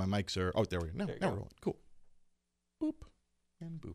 and 0.00 0.10
my 0.10 0.22
mics 0.22 0.36
are. 0.36 0.52
Oh, 0.54 0.64
there 0.64 0.80
we 0.80 0.88
go. 0.88 0.92
No, 0.96 1.06
There 1.06 1.14
you 1.16 1.20
now 1.20 1.26
go. 1.28 1.32
we're 1.32 1.36
rolling. 1.38 1.52
Cool. 1.60 1.76
Boop 2.82 2.94
and 3.60 3.80
boop. 3.80 3.94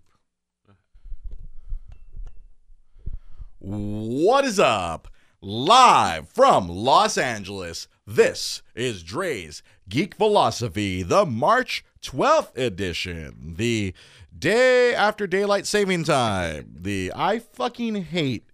What 3.60 4.46
is 4.46 4.60
up? 4.60 5.07
Live 5.41 6.29
from 6.29 6.67
Los 6.67 7.17
Angeles, 7.17 7.88
this 8.07 8.62
is 8.75 9.03
Dre's 9.03 9.62
Geek 9.88 10.15
Philosophy, 10.15 11.03
the 11.03 11.25
March 11.25 11.85
12th 12.02 12.57
edition, 12.57 13.53
the 13.57 13.93
day 14.38 14.96
after 14.96 15.28
daylight 15.28 15.67
saving 15.67 16.05
time. 16.05 16.73
The 16.79 17.11
I 17.16 17.38
fucking 17.39 17.95
hate 18.05 18.49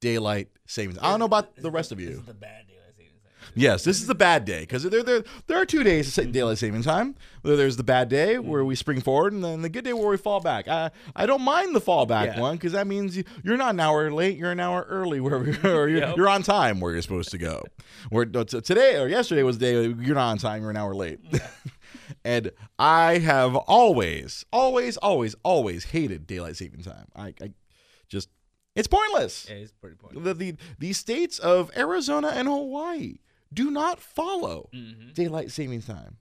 daylight 0.00 0.48
savings. 0.66 0.98
I 1.00 1.10
don't 1.10 1.20
know 1.20 1.24
about 1.26 1.56
the 1.56 1.70
rest 1.70 1.90
of 1.90 1.98
This 1.98 2.08
you. 2.10 2.18
is 2.18 2.22
the 2.26 2.34
bad 2.34 2.65
daylight 2.65 2.65
savings 2.65 2.65
time. 2.65 2.65
Yes, 3.54 3.84
this 3.84 4.00
is 4.00 4.06
the 4.06 4.14
bad 4.14 4.44
day 4.44 4.60
because 4.60 4.82
there, 4.84 5.02
there, 5.02 5.24
there 5.46 5.60
are 5.60 5.66
two 5.66 5.82
days 5.82 6.16
of 6.18 6.32
daylight 6.32 6.58
saving 6.58 6.82
time. 6.82 7.14
There's 7.42 7.76
the 7.76 7.84
bad 7.84 8.08
day 8.08 8.34
mm-hmm. 8.34 8.48
where 8.48 8.64
we 8.64 8.74
spring 8.74 9.00
forward, 9.00 9.32
and 9.32 9.44
then 9.44 9.62
the 9.62 9.68
good 9.68 9.84
day 9.84 9.92
where 9.92 10.08
we 10.08 10.16
fall 10.16 10.40
back. 10.40 10.66
I, 10.68 10.90
I 11.14 11.26
don't 11.26 11.42
mind 11.42 11.74
the 11.74 11.80
fall 11.80 12.06
back 12.06 12.34
Yeah. 12.36 12.40
one 12.40 12.56
because 12.56 12.72
that 12.72 12.86
means 12.86 13.16
you, 13.16 13.24
you're 13.44 13.56
not 13.56 13.74
an 13.74 13.80
hour 13.80 14.10
late, 14.10 14.36
you're 14.36 14.50
an 14.50 14.60
hour 14.60 14.84
early, 14.88 15.20
where 15.20 15.44
you're, 15.62 15.88
Yep. 15.88 16.16
you're 16.16 16.28
on 16.28 16.42
time 16.42 16.80
where 16.80 16.92
you're 16.92 17.02
supposed 17.02 17.30
to 17.30 17.38
go. 17.38 17.62
Where 18.10 18.24
today 18.24 19.00
or 19.00 19.08
yesterday 19.08 19.42
was 19.42 19.58
the 19.58 19.66
day 19.66 20.04
you're 20.04 20.14
not 20.16 20.30
on 20.30 20.38
time, 20.38 20.62
you're 20.62 20.70
an 20.70 20.76
hour 20.76 20.94
late. 20.94 21.20
and 22.24 22.50
I 22.78 23.18
have 23.18 23.54
always, 23.56 24.44
always, 24.52 24.96
always, 24.98 25.34
always 25.42 25.84
hated 25.86 26.26
daylight 26.26 26.56
saving 26.56 26.82
time. 26.82 27.06
I, 27.14 27.34
I 27.40 27.52
just, 28.08 28.28
it's 28.74 28.88
pointless 28.88 29.46
Yeah, 29.48 29.56
it's 29.56 29.72
pretty 29.72 29.96
pointless. 29.96 30.22
the, 30.24 30.34
the 30.34 30.56
the 30.78 30.92
states 30.92 31.38
of 31.38 31.70
Arizona 31.76 32.28
and 32.28 32.46
Hawaii 32.46 33.14
do 33.52 33.70
not 33.70 34.00
follow 34.00 34.68
Mhm. 34.74 35.14
daylight 35.14 35.50
savings 35.50 35.86
time. 35.86 36.16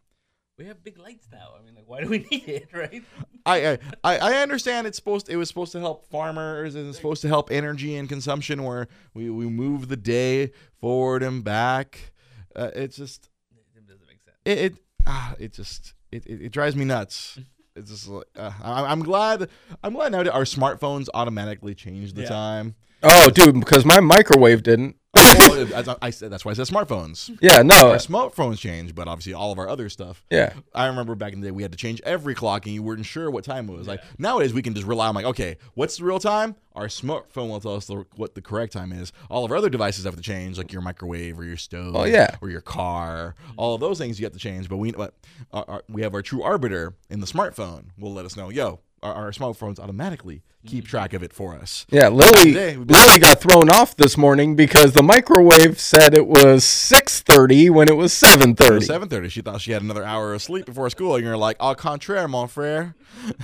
We 0.58 0.66
have 0.68 0.84
big 0.84 0.98
lights 0.98 1.28
now. 1.32 1.50
I 1.60 1.66
mean, 1.66 1.76
like, 1.76 1.84
why 1.86 2.02
do 2.02 2.08
we 2.08 2.20
need 2.32 2.48
it, 2.48 2.70
right? 2.74 3.04
I, 3.46 3.68
I 3.74 3.78
I 4.06 4.18
I 4.18 4.34
understand 4.42 4.88
it's 4.88 4.96
supposed 4.98 5.28
it 5.30 5.36
was 5.36 5.50
supposed 5.50 5.74
to 5.74 5.80
help 5.80 6.06
farmers 6.10 6.76
and 6.76 6.88
it's 6.88 6.98
supposed 6.98 7.22
to 7.24 7.28
help 7.28 7.52
energy 7.52 7.96
and 7.96 8.08
consumption 8.08 8.64
where 8.64 8.88
we, 9.14 9.30
we 9.30 9.48
move 9.48 9.90
the 9.90 9.98
day 9.98 10.52
forward 10.80 11.24
and 11.24 11.44
back. 11.44 12.14
Uh, 12.56 12.72
it's 12.74 12.96
just 12.96 13.30
It 13.76 13.86
doesn't 13.86 14.08
make 14.08 14.22
sense. 14.24 14.38
it 14.46 14.58
it 14.58 14.78
ah, 15.06 15.36
it 15.40 15.52
just 15.52 15.94
it, 16.12 16.26
it, 16.26 16.42
it 16.44 16.50
drives 16.52 16.76
me 16.76 16.86
nuts. 16.86 17.38
It's 17.78 17.92
just 17.92 18.08
like 18.08 18.24
uh, 18.38 18.54
I, 18.64 18.86
I'm 18.86 19.02
glad 19.04 19.50
I'm 19.84 19.92
glad 19.92 20.14
now 20.14 20.24
that 20.24 20.34
our 20.34 20.46
smartphones 20.46 21.10
automatically 21.14 21.76
change 21.76 22.14
the 22.14 22.22
Yeah. 22.22 22.30
time. 22.30 22.76
Oh, 23.04 23.30
dude, 23.30 23.60
because 23.60 23.84
my 23.84 24.00
microwave 24.00 24.64
didn't. 24.64 24.96
Well, 25.16 25.68
I, 26.02 26.08
I 26.08 26.10
said 26.10 26.30
that's 26.30 26.44
why 26.44 26.52
I 26.52 26.54
said 26.56 26.68
smartphones. 26.68 27.36
Yeah, 27.42 27.62
no. 27.62 27.92
Our 27.92 27.96
smartphones 27.98 28.58
change, 28.60 28.94
but 28.94 29.08
obviously 29.08 29.34
all 29.34 29.52
of 29.52 29.60
our 29.60 29.70
other 29.70 29.90
stuff 29.90 30.24
Yeah. 30.30 30.54
I 30.74 30.88
remember 30.88 31.16
back 31.16 31.34
in 31.34 31.40
the 31.42 31.48
day 31.48 31.52
we 31.52 31.62
had 31.64 31.72
to 31.72 31.78
change 31.78 32.02
every 32.04 32.36
clock 32.36 32.66
and 32.66 32.76
you 32.76 32.84
weren't 32.84 33.06
sure 33.06 33.32
what 33.32 33.44
time 33.46 33.70
it 33.70 33.74
was. 33.78 33.88
Like 33.88 34.02
nowadays 34.20 34.54
we 34.54 34.62
can 34.62 34.74
just 34.74 34.86
rely 34.88 35.08
on 35.08 35.16
like, 35.16 35.26
okay, 35.26 35.58
what's 35.74 35.98
the 35.98 36.04
real 36.04 36.20
time? 36.20 36.56
Our 36.74 36.88
smartphone 36.88 37.50
will 37.50 37.62
tell 37.62 37.76
us 37.76 37.86
the, 37.88 38.06
what 38.18 38.36
the 38.36 38.42
correct 38.42 38.74
time 38.74 38.92
is. 38.92 39.14
All 39.30 39.46
of 39.46 39.52
our 39.52 39.58
other 39.58 39.70
devices 39.70 40.04
have 40.04 40.16
to 40.18 40.22
change, 40.22 40.58
like 40.58 40.74
your 40.74 40.82
microwave 40.82 41.40
or 41.40 41.46
your 41.46 41.56
stove, 41.58 41.96
Oh, 41.96 42.04
yeah. 42.04 42.36
or 42.42 42.50
your 42.50 42.60
car. 42.62 43.36
All 43.56 43.76
of 43.76 43.80
those 43.82 43.98
things 43.98 44.20
you 44.20 44.26
have 44.26 44.34
to 44.34 44.40
change. 44.40 44.68
But 44.68 44.78
we 44.78 44.92
but 44.92 45.14
our, 45.54 45.66
our, 45.70 45.84
we 45.88 46.02
have 46.02 46.14
our 46.14 46.22
true 46.22 46.44
arbiter 46.44 46.94
in 47.10 47.22
the 47.22 47.28
smartphone. 47.28 47.86
Will 47.98 48.14
let 48.14 48.26
us 48.26 48.36
know, 48.36 48.50
yo, 48.50 48.82
our, 49.06 49.14
our 49.26 49.32
smartphones 49.32 49.80
automatically 49.80 50.42
keep 50.66 50.86
mm. 50.86 50.88
track 50.88 51.14
of 51.14 51.24
it 51.24 51.32
for 51.32 51.56
us. 51.56 51.86
Yeah, 51.90 52.10
Lily 52.10 52.54
Today, 52.54 52.76
Lily 52.76 53.20
got 53.20 53.40
thrown 53.40 53.70
off 53.70 53.96
this 53.96 54.18
morning 54.18 54.56
because 54.56 54.94
the 54.94 55.04
microwave 55.04 55.80
said 55.80 56.14
it 56.14 56.28
was 56.28 56.64
6:30 56.64 57.70
when 57.70 57.88
it 57.88 57.96
was 57.96 58.14
7:30. 58.14 58.84
Seven 58.84 59.10
thirty. 59.10 59.30
She 59.30 59.42
thought 59.42 59.62
she 59.62 59.72
had 59.72 59.82
another 59.82 60.04
hour 60.04 60.34
of 60.34 60.42
sleep 60.42 60.66
before 60.66 60.90
school, 60.90 61.16
and 61.16 61.24
you're 61.24 61.38
like, 61.38 61.58
"Au 61.60 61.76
contraire, 61.76 62.28
mon 62.28 62.48
frere, 62.48 62.96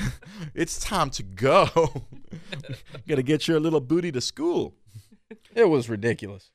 it's 0.55 0.79
time 0.79 1.09
to 1.11 1.23
go. 1.23 1.67
Got 3.07 3.15
to 3.15 3.23
get 3.23 3.47
your 3.47 3.59
little 3.59 3.81
booty 3.81 4.11
to 4.11 4.21
school." 4.21 4.75
It 5.55 5.69
was 5.69 5.89
ridiculous. 5.89 6.51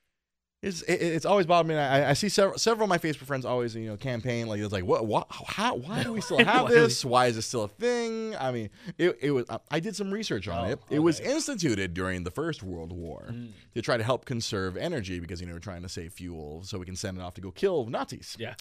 It's 0.67 0.83
it, 0.83 0.95
it's 1.01 1.25
always 1.25 1.47
bothered 1.47 1.69
me. 1.69 1.77
I, 1.77 2.11
I 2.11 2.13
see 2.15 2.29
several 2.29 2.59
several 2.59 2.85
of 2.85 2.89
my 2.89 2.99
Facebook 2.99 3.27
friends 3.27 3.45
always 3.45 3.75
you 3.75 3.89
know 3.89 3.97
campaign 3.97 4.49
like 4.49 4.61
it's 4.61 4.73
like 4.73 4.85
what 4.85 5.07
what 5.07 5.27
how 5.31 5.77
why 5.77 6.03
do 6.03 6.13
we 6.13 6.21
still 6.21 6.39
have 6.45 6.65
Why 6.65 6.69
do 6.71 6.75
we- 6.75 6.81
this? 6.81 7.05
Why 7.05 7.27
is 7.27 7.37
this 7.37 7.47
still 7.47 7.65
a 7.65 7.69
thing? 7.69 8.35
I 8.37 8.51
mean, 8.51 8.71
it, 8.99 9.17
it 9.23 9.31
was 9.31 9.47
I 9.71 9.81
did 9.81 9.95
some 9.95 10.11
research 10.11 10.49
on 10.49 10.67
Oh, 10.67 10.71
it. 10.73 10.81
It 10.91 10.99
was 10.99 11.21
instituted 11.21 11.95
during 11.95 12.25
the 12.25 12.31
First 12.31 12.63
World 12.63 12.93
War 12.93 13.29
Mm. 13.31 13.53
to 13.75 13.83
try 13.83 13.97
to 13.97 14.05
help 14.05 14.25
conserve 14.25 14.77
energy 14.77 15.21
because 15.21 15.41
you 15.41 15.47
know 15.47 15.53
we're 15.55 15.59
trying 15.61 15.83
to 15.83 15.89
save 15.89 16.13
fuel 16.13 16.63
so 16.65 16.79
we 16.79 16.85
can 16.87 16.97
send 16.97 17.17
it 17.17 17.21
off 17.23 17.35
to 17.35 17.41
go 17.41 17.51
kill 17.51 17.87
Nazis. 17.87 18.37
Yeah. 18.39 18.55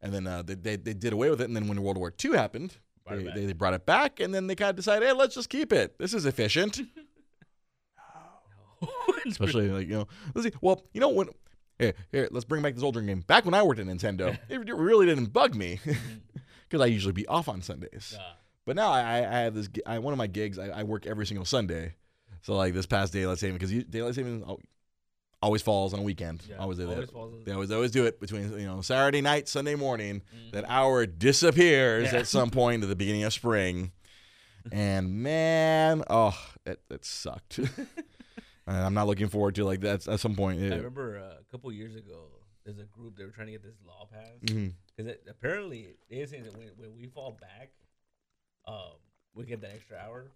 And 0.00 0.12
then 0.12 0.26
uh, 0.26 0.42
they, 0.42 0.54
they 0.54 0.76
they 0.76 0.94
did 0.94 1.12
away 1.12 1.28
with 1.30 1.40
it. 1.40 1.44
And 1.44 1.54
then 1.56 1.68
when 1.68 1.82
World 1.82 1.98
War 1.98 2.12
II 2.24 2.32
happened, 2.36 2.76
Brought 3.04 3.18
it 3.18 3.18
they, 3.20 3.24
back. 3.26 3.34
they, 3.34 3.46
they 3.46 3.52
brought 3.52 3.74
it 3.74 3.84
back. 3.86 4.20
And 4.20 4.32
then 4.32 4.46
they 4.46 4.54
kind 4.54 4.70
of 4.70 4.76
decided, 4.76 5.06
hey, 5.08 5.12
let's 5.12 5.34
just 5.34 5.48
keep 5.50 5.72
it. 5.72 5.98
This 5.98 6.14
is 6.14 6.24
efficient. 6.24 6.80
Especially 9.26 9.68
like 9.70 9.86
you 9.88 9.94
know, 9.94 10.08
let's 10.34 10.46
see. 10.48 10.54
Well, 10.60 10.82
you 10.92 11.00
know 11.00 11.08
when. 11.10 11.28
Here, 11.78 11.94
here, 12.12 12.28
let's 12.30 12.44
bring 12.44 12.62
back 12.62 12.74
this 12.74 12.84
old 12.84 12.94
game. 12.94 13.20
Back 13.20 13.44
when 13.44 13.54
I 13.54 13.62
worked 13.62 13.80
at 13.80 13.86
Nintendo, 13.86 14.38
it 14.48 14.72
really 14.72 15.06
didn't 15.06 15.32
bug 15.32 15.54
me 15.56 15.80
because 16.68 16.80
I 16.80 16.86
usually 16.86 17.12
be 17.12 17.26
off 17.26 17.48
on 17.48 17.60
Sundays. 17.62 18.16
But 18.66 18.76
now 18.76 18.92
I, 18.92 19.00
I 19.18 19.38
have 19.40 19.54
this. 19.54 19.68
I, 19.86 19.98
one 19.98 20.12
of 20.12 20.18
my 20.18 20.28
gigs. 20.28 20.58
I, 20.58 20.68
I 20.68 20.82
work 20.84 21.06
every 21.06 21.26
single 21.26 21.44
Sunday. 21.44 21.94
So 22.42 22.54
like 22.54 22.74
this 22.74 22.86
past 22.86 23.12
daylight 23.12 23.38
saving 23.38 23.56
because 23.58 23.72
daylight 23.84 24.14
saving 24.14 24.44
always 25.40 25.62
falls 25.62 25.92
on 25.92 26.00
a 26.00 26.02
weekend. 26.02 26.42
yeah, 26.48 26.56
always 26.58 26.78
always 26.78 27.08
in- 27.08 27.44
They 27.44 27.52
always 27.52 27.70
always 27.72 27.90
do 27.90 28.04
it 28.06 28.20
between 28.20 28.52
you 28.58 28.66
know 28.66 28.80
Saturday 28.80 29.20
night, 29.20 29.48
Sunday 29.48 29.74
morning. 29.74 30.22
Mhm. 30.36 30.52
That 30.52 30.64
hour 30.68 31.04
disappears 31.06 32.12
Yeah. 32.12 32.20
at 32.20 32.26
some 32.28 32.50
point 32.60 32.82
at 32.84 32.88
the 32.88 32.94
beginning 32.96 33.24
of 33.24 33.32
spring, 33.32 33.90
and 34.70 35.10
man, 35.22 36.04
oh, 36.08 36.38
it, 36.64 36.80
it 36.90 37.04
sucked. 37.04 37.58
And 38.66 38.76
I'm 38.76 38.94
not 38.94 39.06
looking 39.06 39.28
forward 39.28 39.54
to 39.56 39.64
like 39.64 39.80
that's 39.80 40.08
at 40.08 40.20
some 40.20 40.34
point. 40.34 40.60
I 40.60 40.76
remember 40.76 41.18
uh, 41.18 41.40
a 41.40 41.44
couple 41.50 41.70
years 41.72 41.94
ago, 41.96 42.26
there's 42.64 42.78
a 42.78 42.84
group 42.84 43.16
they 43.16 43.24
were 43.24 43.30
trying 43.30 43.48
to 43.48 43.52
get 43.52 43.62
this 43.62 43.76
law 43.86 44.08
passed 44.12 44.40
because 44.96 45.16
apparently 45.28 45.94
they 46.10 46.24
saying 46.26 46.44
that 46.44 46.56
when, 46.56 46.68
when 46.76 46.94
we 46.96 47.06
fall 47.06 47.36
back, 47.40 47.70
um, 48.66 48.92
we 49.34 49.44
get 49.44 49.60
that 49.62 49.72
extra 49.74 49.96
hour. 49.98 50.30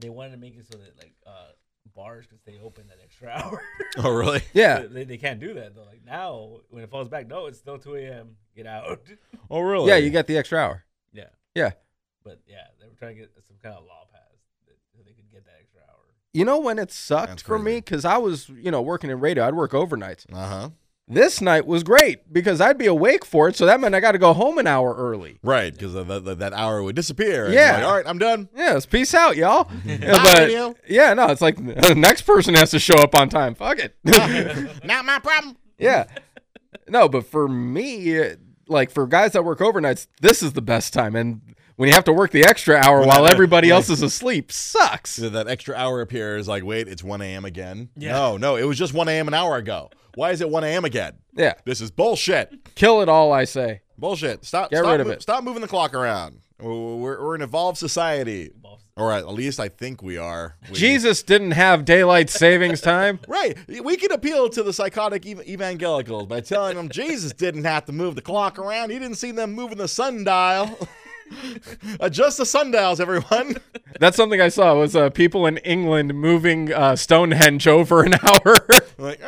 They 0.00 0.08
wanted 0.10 0.32
to 0.32 0.36
make 0.38 0.56
it 0.56 0.64
so 0.70 0.78
that 0.78 0.96
like 0.96 1.14
uh, 1.26 1.50
bars 1.94 2.26
can 2.26 2.38
stay 2.38 2.58
open 2.62 2.86
that 2.88 2.98
extra 3.02 3.28
hour. 3.34 3.60
Oh 3.98 4.10
really? 4.10 4.42
Yeah. 4.52 4.80
they, 4.88 5.04
they 5.04 5.16
can't 5.16 5.40
do 5.40 5.54
that 5.54 5.74
though. 5.74 5.84
Like 5.84 6.04
now, 6.04 6.58
when 6.70 6.82
it 6.84 6.90
falls 6.90 7.08
back, 7.08 7.26
no, 7.28 7.46
it's 7.46 7.58
still 7.58 7.78
2 7.78 7.94
a.m. 7.96 8.36
Get 8.56 8.66
out. 8.66 9.00
Oh 9.50 9.60
really? 9.60 9.88
Yeah, 9.88 9.96
you 9.96 10.10
got 10.10 10.26
the 10.26 10.36
extra 10.36 10.58
hour. 10.58 10.84
yeah, 11.12 11.28
Yeah. 11.54 11.70
but 12.22 12.40
yeah, 12.46 12.66
they 12.78 12.86
were 12.86 12.94
trying 12.98 13.14
to 13.14 13.20
get 13.22 13.30
some 13.46 13.56
kind 13.62 13.74
of 13.74 13.84
law 13.84 14.04
passed 14.12 14.44
that, 14.66 14.76
so 14.94 15.02
they 15.06 15.12
could 15.12 15.30
get 15.32 15.46
that 15.46 15.54
extra 15.58 15.77
hour. 15.77 15.77
You 16.34 16.44
know 16.44 16.58
when 16.58 16.78
it 16.78 16.92
sucked 16.92 17.28
That's 17.28 17.42
for 17.42 17.58
me 17.58 17.80
cuz 17.80 18.04
I 18.04 18.18
was, 18.18 18.48
you 18.48 18.70
know, 18.70 18.82
working 18.82 19.10
in 19.10 19.20
radio. 19.20 19.46
I'd 19.46 19.54
work 19.54 19.72
overnights. 19.72 20.26
Uh 20.32 20.46
huh. 20.46 20.70
This 21.10 21.40
night 21.40 21.66
was 21.66 21.82
great 21.82 22.30
because 22.30 22.60
I'd 22.60 22.76
be 22.76 22.84
awake 22.84 23.24
for 23.24 23.48
it, 23.48 23.56
so 23.56 23.64
that 23.64 23.80
meant 23.80 23.94
I 23.94 24.00
got 24.00 24.12
to 24.12 24.18
go 24.18 24.34
home 24.34 24.58
an 24.58 24.66
hour 24.66 24.94
early. 24.94 25.38
Right, 25.42 25.72
because 25.72 25.94
that 25.94 26.52
hour 26.52 26.82
would 26.82 26.96
disappear. 26.96 27.50
Yeah. 27.50 27.76
like, 27.76 27.84
All 27.84 27.96
right, 27.96 28.06
I'm 28.06 28.18
done. 28.18 28.50
Yes, 28.54 28.84
peace 28.84 29.14
out, 29.14 29.34
y'all. 29.36 29.70
Yeah, 29.86 30.12
Bye, 30.12 30.48
but 30.66 30.76
yeah, 30.86 31.14
no, 31.14 31.28
it's 31.28 31.40
like 31.40 31.56
the 31.80 31.94
next 31.94 32.22
person 32.22 32.52
has 32.54 32.70
to 32.72 32.78
show 32.78 32.96
up 32.96 33.14
on 33.14 33.30
time. 33.30 33.54
Fuck 33.54 33.78
it. 33.78 33.96
Not 34.84 35.06
my 35.06 35.18
problem. 35.18 35.56
yeah. 35.78 36.04
No, 36.86 37.08
but 37.08 37.24
for 37.24 37.48
me, 37.48 38.20
like 38.66 38.90
for 38.90 39.06
guys 39.06 39.32
that 39.32 39.44
work 39.46 39.60
overnights, 39.60 40.08
this 40.20 40.42
is 40.42 40.52
the 40.52 40.62
best 40.62 40.92
time. 40.92 41.16
And 41.16 41.40
when 41.78 41.88
you 41.88 41.94
have 41.94 42.04
to 42.04 42.12
work 42.12 42.30
the 42.32 42.44
extra 42.44 42.76
hour 42.76 42.98
When 43.00 43.08
while 43.08 43.22
that- 43.22 43.32
everybody 43.32 43.70
right. 43.70 43.76
else 43.76 43.88
is 43.88 44.02
asleep, 44.02 44.52
sucks. 44.52 45.12
So 45.12 45.28
that 45.30 45.48
extra 45.48 45.74
hour 45.74 46.00
appears 46.00 46.46
like, 46.46 46.64
wait, 46.64 46.88
it's 46.88 47.02
1 47.02 47.22
a.m. 47.22 47.44
again? 47.44 47.88
Yeah. 47.96 48.12
No, 48.12 48.36
no, 48.36 48.56
it 48.56 48.64
was 48.64 48.76
just 48.76 48.92
1 48.92 49.08
a.m. 49.08 49.28
an 49.28 49.34
hour 49.34 49.56
ago. 49.56 49.90
Why 50.16 50.32
is 50.32 50.40
it 50.40 50.50
1 50.50 50.64
a.m. 50.64 50.84
again? 50.84 51.14
Yeah. 51.34 51.54
This 51.64 51.80
is 51.80 51.90
bullshit. 51.92 52.74
Kill 52.74 53.00
it 53.00 53.08
all, 53.08 53.32
I 53.32 53.44
say. 53.44 53.80
Bullshit. 53.96 54.44
Stop. 54.44 54.70
Get 54.70 54.78
stop 54.80 54.90
rid 54.92 55.00
of 55.00 55.06
mo- 55.06 55.12
it. 55.14 55.22
Stop 55.22 55.44
moving 55.44 55.62
the 55.62 55.68
clock 55.68 55.94
around. 55.94 56.40
We're, 56.60 57.22
we're 57.22 57.34
an 57.36 57.42
evolved 57.42 57.78
society. 57.78 58.50
Boss. 58.56 58.80
Or 58.96 59.12
at 59.12 59.28
least 59.28 59.60
I 59.60 59.68
think 59.68 60.02
we 60.02 60.16
are. 60.16 60.56
We- 60.68 60.74
Jesus 60.74 61.22
didn't 61.22 61.52
have 61.52 61.84
daylight 61.84 62.30
savings 62.30 62.80
time. 62.80 63.20
Right. 63.28 63.56
We 63.68 63.96
can 63.96 64.10
appeal 64.10 64.48
to 64.48 64.64
the 64.64 64.72
psychotic 64.72 65.24
ev- 65.24 65.46
evangelicals 65.48 66.26
by 66.26 66.40
telling 66.40 66.74
them 66.76 66.88
Jesus 66.88 67.32
didn't 67.32 67.62
have 67.64 67.84
to 67.84 67.92
move 67.92 68.16
the 68.16 68.22
clock 68.22 68.58
around. 68.58 68.90
He 68.90 68.98
didn't 68.98 69.18
see 69.18 69.30
them 69.30 69.52
moving 69.52 69.78
the 69.78 69.86
sundial. 69.86 70.76
Adjust 72.00 72.38
the 72.38 72.46
sundials, 72.46 73.00
everyone. 73.00 73.56
That's 74.00 74.16
something 74.16 74.40
I 74.40 74.48
saw 74.48 74.78
was 74.78 74.96
uh, 74.96 75.10
people 75.10 75.46
in 75.46 75.58
England 75.58 76.14
moving 76.14 76.72
uh, 76.72 76.96
Stonehenge 76.96 77.66
over 77.66 78.02
an 78.02 78.14
hour. 78.14 78.56
like, 78.98 79.20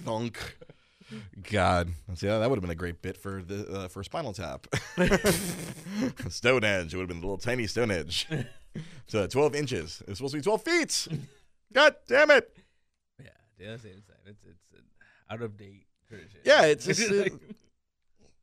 thunk. 0.00 0.56
God, 1.50 1.90
see 2.14 2.28
that 2.28 2.48
would 2.48 2.56
have 2.56 2.62
been 2.62 2.70
a 2.70 2.74
great 2.74 3.02
bit 3.02 3.16
for 3.16 3.42
the 3.42 3.66
uh, 3.72 3.88
for 3.88 4.04
Spinal 4.04 4.32
Tap. 4.32 4.66
Stonehenge. 6.28 6.94
It 6.94 6.96
would 6.96 7.02
have 7.02 7.08
been 7.08 7.18
a 7.18 7.20
little 7.20 7.38
tiny 7.38 7.66
Stonehenge. 7.66 8.28
So 9.08 9.26
12 9.26 9.56
inches. 9.56 10.02
It's 10.06 10.18
supposed 10.18 10.32
to 10.32 10.38
be 10.38 10.42
12 10.42 10.62
feet. 10.62 11.08
God 11.72 11.96
damn 12.06 12.30
it. 12.30 12.56
Yeah, 13.18 13.30
daylight 13.58 13.80
savings 13.80 14.06
time. 14.06 14.16
It's 14.26 14.44
it's 14.44 14.78
an 14.78 14.84
out 15.28 15.42
of 15.42 15.56
date 15.56 15.86
tradition. 16.08 16.40
Yeah, 16.44 16.66
it's 16.66 16.86
just, 16.86 17.10
uh, 17.10 17.24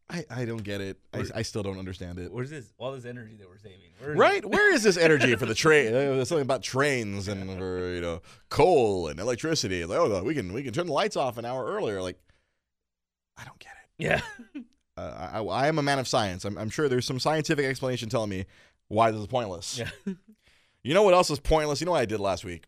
I, 0.10 0.26
I 0.30 0.46
don't 0.46 0.64
get 0.64 0.80
it. 0.80 0.98
I, 1.14 1.26
I 1.36 1.42
still 1.42 1.64
don't 1.64 1.78
understand 1.78 2.18
it. 2.18 2.32
Where's 2.32 2.50
this 2.50 2.72
all 2.78 2.94
this 2.94 3.04
energy 3.04 3.36
that 3.36 3.50
we're 3.50 3.58
saving? 3.58 3.92
Where 4.00 4.16
Right? 4.16 4.38
It? 4.38 4.50
Where 4.50 4.74
is 4.74 4.84
this 4.84 4.96
energy 4.96 5.36
for 5.36 5.46
the 5.46 5.56
train? 5.66 5.88
Uh, 5.88 5.92
There's 6.16 6.30
something 6.30 6.44
about 6.44 6.64
trains 6.64 7.28
and 7.28 7.62
or, 7.62 7.94
you 7.94 8.02
know 8.02 8.22
coal 8.50 9.08
and 9.10 9.20
electricity. 9.20 9.84
Like, 9.84 10.00
oh, 10.00 10.24
we 10.24 10.34
can 10.34 10.54
we 10.54 10.64
can 10.64 10.72
turn 10.74 10.88
the 10.88 10.94
lights 10.94 11.18
off 11.18 11.38
an 11.38 11.44
hour 11.46 11.66
earlier. 11.66 12.02
Like, 12.02 12.18
I 13.38 13.44
don't 13.44 13.60
get 13.60 13.72
it. 13.72 14.04
Yeah. 14.56 14.62
Uh, 14.96 15.30
I, 15.34 15.42
I 15.42 15.68
am 15.68 15.78
a 15.78 15.84
man 15.84 16.00
of 16.00 16.08
science. 16.08 16.44
I'm, 16.46 16.58
I'm 16.58 16.70
sure 16.70 16.90
there's 16.90 17.06
some 17.06 17.20
scientific 17.20 17.66
explanation 17.66 18.10
telling 18.10 18.30
me 18.30 18.46
why 18.88 19.12
this 19.12 19.20
is 19.22 19.28
pointless. 19.28 19.78
Yeah. 19.78 19.90
You 20.84 20.94
know 20.94 21.04
what 21.04 21.14
else 21.14 21.30
is 21.30 21.40
pointless? 21.40 21.82
You 21.82 21.86
know 21.86 21.92
what 21.92 22.00
I 22.00 22.06
did 22.06 22.22
last 22.22 22.46
week? 22.46 22.64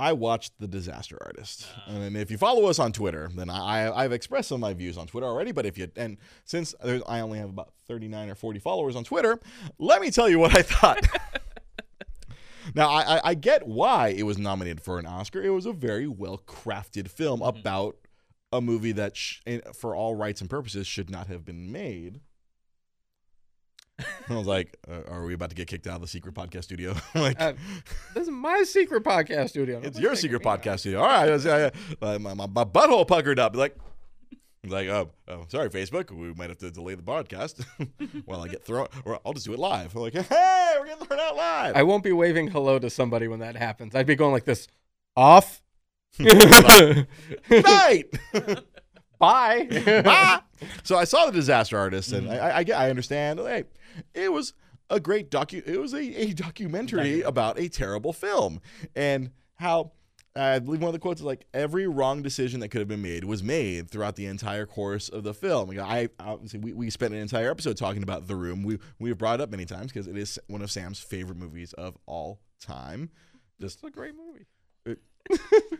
I 0.00 0.12
watched 0.14 0.54
The 0.58 0.66
Disaster 0.66 1.18
Artist. 1.24 1.66
Ah. 1.76 1.90
And 1.90 2.16
if 2.16 2.30
you 2.30 2.38
follow 2.38 2.66
us 2.66 2.78
on 2.78 2.90
Twitter, 2.92 3.30
then 3.34 3.50
I, 3.50 3.90
I've 3.94 4.12
expressed 4.12 4.48
some 4.48 4.56
of 4.56 4.60
my 4.62 4.72
views 4.72 4.96
on 4.96 5.06
Twitter 5.06 5.26
already. 5.26 5.52
But 5.52 5.66
if 5.66 5.76
you, 5.76 5.88
and 5.94 6.16
since 6.44 6.74
I 6.82 7.20
only 7.20 7.38
have 7.38 7.50
about 7.50 7.72
39 7.86 8.30
or 8.30 8.34
40 8.34 8.58
followers 8.60 8.96
on 8.96 9.04
Twitter, 9.04 9.38
let 9.78 10.00
me 10.00 10.10
tell 10.10 10.28
you 10.28 10.38
what 10.38 10.56
I 10.56 10.62
thought. 10.62 11.06
now, 12.74 12.88
I, 12.88 13.16
I, 13.16 13.20
I 13.24 13.34
get 13.34 13.66
why 13.66 14.08
it 14.08 14.22
was 14.22 14.38
nominated 14.38 14.80
for 14.80 14.98
an 14.98 15.06
Oscar. 15.06 15.42
It 15.42 15.50
was 15.50 15.66
a 15.66 15.72
very 15.72 16.06
well 16.06 16.38
crafted 16.46 17.08
film 17.08 17.40
Mm-hmm. 17.40 17.58
about 17.58 17.96
a 18.52 18.60
movie 18.60 18.92
that, 18.92 19.16
sh- 19.16 19.40
for 19.74 19.94
all 19.94 20.14
rights 20.16 20.40
and 20.40 20.48
purposes, 20.50 20.86
should 20.86 21.10
not 21.10 21.26
have 21.28 21.44
been 21.44 21.70
made. 21.70 22.20
I 24.28 24.34
was 24.36 24.46
like, 24.46 24.76
uh, 24.90 25.02
"Are 25.10 25.24
we 25.24 25.34
about 25.34 25.50
to 25.50 25.56
get 25.56 25.66
kicked 25.68 25.86
out 25.86 25.96
of 25.96 26.00
the 26.02 26.08
secret 26.08 26.34
podcast 26.34 26.64
studio?" 26.64 26.94
like, 27.14 27.40
Uh, 27.40 27.52
this 28.14 28.24
is 28.24 28.30
my 28.30 28.62
secret 28.64 29.02
podcast 29.04 29.50
studio. 29.50 29.80
it's 29.82 29.98
your 29.98 30.14
secret 30.16 30.44
me 30.44 30.50
out. 30.50 30.62
podcast 30.62 30.80
studio. 30.80 31.00
All 31.00 31.06
right, 31.08 31.30
was- 31.30 31.46
uh, 31.46 31.70
my, 32.00 32.18
my, 32.18 32.34
my 32.34 32.64
butthole 32.64 33.06
puckered 33.06 33.38
up. 33.38 33.54
Like, 33.56 33.76
I'm 34.62 34.70
like, 34.70 34.88
oh, 34.88 35.10
oh, 35.28 35.44
sorry, 35.48 35.70
Facebook. 35.70 36.10
We 36.10 36.34
might 36.34 36.50
have 36.50 36.58
to 36.58 36.70
delay 36.70 36.94
the 36.94 37.02
broadcast 37.02 37.60
while 38.26 38.42
I 38.42 38.48
get 38.48 38.62
thrown, 38.64 38.88
or 39.04 39.18
I'll 39.24 39.32
just 39.32 39.46
do 39.46 39.54
it 39.54 39.58
live. 39.58 39.94
I'm 39.96 40.02
like, 40.02 40.12
hey, 40.14 40.74
we're 40.78 40.86
getting 40.86 41.06
thrown 41.06 41.18
out 41.20 41.36
live. 41.36 41.76
I 41.76 41.82
won't 41.82 42.04
be 42.04 42.12
waving 42.12 42.48
hello 42.48 42.78
to 42.78 42.90
somebody 42.90 43.26
when 43.28 43.40
that 43.40 43.56
happens. 43.56 43.94
I'd 43.94 44.06
be 44.06 44.16
going 44.16 44.32
like 44.32 44.44
this. 44.44 44.68
Off. 45.16 45.62
right. 46.18 48.04
Bye. 49.18 49.68
Ah! 50.06 50.44
So 50.82 50.96
I 50.96 51.04
saw 51.04 51.26
the 51.26 51.32
disaster 51.32 51.78
artist, 51.78 52.12
and 52.12 52.28
mm-hmm. 52.28 52.32
I, 52.32 52.50
I, 52.50 52.56
I 52.58 52.64
get, 52.64 52.78
I 52.78 52.90
understand. 52.90 53.40
Hey, 53.40 53.64
it 54.14 54.32
was 54.32 54.52
a 54.88 55.00
great 55.00 55.30
docu. 55.30 55.66
It 55.66 55.78
was 55.78 55.94
a, 55.94 56.00
a 56.00 56.32
documentary 56.32 57.22
about 57.22 57.58
a 57.58 57.68
terrible 57.68 58.12
film, 58.12 58.60
and 58.94 59.30
how 59.56 59.92
I 60.36 60.60
believe 60.60 60.80
one 60.80 60.88
of 60.88 60.92
the 60.92 61.00
quotes 61.00 61.20
is 61.20 61.26
like 61.26 61.46
every 61.52 61.86
wrong 61.88 62.22
decision 62.22 62.60
that 62.60 62.68
could 62.68 62.80
have 62.80 62.88
been 62.88 63.02
made 63.02 63.24
was 63.24 63.42
made 63.42 63.90
throughout 63.90 64.16
the 64.16 64.26
entire 64.26 64.64
course 64.64 65.08
of 65.08 65.24
the 65.24 65.34
film. 65.34 65.68
Like, 65.68 65.78
I 65.78 66.08
obviously 66.20 66.60
we, 66.60 66.72
we 66.72 66.90
spent 66.90 67.12
an 67.12 67.20
entire 67.20 67.50
episode 67.50 67.76
talking 67.76 68.02
about 68.02 68.28
The 68.28 68.36
Room. 68.36 68.62
We 68.62 68.78
we 68.98 69.08
have 69.08 69.18
brought 69.18 69.40
it 69.40 69.42
up 69.42 69.50
many 69.50 69.64
times 69.64 69.92
because 69.92 70.06
it 70.06 70.16
is 70.16 70.38
one 70.46 70.62
of 70.62 70.70
Sam's 70.70 71.00
favorite 71.00 71.38
movies 71.38 71.72
of 71.72 71.96
all 72.06 72.40
time. 72.60 73.10
Just 73.60 73.78
It's 73.78 73.84
a 73.84 73.90
great 73.90 74.14
movie. 74.14 74.46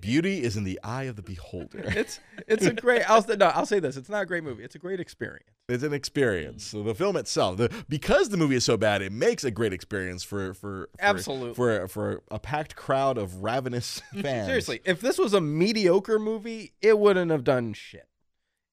beauty 0.00 0.42
is 0.42 0.56
in 0.56 0.64
the 0.64 0.80
eye 0.82 1.04
of 1.04 1.16
the 1.16 1.22
beholder. 1.22 1.82
It's 1.96 2.20
it's 2.46 2.64
a 2.64 2.72
great. 2.72 3.02
I'll 3.10 3.24
no, 3.36 3.46
I'll 3.46 3.66
say 3.66 3.78
this. 3.78 3.96
It's 3.96 4.08
not 4.08 4.22
a 4.22 4.26
great 4.26 4.42
movie. 4.42 4.64
It's 4.64 4.74
a 4.74 4.78
great 4.78 5.00
experience. 5.00 5.50
It's 5.68 5.82
an 5.82 5.92
experience. 5.92 6.64
So 6.64 6.82
the 6.82 6.94
film 6.94 7.16
itself, 7.16 7.58
the 7.58 7.70
because 7.88 8.30
the 8.30 8.36
movie 8.36 8.56
is 8.56 8.64
so 8.64 8.76
bad, 8.76 9.02
it 9.02 9.12
makes 9.12 9.44
a 9.44 9.50
great 9.50 9.72
experience 9.72 10.22
for 10.22 10.54
for, 10.54 10.88
for 10.96 11.04
Absolutely. 11.04 11.54
for 11.54 11.88
for 11.88 12.22
a 12.30 12.38
packed 12.38 12.74
crowd 12.76 13.18
of 13.18 13.42
ravenous 13.42 14.00
fans. 14.12 14.46
Seriously, 14.46 14.80
if 14.84 15.00
this 15.00 15.18
was 15.18 15.34
a 15.34 15.40
mediocre 15.40 16.18
movie, 16.18 16.72
it 16.80 16.98
wouldn't 16.98 17.30
have 17.30 17.44
done 17.44 17.72
shit. 17.74 18.08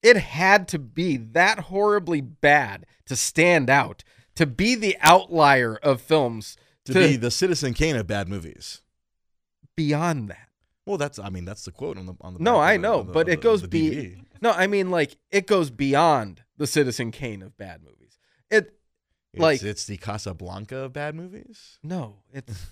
It 0.01 0.16
had 0.18 0.68
to 0.69 0.80
be 0.80 1.18
that 1.18 1.60
horribly 1.60 2.21
bad 2.21 2.86
to 3.07 3.16
stand 3.18 3.69
out, 3.69 4.04
to 4.36 4.45
be 4.45 4.75
the 4.75 4.95
outlier 5.01 5.75
of 5.75 6.00
films, 6.00 6.56
to 6.86 6.94
be 6.94 7.18
the 7.18 7.30
Citizen 7.31 7.74
Kane 7.74 7.98
of 7.98 8.07
bad 8.07 8.30
movies. 8.30 8.81
beyond 9.75 10.30
that. 10.30 10.49
Well, 10.86 10.98
that's 10.98 11.20
I 11.20 11.30
mean 11.30 11.46
that's 11.46 11.66
the 11.66 11.72
quote 11.72 11.98
on 11.98 12.06
the 12.06 12.16
on 12.22 12.34
the. 12.34 12.40
No, 12.40 12.60
I 12.60 12.78
know, 12.78 13.04
the- 13.04 13.12
but 13.14 13.28
of 13.28 13.34
it 13.34 13.42
goes 13.42 13.62
be 13.66 14.24
no. 14.42 14.52
I 14.52 14.68
mean, 14.68 14.90
like 14.92 15.18
it 15.31 15.46
goes 15.48 15.70
beyond 15.70 16.44
the 16.58 16.68
Citizen 16.68 17.12
Kane 17.12 17.42
of 17.42 17.58
bad 17.58 17.81
movies. 17.84 18.18
It 18.50 18.74
It's, 19.34 19.42
like- 19.42 19.62
it's 19.64 19.86
the 19.86 19.98
Casablanca 19.98 20.78
of 20.78 20.94
bad 20.94 21.14
movies. 21.16 21.78
no, 21.84 22.18
it's 22.34 22.66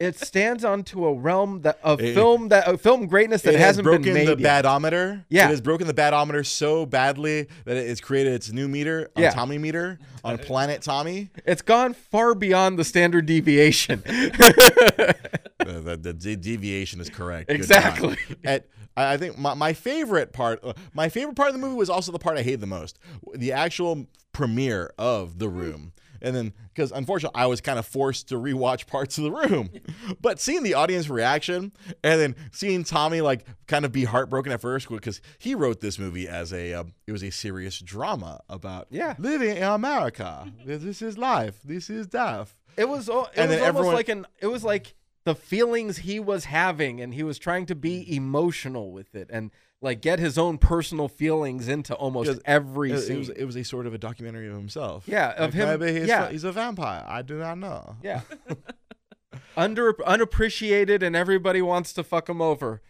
it 0.00 0.18
stands 0.18 0.64
onto 0.64 1.06
a 1.06 1.14
realm 1.14 1.60
that 1.62 1.78
of 1.84 2.00
It- 2.00 2.12
film 2.14 2.48
that 2.48 2.66
of 2.66 2.80
film 2.80 3.06
greatness 3.06 3.42
that 3.42 3.54
it 3.54 3.58
has 3.60 3.66
hasn't 3.68 3.84
broken 3.84 4.02
been 4.02 4.14
made 4.14 4.26
the 4.26 4.30
yet. 4.32 4.42
badometer. 4.42 5.24
Yeah. 5.28 5.46
it 5.46 5.50
has 5.50 5.60
broken 5.60 5.86
the 5.86 5.94
badometer 5.94 6.42
so 6.44 6.84
badly 6.84 7.46
that 7.66 7.76
it 7.76 7.88
has 7.88 8.00
created 8.00 8.32
its 8.34 8.50
new 8.50 8.66
meter, 8.68 9.10
on 9.16 9.22
Yeah. 9.22 9.30
Tommy 9.30 9.58
meter, 9.58 10.00
on 10.24 10.38
Planet 10.38 10.82
Tommy. 10.82 11.30
It's 11.46 11.62
gone 11.62 11.94
far 11.94 12.34
beyond 12.34 12.78
the 12.80 12.84
standard 12.84 13.26
deviation. 13.26 14.02
the, 15.84 15.96
the, 15.96 16.12
the 16.12 16.12
de- 16.12 16.36
deviation 16.36 17.00
is 17.00 17.10
correct. 17.10 17.50
Exactly. 17.50 18.16
At, 18.44 18.68
I 18.96 19.16
think 19.16 19.38
my, 19.38 19.54
my 19.54 19.72
favorite 19.72 20.32
part, 20.32 20.60
uh, 20.62 20.74
my 20.92 21.08
favorite 21.08 21.34
part 21.36 21.48
of 21.48 21.54
the 21.54 21.60
movie 21.60 21.76
was 21.76 21.88
also 21.90 22.12
the 22.12 22.18
part 22.18 22.36
I 22.38 22.42
hated 22.42 22.60
the 22.60 22.66
most, 22.66 22.98
the 23.34 23.52
actual 23.52 24.06
premiere 24.32 24.92
of 24.98 25.38
The 25.38 25.48
Room. 25.48 25.92
And 26.24 26.36
then, 26.36 26.52
because 26.72 26.92
unfortunately, 26.92 27.40
I 27.40 27.46
was 27.46 27.60
kind 27.60 27.80
of 27.80 27.86
forced 27.86 28.28
to 28.28 28.36
rewatch 28.36 28.86
parts 28.86 29.18
of 29.18 29.24
the 29.24 29.32
room, 29.32 29.70
but 30.20 30.38
seeing 30.38 30.62
the 30.62 30.74
audience 30.74 31.08
reaction 31.10 31.72
and 32.04 32.20
then 32.20 32.36
seeing 32.52 32.84
Tommy 32.84 33.20
like 33.20 33.44
kind 33.66 33.84
of 33.84 33.90
be 33.90 34.04
heartbroken 34.04 34.52
at 34.52 34.60
first 34.60 34.88
because 34.88 35.20
he 35.40 35.56
wrote 35.56 35.80
this 35.80 35.98
movie 35.98 36.28
as 36.28 36.52
a 36.52 36.74
um, 36.74 36.92
it 37.08 37.12
was 37.12 37.24
a 37.24 37.30
serious 37.30 37.80
drama 37.80 38.40
about 38.48 38.86
Yeah. 38.90 39.16
living 39.18 39.56
in 39.56 39.64
America. 39.64 40.52
This 40.64 41.02
is 41.02 41.18
life. 41.18 41.58
This 41.64 41.90
is 41.90 42.06
death. 42.06 42.54
It 42.76 42.88
was 42.88 43.08
it 43.08 43.14
And 43.34 43.50
was 43.50 43.58
almost 43.58 43.62
everyone- 43.64 43.94
like 43.96 44.08
an 44.08 44.26
it 44.40 44.46
was 44.46 44.62
like 44.62 44.94
the 45.24 45.34
feelings 45.34 45.98
he 45.98 46.18
was 46.18 46.46
having 46.46 47.00
and 47.00 47.14
he 47.14 47.22
was 47.22 47.38
trying 47.38 47.66
to 47.66 47.74
be 47.74 48.00
mm. 48.08 48.16
emotional 48.16 48.90
with 48.92 49.14
it 49.14 49.28
and 49.32 49.50
like 49.80 50.00
get 50.00 50.18
his 50.18 50.36
own 50.38 50.58
personal 50.58 51.08
feelings 51.08 51.68
into 51.68 51.94
almost 51.94 52.40
every 52.44 52.92
It, 52.92 53.00
scene. 53.00 53.16
it 53.16 53.18
was 53.18 53.28
it 53.30 53.44
was 53.44 53.56
a 53.56 53.62
sort 53.64 53.86
of 53.86 53.94
a 53.94 53.98
documentary 53.98 54.48
of 54.48 54.54
himself. 54.54 55.04
Yeah, 55.06 55.30
of 55.30 55.38
Like, 55.40 55.54
him- 55.54 55.80
Maybe 55.80 56.00
he's, 56.00 56.08
yeah. 56.08 56.28
he's 56.30 56.44
a 56.44 56.52
vampire. 56.52 57.04
I 57.06 57.22
do 57.22 57.38
not 57.38 57.58
know. 57.58 57.96
yeah. 58.02 58.22
Under 59.56 59.94
unappreciated 60.06 61.02
and 61.02 61.14
everybody 61.14 61.60
wants 61.62 61.92
to 61.94 62.02
fuck 62.04 62.28
him 62.28 62.40
over 62.40 62.80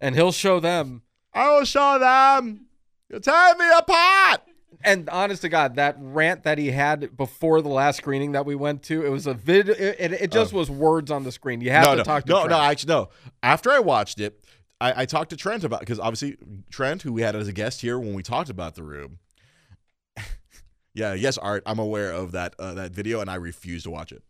and 0.00 0.14
he'll 0.14 0.32
show 0.32 0.60
them 0.60 1.02
I 1.34 1.48
will 1.56 1.64
show 1.64 1.98
them. 1.98 2.66
You 3.08 3.18
tear 3.18 3.54
me 3.56 3.64
apart. 3.78 4.42
And 4.84 5.08
honest 5.10 5.42
to 5.42 5.48
God, 5.48 5.76
that 5.76 5.96
rant 5.98 6.44
that 6.44 6.58
he 6.58 6.70
had 6.70 7.16
before 7.16 7.62
the 7.62 7.68
last 7.68 7.96
screening 7.98 8.32
that 8.32 8.44
we 8.46 8.54
went 8.54 8.82
to, 8.84 9.04
it 9.04 9.08
was 9.10 9.26
a 9.26 9.34
video. 9.34 9.74
It, 9.74 10.12
it, 10.12 10.32
just 10.32 10.52
was 10.52 10.70
words 10.70 11.10
on 11.10 11.24
the 11.24 11.32
screen. 11.32 11.60
You 11.60 11.70
have 11.70 11.86
Oh. 11.86 11.90
no, 11.90 11.92
to 11.92 11.98
no, 11.98 12.04
talk 12.04 12.24
to 12.24 12.30
no, 12.32 12.38
Trent. 12.38 12.50
no. 12.50 12.60
Actually, 12.60 12.88
no. 12.94 13.08
After 13.42 13.70
I 13.70 13.78
watched 13.78 14.20
it, 14.20 14.44
I, 14.80 15.02
I 15.02 15.06
talked 15.06 15.30
to 15.30 15.36
Trent 15.36 15.64
about 15.64 15.80
because 15.80 16.00
obviously 16.00 16.36
Trent, 16.70 17.02
who 17.02 17.12
we 17.12 17.22
had 17.22 17.36
as 17.36 17.48
a 17.48 17.52
guest 17.52 17.80
here 17.80 17.98
when 17.98 18.14
we 18.14 18.22
talked 18.22 18.50
about 18.50 18.74
the 18.74 18.82
room. 18.82 19.18
yeah, 20.94 21.14
yes, 21.14 21.38
Art. 21.38 21.62
I'm 21.66 21.78
aware 21.78 22.12
of 22.12 22.32
that 22.32 22.54
uh, 22.58 22.74
that 22.74 22.92
video, 22.92 23.20
and 23.20 23.30
I 23.30 23.36
refuse 23.36 23.84
to 23.84 23.90
watch 23.90 24.12
it. 24.12 24.22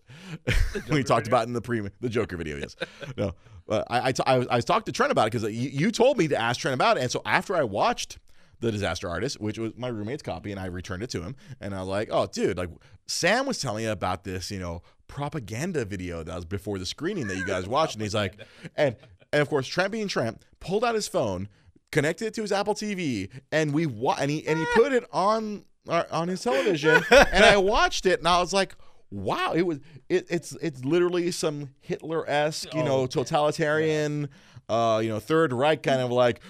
we 0.91 1.03
talked 1.03 1.27
about 1.27 1.43
it 1.45 1.49
in 1.49 1.53
the 1.55 1.61
pre 1.63 1.89
the 2.01 2.09
Joker 2.09 2.37
video. 2.37 2.57
Yes, 2.59 2.77
no. 3.17 3.33
But 3.67 3.87
I 3.91 4.09
I, 4.09 4.13
t- 4.13 4.23
I 4.27 4.39
was 4.39 4.47
I 4.49 4.57
was 4.57 4.65
talking 4.65 4.85
to 4.85 4.93
Trent 4.93 5.11
about 5.13 5.29
it 5.29 5.33
because 5.33 5.45
you, 5.55 5.71
you 5.71 5.91
told 5.91 6.19
me 6.19 6.29
to 6.29 6.37
ask 6.41 6.61
Trent 6.61 6.75
about 6.75 6.97
it, 6.99 7.01
and 7.03 7.11
so 7.11 7.23
after 7.25 7.57
I 7.57 7.63
watched 7.63 8.19
the 8.63 8.73
Disaster 8.73 9.09
Artist, 9.09 9.41
which 9.41 9.59
was 9.59 9.73
my 9.77 9.89
roommate's 9.89 10.23
copy, 10.23 10.51
and 10.53 10.59
I 10.61 10.67
returned 10.67 11.03
it 11.03 11.11
to 11.11 11.23
him, 11.23 11.37
and 11.61 11.75
I 11.75 11.81
was 11.81 11.89
like, 11.89 12.09
oh, 12.11 12.27
dude, 12.27 12.57
like 12.57 12.71
Sam 13.07 13.45
was 13.47 13.61
telling 13.61 13.85
you 13.85 13.91
about 13.91 14.25
this, 14.25 14.51
you 14.51 14.59
know, 14.59 14.83
propaganda 15.09 15.85
video 15.85 16.23
that 16.23 16.35
was 16.35 16.45
before 16.47 16.79
the 16.79 16.87
screening 16.87 17.27
that 17.27 17.37
you 17.37 17.45
guys 17.45 17.67
watched, 17.69 17.95
and 17.97 18.03
he's 18.03 18.15
like, 18.15 18.41
and 18.77 18.97
and 19.33 19.43
of 19.43 19.49
course 19.51 19.67
Trent 19.67 19.93
being 19.93 20.09
Trent 20.09 20.43
pulled 20.61 20.85
out 20.85 20.95
his 20.95 21.09
phone, 21.09 21.49
connected 21.91 22.27
it 22.27 22.35
to 22.35 22.43
his 22.43 22.53
Apple 22.53 22.75
TV, 22.75 23.29
and 23.51 23.75
we 23.75 23.85
wa- 23.87 24.17
and 24.19 24.31
he 24.31 24.47
and 24.47 24.59
he 24.59 24.65
put 24.75 24.93
it 24.93 25.05
on 25.13 25.65
our, 25.89 26.07
on 26.11 26.29
his 26.29 26.43
television, 26.43 27.03
and 27.11 27.45
I 27.45 27.57
watched 27.59 28.07
it, 28.07 28.19
and 28.21 28.29
I 28.29 28.41
was 28.41 28.53
like. 28.53 28.75
Wow, 29.15 29.53
it 29.55 29.67
was 29.67 29.79
it, 30.09 30.25
it's 30.31 30.53
it's 30.63 30.87
literally 30.87 31.31
some 31.33 31.69
Hitler 31.83 32.27
esque, 32.27 32.73
you 32.73 32.81
Oh, 32.81 32.85
know, 32.87 33.01
yeah. 33.03 34.27
Totalitarian, 34.69 34.97
uh, 34.97 34.99
you 35.01 35.09
know, 35.11 35.21
Third 35.21 35.53
Reich 35.53 35.83
kind 35.83 36.01
of 36.01 36.11
like, 36.11 36.41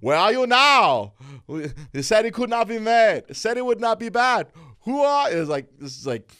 where 0.00 0.16
are 0.16 0.32
you 0.32 0.46
now? 0.46 1.12
They 1.92 2.02
said 2.02 2.26
it 2.26 2.34
could 2.34 2.50
not 2.50 2.68
be 2.68 2.78
made. 2.78 3.24
They 3.28 3.34
said 3.34 3.56
it 3.56 3.64
would 3.64 3.80
not 3.80 3.98
be 3.98 4.08
bad. 4.08 4.48
Who 4.80 5.00
are? 5.02 5.30
It 5.30 5.38
was 5.38 5.48
like 5.48 5.66
this 5.78 5.96
is 5.98 6.06
like, 6.06 6.30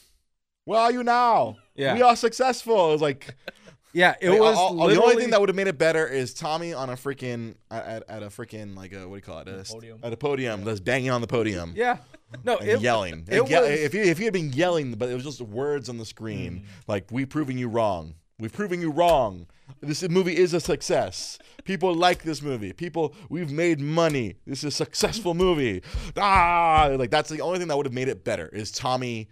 where 0.64 0.80
are 0.80 0.92
you 0.92 1.02
now? 1.02 1.56
Yeah. 1.74 1.94
we 1.94 2.02
are 2.02 2.16
successful. 2.16 2.88
It 2.90 2.92
was 2.92 3.02
like 3.02 3.34
Yeah, 3.92 4.14
it 4.20 4.28
like, 4.28 4.40
was 4.40 4.56
all- 4.58 4.78
all- 4.80 4.88
the 4.88 5.00
only 5.02 5.16
thing 5.16 5.30
that 5.30 5.40
would 5.40 5.48
have 5.48 5.56
made 5.56 5.68
it 5.68 5.78
better 5.78 6.06
is 6.06 6.34
Tommy 6.34 6.74
on 6.74 6.90
a 6.90 6.94
freaking 6.96 7.54
at, 7.70 8.02
at 8.10 8.22
a 8.22 8.26
freaking 8.26 8.76
like 8.76 8.92
a 8.92 9.08
what 9.08 9.14
do 9.14 9.16
you 9.16 9.22
call 9.22 9.38
it? 9.38 9.48
A, 9.48 9.64
Podium. 9.64 10.00
At 10.02 10.12
a 10.12 10.16
podium, 10.18 10.64
that's 10.64 10.80
banging 10.80 11.08
on 11.10 11.22
the 11.22 11.26
podium. 11.26 11.72
Yeah. 11.74 11.98
No, 12.44 12.56
And 12.58 12.68
it, 12.68 12.80
yelling. 12.80 13.24
it 13.28 13.38
And 13.40 13.48
ye- 13.48 13.54
was- 13.58 13.70
if 13.70 13.92
he 13.92 14.00
if 14.00 14.18
he 14.18 14.24
had 14.24 14.32
been 14.34 14.52
yelling, 14.52 14.92
but 14.94 15.08
it 15.08 15.14
was 15.14 15.24
just 15.24 15.40
words 15.40 15.88
on 15.88 15.96
the 15.96 16.04
screen, 16.04 16.60
Mm. 16.60 16.64
like 16.88 17.10
"We 17.10 17.24
proving 17.24 17.56
you 17.56 17.68
wrong." 17.68 18.14
We've 18.38 18.52
proven 18.52 18.80
you 18.80 18.90
wrong. 18.90 19.46
This 19.80 20.06
movie 20.08 20.36
is 20.36 20.52
a 20.52 20.60
success. 20.60 21.38
People 21.64 21.94
like 21.94 22.22
this 22.22 22.42
movie. 22.42 22.72
People, 22.72 23.14
we've 23.30 23.50
made 23.50 23.80
money. 23.80 24.36
This 24.46 24.58
is 24.58 24.64
a 24.64 24.70
successful 24.70 25.32
movie. 25.34 25.82
Ah, 26.16 26.90
like 26.98 27.10
that's 27.10 27.30
the 27.30 27.40
only 27.40 27.58
thing 27.58 27.68
that 27.68 27.76
would 27.76 27.86
have 27.86 27.92
made 27.94 28.08
it 28.08 28.24
better 28.24 28.48
is 28.48 28.70
Tommy 28.70 29.28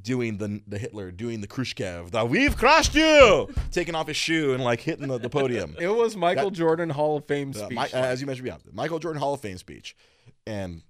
doing 0.00 0.38
the 0.38 0.60
the 0.66 0.78
Hitler, 0.78 1.10
doing 1.12 1.40
the 1.40 1.46
Khrushchev, 1.46 2.10
the 2.10 2.24
"We've 2.24 2.56
crushed 2.56 2.94
you," 2.94 3.48
taking 3.70 3.94
off 3.94 4.08
his 4.08 4.16
shoe 4.16 4.52
and 4.52 4.62
like 4.64 4.80
hitting 4.80 5.06
the, 5.08 5.18
the 5.18 5.30
podium. 5.30 5.76
It 5.78 5.88
was 5.88 6.16
Michael 6.16 6.50
That- 6.50 6.56
Jordan 6.56 6.90
Hall 6.90 7.16
of 7.18 7.26
Fame 7.26 7.50
Uh, 7.50 7.64
speech. 7.66 7.78
Uh, 7.78 7.98
as 7.98 8.20
you 8.20 8.26
mentioned, 8.26 8.48
yeah, 8.48 8.56
Michael 8.72 8.98
Jordan 8.98 9.20
Hall 9.20 9.34
of 9.34 9.40
Fame 9.40 9.58
speech, 9.58 9.96
and 10.46 10.82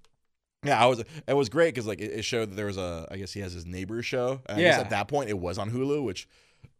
yeah, 0.63 0.81
I 0.81 0.87
was 0.87 1.03
it 1.27 1.33
was 1.33 1.49
great 1.49 1.73
because 1.73 1.87
like 1.87 1.99
it, 2.01 2.11
it 2.11 2.23
showed 2.25 2.51
that 2.51 2.55
there 2.55 2.67
was 2.67 2.77
a 2.77 3.07
I 3.11 3.17
guess 3.17 3.31
he 3.33 3.39
has 3.41 3.53
his 3.53 3.65
neighbor 3.65 4.01
show. 4.03 4.41
And 4.47 4.57
I 4.57 4.61
guess 4.61 4.75
Yeah. 4.77 4.81
at 4.81 4.89
that 4.91 5.07
point 5.07 5.29
it 5.29 5.37
was 5.37 5.57
on 5.57 5.71
Hulu, 5.71 6.03
which 6.03 6.27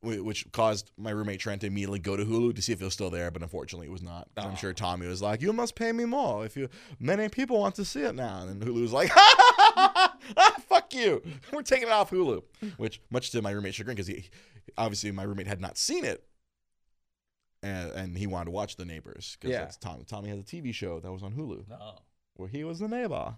which 0.04 0.52
caused 0.52 0.92
my 0.98 1.12
roommate 1.12 1.40
Trent 1.40 1.62
to 1.62 1.68
immediately 1.68 2.00
go 2.00 2.18
to 2.18 2.26
Hulu 2.26 2.56
to 2.56 2.62
see 2.62 2.74
if 2.74 2.82
it 2.82 2.86
was 2.86 2.94
still 2.94 3.12
there, 3.12 3.30
but 3.30 3.42
unfortunately 3.44 3.88
it 3.88 3.92
was 3.92 4.02
not. 4.02 4.28
And 4.36 4.48
I'm 4.48 4.56
sure 4.56 4.74
Tommy 4.74 5.06
was 5.08 5.22
like, 5.22 5.42
"You 5.42 5.54
must 5.54 5.76
pay 5.76 5.92
me 5.92 6.06
more 6.06 6.44
if 6.46 6.58
you 6.58 6.70
many 7.00 7.30
people 7.30 7.60
want 7.60 7.76
to 7.76 7.86
see 7.86 8.02
it 8.02 8.16
now." 8.16 8.42
And 8.48 8.62
Hulu 8.64 8.82
was 8.82 8.94
like, 8.94 9.12
ah, 9.16 10.16
"Fuck 10.68 10.94
you, 10.96 11.22
we're 11.54 11.62
taking 11.62 11.88
it 11.88 11.92
off 11.92 12.10
Hulu," 12.10 12.42
which 12.78 13.00
much 13.12 13.30
to 13.32 13.42
my 13.44 13.52
roommate's 13.52 13.76
chagrin 13.76 13.96
because 13.96 14.08
he 14.08 14.30
obviously 14.78 15.12
my 15.12 15.24
roommate 15.24 15.48
had 15.48 15.62
not 15.62 15.78
seen 15.78 16.04
it. 16.04 16.24
And, 17.64 17.92
and 17.92 18.18
he 18.18 18.26
wanted 18.26 18.46
to 18.46 18.52
watch 18.52 18.76
The 18.78 18.86
Neighbors 18.86 19.38
because 19.40 19.52
Yeah. 19.54 19.70
Tommy, 19.80 20.04
Tommy 20.04 20.30
has 20.30 20.40
a 20.40 20.44
TV 20.44 20.74
show 20.74 21.00
that 21.00 21.12
was 21.12 21.22
on 21.22 21.34
Hulu 21.34 21.70
No. 21.70 22.00
where 22.38 22.50
he 22.50 22.64
was 22.64 22.80
the 22.80 22.88
neighbor. 22.88 23.36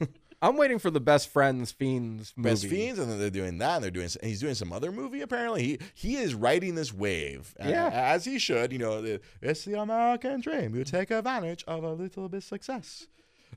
I'm 0.42 0.56
waiting 0.56 0.78
for 0.80 0.90
the 0.90 1.00
Best 1.00 1.28
Friends 1.28 1.70
Fiends 1.72 2.32
movie. 2.36 2.50
Best 2.50 2.66
Fiends, 2.66 2.98
and 2.98 3.10
then 3.10 3.18
they're 3.20 3.30
doing 3.30 3.58
that, 3.58 3.76
and 3.76 3.84
they're 3.84 3.90
doing. 3.92 4.08
He's 4.22 4.40
doing 4.40 4.54
some 4.56 4.72
other 4.72 4.90
movie 4.90 5.20
apparently. 5.22 5.62
He 5.62 5.78
he 5.94 6.16
is 6.16 6.34
riding 6.34 6.74
this 6.74 6.92
wave, 6.92 7.54
uh, 7.64 7.68
Yeah. 7.68 7.88
as 7.92 8.24
he 8.24 8.38
should. 8.38 8.72
You 8.72 8.78
know, 8.78 9.00
the- 9.00 9.20
it's 9.40 9.64
the 9.64 9.80
American 9.80 10.40
dream. 10.40 10.74
You 10.74 10.82
take 10.84 11.10
advantage 11.12 11.62
of 11.68 11.84
a 11.84 11.92
little 11.92 12.28
bit 12.28 12.42
success. 12.42 13.06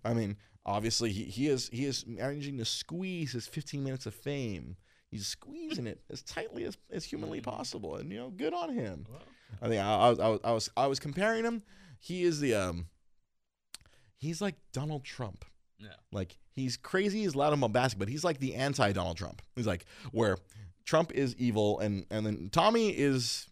I 0.04 0.14
mean, 0.14 0.38
obviously, 0.66 1.12
he, 1.12 1.24
he 1.24 1.48
is 1.48 1.70
he 1.70 1.86
is 1.86 2.06
managing 2.06 2.58
to 2.60 2.66
squeeze 2.66 3.32
his 3.32 3.48
15 3.48 3.84
minutes 3.84 4.06
of 4.06 4.14
fame. 4.14 4.78
He's 5.10 5.28
squeezing 5.28 5.88
it 5.88 6.02
as 6.12 6.22
tightly 6.22 6.66
as, 6.66 6.78
as 6.92 7.06
humanly 7.06 7.42
possible, 7.42 7.96
and 7.96 8.12
you 8.12 8.18
know, 8.20 8.30
good 8.30 8.54
on 8.54 8.74
him. 8.74 9.06
Well, 9.10 9.22
I 9.62 9.70
think 9.70 9.82
I, 9.82 9.96
I, 9.96 10.10
was, 10.10 10.20
I 10.20 10.28
was 10.28 10.40
I 10.44 10.52
was 10.52 10.70
I 10.78 10.88
was 10.88 11.00
comparing 11.00 11.46
him. 11.46 11.64
He 12.00 12.24
is 12.24 12.40
the 12.42 12.54
um. 12.54 12.88
He's 14.18 14.42
like 14.42 14.56
Donald 14.72 15.04
Trump. 15.04 15.46
no. 15.80 15.90
Like 16.12 16.38
he's 16.56 16.78
crazy, 16.78 17.22
he's 17.22 17.36
loud 17.36 17.54
and 17.54 17.62
bombastic, 17.62 18.00
but 18.00 18.10
he's 18.10 18.24
like 18.24 18.40
the 18.40 18.56
anti 18.56 18.92
Donald 18.92 19.18
Trump. 19.18 19.42
He's 19.56 19.68
like 19.68 19.86
where 20.12 20.38
Trump 20.86 21.12
is 21.12 21.36
evil 21.36 21.80
and 21.80 22.06
and 22.10 22.26
then 22.26 22.50
Tommy 22.52 22.90
is 22.90 23.48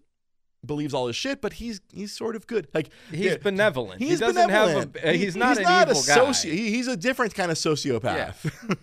believes 0.66 0.94
all 0.94 1.08
his 1.08 1.16
shit, 1.16 1.42
but 1.42 1.54
he's 1.54 1.82
he's 1.94 2.12
sort 2.12 2.36
of 2.36 2.48
good. 2.48 2.68
Like 2.74 2.90
He's 3.12 3.20
yeah, 3.20 3.38
benevolent. 3.38 4.00
He's 4.02 4.12
he 4.20 4.26
doesn't 4.26 4.48
benevolent. 4.48 4.96
have 4.98 5.04
a. 5.06 5.10
uh, 5.10 5.12
He- 5.14 5.18
He's 5.20 5.36
not 5.36 5.58
an 5.58 5.64
not 5.64 5.90
evil 5.90 6.02
a 6.02 6.04
soci- 6.06 6.52
he- 6.52 6.70
he's 6.72 6.88
a 6.88 6.96
different 6.98 7.34
kind 7.36 7.52
of 7.52 7.58
sociopath. 7.58 8.36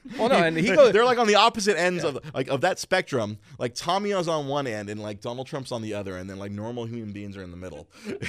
Well, 0.19 0.29
no, 0.29 0.35
and 0.37 0.57
he 0.57 0.75
goes- 0.75 0.93
They're 0.93 1.05
like 1.05 1.19
on 1.19 1.27
the 1.29 1.37
opposite 1.37 1.79
ends 1.79 2.03
of 2.05 2.19
like 2.35 2.49
of 2.49 2.61
that 2.63 2.79
spectrum. 2.79 3.39
Like 3.59 3.75
Tommy 3.75 4.11
is 4.11 4.29
on 4.29 4.49
one 4.49 4.67
end, 4.67 4.91
and 4.91 5.01
like 5.01 5.21
Donald 5.21 5.47
Trump's 5.47 5.71
on 5.73 5.83
the 5.83 5.95
other, 5.95 6.17
and 6.17 6.29
then 6.29 6.39
like 6.39 6.51
normal 6.53 6.85
human 6.85 7.13
beings 7.13 7.37
are 7.37 7.43
in 7.43 7.51
the 7.51 7.57
middle. 7.57 7.89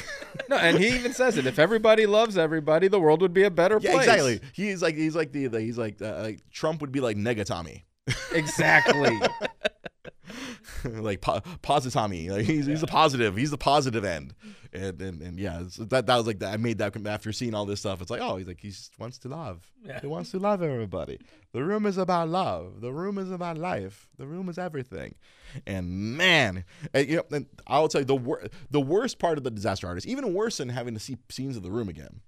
No, 0.50 0.58
and 0.58 0.78
he 0.78 0.88
even 0.90 1.14
says 1.14 1.38
it. 1.38 1.46
If 1.46 1.60
everybody 1.60 2.06
loves 2.06 2.38
everybody, 2.38 2.88
the 2.90 3.00
world 3.00 3.22
would 3.22 3.34
be 3.34 3.44
a 3.44 3.50
better 3.52 3.80
yeah, 3.82 3.92
place. 3.94 4.06
exactly. 4.06 4.42
He's 4.54 4.82
like 4.82 4.96
he's 4.96 5.16
like 5.16 5.32
the, 5.32 5.48
the 5.48 5.62
he's 5.62 5.78
like, 5.78 6.02
uh, 6.02 6.20
like 6.22 6.42
Trump 6.52 6.82
would 6.82 6.92
be 6.92 7.00
like 7.00 7.16
Nega 7.16 7.46
Tommy. 7.46 7.86
Exactly. 8.34 9.18
like 10.86 11.22
po- 11.22 11.42
positomy. 11.64 12.30
Like 12.30 12.46
he's 12.46 12.66
he's 12.66 12.82
the 12.82 12.88
positive. 12.88 13.36
He's 13.36 13.52
the 13.52 13.58
positive 13.58 14.04
end. 14.06 14.34
And 14.74 15.02
and, 15.02 15.22
and 15.22 15.40
yeah, 15.40 15.64
so 15.70 15.84
that 15.86 16.06
that 16.08 16.16
was 16.18 16.28
like 16.28 16.40
that. 16.40 16.54
I 16.54 16.58
made 16.58 16.78
that 16.80 16.96
after 17.08 17.32
seeing 17.32 17.54
all 17.54 17.66
this 17.66 17.80
stuff. 17.82 18.02
It's 18.02 18.12
like 18.12 18.22
oh, 18.22 18.38
he's 18.38 18.48
like 18.48 18.60
he 18.62 18.70
just 18.70 18.98
wants 19.00 19.18
to 19.20 19.28
love. 19.28 19.62
Yeah. 19.84 20.00
He 20.00 20.08
wants 20.08 20.32
to 20.32 20.40
love 20.40 20.62
everybody. 20.64 21.20
The 21.54 21.64
room 21.64 21.86
is 21.86 21.98
about 21.98 22.30
love. 22.30 22.82
The 22.82 22.94
room 22.94 23.18
is 23.18 23.32
about 23.32 23.58
life. 23.58 24.08
The 24.18 24.26
room 24.26 24.48
is 24.48 24.58
everything. 24.58 25.16
And 25.68 26.16
man, 26.18 26.64
and, 26.94 27.10
you 27.10 27.18
know, 27.18 27.24
and 27.32 27.46
I'll 27.68 27.90
tell 27.90 28.02
you 28.02 28.06
the 28.06 28.16
wor- 28.16 28.44
the 28.70 28.80
worst 28.80 29.20
part 29.20 29.38
of 29.38 29.44
the 29.44 29.52
disaster 29.52 29.88
artist, 29.88 30.08
even 30.08 30.34
worse 30.34 30.58
than 30.58 30.70
having 30.70 30.94
to 30.94 31.00
see 31.00 31.18
scenes 31.30 31.58
of 31.58 31.64
the 31.64 31.72
room 31.72 31.90
again. 31.90 32.22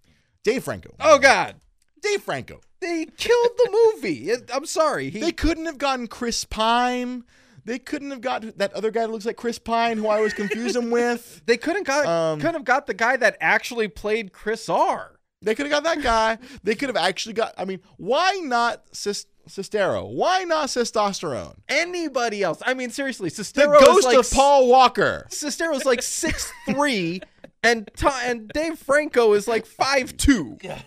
Dave 0.43 0.63
Franco. 0.65 0.93
oh 0.99 1.19
God, 1.19 1.55
Dave 2.01 2.21
Franco. 2.21 2.59
they 2.81 3.05
killed 3.05 3.51
the 3.57 3.91
movie. 3.95 4.29
I'm 4.53 4.65
sorry. 4.65 5.09
He 5.09 5.21
They 5.21 5.31
couldn't 5.31 5.65
have 5.67 5.77
gotten 5.77 6.07
Chris 6.07 6.43
Pine. 6.43 7.23
They 7.65 7.79
couldn't 7.79 8.11
have 8.11 8.21
got 8.21 8.57
that 8.57 8.73
other 8.73 8.91
guy 8.91 9.01
that 9.01 9.11
looks 9.11 9.25
like 9.25 9.37
Chris 9.37 9.57
Pine, 9.57 9.97
who 9.97 10.07
I 10.07 10.19
was 10.19 10.33
confused 10.33 10.75
him 10.75 10.91
with. 10.91 11.41
they 11.45 11.57
couldn't 11.57 11.87
got 11.87 12.05
Um, 12.05 12.41
could 12.41 12.53
have 12.53 12.65
got 12.65 12.87
the 12.87 12.93
guy 12.93 13.15
that 13.17 13.37
actually 13.39 13.87
played 13.87 14.33
Chris 14.33 14.67
R. 14.67 15.19
They 15.41 15.55
could 15.55 15.65
have 15.65 15.71
got 15.71 15.83
that 15.83 16.01
guy. 16.03 16.37
They 16.63 16.75
could 16.75 16.89
have 16.89 16.97
actually 16.97 17.33
got. 17.33 17.53
I 17.57 17.65
mean, 17.65 17.79
why 17.97 18.39
not 18.43 18.83
Cis, 18.93 19.25
Sestero? 19.47 20.09
Why 20.09 20.43
not 20.45 20.67
testosterone? 20.67 21.55
Anybody 21.67 22.43
else? 22.43 22.61
I 22.65 22.73
mean, 22.73 22.89
seriously, 22.91 23.29
The 23.29 23.43
Sestero 23.43 23.75
is 23.75 23.81
ghost 23.81 24.05
like 24.05 24.17
of 24.17 24.31
Paul 24.31 24.67
Walker. 24.67 25.27
Sestero's 25.29 25.85
like 25.85 26.01
six 26.01 26.51
three, 26.69 27.21
and 27.63 27.89
Ta- 27.95 28.21
and 28.23 28.47
Dave 28.49 28.79
Franco 28.79 29.33
is 29.33 29.47
like 29.47 29.65
five 29.65 30.15
two. 30.15 30.57
Yeah. 30.61 30.81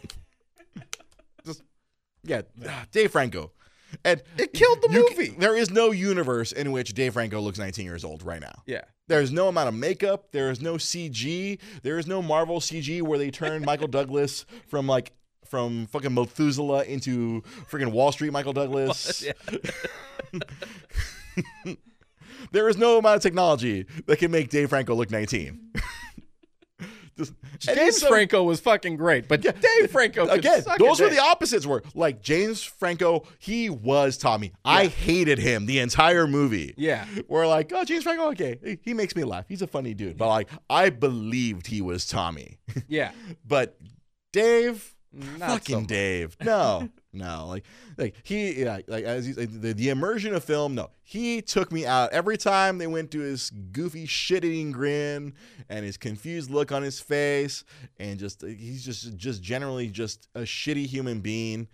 Just 1.44 1.62
Yeah, 2.22 2.42
ah, 2.66 2.86
Dave 2.90 3.12
Franco. 3.12 3.52
And 4.04 4.22
It 4.38 4.52
killed 4.52 4.82
the 4.82 4.88
movie. 4.88 5.28
can- 5.28 5.38
there 5.38 5.56
is 5.56 5.70
no 5.70 5.90
universe 5.92 6.52
in 6.52 6.72
which 6.72 6.92
Dave 6.94 7.12
Franco 7.14 7.40
looks 7.40 7.58
19 7.58 7.84
years 7.84 8.04
old 8.04 8.22
right 8.22 8.40
now. 8.40 8.62
Yeah. 8.66 8.82
There's 9.08 9.30
no 9.32 9.48
amount 9.48 9.68
of 9.68 9.74
makeup. 9.74 10.32
There 10.32 10.50
is 10.50 10.60
no 10.60 10.74
CG. 10.74 11.58
There 11.82 11.98
is 11.98 12.06
no 12.06 12.20
Marvel 12.20 12.58
CG 12.60 13.00
where 13.02 13.18
they 13.18 13.30
turn 13.30 13.64
Michael 13.64 13.88
Douglas 13.88 14.44
from 14.68 14.86
like 14.86 15.12
from 15.48 15.86
fucking 15.86 16.12
Methuselah 16.12 16.82
into 16.84 17.42
freaking 17.70 17.92
Wall 17.92 18.10
Street 18.10 18.32
Michael 18.32 18.52
Douglas. 18.60 19.24
there 22.52 22.68
is 22.68 22.76
no 22.76 22.98
amount 22.98 23.16
of 23.16 23.22
technology 23.22 23.86
that 24.06 24.18
can 24.18 24.30
make 24.30 24.48
Dave 24.50 24.68
Franco 24.70 24.94
look 24.94 25.10
19. 25.10 25.72
Just- 27.18 27.32
James 27.58 27.98
so- 28.00 28.08
Franco 28.08 28.42
was 28.44 28.60
fucking 28.60 28.96
great, 28.96 29.26
but 29.26 29.40
Dave 29.40 29.90
Franco 29.90 30.26
Again, 30.28 30.62
those 30.78 31.00
were 31.00 31.08
the 31.08 31.20
opposites. 31.20 31.64
Were 31.66 31.82
like 31.94 32.20
James 32.22 32.62
Franco, 32.62 33.24
he 33.38 33.70
was 33.70 34.18
Tommy. 34.18 34.52
I 34.64 34.86
hated 34.86 35.38
him 35.38 35.66
the 35.66 35.78
entire 35.78 36.26
movie. 36.26 36.74
Yeah. 36.76 37.06
We're 37.28 37.46
like, 37.46 37.72
oh, 37.74 37.84
James 37.84 38.04
Franco, 38.04 38.28
okay, 38.32 38.58
he- 38.62 38.78
he 38.82 38.94
makes 38.94 39.16
me 39.16 39.24
laugh. 39.24 39.46
He's 39.48 39.62
a 39.62 39.66
funny 39.66 39.94
dude. 39.94 40.18
But 40.18 40.28
like, 40.28 40.50
I 40.68 40.90
believed 40.90 41.66
he 41.68 41.80
was 41.80 42.06
Tommy. 42.06 42.58
Yeah. 42.88 43.12
but 43.46 43.78
Dave, 44.32 44.94
Not 45.12 45.48
fucking 45.48 45.80
so. 45.82 45.86
Dave, 45.86 46.36
no, 46.42 46.88
no, 47.16 47.46
like, 47.48 47.64
like 47.96 48.14
he, 48.22 48.62
yeah, 48.62 48.78
like 48.86 49.04
as 49.04 49.26
you, 49.28 49.34
the, 49.34 49.72
the 49.72 49.88
immersion 49.88 50.34
of 50.34 50.44
film, 50.44 50.74
no, 50.74 50.90
he 51.02 51.42
took 51.42 51.72
me 51.72 51.84
out 51.86 52.12
every 52.12 52.36
time 52.36 52.78
they 52.78 52.86
went 52.86 53.10
to 53.12 53.20
his 53.20 53.50
goofy 53.72 54.06
shit-eating 54.06 54.70
grin 54.72 55.34
and 55.68 55.84
his 55.84 55.96
confused 55.96 56.50
look 56.50 56.70
on 56.70 56.82
his 56.82 57.00
face, 57.00 57.64
and 57.98 58.18
just 58.18 58.42
he's 58.42 58.84
just 58.84 59.16
just 59.16 59.42
generally 59.42 59.88
just 59.88 60.28
a 60.34 60.40
shitty 60.42 60.86
human 60.86 61.20
being. 61.20 61.68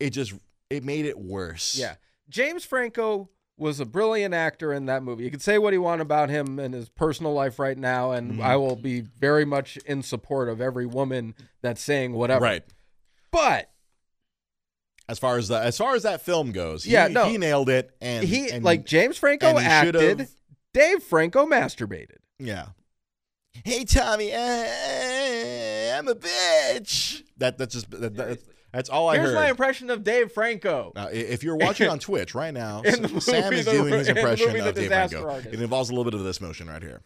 It 0.00 0.10
just 0.10 0.32
it 0.70 0.82
made 0.82 1.04
it 1.06 1.18
worse. 1.18 1.76
Yeah. 1.78 1.94
James 2.28 2.64
Franco 2.64 3.28
was 3.58 3.80
a 3.80 3.86
brilliant 3.86 4.34
actor 4.34 4.72
in 4.72 4.84
that 4.86 5.02
movie. 5.02 5.24
You 5.24 5.30
can 5.30 5.40
say 5.40 5.56
what 5.56 5.72
you 5.72 5.80
want 5.80 6.02
about 6.02 6.28
him 6.28 6.58
and 6.58 6.74
his 6.74 6.88
personal 6.90 7.32
life 7.32 7.58
right 7.58 7.78
now, 7.78 8.10
and 8.12 8.32
Mm-hmm. 8.32 8.42
I 8.42 8.56
will 8.56 8.76
be 8.76 9.00
very 9.00 9.44
much 9.46 9.76
in 9.86 10.02
support 10.02 10.48
of 10.50 10.60
every 10.60 10.84
woman 10.84 11.34
that's 11.62 11.80
saying 11.80 12.12
whatever. 12.12 12.42
right. 12.44 12.64
But 13.30 13.70
As 15.08 15.18
far 15.20 15.38
as 15.38 15.48
the 15.48 15.56
as 15.58 15.76
far 15.78 15.94
as 15.94 16.02
that 16.02 16.22
film 16.22 16.50
goes, 16.52 16.82
he, 16.84 16.92
Yeah, 16.92 17.06
no. 17.08 17.26
he 17.28 17.38
nailed 17.38 17.68
it, 17.68 17.94
and 18.00 18.24
he 18.26 18.50
and, 18.50 18.64
like 18.64 18.84
James 18.84 19.16
Franco 19.16 19.56
acted. 19.58 20.28
Dave 20.74 21.02
Franco 21.02 21.46
masturbated. 21.46 22.16
Yeah. 22.38 22.66
Hey 23.64 23.84
Tommy, 23.84 24.32
uh, 24.34 24.38
I'm 24.38 26.08
a 26.08 26.14
bitch. 26.14 27.22
That 27.38 27.56
that's 27.56 27.74
just 27.74 27.90
that, 27.92 28.14
that- 28.16 28.38
that's 28.72 28.90
all 28.90 29.08
I 29.08 29.14
Here's 29.16 29.28
heard. 29.30 29.34
my 29.36 29.48
impression 29.48 29.88
of 29.88 30.04
Dave 30.04 30.32
Franco. 30.32 30.92
Now, 30.94 31.06
if 31.06 31.42
you're 31.42 31.56
watching 31.56 31.88
on 31.92 31.98
Twitch 31.98 32.34
right 32.34 32.52
now, 32.52 32.82
Sam 32.82 33.00
movie, 33.44 33.56
is 33.56 33.64
the- 33.64 33.70
doing 33.72 33.92
his 33.94 34.08
impression 34.08 34.48
movie, 34.48 34.58
of 34.58 34.74
Dave 34.74 34.88
Franco. 34.88 35.26
Artist. 35.30 35.54
It 35.54 35.62
involves 35.62 35.88
a 35.88 35.92
little 35.94 36.04
bit 36.04 36.12
of 36.12 36.24
this 36.24 36.42
motion 36.42 36.68
right 36.68 36.82
here. 36.82 37.00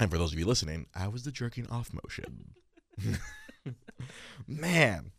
And 0.00 0.10
for 0.10 0.16
those 0.16 0.32
of 0.32 0.38
you 0.38 0.46
listening, 0.46 0.86
I 0.94 1.08
was 1.08 1.24
the 1.24 1.30
jerking 1.32 1.66
off 1.68 1.90
motion. 1.92 2.54
Man, 4.48 5.12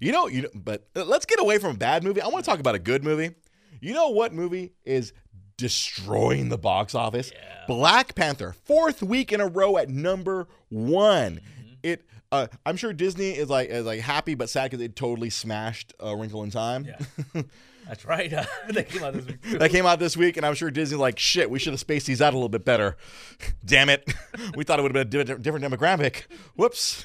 you 0.00 0.12
know, 0.12 0.26
you 0.28 0.42
know, 0.42 0.48
but 0.54 0.86
uh, 0.96 1.04
let's 1.04 1.26
get 1.26 1.40
away 1.40 1.58
from 1.58 1.72
a 1.72 1.78
bad 1.78 2.04
movie. 2.04 2.20
I 2.20 2.28
want 2.28 2.44
to 2.44 2.50
talk 2.50 2.60
about 2.60 2.74
a 2.74 2.78
good 2.78 3.04
movie. 3.04 3.34
You 3.80 3.94
know 3.94 4.10
what 4.10 4.32
movie 4.32 4.72
is 4.84 5.12
destroying 5.56 6.48
the 6.48 6.58
box 6.58 6.94
office? 6.94 7.32
Yeah. 7.34 7.64
Black 7.66 8.14
Panther, 8.14 8.54
fourth 8.64 9.02
week 9.02 9.32
in 9.32 9.40
a 9.40 9.46
row 9.46 9.76
at 9.76 9.88
number 9.88 10.48
one. 10.68 11.40
It, 11.82 12.06
uh, 12.32 12.46
I'm 12.64 12.76
sure 12.76 12.92
Disney 12.92 13.30
is 13.30 13.48
like 13.48 13.68
is 13.68 13.84
like 13.84 14.00
happy 14.00 14.34
but 14.34 14.48
sad 14.48 14.70
because 14.70 14.82
it 14.82 14.96
totally 14.96 15.30
smashed 15.30 15.92
uh, 16.02 16.16
Wrinkle 16.16 16.42
in 16.42 16.50
Time. 16.50 16.86
Yeah. 17.34 17.42
That's 17.86 18.04
right. 18.04 18.30
that 18.70 18.88
came 18.88 19.02
out 19.02 19.14
this 19.14 19.26
week. 19.26 19.42
Too. 19.42 19.58
that 19.58 19.70
came 19.70 19.86
out 19.86 19.98
this 19.98 20.16
week, 20.16 20.36
and 20.36 20.46
I'm 20.46 20.54
sure 20.54 20.70
Disney 20.70 20.96
like 20.96 21.18
shit. 21.18 21.50
We 21.50 21.58
should 21.58 21.72
have 21.72 21.80
spaced 21.80 22.06
these 22.06 22.22
out 22.22 22.32
a 22.32 22.36
little 22.36 22.48
bit 22.48 22.64
better. 22.64 22.96
Damn 23.64 23.88
it, 23.88 24.12
we 24.56 24.64
thought 24.64 24.78
it 24.78 24.82
would 24.82 24.94
have 24.94 25.10
been 25.10 25.20
a 25.20 25.38
different 25.38 25.64
demographic. 25.64 26.22
Whoops, 26.56 27.04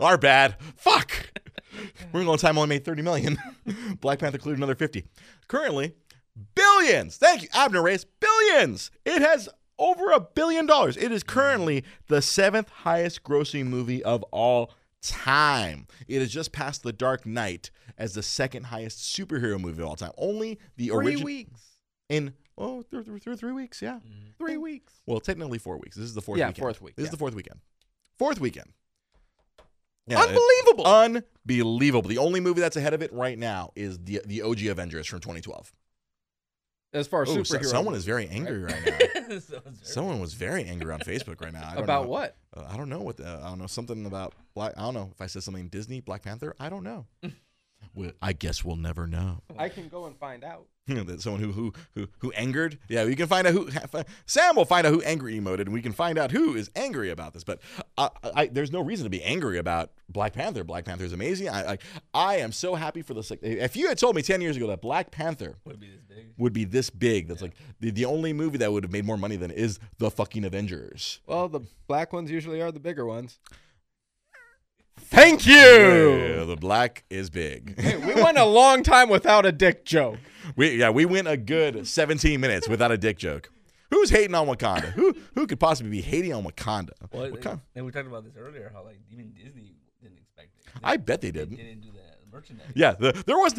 our 0.00 0.16
bad. 0.16 0.56
Fuck. 0.76 1.30
We're 2.12 2.24
going 2.24 2.38
to 2.38 2.42
time 2.44 2.56
only 2.58 2.68
made 2.68 2.84
30 2.84 3.02
million. 3.02 3.38
Black 4.00 4.18
Panther 4.18 4.38
cleared 4.38 4.58
another 4.58 4.74
50. 4.74 5.04
Currently, 5.48 5.94
billions. 6.54 7.16
Thank 7.16 7.42
you, 7.42 7.48
Abner 7.54 7.82
Reyes. 7.82 8.04
Billions. 8.20 8.90
It 9.04 9.22
has 9.22 9.48
over 9.78 10.10
a 10.12 10.20
billion 10.20 10.66
dollars. 10.66 10.96
It 10.96 11.10
is 11.12 11.22
currently 11.22 11.84
the 12.08 12.22
seventh 12.22 12.68
highest 12.68 13.22
grossing 13.24 13.66
movie 13.66 14.02
of 14.04 14.22
all 14.24 14.72
time. 15.02 15.86
It 16.08 16.20
has 16.20 16.30
just 16.30 16.52
passed 16.52 16.82
The 16.82 16.92
Dark 16.92 17.26
Knight 17.26 17.70
as 17.98 18.14
the 18.14 18.22
second 18.22 18.64
highest 18.64 18.98
superhero 18.98 19.60
movie 19.60 19.82
of 19.82 19.88
all 19.88 19.96
time. 19.96 20.12
Only 20.16 20.58
the 20.76 20.90
original. 20.90 21.22
Three 21.22 21.24
weeks. 21.24 21.60
in 22.08 22.34
oh 22.56 22.82
th- 22.82 23.04
th- 23.04 23.24
th- 23.24 23.38
three 23.38 23.52
weeks, 23.52 23.82
yeah. 23.82 23.94
Mm-hmm. 23.96 24.30
Three 24.38 24.56
weeks. 24.56 24.94
Well, 25.06 25.20
technically 25.20 25.58
four 25.58 25.76
weeks. 25.78 25.96
This 25.96 26.04
is 26.06 26.14
the 26.14 26.22
fourth. 26.22 26.38
Yeah, 26.38 26.48
weekend. 26.48 26.62
fourth 26.62 26.80
week, 26.82 26.96
This 26.96 27.04
is 27.06 27.10
the 27.10 27.16
fourth 27.16 27.34
weekend. 27.34 27.60
Fourth 28.18 28.40
weekend. 28.40 28.70
Yeah, 30.06 30.20
Unbelievable. 30.20 30.86
unbelievable. 30.86 32.08
The 32.08 32.18
only 32.18 32.40
movie 32.40 32.60
that's 32.60 32.76
ahead 32.76 32.92
of 32.94 33.02
it 33.02 33.12
right 33.12 33.38
now 33.38 33.70
is 33.74 33.98
the 33.98 34.20
the 34.26 34.42
OG 34.42 34.66
Avengers 34.66 35.06
from 35.06 35.20
2012. 35.20 35.72
as 36.92 37.06
far 37.08 37.22
as 37.22 37.30
Ooh, 37.30 37.42
so- 37.44 37.56
superhero. 37.58 37.64
someone 37.66 37.94
is 37.94 38.04
very 38.04 38.28
angry 38.28 38.62
right 38.64 38.84
now. 38.84 38.98
Someone 39.82 40.20
was 40.20 40.34
very 40.34 40.64
angry 40.64 40.92
on 40.92 41.00
Facebook 41.00 41.40
right 41.40 41.52
now. 41.52 41.66
I 41.66 41.74
don't 41.74 41.84
about 41.84 42.02
know. 42.04 42.08
what? 42.10 42.36
Uh, 42.54 42.64
I 42.68 42.76
don't 42.76 42.88
know 42.90 43.00
what. 43.00 43.16
The, 43.16 43.26
I 43.26 43.48
don't 43.48 43.58
know 43.58 43.66
something 43.66 44.04
about 44.06 44.34
Black. 44.54 44.74
I 44.76 44.82
don't 44.82 44.92
know 44.94 45.08
if 45.12 45.20
I 45.20 45.26
said 45.26 45.42
something 45.42 45.68
Disney 45.68 46.00
Black 46.00 46.22
Panther. 46.22 46.54
I 46.60 46.68
don't 46.68 46.84
know. 46.84 47.06
well, 47.94 48.12
I 48.20 48.32
guess 48.32 48.64
we'll 48.64 48.76
never 48.76 49.06
know. 49.06 49.40
I 49.58 49.68
can 49.68 49.88
go 49.88 50.06
and 50.06 50.16
find 50.16 50.44
out. 50.44 50.66
that 50.86 51.22
someone 51.22 51.40
who 51.40 51.50
who 51.52 51.72
who 51.94 52.08
who 52.18 52.30
angered. 52.32 52.78
Yeah, 52.88 53.06
we 53.06 53.16
can 53.16 53.26
find 53.26 53.46
out 53.46 53.54
who 53.54 53.70
Sam 54.26 54.54
will 54.54 54.66
find 54.66 54.86
out 54.86 54.92
who 54.92 55.00
angry 55.00 55.34
emoted, 55.40 55.60
and 55.60 55.72
we 55.72 55.80
can 55.80 55.92
find 55.92 56.18
out 56.18 56.30
who 56.30 56.54
is 56.56 56.70
angry 56.76 57.08
about 57.08 57.32
this. 57.32 57.42
But 57.42 57.60
I, 57.96 58.10
I, 58.22 58.46
there's 58.48 58.70
no 58.70 58.82
reason 58.82 59.04
to 59.04 59.10
be 59.10 59.22
angry 59.22 59.56
about 59.56 59.92
Black 60.10 60.34
Panther. 60.34 60.62
Black 60.62 60.84
Panther 60.84 61.04
is 61.04 61.14
amazing. 61.14 61.48
I, 61.48 61.72
I 61.72 61.78
I 62.12 62.36
am 62.36 62.52
so 62.52 62.74
happy 62.74 63.00
for 63.00 63.14
this. 63.14 63.32
If 63.40 63.76
you 63.76 63.88
had 63.88 63.96
told 63.96 64.14
me 64.14 64.20
ten 64.20 64.42
years 64.42 64.58
ago 64.58 64.66
that 64.66 64.82
Black 64.82 65.10
Panther 65.10 65.56
Would 65.64 65.80
be 65.80 65.88
this 65.88 66.02
big. 66.06 66.26
would 66.36 66.52
be 66.52 66.64
this 66.64 66.90
big, 66.90 67.28
that's 67.28 67.40
like 67.40 67.54
the, 67.80 67.90
the 67.90 68.04
only 68.04 68.34
movie 68.34 68.58
that 68.58 68.70
would 68.70 68.84
have 68.84 68.92
made 68.92 69.06
more 69.06 69.16
money 69.16 69.36
than 69.36 69.50
is 69.50 69.78
the 69.96 70.10
fucking 70.10 70.44
Avengers. 70.44 71.20
Well, 71.26 71.48
the 71.48 71.60
black 71.86 72.12
ones 72.12 72.30
usually 72.30 72.60
are 72.60 72.70
the 72.70 72.80
bigger 72.80 73.06
ones. 73.06 73.38
Thank 74.98 75.46
Yeah, 75.46 75.56
you. 76.38 76.44
the 76.46 76.56
black 76.56 77.04
is 77.10 77.30
big. 77.30 77.74
we 78.06 78.14
went 78.22 78.38
a 78.38 78.44
long 78.44 78.82
time 78.82 79.08
without 79.08 79.46
a 79.46 79.52
dick 79.52 79.84
joke. 79.84 80.18
We 80.56 80.76
yeah, 80.76 80.90
we 80.90 81.04
went 81.04 81.28
a 81.28 81.36
good 81.36 81.86
17 81.86 82.40
minutes 82.40 82.68
without 82.68 82.90
a 82.92 82.98
dick 82.98 83.16
joke. 83.18 83.50
Who's 83.90 84.10
hating 84.10 84.34
on 84.34 84.46
Wakanda? 84.46 84.92
Who 84.92 85.14
who 85.34 85.46
could 85.46 85.60
possibly 85.60 85.90
be 85.90 86.00
hating 86.00 86.32
on 86.32 86.44
Wakanda? 86.44 86.90
Well, 87.12 87.30
Wakanda. 87.30 87.60
and 87.74 87.84
we 87.86 87.92
talked 87.92 88.08
about 88.08 88.24
this 88.24 88.34
earlier. 88.36 88.70
How 88.74 88.82
like 88.84 88.98
even 89.10 89.32
Disney 89.32 89.74
didn't 90.02 90.18
expect 90.18 90.50
it. 90.58 90.72
I 90.82 90.96
bet 90.96 91.20
they 91.20 91.30
They 91.30 91.40
didn't. 91.40 91.56
didn't 91.56 91.80
do 91.80 91.88
the 91.92 92.36
merchandise. 92.36 92.66
Yeah, 92.74 92.92
the, 92.92 93.12
there 93.26 93.38
was 93.38 93.54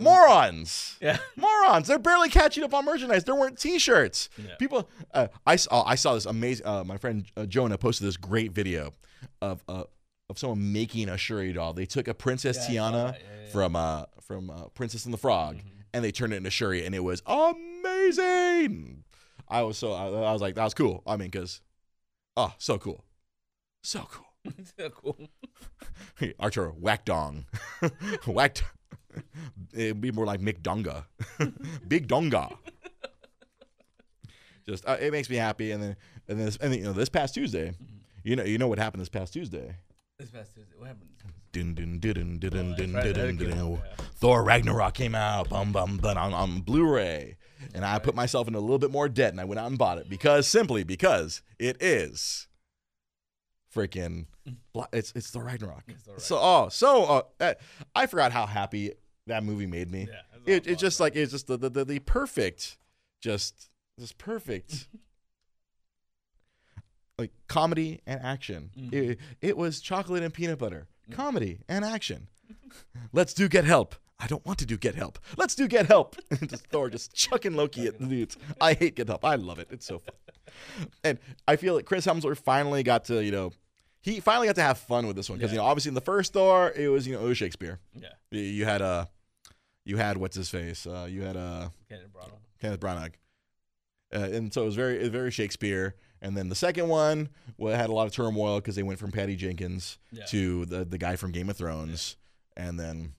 morons. 0.00 0.96
Yeah. 1.00 1.18
Morons. 1.36 1.86
They're 1.88 1.98
barely 1.98 2.28
catching 2.28 2.64
up 2.64 2.74
on 2.74 2.84
merchandise. 2.84 3.24
There 3.24 3.34
weren't 3.34 3.58
T-shirts. 3.58 4.28
Yeah. 4.38 4.54
People. 4.58 4.88
Uh, 5.12 5.28
I 5.46 5.56
saw. 5.56 5.84
I 5.84 5.94
saw 5.94 6.14
this 6.14 6.26
amazing. 6.26 6.66
Uh, 6.66 6.84
my 6.84 6.96
friend 6.96 7.24
uh, 7.36 7.46
Jonah 7.46 7.78
posted 7.78 8.06
this 8.06 8.16
great 8.16 8.52
video 8.52 8.92
of 9.40 9.62
uh, 9.68 9.84
of 10.30 10.38
someone 10.38 10.72
making 10.72 11.08
a 11.08 11.16
Shuri 11.18 11.52
doll. 11.52 11.72
They 11.72 11.86
took 11.86 12.08
a 12.08 12.14
Princess 12.14 12.68
Yeah, 12.68 12.76
Tiana. 12.90 13.12
Yeah, 13.12 13.18
yeah, 13.44 13.50
from 13.52 13.76
uh 13.76 14.04
from 14.20 14.50
uh, 14.50 14.64
Princess 14.74 15.04
and 15.04 15.12
the 15.14 15.18
Frog, 15.18 15.56
Mm-hmm. 15.56 15.68
and 15.92 16.04
they 16.04 16.10
turned 16.12 16.32
it 16.32 16.36
into 16.36 16.50
Shuri, 16.50 16.84
and 16.86 16.94
it 16.94 17.00
was 17.04 17.22
amazing. 17.26 19.04
I 19.48 19.62
was 19.62 19.76
so. 19.78 19.92
I, 19.92 20.06
I 20.06 20.32
was 20.32 20.40
like, 20.40 20.54
that 20.54 20.64
was 20.64 20.74
cool. 20.74 21.02
I 21.06 21.16
mean, 21.16 21.28
because, 21.30 21.60
oh, 22.36 22.52
so 22.58 22.78
cool, 22.78 23.04
so 23.82 24.06
cool. 24.10 24.24
so 24.78 24.90
cool. 24.90 25.18
Archer, 26.38 26.68
whack 26.70 27.04
dong. 27.04 27.44
whack. 28.26 28.58
It'd 29.72 30.00
be 30.00 30.10
more 30.10 30.24
like 30.26 30.40
Mick 30.40 30.62
Donga. 30.62 31.06
Big 31.88 32.08
Donga. 32.08 32.48
Just 34.66 34.86
uh, 34.88 34.96
it 34.98 35.12
makes 35.12 35.28
me 35.28 35.36
happy, 35.36 35.70
and 35.72 35.82
then 35.82 35.96
and 36.28 36.38
then, 36.38 36.46
this, 36.46 36.56
and 36.56 36.72
then, 36.72 36.78
you 36.80 36.84
know 36.86 36.92
this 36.94 37.08
past 37.10 37.34
Tuesday, 37.34 37.68
Mm-hmm. 37.70 37.84
you 38.24 38.36
know 38.36 38.44
you 38.44 38.56
know 38.58 38.66
what 38.68 38.78
happened 38.78 39.02
this 39.02 39.08
past 39.10 39.34
Tuesday. 39.34 39.76
This 40.24 40.30
past 40.30 40.54
Tuesday, 40.54 40.72
what 40.78 40.86
happened? 40.86 41.10
Dun, 41.52 41.74
dun, 41.74 41.98
dun, 41.98 42.38
dun, 42.38 42.38
dun, 42.38 42.72
Oh, 42.72 42.76
dun, 42.78 42.92
that's 42.94 43.12
dun, 43.12 43.36
dun, 43.36 43.50
dun. 43.50 43.78
Thor 44.14 44.42
Ragnarok 44.42 44.94
came 44.94 45.14
out, 45.14 45.50
bum 45.50 45.70
bum 45.70 45.98
bum 45.98 46.16
on, 46.16 46.32
on 46.32 46.60
Blu-ray, 46.62 47.36
and 47.74 47.84
I 47.84 47.98
put 47.98 48.14
myself 48.14 48.48
in 48.48 48.54
a 48.54 48.58
little 48.58 48.78
bit 48.78 48.90
more 48.90 49.06
debt, 49.06 49.32
and 49.32 49.40
I 49.40 49.44
went 49.44 49.58
out 49.58 49.66
and 49.66 49.76
bought 49.76 49.98
it 49.98 50.08
because 50.08 50.48
simply 50.48 50.82
because 50.82 51.42
it 51.58 51.76
is 51.78 52.48
freaking 53.70 54.24
it's 54.94 55.12
it's 55.14 55.28
Thor 55.28 55.44
Ragnarok. 55.44 55.82
It's 55.88 56.04
Thor 56.04 56.18
So 56.18 56.38
oh 56.40 56.68
so 56.70 57.04
uh, 57.04 57.22
uh, 57.38 57.54
I 57.94 58.06
forgot 58.06 58.32
how 58.32 58.46
happy 58.46 58.92
that 59.26 59.44
movie 59.44 59.66
made 59.66 59.90
me. 59.90 60.08
Yeah, 60.10 60.20
it's 60.46 60.66
it, 60.66 60.70
it's 60.70 60.80
just 60.80 61.00
like 61.00 61.16
it's 61.16 61.32
just 61.32 61.48
the 61.48 61.58
the, 61.58 61.68
the, 61.68 61.84
the 61.84 61.98
perfect, 61.98 62.78
just 63.20 63.68
just 64.00 64.16
perfect. 64.16 64.88
Like 67.18 67.30
comedy 67.48 68.00
and 68.06 68.20
action. 68.20 68.70
Mhm. 68.76 68.92
It, 68.92 69.18
it 69.40 69.56
was 69.56 69.80
chocolate 69.80 70.22
and 70.22 70.34
peanut 70.34 70.58
butter. 70.58 70.86
Comedy 71.10 71.60
and 71.68 71.84
action. 71.84 72.28
Let's 73.12 73.34
do 73.34 73.48
get 73.48 73.64
help. 73.64 73.94
I 74.18 74.26
don't 74.26 74.44
want 74.46 74.58
to 74.60 74.66
do 74.66 74.76
get 74.76 74.94
help. 74.94 75.18
Let's 75.36 75.54
do 75.54 75.68
get 75.68 75.86
help. 75.86 76.16
And 76.30 76.48
just 76.48 76.66
Thor 76.68 76.88
just 76.90 77.14
chucking 77.14 77.54
Loki 77.54 77.86
at 77.86 77.98
the 77.98 78.06
dudes. 78.06 78.36
I 78.60 78.74
hate 78.74 78.96
get 78.96 79.08
help. 79.08 79.24
I 79.24 79.34
love 79.36 79.58
it. 79.58 79.68
It's 79.70 79.86
so 79.86 79.98
fun. 80.00 80.86
And 81.02 81.18
I 81.46 81.56
feel 81.56 81.74
like 81.74 81.84
Chris 81.84 82.06
Hemsworth 82.06 82.38
finally 82.38 82.82
got 82.82 83.04
to, 83.06 83.22
you 83.24 83.32
know, 83.32 83.52
he 84.00 84.20
finally 84.20 84.46
got 84.46 84.56
to 84.56 84.62
have 84.62 84.78
fun 84.78 85.06
with 85.06 85.16
this 85.16 85.28
one 85.30 85.38
because 85.38 85.50
Yeah. 85.52 85.56
you 85.56 85.62
know 85.62 85.66
obviously 85.66 85.88
in 85.90 85.94
the 85.94 86.00
first 86.00 86.32
Thor 86.32 86.72
it 86.76 86.88
was 86.88 87.06
you 87.06 87.14
know 87.14 87.20
it 87.24 87.28
was 87.28 87.38
Shakespeare. 87.38 87.78
Yeah, 87.94 88.08
You- 88.30 88.64
had 88.64 88.82
uh, 88.82 89.06
you 89.84 89.96
had 89.98 90.16
what's 90.16 90.36
his 90.36 90.48
face? 90.48 90.86
Uh, 90.86 91.06
you 91.10 91.22
had 91.22 91.36
uh, 91.36 91.68
Kenneth 91.88 92.12
Branagh. 92.12 92.38
Kenneth 92.60 92.80
Branagh, 92.80 93.12
uh, 94.14 94.18
and 94.18 94.52
so 94.52 94.62
it 94.62 94.66
was 94.66 94.76
very 94.76 95.08
very 95.08 95.30
Shakespeare. 95.30 95.94
And 96.22 96.34
then 96.36 96.48
the 96.48 96.54
second 96.54 96.88
one 96.88 97.28
well, 97.58 97.76
had 97.76 97.90
a 97.90 97.92
lot 97.92 98.06
of 98.06 98.12
turmoil 98.14 98.56
because 98.56 98.76
they 98.76 98.82
went 98.82 98.98
from 98.98 99.12
Patty 99.12 99.36
Jenkins 99.36 99.98
Yeah. 100.10 100.24
to 100.26 100.64
the 100.66 100.84
the 100.84 100.98
guy 100.98 101.16
from 101.16 101.32
Game 101.32 101.50
of 101.50 101.56
Thrones, 101.56 102.16
and 102.56 102.80
then 102.80 103.14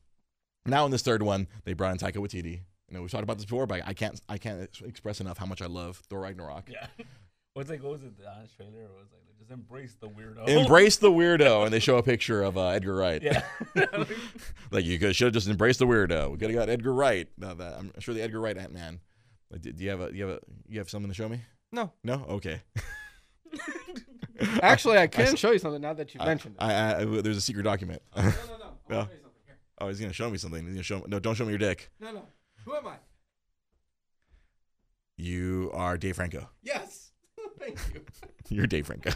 now 0.66 0.86
in 0.86 0.92
this 0.92 1.04
third 1.04 1.22
one 1.22 1.48
they 1.66 1.74
brought 1.74 1.92
in 1.92 1.98
Taika 2.00 2.16
Waititi. 2.18 2.62
You 2.90 2.94
know 2.96 3.02
we've 3.02 3.12
talked 3.12 3.24
about 3.24 3.38
this 3.38 3.46
before, 3.46 3.68
but 3.68 3.82
I 3.86 3.94
can't 3.94 4.20
I 4.28 4.38
can't 4.38 4.70
express 4.84 5.22
enough 5.22 5.38
how 5.38 5.46
much 5.46 5.62
I 5.62 5.68
love 5.68 5.98
Thor 6.10 6.22
Ragnarok. 6.22 6.70
Yeah. 6.70 6.88
What's 7.54 7.70
like? 7.70 7.82
What 7.84 7.94
was 7.94 8.04
it? 8.04 8.18
The 8.18 8.30
honest 8.30 8.56
trailer 8.58 8.82
it 8.82 8.90
was 8.90 9.08
like, 9.14 9.22
just 9.40 9.52
embrace 9.52 9.96
the 10.00 10.10
weirdo. 10.10 10.48
Embrace 10.48 10.98
the 10.98 11.10
weirdo, 11.12 11.64
and 11.66 11.74
they 11.74 11.80
show 11.80 11.98
a 11.98 12.04
picture 12.04 12.42
of 12.44 12.58
uh, 12.58 12.70
Edgar 12.70 12.96
Wright. 12.96 13.22
Yeah. 13.22 13.44
like 14.72 14.84
you 14.86 14.98
should 15.14 15.26
have 15.28 15.34
just 15.34 15.48
embraced 15.48 15.80
the 15.80 15.88
weirdo. 15.88 16.32
We 16.32 16.38
could 16.38 16.50
have 16.50 16.60
got 16.60 16.70
Edgar 16.70 16.94
Wright. 16.94 17.30
No, 17.38 17.54
that, 17.54 17.74
I'm 17.78 17.92
sure 18.00 18.14
the 18.14 18.22
Edgar 18.22 18.42
Wright 18.42 18.58
Ant 18.58 18.74
Man. 18.74 19.00
Like, 19.56 19.62
do, 19.62 19.72
do 19.72 19.84
you 19.86 19.90
have 19.90 20.02
a 20.02 20.14
you 20.14 20.28
have 20.28 20.36
a 20.36 20.40
you 20.68 20.80
have 20.80 20.90
something 20.90 21.10
to 21.10 21.16
show 21.16 21.30
me? 21.30 21.40
No. 21.72 21.94
No. 22.04 22.26
Okay. 22.28 22.62
Actually, 24.62 24.98
I 24.98 25.08
can 25.08 25.38
show 25.38 25.52
you 25.52 25.60
something 25.60 25.82
now 25.82 25.94
that 25.94 26.14
you 26.14 26.20
mentioned 26.20 26.56
it. 26.60 26.62
I, 26.64 26.96
I, 27.02 27.06
there's 27.06 27.38
a 27.38 27.42
secret 27.42 27.64
document. 27.64 28.02
no, 28.18 28.24
no, 28.24 28.30
no. 28.30 28.38
Yeah. 28.90 28.98
I'll 28.98 29.06
show 29.08 29.12
you 29.14 29.20
something. 29.22 29.42
Here. 29.46 29.58
oh, 29.80 29.88
he's 29.88 30.00
gonna 30.02 30.12
show 30.14 30.30
me 30.30 30.38
something. 30.38 30.62
He's 30.66 30.74
gonna 30.74 30.84
show. 30.84 30.98
me. 30.98 31.04
No, 31.08 31.20
don't 31.20 31.36
show 31.36 31.46
me 31.46 31.52
your 31.52 31.58
dick. 31.58 31.90
No, 32.02 32.12
no. 32.12 32.24
Who 32.66 32.76
am 32.76 32.86
I? 32.86 32.96
You 35.18 35.72
are 35.74 35.98
Dave 35.98 36.18
Franco. 36.18 36.50
Yes. 36.62 37.14
Thank 37.60 37.80
you. 37.94 38.02
You're 38.50 38.68
Dave 38.68 38.86
Franco. 38.88 39.12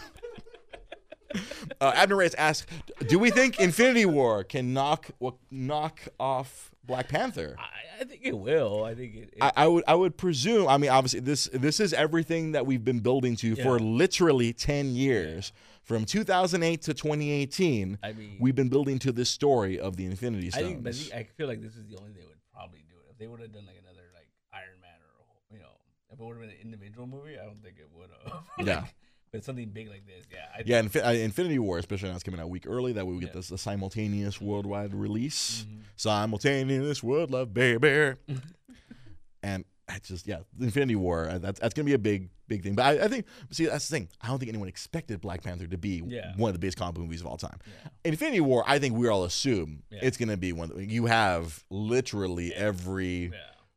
uh, 1.82 1.92
Abner 1.96 2.16
Reyes 2.16 2.34
asks, 2.36 2.66
"Do 3.08 3.20
we 3.20 3.30
think 3.30 3.60
Infinity 3.60 4.06
War 4.06 4.44
can 4.46 4.74
knock 4.74 5.08
wa- 5.20 5.34
knock 5.52 6.00
off 6.18 6.69
Black 6.86 7.08
Panther?" 7.10 7.56
I, 7.60 8.02
I 8.02 8.04
think 8.06 8.22
it 8.24 8.38
will. 8.38 8.84
I 8.84 8.96
think 8.96 9.16
it. 9.16 9.34
it 9.36 9.42
I, 9.42 9.52
I 9.56 9.68
would 9.68 9.84
I 9.88 9.96
would 9.96 10.18
presume. 10.18 10.68
I 10.68 10.78
mean, 10.78 10.90
obviously, 10.90 11.20
this 11.20 11.50
this 11.54 11.80
is 11.80 11.94
everything 11.94 12.54
that 12.54 12.66
we've 12.66 12.84
been 12.84 13.00
building 13.00 13.36
to 13.38 13.56
for 13.56 13.80
literally 13.80 14.54
ten 14.54 14.96
years, 14.96 15.52
from 15.84 16.06
2008 16.06 16.82
to 16.84 16.94
2018. 16.94 17.98
I 18.04 18.14
mean, 18.14 18.38
We've 18.40 18.56
been 18.56 18.70
building 18.70 19.00
to 19.00 19.12
this 19.12 19.30
story 19.30 19.80
of 19.80 19.96
the 19.98 20.06
Infinity 20.06 20.48
I 20.48 20.50
Stones. 20.50 20.66
think, 20.68 20.84
but 20.84 20.94
I 20.94 20.98
think- 20.98 21.14
I 21.14 21.24
feel 21.36 21.48
like 21.48 21.62
this 21.62 21.76
is 21.76 21.88
the 21.88 21.98
only 21.98 22.12
they 22.12 22.24
would 22.26 22.38
probably 22.54 22.80
do 22.88 22.96
it. 22.96 23.12
If 23.12 23.18
they 23.18 23.28
would 23.28 23.40
have 23.42 23.52
done 23.52 23.66
like 23.66 23.78
another 23.82 24.04
like 24.14 24.30
Iron 24.54 24.80
Man 24.82 25.00
or 25.02 25.56
you 25.56 25.60
know, 25.60 25.72
if 26.12 26.20
it 26.20 26.24
would 26.24 26.38
have 26.38 26.42
been 26.42 26.52
an 26.52 26.62
individual 26.62 27.08
movie, 27.08 27.38
I 27.40 27.46
don't 27.46 27.62
think 27.62 27.76
it 27.80 27.90
would 27.96 28.10
have. 28.24 28.44
Yeah. 28.66 28.86
But 29.32 29.44
something 29.44 29.70
big 29.70 29.90
like 29.90 30.06
this, 30.06 30.26
yeah. 30.32 30.46
I 30.56 30.64
yeah, 30.66 30.82
Infi- 30.82 31.06
uh, 31.06 31.12
Infinity 31.12 31.60
War, 31.60 31.78
especially 31.78 32.10
now 32.10 32.16
it's 32.16 32.24
coming 32.24 32.40
out 32.40 32.46
a 32.46 32.48
week 32.48 32.66
early. 32.68 32.94
That 32.94 33.06
way 33.08 33.14
we 33.14 33.20
get 33.20 33.30
Yeah. 33.30 33.34
this 33.36 33.52
a 33.52 33.58
simultaneous 33.58 34.40
worldwide 34.42 34.94
release. 34.94 35.66
Mhm. 35.70 35.82
Simultaneous 35.96 37.04
world 37.04 37.32
love, 37.32 37.54
baby. 37.54 38.16
and 39.44 39.66
It's 39.92 40.08
just 40.10 40.28
yeah, 40.28 40.40
Infinity 40.60 40.96
War. 40.96 41.28
uh, 41.30 41.38
That's 41.40 41.60
that's 41.60 41.74
gonna 41.74 41.86
be 41.86 41.94
a 41.94 41.98
big 42.00 42.30
big 42.48 42.64
thing. 42.64 42.76
But 42.76 42.86
I, 42.86 43.06
I 43.06 43.08
think 43.08 43.26
see 43.52 43.66
that's 43.66 43.88
the 43.90 43.96
thing. 43.96 44.10
I 44.22 44.28
don't 44.28 44.38
think 44.40 44.50
anyone 44.50 44.68
expected 44.68 45.20
Black 45.22 45.42
Panther 45.44 45.68
to 45.68 45.78
be 45.78 46.04
Yeah. 46.06 46.34
one 46.36 46.50
of 46.50 46.54
the 46.54 46.60
biggest 46.60 46.78
comic 46.78 46.98
movies 47.00 47.22
of 47.22 47.28
all 47.28 47.38
time. 47.38 47.58
Yeah. 47.66 47.90
Infinity 48.06 48.42
War. 48.42 48.64
I 48.68 48.78
think 48.80 48.96
we 48.96 49.08
all 49.08 49.24
assume 49.24 49.84
it's 49.92 50.18
gonna 50.18 50.38
be 50.38 50.54
one. 50.54 50.72
You 50.90 51.06
have 51.08 51.64
literally 51.70 52.54
every. 52.54 53.32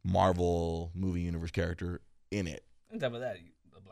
Marvel 0.05 0.91
movie 0.97 1.21
universe 1.21 1.53
character 1.53 2.01
in 2.33 2.49
it. 2.49 2.65
On 2.93 2.99
top 2.99 3.15
of 3.15 3.21
that, 3.21 3.37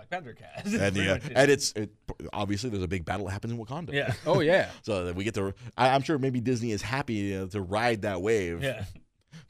you- 0.01 0.07
the 0.09 0.17
Black 0.17 0.25
Panther 0.25 0.33
cast. 0.35 0.67
And, 0.67 0.95
Pretty 0.95 1.01
yeah, 1.09 1.19
and 1.41 1.51
it's 1.51 1.73
it, 1.73 1.91
obviously 2.33 2.71
there's 2.71 2.83
a 2.83 2.89
big 2.89 3.05
battle 3.05 3.27
that 3.27 3.33
happens 3.33 3.53
in 3.53 3.59
Wakanda. 3.59 3.93
yeah. 3.93 4.15
Oh 4.27 4.41
yeah. 4.41 4.71
So 4.83 5.05
that 5.07 5.15
we 5.15 5.25
get 5.25 5.35
to, 5.35 5.55
I, 5.77 5.91
I'm 5.91 6.03
sure 6.03 6.19
maybe 6.19 6.41
Disney 6.41 6.73
is 6.73 6.83
happy 6.83 7.37
uh, 7.37 7.47
to 7.49 7.61
ride 7.61 8.03
that 8.03 8.21
wave, 8.23 8.63
Yeah. 8.63 8.85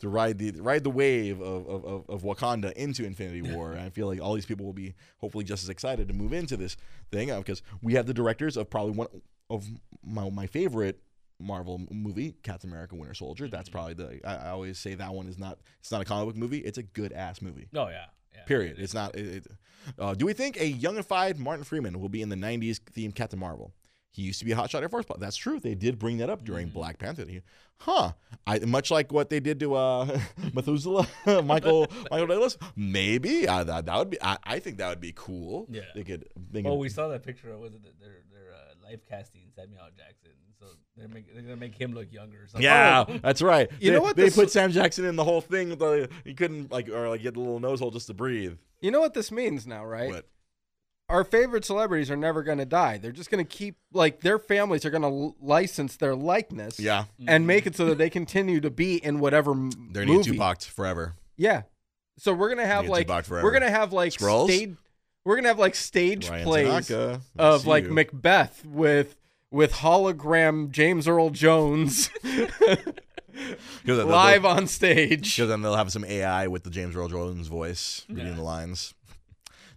to 0.01 0.09
ride 0.09 0.39
the 0.39 0.53
ride 0.61 0.85
the 0.85 0.91
wave 0.91 1.41
of, 1.41 1.67
of, 1.69 1.85
of, 1.85 2.11
of 2.11 2.23
Wakanda 2.23 2.73
into 2.73 3.05
Infinity 3.05 3.43
War. 3.43 3.77
I 3.81 3.91
feel 3.91 4.07
like 4.07 4.21
all 4.21 4.35
these 4.35 4.47
people 4.47 4.67
will 4.67 4.73
be 4.73 4.95
hopefully 5.19 5.45
just 5.45 5.63
as 5.63 5.69
excited 5.69 6.09
to 6.09 6.15
move 6.15 6.33
into 6.33 6.57
this 6.57 6.77
thing 7.13 7.31
uh, 7.31 7.39
because 7.39 7.63
we 7.83 7.95
have 7.95 8.07
the 8.07 8.15
directors 8.15 8.57
of 8.57 8.69
probably 8.71 8.93
one 8.93 9.09
of 9.49 9.67
my, 10.05 10.29
my 10.31 10.47
favorite 10.47 11.01
Marvel 11.43 11.81
movie, 11.91 12.35
Captain 12.43 12.69
America: 12.71 12.95
Winter 12.95 13.15
Soldier. 13.15 13.49
That's 13.49 13.71
probably 13.71 13.95
the 13.95 14.21
I, 14.27 14.49
I 14.49 14.51
always 14.51 14.79
say 14.79 14.95
that 14.95 15.15
one 15.15 15.27
is 15.27 15.39
not 15.39 15.59
it's 15.81 15.91
not 15.91 16.03
a 16.03 16.05
comic 16.05 16.27
book 16.27 16.37
movie. 16.37 16.59
It's 16.59 16.77
a 16.77 16.83
good 16.83 17.13
ass 17.13 17.41
movie. 17.41 17.67
Oh 17.75 17.89
yeah. 17.89 18.05
Yeah. 18.35 18.45
Period. 18.45 18.77
It's 18.79 18.95
not. 18.95 19.15
It, 19.17 19.47
it- 19.47 19.47
uh, 19.99 20.13
do 20.15 20.27
we 20.27 20.35
think 20.35 20.59
a 20.61 20.73
youngified 20.75 21.39
Martin 21.39 21.65
Freeman 21.65 21.99
will 22.01 22.11
be 22.11 22.21
in 22.21 22.29
the 22.29 22.37
'90s 22.37 22.79
themed 22.95 23.15
Captain 23.15 23.39
Marvel? 23.39 23.73
He 24.13 24.23
used 24.23 24.39
to 24.41 24.45
be 24.45 24.53
a 24.53 24.57
hotshot 24.57 24.83
Air 24.83 24.89
Force 24.91 25.07
pilot. 25.07 25.21
That's 25.21 25.37
true. 25.37 25.59
They 25.59 25.75
did 25.75 25.99
bring 25.99 26.19
that 26.19 26.29
up 26.29 26.45
during 26.45 26.69
Black 26.69 26.99
Panther. 26.99 27.25
He- 27.27 27.41
Huh? 27.79 28.13
I 28.47 28.59
much 28.59 28.91
like 28.91 29.11
what 29.11 29.31
they 29.31 29.41
did 29.41 29.59
to 29.61 29.75
uh, 29.75 30.19
Methuselah, 30.53 31.07
Michael 31.43 31.87
Michael 32.11 32.27
Douglas. 32.27 32.59
Maybe 32.77 33.49
uh, 33.49 33.65
that 33.65 33.87
that 33.87 33.97
would 33.99 34.11
be. 34.11 34.23
I, 34.23 34.37
I 34.45 34.59
think 34.59 34.77
that 34.79 34.91
would 34.91 35.01
be 35.01 35.15
cool. 35.17 35.67
Yeah. 35.71 35.83
They 35.95 36.05
could. 36.05 36.27
They 36.51 36.61
Well, 36.61 36.75
could 36.75 36.81
we 36.81 36.89
saw 36.91 37.09
that 37.09 37.23
picture 37.25 37.57
was 37.57 37.73
it 37.73 37.83
their 37.99 38.19
their 38.31 38.53
uh, 38.53 38.75
live 38.87 39.01
casting 39.09 39.43
Samuel 39.57 39.81
Jackson, 39.97 40.33
so 40.61 40.67
they're 40.97 41.09
make, 41.09 41.33
they're 41.33 41.43
gonna 41.43 41.57
make 41.57 41.75
him 41.75 41.95
look 41.95 42.13
younger. 42.13 42.43
Or 42.43 42.47
something. 42.47 42.63
yeah, 42.63 43.05
Oh. 43.09 43.19
that's 43.23 43.43
right. 43.43 43.69
You 43.81 43.91
they, 43.91 43.97
know 43.97 44.03
what 44.03 44.15
They 44.17 44.25
this- 44.25 44.37
put 44.37 44.51
Sam 44.51 44.71
Jackson 44.71 45.05
in 45.07 45.17
the 45.17 45.25
whole 45.25 45.41
thing. 45.41 45.71
With 45.71 45.79
the, 45.79 46.09
he 46.25 46.35
couldn't 46.35 46.71
like 46.71 46.89
or 46.89 47.09
like 47.09 47.23
get 47.23 47.35
the 47.35 47.41
little 47.41 47.59
nose 47.61 47.81
hole 47.81 47.91
just 47.91 48.07
to 48.09 48.15
breathe. 48.15 48.57
You 48.81 48.91
know 48.91 49.01
what 49.01 49.15
this 49.15 49.33
means 49.33 49.67
now, 49.67 49.85
right? 49.85 50.11
But 50.13 50.27
Our 51.09 51.25
favorite 51.25 51.65
celebrities 51.65 52.11
are 52.11 52.17
never 52.17 52.43
going 52.45 52.59
to 52.59 52.65
die. 52.65 52.99
They're 52.99 53.11
just 53.13 53.31
going 53.31 53.45
to 53.45 53.49
keep 53.49 53.75
like 53.93 54.21
their 54.21 54.39
families 54.39 54.85
are 54.85 54.91
going 54.91 55.03
to 55.03 55.35
license 55.45 55.97
their 55.97 56.15
likeness 56.15 56.79
yeah, 56.79 57.05
and 57.27 57.47
make 57.47 57.67
it 57.67 57.75
so 57.75 57.87
that 57.87 57.99
they 57.99 58.09
continue 58.11 58.61
to 58.61 58.71
be 58.71 58.97
in 59.05 59.19
whatever 59.19 59.53
they're 59.93 60.05
gonna 60.05 60.19
movie. 60.19 60.31
Tupac 60.33 60.63
forever. 60.63 61.15
Yeah. 61.37 61.63
So 62.19 62.33
we're 62.35 62.51
gonna 62.51 62.67
have 62.67 62.87
like 62.87 63.09
we're 63.31 63.51
gonna 63.51 63.71
have 63.71 63.93
like 63.95 64.13
Skrulls? 64.13 64.47
stage 64.49 64.77
we're 65.25 65.37
gonna 65.37 65.49
have 65.49 65.59
like 65.59 65.75
stage 65.75 66.29
Ryan 66.31 66.45
plays 66.45 66.87
Tanaka, 66.89 67.21
of 67.39 67.67
like 67.67 67.85
you. 67.85 67.91
Macbeth 67.93 68.65
with 68.65 69.17
with 69.51 69.73
hologram 69.73 70.71
James 70.71 71.07
Earl 71.09 71.31
Jones 71.31 72.09
'Cause 72.23 73.97
they'll- 73.97 74.07
live 74.07 74.45
on 74.45 74.67
stage. 74.67 75.37
Because 75.37 75.49
then 75.49 75.63
they'll 75.63 75.77
have 75.77 75.93
some 75.93 76.05
AI 76.05 76.47
with 76.47 76.65
the 76.65 76.71
James 76.71 76.95
Earl 76.97 77.09
Jones 77.09 77.49
voice 77.49 78.05
reading 78.09 78.27
Yeah. 78.29 78.35
the 78.35 78.43
lines. 78.43 78.95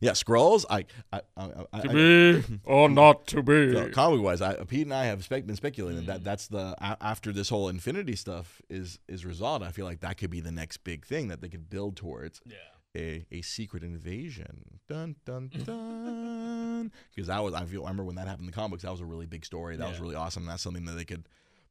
Yeah, 0.01 0.11
Skrulls. 0.11 0.65
I, 0.69 0.85
I, 1.13 1.21
I, 1.37 1.43
I, 1.45 1.65
I 1.71 1.87
be 1.87 2.43
or 2.65 2.89
not 2.89 3.25
to 3.27 3.41
be. 3.41 3.71
so 3.71 3.89
comic 3.89 4.21
wise, 4.21 4.41
I, 4.41 4.55
Pete 4.65 4.81
and 4.85 4.93
I 4.93 5.05
have 5.05 5.23
spec- 5.23 5.45
been 5.45 5.55
speculating 5.55 6.05
that 6.07 6.25
that's 6.25 6.47
the 6.47 6.75
a- 6.79 6.97
after 6.99 7.31
this 7.31 7.47
whole 7.47 7.69
Infinity 7.69 8.17
stuff 8.17 8.61
is 8.69 8.99
is 9.07 9.25
resolved. 9.25 9.63
I 9.63 9.71
feel 9.71 9.85
like 9.85 10.01
that 10.01 10.17
could 10.17 10.29
be 10.29 10.41
the 10.41 10.51
next 10.51 10.83
big 10.83 11.05
thing 11.05 11.29
that 11.29 11.39
they 11.39 11.47
could 11.47 11.69
build 11.69 11.95
towards 11.95 12.41
Yeah. 12.45 12.57
A, 12.95 13.25
a 13.31 13.41
secret 13.41 13.83
invasion. 13.83 14.79
Dun 14.87 15.15
dun 15.25 15.49
dun. 15.65 16.91
Because 17.15 17.27
that 17.27 17.43
was 17.43 17.53
I 17.53 17.65
feel 17.65 17.81
I 17.83 17.87
remember 17.87 18.03
when 18.03 18.15
that 18.15 18.27
happened 18.27 18.45
in 18.47 18.51
the 18.51 18.55
comics. 18.55 18.83
That 18.83 18.91
was 18.91 19.01
a 19.01 19.05
really 19.05 19.25
big 19.25 19.45
story. 19.45 19.77
That 19.77 19.89
was 19.89 19.99
really 19.99 20.15
awesome. 20.15 20.45
That's 20.45 20.61
something 20.61 20.85
that 20.85 20.93
they 20.93 21.05
could 21.05 21.27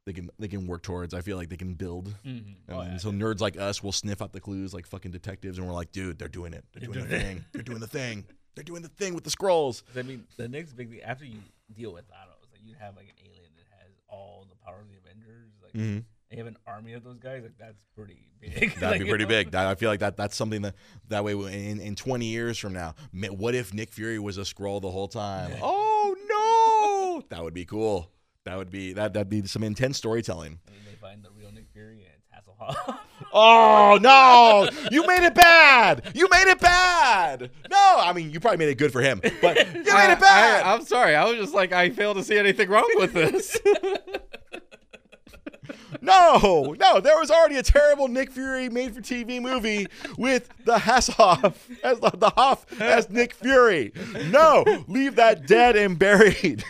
they 0.07 0.13
can 0.13 0.31
they 0.39 0.49
can 0.49 0.67
work 0.67 0.83
towards. 0.83 1.15
I 1.15 1.21
feel 1.21 1.37
like 1.37 1.49
they 1.49 1.57
can 1.57 1.75
build. 1.75 2.09
Mm-hmm. 2.27 2.71
And 2.73 2.77
Oh, 2.79 2.83
yeah. 2.83 2.97
so 2.97 3.13
nerds 3.13 3.41
like 3.41 3.57
us 3.59 3.83
will 3.83 3.93
sniff 3.93 4.21
out 4.23 4.33
the 4.33 4.41
clues 4.41 4.73
like 4.75 4.87
fucking 4.87 5.11
detectives, 5.13 5.59
and 5.59 5.67
we're 5.67 5.75
like, 5.75 5.93
dude, 5.93 6.19
they're 6.19 6.29
doing 6.29 6.55
it. 6.55 6.65
They're 6.73 6.89
doing 6.89 7.07
the 7.09 7.19
thing. 7.19 7.45
They're 7.53 7.63
doing 7.63 7.81
the 7.81 7.87
thing. 7.87 8.25
They're 8.55 8.65
doing 8.65 8.83
the 8.83 8.89
thing 8.89 9.15
with 9.15 9.25
the 9.25 9.31
Skrulls. 9.31 9.83
I 9.97 10.03
mean, 10.03 10.25
the 10.37 10.47
next 10.47 10.75
big 10.75 10.91
thing 10.91 11.01
after 11.03 11.25
you 11.25 11.39
deal 11.75 11.93
with 11.95 12.05
Thanos, 12.11 12.51
like 12.53 12.61
you 12.63 12.75
have 12.79 12.97
like 12.97 13.07
an 13.07 13.15
alien 13.25 13.51
that 13.57 13.65
has 13.83 13.93
all 14.09 14.47
the 14.51 14.57
power 14.57 14.81
of 14.81 14.89
the 14.91 14.99
Avengers. 14.99 15.53
Like 15.63 15.73
Mm-hmm. 15.73 16.01
You 16.33 16.39
have 16.39 16.47
an 16.47 16.57
army 16.67 16.95
of 16.95 17.05
those 17.05 17.19
guys. 17.19 17.43
Like 17.43 17.59
that's 17.59 17.85
pretty 17.95 18.27
big. 18.41 18.75
That'd 18.77 18.83
Like, 18.83 19.01
be 19.01 19.05
you 19.07 19.11
pretty 19.11 19.25
know? 19.25 19.29
big. 19.29 19.51
That, 19.51 19.67
I 19.67 19.75
feel 19.75 19.91
like 19.91 20.01
that 20.01 20.17
that's 20.17 20.35
something 20.35 20.63
that 20.63 20.75
that 21.09 21.25
way 21.25 21.33
in, 21.33 21.79
in 21.79 21.95
20 21.95 22.25
years 22.25 22.59
from 22.59 22.73
now, 22.73 22.95
what 23.13 23.55
if 23.55 23.75
Nick 23.75 23.93
Fury 23.93 24.19
was 24.19 24.39
a 24.39 24.43
Skrull 24.43 24.81
the 24.81 24.91
whole 24.91 25.09
time? 25.09 25.51
Yeah. 25.51 25.59
Oh 25.63 26.17
no, 27.21 27.23
that 27.37 27.43
would 27.45 27.55
be 27.55 27.67
cool. 27.67 28.11
That 28.45 28.57
would 28.57 28.71
be 28.71 28.95
that 28.95 29.13
that'd 29.13 29.29
be 29.29 29.47
some 29.47 29.63
intense 29.63 29.99
storytelling. 29.99 30.59
And 30.67 30.75
then 30.77 30.83
they 30.87 30.97
find 30.97 31.23
the 31.23 31.29
real 31.39 31.53
Nick 31.53 31.67
Fury 31.73 32.05
and 32.05 32.15
it's 32.17 32.27
Hasselhoff. 32.49 32.99
Oh 33.35 33.99
no! 34.03 34.69
You 34.91 35.07
made 35.07 35.25
it 35.25 35.35
bad. 35.35 36.11
You 36.15 36.29
made 36.31 36.49
it 36.49 36.59
bad. 36.61 37.51
No, 37.71 37.77
I 37.99 38.13
mean 38.13 38.31
you 38.31 38.41
probably 38.41 38.59
made 38.59 38.69
it 38.69 38.77
good 38.79 38.93
for 38.93 39.01
him, 39.01 39.21
but 39.41 39.57
you 39.75 39.83
made 39.85 39.89
I, 39.89 40.13
it 40.13 40.21
bad. 40.21 40.65
I, 40.67 40.75
am 40.75 40.85
sorry. 40.85 41.15
I 41.15 41.25
was 41.25 41.37
just 41.37 41.55
like 41.55 41.73
I 41.73 41.91
fail 41.91 42.15
to 42.15 42.23
see 42.25 42.37
anything 42.37 42.69
wrong 42.69 42.91
with 42.97 43.13
this. 43.15 43.57
No, 46.05 46.75
no, 46.81 47.01
there 47.01 47.17
was 47.19 47.31
already 47.31 47.57
a 47.57 47.63
terrible 47.63 48.09
Nick 48.09 48.31
Fury 48.33 48.69
made 48.69 48.95
for 48.95 49.01
TV 49.01 49.41
movie 49.41 49.87
with 50.19 50.49
the 50.65 50.75
Hasselhoff 50.79 51.55
as 51.85 52.01
the, 52.01 52.11
the 52.11 52.31
Hoff 52.31 52.67
as 52.81 53.09
Nick 53.09 53.33
Fury. 53.35 53.93
No, 54.31 54.65
leave 54.89 55.15
that 55.17 55.47
dead 55.47 55.77
and 55.77 55.97
buried. 55.99 56.65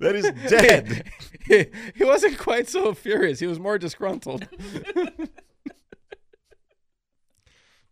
that 0.00 0.16
is 0.16 0.30
dead. 0.50 1.08
he, 1.46 1.66
he 1.94 2.04
wasn't 2.04 2.36
quite 2.36 2.68
so 2.68 2.92
furious. 2.94 3.38
He 3.38 3.46
was 3.46 3.60
more 3.60 3.78
disgruntled. 3.78 4.46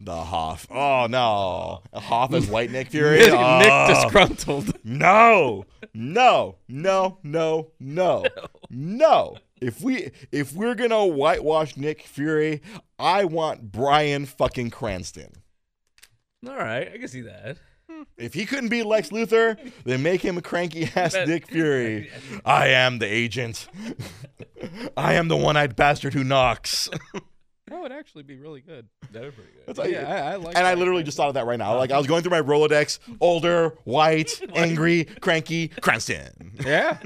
The 0.01 0.17
Hoff. 0.17 0.67
Oh 0.71 1.07
no, 1.09 1.83
Hoff 1.95 2.35
is 2.35 2.47
White 2.49 2.71
Nick 2.71 2.91
Fury. 2.91 3.19
Nick, 3.21 3.31
Oh, 3.33 3.59
Nick 3.59 3.71
ah. 3.71 3.87
disgruntled. 3.89 4.73
No, 4.85 5.65
no, 5.95 6.57
no, 6.69 7.19
no, 7.23 7.69
no, 7.81 8.25
no. 8.69 9.37
If 9.65 9.81
we 9.81 10.11
if 10.31 10.53
we're 10.53 10.75
gonna 10.75 11.07
whitewash 11.07 11.77
Nick 11.77 12.03
Fury, 12.03 12.61
I 12.99 13.25
want 13.25 13.73
Bryan 13.73 14.27
fucking 14.27 14.71
Cranston. 14.71 15.33
All 16.47 16.55
right, 16.57 16.91
I 16.93 16.99
can 16.99 17.09
see 17.09 17.23
that. 17.23 17.57
If 18.19 18.35
he 18.35 18.45
couldn't 18.45 18.69
be 18.69 18.83
Lex 18.83 19.09
Luthor, 19.11 19.57
then 19.85 20.03
make 20.03 20.21
him 20.21 20.37
a 20.37 20.43
cranky 20.43 20.85
ass 20.97 21.15
Nick 21.15 21.47
Fury. 21.51 22.11
I 22.45 22.69
am 22.69 22.99
the 22.99 23.07
agent. 23.07 23.67
I 24.97 25.15
am 25.15 25.29
the 25.29 25.37
one-eyed 25.37 25.77
bastard 25.77 26.13
who 26.13 26.25
knocks. 26.25 26.89
That 27.69 27.81
would 27.81 27.93
actually 27.93 28.25
be 28.25 28.37
really 28.37 28.61
good. 28.61 28.89
That 29.13 29.23
was 29.23 29.35
pretty 29.35 29.51
good. 29.53 29.63
That's 29.67 29.79
how 29.79 29.85
Yeah, 29.87 30.07
I, 30.13 30.33
I 30.33 30.37
like. 30.37 30.57
and 30.57 30.67
I 30.67 30.75
literally 30.75 31.03
just 31.03 31.17
thought 31.17 31.29
of 31.29 31.35
that 31.35 31.47
right 31.47 31.59
now. 31.59 31.71
Uh-huh. 31.71 31.79
Like 31.79 31.93
I 31.93 31.97
was 31.99 32.07
going 32.07 32.23
through 32.23 32.33
my 32.33 32.43
Rolodex: 32.43 32.99
older, 33.21 33.71
white, 33.85 34.39
angry, 34.55 35.05
cranky, 35.21 35.69
Cranston. 35.69 36.53
Yeah. 36.65 36.99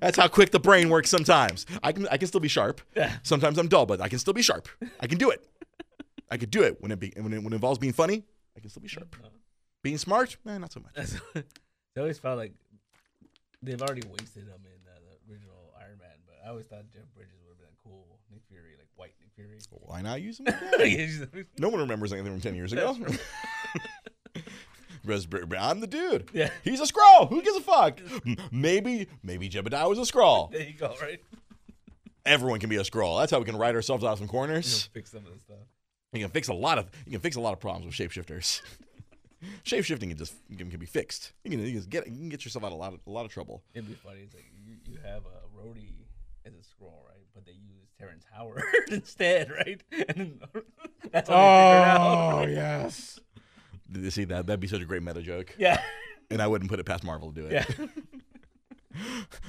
That's 0.00 0.16
how 0.16 0.28
quick 0.28 0.50
the 0.50 0.60
brain 0.60 0.88
works. 0.88 1.10
Sometimes 1.10 1.66
I 1.82 1.92
can 1.92 2.08
I 2.08 2.16
can 2.16 2.28
still 2.28 2.40
be 2.40 2.48
sharp. 2.48 2.80
Yeah. 2.96 3.16
Sometimes 3.22 3.58
I'm 3.58 3.68
dull, 3.68 3.86
but 3.86 4.00
I 4.00 4.08
can 4.08 4.18
still 4.18 4.34
be 4.34 4.42
sharp. 4.42 4.68
I 5.00 5.06
can 5.06 5.18
do 5.18 5.30
it. 5.30 5.46
I 6.30 6.38
could 6.38 6.50
do 6.50 6.62
it 6.62 6.80
when 6.80 6.90
it 6.90 6.98
be, 6.98 7.12
when 7.16 7.32
it, 7.32 7.42
when 7.42 7.52
it 7.52 7.56
involves 7.56 7.78
being 7.78 7.92
funny. 7.92 8.24
I 8.56 8.60
can 8.60 8.70
still 8.70 8.82
be 8.82 8.88
sharp. 8.88 9.14
Being 9.82 9.98
smart, 9.98 10.36
eh, 10.46 10.56
not 10.58 10.72
so 10.72 10.80
much. 10.80 11.10
I 11.96 12.00
always 12.00 12.18
felt 12.18 12.38
like 12.38 12.52
they've 13.62 13.80
already 13.80 14.02
wasted 14.08 14.44
him 14.44 14.62
in 14.64 14.88
uh, 14.88 14.94
the 15.26 15.32
original 15.32 15.74
Iron 15.78 15.98
Man, 15.98 16.16
but 16.26 16.36
I 16.44 16.48
always 16.48 16.66
thought 16.66 16.84
Jeff 16.90 17.02
Bridges 17.14 17.34
would 17.44 17.50
have 17.50 17.58
been 17.58 17.68
a 17.68 17.82
cool 17.86 18.06
Nick 18.30 18.42
Fury, 18.48 18.76
like 18.78 18.88
white 18.94 19.12
Nick 19.20 19.30
Fury. 19.34 19.58
Why 19.70 20.00
not 20.00 20.22
use 20.22 20.38
him? 20.40 20.46
No 21.58 21.68
one 21.68 21.80
remembers 21.80 22.12
anything 22.12 22.32
from 22.32 22.40
10 22.40 22.54
years 22.54 22.72
ago. 22.72 22.96
Br- 25.04 25.56
I'm 25.58 25.80
the 25.80 25.86
dude. 25.86 26.28
Yeah. 26.32 26.50
He's 26.64 26.80
a 26.80 26.84
Skrull. 26.84 27.28
Who 27.28 27.42
gives 27.42 27.56
a 27.56 27.60
fuck? 27.60 27.98
Maybe, 28.50 29.08
maybe 29.22 29.50
Obadiah 29.58 29.88
was 29.88 29.98
a 29.98 30.02
Skrull. 30.02 30.50
there 30.52 30.62
you 30.62 30.74
go, 30.74 30.94
right? 31.00 31.20
Everyone 32.24 32.60
can 32.60 32.70
be 32.70 32.76
a 32.76 32.82
Skrull. 32.82 33.18
That's 33.20 33.32
how 33.32 33.38
we 33.38 33.44
can 33.44 33.56
write 33.56 33.74
ourselves 33.74 34.04
out 34.04 34.12
of 34.12 34.18
some 34.18 34.28
corners. 34.28 34.88
fix 34.92 35.10
some 35.10 35.26
of 35.26 35.32
the 35.34 35.40
stuff. 35.40 35.58
You 36.12 36.20
can 36.20 36.30
fix 36.30 36.48
a 36.48 36.54
lot 36.54 36.78
of 36.78 36.90
you 37.06 37.12
can 37.12 37.20
fix 37.20 37.36
a 37.36 37.40
lot 37.40 37.52
of 37.52 37.60
problems 37.60 37.86
with 37.86 37.94
shapeshifters. 37.94 38.60
Shapeshifting 39.64 40.08
can 40.08 40.16
just 40.16 40.34
can, 40.56 40.70
can 40.70 40.78
be 40.78 40.86
fixed. 40.86 41.32
You 41.42 41.50
can, 41.50 41.60
you 41.66 41.80
can 41.80 41.88
get 41.88 42.06
you 42.06 42.12
can 42.16 42.28
get 42.28 42.44
yourself 42.44 42.64
out 42.64 42.68
of 42.68 42.74
a 42.74 42.76
lot 42.76 42.92
of 42.94 43.00
a 43.06 43.10
lot 43.10 43.24
of 43.24 43.32
trouble. 43.32 43.62
It'd 43.74 43.88
be 43.88 43.94
funny. 43.94 44.20
It's 44.20 44.34
like 44.34 44.44
you, 44.64 44.74
you 44.84 44.98
have 45.04 45.22
a 45.24 45.58
Rhodey 45.58 46.04
as 46.46 46.52
a 46.54 46.62
scroll, 46.62 47.04
right? 47.08 47.24
But 47.34 47.44
they 47.46 47.52
use 47.52 47.88
Terrence 47.98 48.24
Howard 48.32 48.62
instead, 48.90 49.50
right? 49.50 49.82
And 50.08 50.16
then 50.16 50.40
that's 51.10 51.28
how 51.28 51.34
they 51.34 51.42
figured 51.72 51.88
out. 51.88 52.44
Oh 52.44 52.46
yes. 52.46 53.18
Did 53.92 54.04
you 54.04 54.10
see 54.10 54.24
that? 54.24 54.46
That'd 54.46 54.60
be 54.60 54.68
such 54.68 54.80
a 54.80 54.84
great 54.84 55.02
meta 55.02 55.22
joke, 55.22 55.54
Yeah. 55.58 55.80
and 56.30 56.40
I 56.40 56.46
wouldn't 56.46 56.70
put 56.70 56.80
it 56.80 56.84
past 56.84 57.04
Marvel 57.04 57.32
to 57.32 57.40
do 57.42 57.46
it. 57.46 57.52
Yeah. 57.52 57.86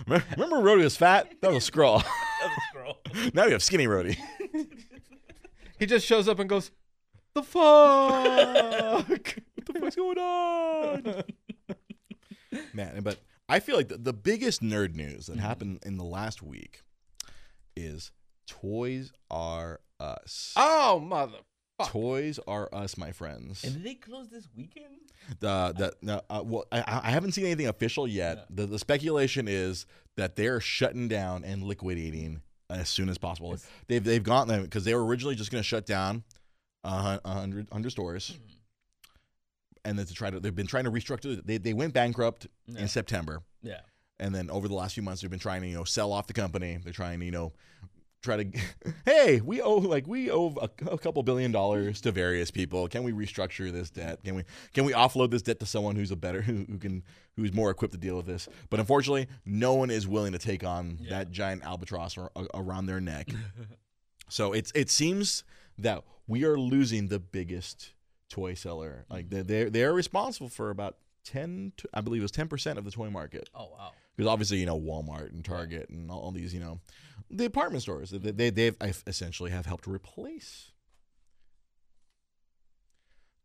Remember, 0.38 0.58
Rhodey 0.58 0.84
was 0.84 0.96
fat? 0.96 1.34
That 1.42 1.52
was 1.52 1.68
a 1.68 1.72
Skrull. 1.72 2.04
That 2.44 2.50
was 2.50 2.58
a 2.58 2.78
Skrull. 2.78 3.34
now 3.34 3.46
we 3.46 3.52
have 3.54 3.64
skinny 3.64 3.88
Rhodey. 3.88 4.18
He 5.80 5.86
just 5.86 6.06
shows 6.06 6.28
up 6.28 6.40
and 6.40 6.50
goes, 6.50 6.72
the 7.34 7.44
fuck? 7.44 9.08
what 9.08 9.66
the 9.66 9.80
fuck's 9.80 9.96
going 9.96 10.18
on? 10.18 11.24
Man, 12.74 13.02
but 13.02 13.20
I 13.50 13.60
feel 13.60 13.76
like 13.76 13.88
the, 13.88 13.98
the 13.98 14.14
biggest 14.14 14.62
nerd 14.62 14.96
news 14.96 15.28
that 15.28 15.34
mm-hmm. 15.34 15.42
happened 15.42 15.80
in 15.86 15.98
the 15.98 16.04
last 16.04 16.42
week 16.42 16.82
is 17.76 18.12
Toys 18.48 19.12
R 19.32 19.80
Us. 20.00 20.54
Oh 20.56 21.00
mother. 21.00 21.38
Fuck. 21.78 21.90
Toys 21.90 22.40
R 22.48 22.70
Us, 22.74 22.98
my 22.98 23.12
friends. 23.12 23.64
And 23.64 23.74
did 23.74 23.84
they 23.84 23.96
close 23.96 24.30
this 24.30 24.48
weekend? 24.56 24.94
The 25.40 25.74
the 25.78 25.94
no, 26.02 26.22
uh, 26.30 26.42
well, 26.46 26.66
I, 26.72 27.02
I 27.06 27.12
haven't 27.12 27.32
seen 27.32 27.46
anything 27.46 27.68
official 27.68 28.08
yet. 28.08 28.38
Yeah. 28.38 28.44
The, 28.50 28.66
the 28.68 28.80
speculation 28.80 29.48
is 29.48 29.86
that 30.18 30.36
they're 30.36 30.60
shutting 30.60 31.08
down 31.08 31.44
and 31.44 31.64
liquidating 31.64 32.42
as 32.70 32.90
soon 32.90 33.10
as 33.10 33.18
possible. 33.18 33.52
Yes. 33.52 33.66
They've 33.88 34.04
they've 34.04 34.24
gotten 34.24 34.50
them 34.50 34.64
because 34.64 34.84
they 34.86 34.94
were 34.94 35.06
originally 35.06 35.36
just 35.36 35.52
going 35.52 35.62
to 35.62 35.68
shut 35.68 35.86
down 35.86 36.24
a 36.84 36.90
hun- 36.90 37.20
a 37.24 37.30
hundred 37.32 37.68
hundred 37.72 37.92
stores, 37.92 38.38
and 39.86 39.98
then 39.98 40.06
to 40.06 40.14
try 40.14 40.30
to 40.30 40.40
they've 40.40 40.54
been 40.56 40.68
trying 40.68 40.84
to 40.86 40.92
restructure. 40.92 41.42
They 41.46 41.58
they 41.58 41.74
went 41.74 41.94
bankrupt 41.94 42.48
Yeah. 42.68 42.82
in 42.82 42.88
September, 42.90 43.42
Yeah. 43.62 43.80
and 44.20 44.36
then 44.36 44.50
over 44.50 44.68
the 44.68 44.74
last 44.76 44.94
few 44.94 45.04
months 45.04 45.22
they've 45.22 45.32
been 45.32 45.40
trying 45.40 45.62
to 45.62 45.68
you 45.68 45.76
know 45.76 45.84
sell 45.86 46.12
off 46.12 46.28
the 46.28 46.34
company. 46.34 46.78
They're 46.84 46.92
trying 46.94 47.20
to 47.20 47.26
you 47.26 47.32
know 47.32 47.54
try 48.24 48.44
to 48.44 48.60
hey 49.06 49.42
we 49.42 49.62
owe 49.62 49.76
like 49.78 50.08
we 50.08 50.32
owe 50.32 50.56
a, 50.62 50.70
a 50.90 50.98
couple 50.98 51.22
billion 51.24 51.52
dollars 51.52 52.02
to 52.02 52.12
various 52.12 52.50
people. 52.50 52.88
Can 52.88 53.04
we 53.04 53.12
restructure 53.12 53.72
this 53.72 53.90
debt? 53.92 54.24
Can 54.24 54.34
we 54.36 54.44
can 54.74 54.86
we 54.86 54.94
offload 54.94 55.30
this 55.30 55.42
debt 55.44 55.60
to 55.60 55.66
someone 55.66 55.96
who's 55.96 56.10
a 56.12 56.16
better 56.16 56.42
who, 56.42 56.66
who 56.70 56.78
can 56.80 57.04
who's 57.36 57.54
more 57.54 57.70
equipped 57.70 57.94
to 57.94 58.00
deal 58.00 58.16
with 58.16 58.26
this? 58.26 58.48
But 58.70 58.80
unfortunately 58.80 59.28
no 59.46 59.74
one 59.76 59.92
is 59.92 60.08
willing 60.08 60.32
to 60.32 60.40
take 60.40 60.64
on 60.64 60.98
Yeah. 61.02 61.10
that 61.20 61.32
giant 61.32 61.64
albatross 61.64 62.18
ar- 62.18 62.32
around 62.54 62.88
their 62.88 63.02
neck. 63.02 63.30
So 64.30 64.54
it's 64.54 64.72
it 64.74 64.90
seems 64.90 65.44
that 65.78 66.04
we 66.28 66.44
are 66.46 66.58
losing 66.58 67.08
the 67.10 67.20
biggest 67.20 67.94
toy 68.30 68.54
seller. 68.56 69.06
Like 69.10 69.30
they're 69.30 69.44
they're, 69.44 69.70
they're 69.70 69.94
responsible 69.94 70.50
for 70.50 70.70
about 70.72 70.98
10 71.26 71.72
to, 71.78 71.88
i 71.94 72.02
believe 72.02 72.22
it 72.22 72.24
was 72.24 72.32
10% 72.32 72.78
of 72.78 72.84
the 72.86 72.92
toy 72.92 73.10
market. 73.10 73.50
Oh 73.56 73.70
wow. 73.78 73.92
because 74.16 74.28
obviously 74.30 74.58
you 74.58 74.66
know 74.66 74.80
Walmart 74.80 75.32
and 75.34 75.44
Target 75.46 75.90
and 75.90 76.10
all, 76.10 76.20
all 76.20 76.32
these 76.32 76.54
you 76.54 76.60
know 76.60 76.80
the 77.36 77.44
department 77.44 77.82
stores 77.82 78.12
they, 78.12 78.32
they 78.32 78.50
they've 78.50 78.78
essentially 79.08 79.52
have 79.52 79.66
helped 79.66 79.88
replace 79.88 80.72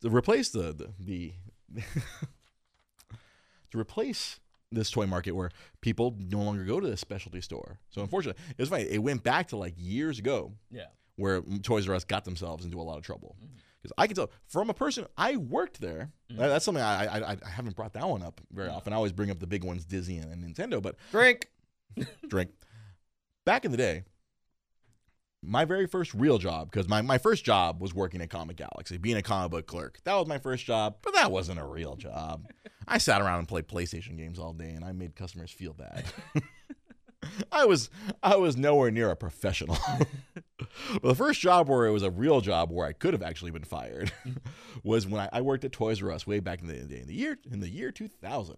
to 0.02 0.10
replace 0.10 0.50
the 0.50 0.72
the, 0.72 1.32
the 1.68 1.82
to 3.70 3.78
replace 3.78 4.40
this 4.70 4.90
toy 4.90 5.06
market 5.06 5.32
where 5.32 5.50
people 5.80 6.14
no 6.18 6.38
longer 6.40 6.64
go 6.64 6.78
to 6.78 6.86
the 6.86 6.96
specialty 6.96 7.40
store. 7.40 7.78
So 7.88 8.02
unfortunately, 8.02 8.42
it 8.50 8.60
was 8.60 8.68
funny. 8.68 8.84
It 8.84 8.98
went 9.02 9.22
back 9.22 9.48
to 9.48 9.56
like 9.56 9.74
years 9.78 10.18
ago 10.18 10.52
Yeah. 10.70 10.86
where 11.16 11.40
Toys 11.62 11.88
R 11.88 11.94
Us 11.94 12.04
got 12.04 12.24
themselves 12.24 12.64
into 12.64 12.78
a 12.80 12.82
lot 12.82 12.98
of 12.98 13.02
trouble. 13.02 13.36
Because 13.80 13.92
I 13.96 14.06
can 14.06 14.16
tell 14.16 14.30
from 14.46 14.68
a 14.70 14.74
person 14.74 15.06
I 15.16 15.36
worked 15.36 15.80
there. 15.80 16.10
Mhm. 16.30 16.36
That's 16.36 16.64
something 16.64 16.82
I, 16.84 17.06
I 17.06 17.32
I 17.32 17.48
haven't 17.48 17.76
brought 17.76 17.94
that 17.94 18.06
one 18.08 18.22
up 18.22 18.40
very 18.52 18.68
often. 18.68 18.92
I 18.92 18.96
always 18.96 19.12
bring 19.12 19.30
up 19.30 19.38
the 19.38 19.46
big 19.46 19.64
ones, 19.64 19.84
Disney 19.84 20.18
and 20.18 20.44
Nintendo. 20.44 20.82
But 20.82 20.96
Drink. 21.12 21.48
drink. 22.28 22.50
Back 23.48 23.64
in 23.64 23.70
the 23.70 23.78
day, 23.78 24.02
my 25.42 25.64
very 25.64 25.86
first 25.86 26.12
real 26.12 26.36
job, 26.36 26.70
because 26.70 26.86
my, 26.86 27.00
my 27.00 27.16
first 27.16 27.46
job 27.46 27.80
was 27.80 27.94
working 27.94 28.20
at 28.20 28.28
Comic 28.28 28.58
Galaxy, 28.58 28.98
being 28.98 29.16
a 29.16 29.22
comic 29.22 29.50
book 29.50 29.66
clerk. 29.66 30.00
That 30.04 30.16
was 30.16 30.26
my 30.26 30.36
first 30.36 30.66
job, 30.66 30.96
but 31.00 31.14
that 31.14 31.32
wasn't 31.32 31.58
a 31.58 31.64
real 31.64 31.96
job. 31.96 32.46
I 32.86 32.98
sat 32.98 33.22
around 33.22 33.38
and 33.38 33.48
played 33.48 33.66
PlayStation 33.66 34.18
games 34.18 34.38
all 34.38 34.52
day, 34.52 34.68
and 34.68 34.84
I 34.84 34.92
made 34.92 35.16
customers 35.16 35.50
feel 35.50 35.72
bad. 35.72 36.04
I 37.50 37.64
was 37.64 37.88
I 38.22 38.36
was 38.36 38.58
nowhere 38.58 38.90
near 38.90 39.10
a 39.10 39.16
professional. 39.16 39.78
but 40.34 41.02
the 41.02 41.14
first 41.14 41.40
job 41.40 41.70
where 41.70 41.86
it 41.86 41.90
was 41.90 42.02
a 42.02 42.10
real 42.10 42.42
job 42.42 42.70
where 42.70 42.86
I 42.86 42.92
could 42.92 43.14
have 43.14 43.22
actually 43.22 43.52
been 43.52 43.64
fired 43.64 44.12
was 44.84 45.06
when 45.06 45.22
I, 45.22 45.38
I 45.38 45.40
worked 45.40 45.64
at 45.64 45.72
Toys 45.72 46.02
R 46.02 46.12
Us 46.12 46.26
way 46.26 46.40
back 46.40 46.60
in 46.60 46.66
the 46.66 46.74
day 46.74 47.00
in 47.00 47.06
the 47.06 47.14
year 47.14 47.38
in 47.50 47.60
the 47.60 47.70
year 47.70 47.92
2000. 47.92 48.56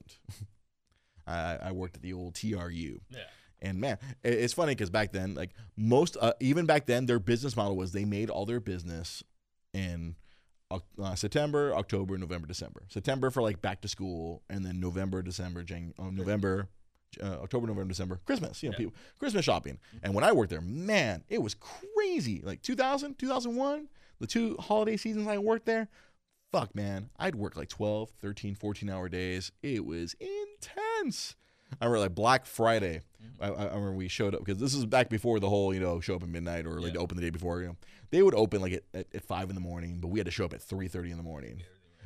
I, 1.28 1.58
I 1.62 1.70
worked 1.70 1.94
at 1.94 2.02
the 2.02 2.12
old 2.12 2.34
TRU. 2.34 3.00
Yeah. 3.08 3.20
And 3.62 3.78
man, 3.80 3.98
it's 4.24 4.54
funny 4.54 4.72
because 4.74 4.90
back 4.90 5.12
then, 5.12 5.34
like 5.34 5.50
most, 5.76 6.16
uh, 6.20 6.32
even 6.40 6.66
back 6.66 6.86
then, 6.86 7.06
their 7.06 7.18
business 7.18 7.56
model 7.56 7.76
was 7.76 7.92
they 7.92 8.04
made 8.04 8.30
all 8.30 8.46
their 8.46 8.60
business 8.60 9.22
in 9.74 10.16
uh, 10.70 11.14
September, 11.14 11.74
October, 11.74 12.16
November, 12.16 12.46
December. 12.46 12.84
September 12.88 13.30
for 13.30 13.42
like 13.42 13.60
back 13.60 13.80
to 13.82 13.88
school, 13.88 14.42
and 14.48 14.64
then 14.64 14.80
November, 14.80 15.20
December, 15.22 15.62
Jan- 15.62 15.92
uh, 15.98 16.10
November, 16.10 16.68
uh, 17.22 17.38
October, 17.42 17.66
November, 17.66 17.88
December, 17.88 18.20
Christmas. 18.24 18.62
You 18.62 18.68
know, 18.70 18.74
Yeah. 18.74 18.78
people, 18.86 18.94
Christmas 19.18 19.44
shopping. 19.44 19.78
And 20.02 20.14
when 20.14 20.24
I 20.24 20.32
worked 20.32 20.50
there, 20.50 20.60
man, 20.60 21.24
it 21.28 21.42
was 21.42 21.54
crazy. 21.54 22.40
Like 22.42 22.62
2000, 22.62 23.18
2001, 23.18 23.88
the 24.20 24.26
two 24.26 24.56
holiday 24.58 24.96
seasons 24.96 25.26
I 25.26 25.38
worked 25.38 25.66
there. 25.66 25.88
Fuck, 26.52 26.74
man. 26.74 27.10
I'd 27.18 27.34
work 27.36 27.56
like 27.56 27.68
12, 27.68 28.10
13, 28.20 28.54
14 28.54 28.88
hour 28.90 29.08
days. 29.08 29.52
It 29.62 29.84
was 29.84 30.14
intense. 30.20 31.36
I 31.80 31.84
remember 31.84 32.00
like 32.00 32.14
Black 32.14 32.46
Friday. 32.46 33.02
Mm-hmm. 33.22 33.44
I, 33.44 33.48
I 33.48 33.62
I 33.66 33.68
remember 33.74 33.92
we 33.92 34.08
showed 34.08 34.34
up 34.34 34.44
because 34.44 34.60
this 34.60 34.74
is 34.74 34.86
back 34.86 35.08
before 35.08 35.40
the 35.40 35.48
whole, 35.48 35.72
you 35.74 35.80
know, 35.80 36.00
show 36.00 36.14
up 36.16 36.22
at 36.22 36.28
midnight 36.28 36.66
or 36.66 36.80
like 36.80 36.94
Yeah. 36.94 37.00
open 37.00 37.16
the 37.16 37.22
day 37.22 37.30
before. 37.30 37.60
You 37.60 37.68
know, 37.68 37.76
they 38.10 38.22
would 38.22 38.34
open 38.34 38.60
like 38.60 38.72
at, 38.72 38.82
at, 38.94 39.06
at 39.14 39.22
five 39.24 39.48
in 39.50 39.54
the 39.54 39.60
morning, 39.60 39.98
but 40.00 40.08
we 40.08 40.18
had 40.18 40.26
to 40.26 40.30
show 40.32 40.44
up 40.44 40.52
at 40.54 40.62
three 40.62 40.88
thirty 40.88 41.10
in 41.10 41.16
the 41.16 41.22
morning. 41.22 41.62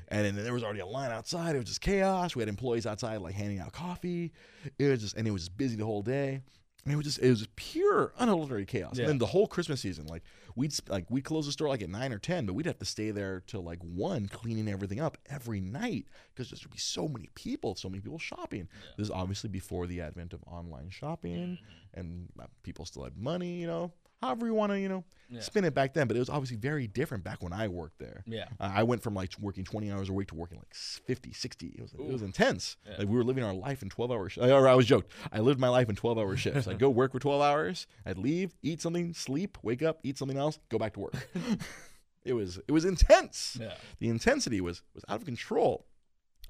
And 0.09 0.25
then 0.27 0.37
there 0.45 0.53
was 0.53 0.63
already 0.63 0.81
a 0.81 0.87
line 0.87 1.11
outside. 1.11 1.55
It 1.57 1.59
was 1.59 1.67
just 1.67 1.81
chaos. 1.81 2.37
We 2.37 2.43
had 2.43 2.49
employees 2.49 2.87
outside 2.87 3.17
like 3.19 3.35
handing 3.35 3.59
out 3.59 3.73
coffee. 3.73 4.33
It 4.79 4.89
was 4.89 5.01
just 5.01 5.17
and 5.17 5.27
it 5.27 5.31
was 5.31 5.43
just 5.43 5.57
busy 5.57 5.77
the 5.77 5.85
whole 5.87 6.03
day. 6.03 6.43
I 6.85 6.89
mean, 6.89 6.95
it 6.95 6.97
was 6.99 7.07
just 7.07 7.19
it 7.21 7.31
was 7.31 7.47
pure 7.57 8.13
unadulterated 8.19 8.69
chaos. 8.69 8.97
Yeah. 8.97 9.05
And 9.05 9.09
then 9.11 9.19
the 9.19 9.27
whole 9.27 9.47
Christmas 9.47 9.81
season, 9.81 10.07
like 10.07 10.23
we'd 10.55 10.75
like 10.89 11.07
we'd 11.11 11.25
close 11.25 11.47
the 11.47 11.53
store 11.53 11.69
like 11.69 11.83
at 11.83 11.89
nine 11.89 12.13
or 12.13 12.19
ten, 12.19 12.45
but 12.45 12.53
we'd 12.55 12.67
have 12.67 12.79
to 12.79 12.85
stay 12.85 13.11
there 13.11 13.43
till 13.47 13.63
like 13.63 13.79
one, 13.81 14.29
cleaning 14.29 14.69
everything 14.69 15.01
up 15.01 15.17
every 15.31 15.61
night 15.61 16.07
because 16.35 16.51
there'd 16.51 16.71
be 16.71 16.79
so 16.79 17.09
many 17.09 17.31
people, 17.35 17.75
so 17.75 17.89
many 17.89 18.01
people 18.01 18.19
shopping. 18.19 18.69
This 18.97 19.07
is 19.07 19.11
obviously 19.11 19.49
before 19.49 19.87
the 19.87 20.01
advent 20.03 20.33
of 20.35 20.43
online 20.47 20.91
shopping, 20.91 21.59
and 21.95 22.29
uh, 22.39 22.45
people 22.63 22.85
still 22.85 23.05
had 23.05 23.17
money. 23.17 23.55
You 23.61 23.67
know, 23.67 23.93
however 24.25 24.47
you 24.47 24.55
want 24.55 24.73
to, 24.73 24.79
you 24.81 24.89
know, 24.89 25.05
Yeah. 25.31 25.41
spin 25.41 25.65
it 25.65 25.75
back 25.75 25.95
then. 25.95 26.07
But 26.07 26.17
it 26.17 26.21
was 26.21 26.29
obviously 26.29 26.57
very 26.57 26.87
different 26.87 27.25
back 27.25 27.43
when 27.43 27.53
I 27.53 27.69
worked 27.69 27.99
there. 27.99 28.23
Yeah. 28.27 28.47
Uh, 28.61 28.71
I 28.75 28.83
went 28.83 29.03
from 29.03 29.15
like 29.15 29.33
working 29.41 29.65
20 29.65 29.91
hours 29.91 30.09
a 30.09 30.13
week 30.13 30.29
to 30.29 30.35
working 30.35 30.59
like 30.59 30.75
50, 30.75 31.33
60. 31.33 31.67
It 31.69 31.81
was 31.83 31.93
it 31.95 32.13
was 32.13 32.23
intense. 32.23 32.77
Yeah. 32.87 32.97
Like 32.99 33.09
we 33.09 33.17
were 33.17 33.25
living 33.25 33.43
our 33.45 33.55
life 33.55 33.83
in 33.83 33.89
12 33.89 34.11
hours. 34.13 34.39
Or 34.39 34.69
I 34.69 34.75
was 34.75 34.87
joked. 34.87 35.11
I 35.33 35.41
lived 35.41 35.59
my 35.61 35.69
life 35.69 35.89
in 35.89 35.97
12 35.97 36.19
hour 36.19 36.37
shifts. 36.37 36.69
I'd 36.69 36.79
go 36.79 36.91
work 36.91 37.13
for 37.13 37.19
12 37.19 37.43
hours. 37.43 37.87
I'd 38.07 38.19
leave, 38.19 38.55
eat 38.63 38.81
something, 38.81 39.15
sleep, 39.15 39.59
wake 39.63 39.83
up, 39.83 40.01
eat 40.03 40.19
something 40.19 40.39
else, 40.39 40.59
go 40.69 40.79
back 40.79 40.95
to 40.95 41.01
work. 41.01 41.15
it 42.25 42.33
was 42.35 42.59
it 42.69 42.73
was 42.73 42.85
intense. 42.85 43.57
Yeah. 43.61 43.75
The 43.99 44.09
intensity 44.09 44.61
was 44.61 44.83
was 44.95 45.05
out 45.09 45.21
of 45.21 45.25
control. 45.25 45.87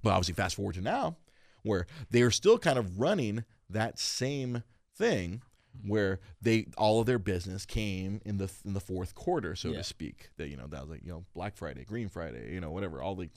But 0.03 0.11
obviously, 0.11 0.35
fast 0.35 0.57
forward 0.57 0.75
to 0.75 0.83
now, 0.83 1.17
where 1.63 1.87
they 2.11 2.21
are 2.23 2.31
still 2.31 2.59
kind 2.59 2.79
of 2.79 3.01
running 3.01 3.45
that 3.71 3.99
same 3.99 4.63
thing, 4.97 5.41
where 5.83 6.21
they 6.41 6.67
all 6.77 7.01
of 7.01 7.07
their 7.07 7.19
business 7.19 7.67
came 7.67 8.21
in 8.25 8.37
the 8.39 8.51
in 8.65 8.75
the 8.75 8.81
fourth 8.81 9.15
quarter, 9.15 9.55
so 9.57 9.71
Yeah. 9.71 9.79
to 9.79 9.85
speak. 9.85 10.31
That 10.37 10.49
you 10.49 10.57
know 10.57 10.67
that 10.69 10.83
was 10.83 10.91
like 10.91 11.03
you 11.05 11.11
know 11.11 11.25
Black 11.35 11.57
Friday, 11.57 11.85
Green 11.85 12.09
Friday, 12.09 12.53
you 12.53 12.61
know 12.61 12.71
whatever. 12.71 13.03
All 13.03 13.15
the, 13.15 13.31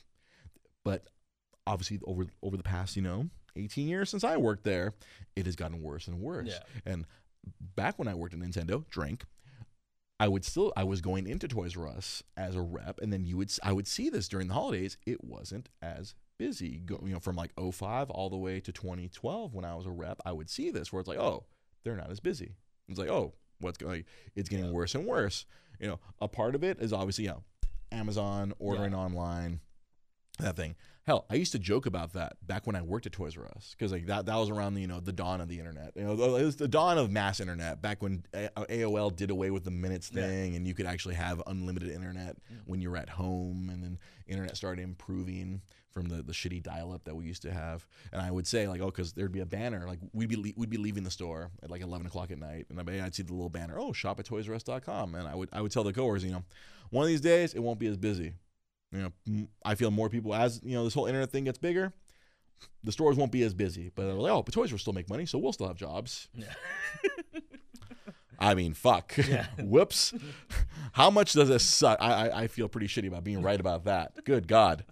but 0.83 1.07
obviously 1.65 1.99
over 2.05 2.25
over 2.41 2.55
the 2.57 2.63
past 2.63 2.95
you 2.95 3.01
know 3.01 3.29
18 3.55 3.87
years 3.87 4.09
since 4.09 4.23
I 4.23 4.37
worked 4.37 4.63
there, 4.63 4.93
it 5.35 5.45
has 5.45 5.55
gotten 5.55 5.81
worse 5.81 6.07
and 6.07 6.19
worse. 6.19 6.47
Yeah. 6.49 6.59
And 6.85 7.05
back 7.75 7.97
when 7.97 8.07
I 8.07 8.13
worked 8.13 8.33
at 8.33 8.39
Nintendo, 8.39 8.87
drink. 8.89 9.23
I 10.19 10.27
would 10.27 10.43
still 10.43 10.73
I 10.75 10.83
was 10.83 10.99
going 11.01 11.27
into 11.27 11.47
Toys 11.47 11.77
R 11.77 11.87
Us 11.87 12.23
as 12.35 12.55
a 12.55 12.61
rep, 12.61 12.99
and 13.01 13.13
then 13.13 13.23
you 13.23 13.37
would 13.37 13.51
I 13.63 13.71
would 13.71 13.87
see 13.87 14.09
this 14.09 14.27
during 14.27 14.47
the 14.47 14.55
holidays. 14.55 14.97
It 15.05 15.23
wasn't 15.23 15.69
as 15.81 16.15
busy, 16.39 16.79
go, 16.85 16.99
you 17.05 17.13
know, 17.13 17.19
from 17.19 17.35
like 17.35 17.51
05 17.59 18.09
all 18.09 18.29
the 18.31 18.37
way 18.37 18.59
to 18.59 18.71
2012 18.71 19.53
when 19.53 19.63
I 19.65 19.75
was 19.75 19.85
a 19.85 19.91
rep. 19.91 20.19
I 20.25 20.31
would 20.31 20.49
see 20.49 20.71
this 20.71 20.91
where 20.91 20.99
it's 20.99 21.07
like, 21.07 21.19
oh, 21.19 21.45
they're 21.87 21.95
not 21.95 22.11
as 22.11 22.19
busy. 22.19 22.55
It's 22.89 22.99
like, 22.99 23.09
oh, 23.09 23.33
what's 23.61 23.77
going? 23.77 24.03
It's 24.35 24.49
getting 24.49 24.65
Yeah. 24.65 24.71
worse 24.71 24.93
and 24.93 25.05
worse. 25.05 25.45
You 25.79 25.87
know, 25.87 25.99
a 26.19 26.27
part 26.27 26.53
of 26.53 26.63
it 26.63 26.79
is 26.79 26.91
obviously 26.91 27.23
you 27.25 27.29
know, 27.31 27.43
Amazon 27.91 28.53
ordering 28.59 28.93
online, 28.93 29.61
that 30.39 30.55
thing. 30.57 30.75
Hell, 31.07 31.25
I 31.29 31.35
used 31.35 31.53
to 31.53 31.59
joke 31.59 31.85
about 31.85 32.11
that 32.13 32.35
back 32.45 32.67
when 32.67 32.75
I 32.75 32.81
worked 32.81 33.05
at 33.05 33.13
Toys 33.13 33.37
R 33.37 33.45
Us 33.55 33.73
because 33.77 33.93
like 33.93 34.07
that 34.07 34.25
that 34.25 34.35
was 34.35 34.49
around 34.49 34.73
the 34.73 34.81
you 34.81 34.87
know 34.87 34.99
the 34.99 35.13
dawn 35.13 35.39
of 35.39 35.47
the 35.47 35.57
internet. 35.57 35.93
You 35.95 36.03
know, 36.03 36.35
it 36.35 36.43
was 36.43 36.57
the 36.57 36.67
dawn 36.67 36.97
of 36.97 37.09
mass 37.09 37.39
internet 37.39 37.81
back 37.81 38.03
when 38.03 38.25
A- 38.33 38.49
uh, 38.59 38.65
AOL 38.65 39.15
did 39.15 39.31
away 39.31 39.49
with 39.49 39.63
the 39.63 39.71
minutes 39.71 40.11
Yeah. 40.13 40.23
thing, 40.23 40.57
and 40.57 40.67
you 40.67 40.73
could 40.73 40.85
actually 40.85 41.15
have 41.15 41.41
unlimited 41.47 41.91
internet 41.91 42.35
mm. 42.51 42.57
when 42.65 42.81
you 42.81 42.91
were 42.91 42.97
at 42.97 43.07
home, 43.07 43.69
and 43.71 43.81
then 43.81 43.99
internet 44.27 44.57
started 44.57 44.81
improving 44.81 45.61
from 45.91 46.09
the, 46.09 46.21
the 46.21 46.33
shitty 46.33 46.61
dial 46.61 46.91
up 46.91 47.05
that 47.05 47.15
we 47.15 47.23
used 47.23 47.41
to 47.43 47.53
have. 47.53 47.87
And 48.11 48.21
I 48.21 48.29
would 48.29 48.45
say 48.45 48.67
like, 48.67 48.81
oh, 48.81 48.87
because 48.87 49.13
there'd 49.13 49.31
be 49.31 49.39
a 49.39 49.45
banner 49.45 49.87
like 49.87 49.99
we'd 50.11 50.27
be 50.27 50.35
le- 50.35 50.57
we'd 50.57 50.69
be 50.69 50.75
leaving 50.75 51.03
the 51.03 51.11
store 51.11 51.51
at 51.63 51.71
like 51.71 51.79
eleven 51.81 52.05
o'clock 52.05 52.31
at 52.31 52.37
night, 52.37 52.65
and 52.69 52.81
I'd, 52.81 52.89
I'd 52.99 53.15
see 53.15 53.23
the 53.23 53.31
little 53.31 53.47
banner, 53.47 53.79
oh, 53.79 53.93
shop 53.93 54.19
at 54.19 54.25
ToysRUs.com, 54.25 55.15
and 55.15 55.25
I 55.25 55.35
would 55.35 55.47
I 55.53 55.61
would 55.61 55.71
tell 55.71 55.85
the 55.85 55.93
coworkers, 55.93 56.25
you 56.25 56.31
know, 56.31 56.43
one 56.89 57.03
of 57.03 57.07
these 57.07 57.21
days 57.21 57.53
it 57.53 57.59
won't 57.59 57.79
be 57.79 57.87
as 57.87 57.95
busy. 57.95 58.33
You 58.91 59.11
know, 59.27 59.47
I 59.65 59.75
feel 59.75 59.91
more 59.91 60.09
people 60.09 60.33
as 60.33 60.61
you 60.63 60.73
know 60.75 60.83
this 60.85 60.93
whole 60.93 61.05
internet 61.07 61.29
thing 61.31 61.43
gets 61.43 61.57
bigger. 61.57 61.93
The 62.83 62.91
stores 62.91 63.17
won't 63.17 63.31
be 63.31 63.43
as 63.43 63.53
busy, 63.53 63.91
but 63.93 64.03
they're 64.05 64.13
like, 64.13 64.31
oh, 64.31 64.41
but 64.43 64.53
Toys 64.53 64.71
will 64.71 64.79
still 64.79 64.93
make 64.93 65.09
money, 65.09 65.25
so 65.27 65.37
we'll 65.37 65.53
still 65.53 65.67
have 65.67 65.75
jobs. 65.77 66.27
Yeah. 66.33 66.45
I 68.39 68.53
mean, 68.55 68.73
fuck. 68.73 69.13
Yeah. 69.27 69.47
Whoops. 69.59 70.13
How 70.93 71.09
much 71.09 71.33
does 71.33 71.49
this 71.49 71.63
suck? 71.63 71.97
I, 72.01 72.29
I 72.29 72.41
I 72.43 72.47
feel 72.47 72.67
pretty 72.67 72.87
shitty 72.87 73.07
about 73.07 73.23
being 73.23 73.41
right 73.41 73.59
about 73.59 73.85
that. 73.85 74.23
Good 74.25 74.47
God, 74.47 74.85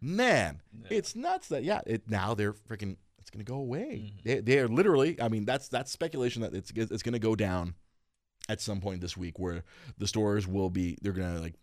man, 0.00 0.60
Yeah. 0.72 0.96
it's 0.98 1.14
nuts 1.16 1.48
that 1.48 1.64
yeah. 1.64 1.80
It 1.86 2.08
now 2.08 2.34
they're 2.34 2.52
freaking. 2.52 2.96
It's 3.18 3.30
gonna 3.30 3.44
go 3.44 3.56
away. 3.56 4.12
Mhm. 4.18 4.22
They 4.24 4.40
they 4.40 4.58
are 4.58 4.68
literally. 4.68 5.20
I 5.20 5.28
mean, 5.28 5.44
that's 5.44 5.68
that's 5.68 5.90
speculation 5.90 6.42
that 6.42 6.54
it's 6.54 6.70
it's 6.74 7.02
gonna 7.02 7.18
go 7.18 7.34
down 7.34 7.74
at 8.48 8.60
some 8.60 8.80
point 8.80 9.00
this 9.00 9.16
week 9.16 9.38
where 9.38 9.64
the 9.98 10.06
stores 10.06 10.46
will 10.46 10.70
be. 10.70 10.96
They're 11.02 11.12
gonna 11.12 11.40
like. 11.40 11.54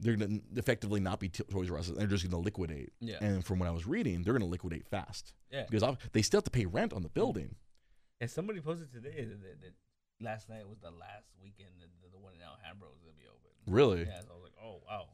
They're 0.00 0.16
gonna 0.16 0.40
effectively 0.54 1.00
not 1.00 1.20
be 1.20 1.28
Toys 1.30 1.70
R 1.70 1.78
Us. 1.78 1.88
They're 1.88 2.06
just 2.06 2.28
gonna 2.28 2.42
liquidate. 2.42 2.92
Yeah. 3.00 3.16
And 3.20 3.44
from 3.44 3.58
what 3.58 3.68
I 3.68 3.72
was 3.72 3.86
reading, 3.86 4.22
they're 4.22 4.34
gonna 4.34 4.44
liquidate 4.44 4.86
fast 4.86 5.32
Yeah. 5.50 5.64
because 5.64 5.82
ob- 5.82 5.98
they 6.12 6.22
still 6.22 6.38
have 6.38 6.44
to 6.44 6.50
pay 6.50 6.66
rent 6.66 6.92
on 6.92 7.02
the 7.02 7.08
building. 7.08 7.54
And 8.20 8.30
somebody 8.30 8.60
posted 8.60 8.92
today 8.92 9.24
that, 9.24 9.42
that, 9.42 9.60
that 9.62 9.74
last 10.20 10.48
night 10.48 10.68
was 10.68 10.78
the 10.80 10.90
last 10.90 11.26
weekend 11.42 11.70
that 11.80 11.88
the, 12.02 12.10
the 12.10 12.18
one 12.18 12.34
in 12.34 12.42
Alhambra 12.42 12.88
was 12.88 13.00
gonna 13.00 13.14
be 13.18 13.26
open. 13.26 13.72
Really? 13.74 14.00
Yeah, 14.04 14.20
so 14.20 14.26
I 14.32 14.34
was 14.34 14.42
like, 14.44 14.52
oh 14.62 14.80
wow. 14.86 15.08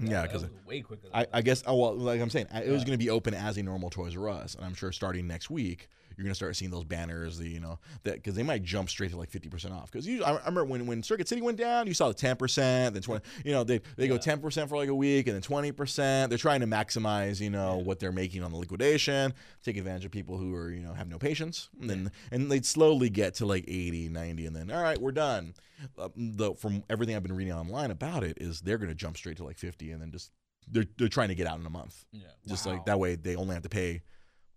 Like, 0.00 0.08
Yeah, 0.10 0.26
'cause 0.26 0.46
way 0.66 0.80
quicker. 0.80 1.08
Than 1.08 1.10
I, 1.14 1.26
I 1.32 1.42
guess. 1.42 1.62
Oh 1.66 1.76
well, 1.76 1.94
like 1.94 2.20
I'm 2.20 2.30
saying, 2.30 2.46
I- 2.52 2.62
it 2.62 2.70
was 2.70 2.82
going 2.84 2.98
to 2.98 3.04
be 3.04 3.10
open 3.10 3.34
as 3.34 3.58
a 3.58 3.62
normal 3.62 3.90
Toys 3.90 4.16
R 4.16 4.28
Us, 4.30 4.54
and 4.54 4.64
I'm 4.64 4.72
sure 4.74 4.90
starting 4.90 5.26
next 5.26 5.50
week, 5.50 5.88
you're 6.16 6.24
going 6.24 6.30
to 6.32 6.34
start 6.34 6.56
seeing 6.56 6.70
those 6.70 6.84
banners. 6.84 7.38
The 7.38 7.48
you 7.48 7.60
know 7.60 7.78
that 8.04 8.14
because 8.16 8.34
they 8.34 8.42
might 8.42 8.62
jump 8.62 8.88
straight 8.90 9.10
to 9.12 9.16
like 9.16 9.30
50 9.30 9.48
percent 9.48 9.74
off. 9.74 9.90
Because 9.90 10.08
I, 10.08 10.30
I 10.32 10.38
remember 10.38 10.64
when 10.64 10.86
when 10.86 11.02
Circuit 11.02 11.28
City 11.28 11.40
went 11.42 11.58
down, 11.58 11.86
you 11.86 11.94
saw 11.94 12.08
the 12.08 12.14
10 12.14 12.36
percent, 12.36 12.94
then 12.94 13.02
20. 13.02 13.24
You 13.44 13.52
know 13.52 13.64
they 13.64 13.80
they 13.96 14.08
go 14.08 14.18
10 14.18 14.40
percent 14.40 14.68
for 14.68 14.76
like 14.76 14.88
a 14.88 14.94
week, 14.94 15.26
and 15.26 15.34
then 15.34 15.42
20 15.42 15.72
percent. 15.72 16.30
They're 16.30 16.38
trying 16.38 16.60
to 16.60 16.66
maximize 16.66 17.40
you 17.40 17.50
know 17.50 17.78
Yeah. 17.78 17.82
what 17.84 17.98
they're 18.00 18.12
making 18.12 18.42
on 18.42 18.50
the 18.52 18.58
liquidation, 18.58 19.34
take 19.64 19.76
advantage 19.76 20.04
of 20.04 20.10
people 20.10 20.36
who 20.38 20.54
are 20.54 20.70
you 20.70 20.80
know 20.80 20.92
have 20.94 21.08
no 21.08 21.18
patience, 21.18 21.68
and 21.80 21.88
then 21.90 22.12
and 22.30 22.50
they'd 22.50 22.66
slowly 22.66 23.10
get 23.10 23.34
to 23.34 23.46
like 23.46 23.64
80, 23.68 24.08
90, 24.08 24.46
and 24.46 24.56
then 24.56 24.70
all 24.70 24.82
right, 24.82 24.98
we're 25.00 25.12
done. 25.12 25.54
Uh, 25.98 26.08
the 26.16 26.54
from 26.54 26.84
everything 26.88 27.16
I've 27.16 27.22
been 27.24 27.34
reading 27.34 27.52
online 27.54 27.90
about 27.90 28.22
it 28.22 28.38
is 28.40 28.60
they're 28.60 28.78
going 28.78 28.88
to 28.90 28.94
jump 28.94 29.16
straight 29.16 29.36
to 29.38 29.44
like 29.44 29.58
50, 29.58 29.90
and 29.90 30.00
then 30.00 30.12
just 30.12 30.30
they're 30.68 30.84
they're 30.96 31.08
trying 31.08 31.28
to 31.28 31.34
get 31.34 31.48
out 31.48 31.58
in 31.58 31.66
a 31.66 31.70
month. 31.70 32.04
Yeah. 32.12 32.28
Just 32.46 32.66
Wow. 32.66 32.72
like 32.74 32.84
that 32.86 33.00
way, 33.00 33.16
they 33.16 33.34
only 33.34 33.54
have 33.54 33.64
to 33.64 33.68
pay 33.68 34.02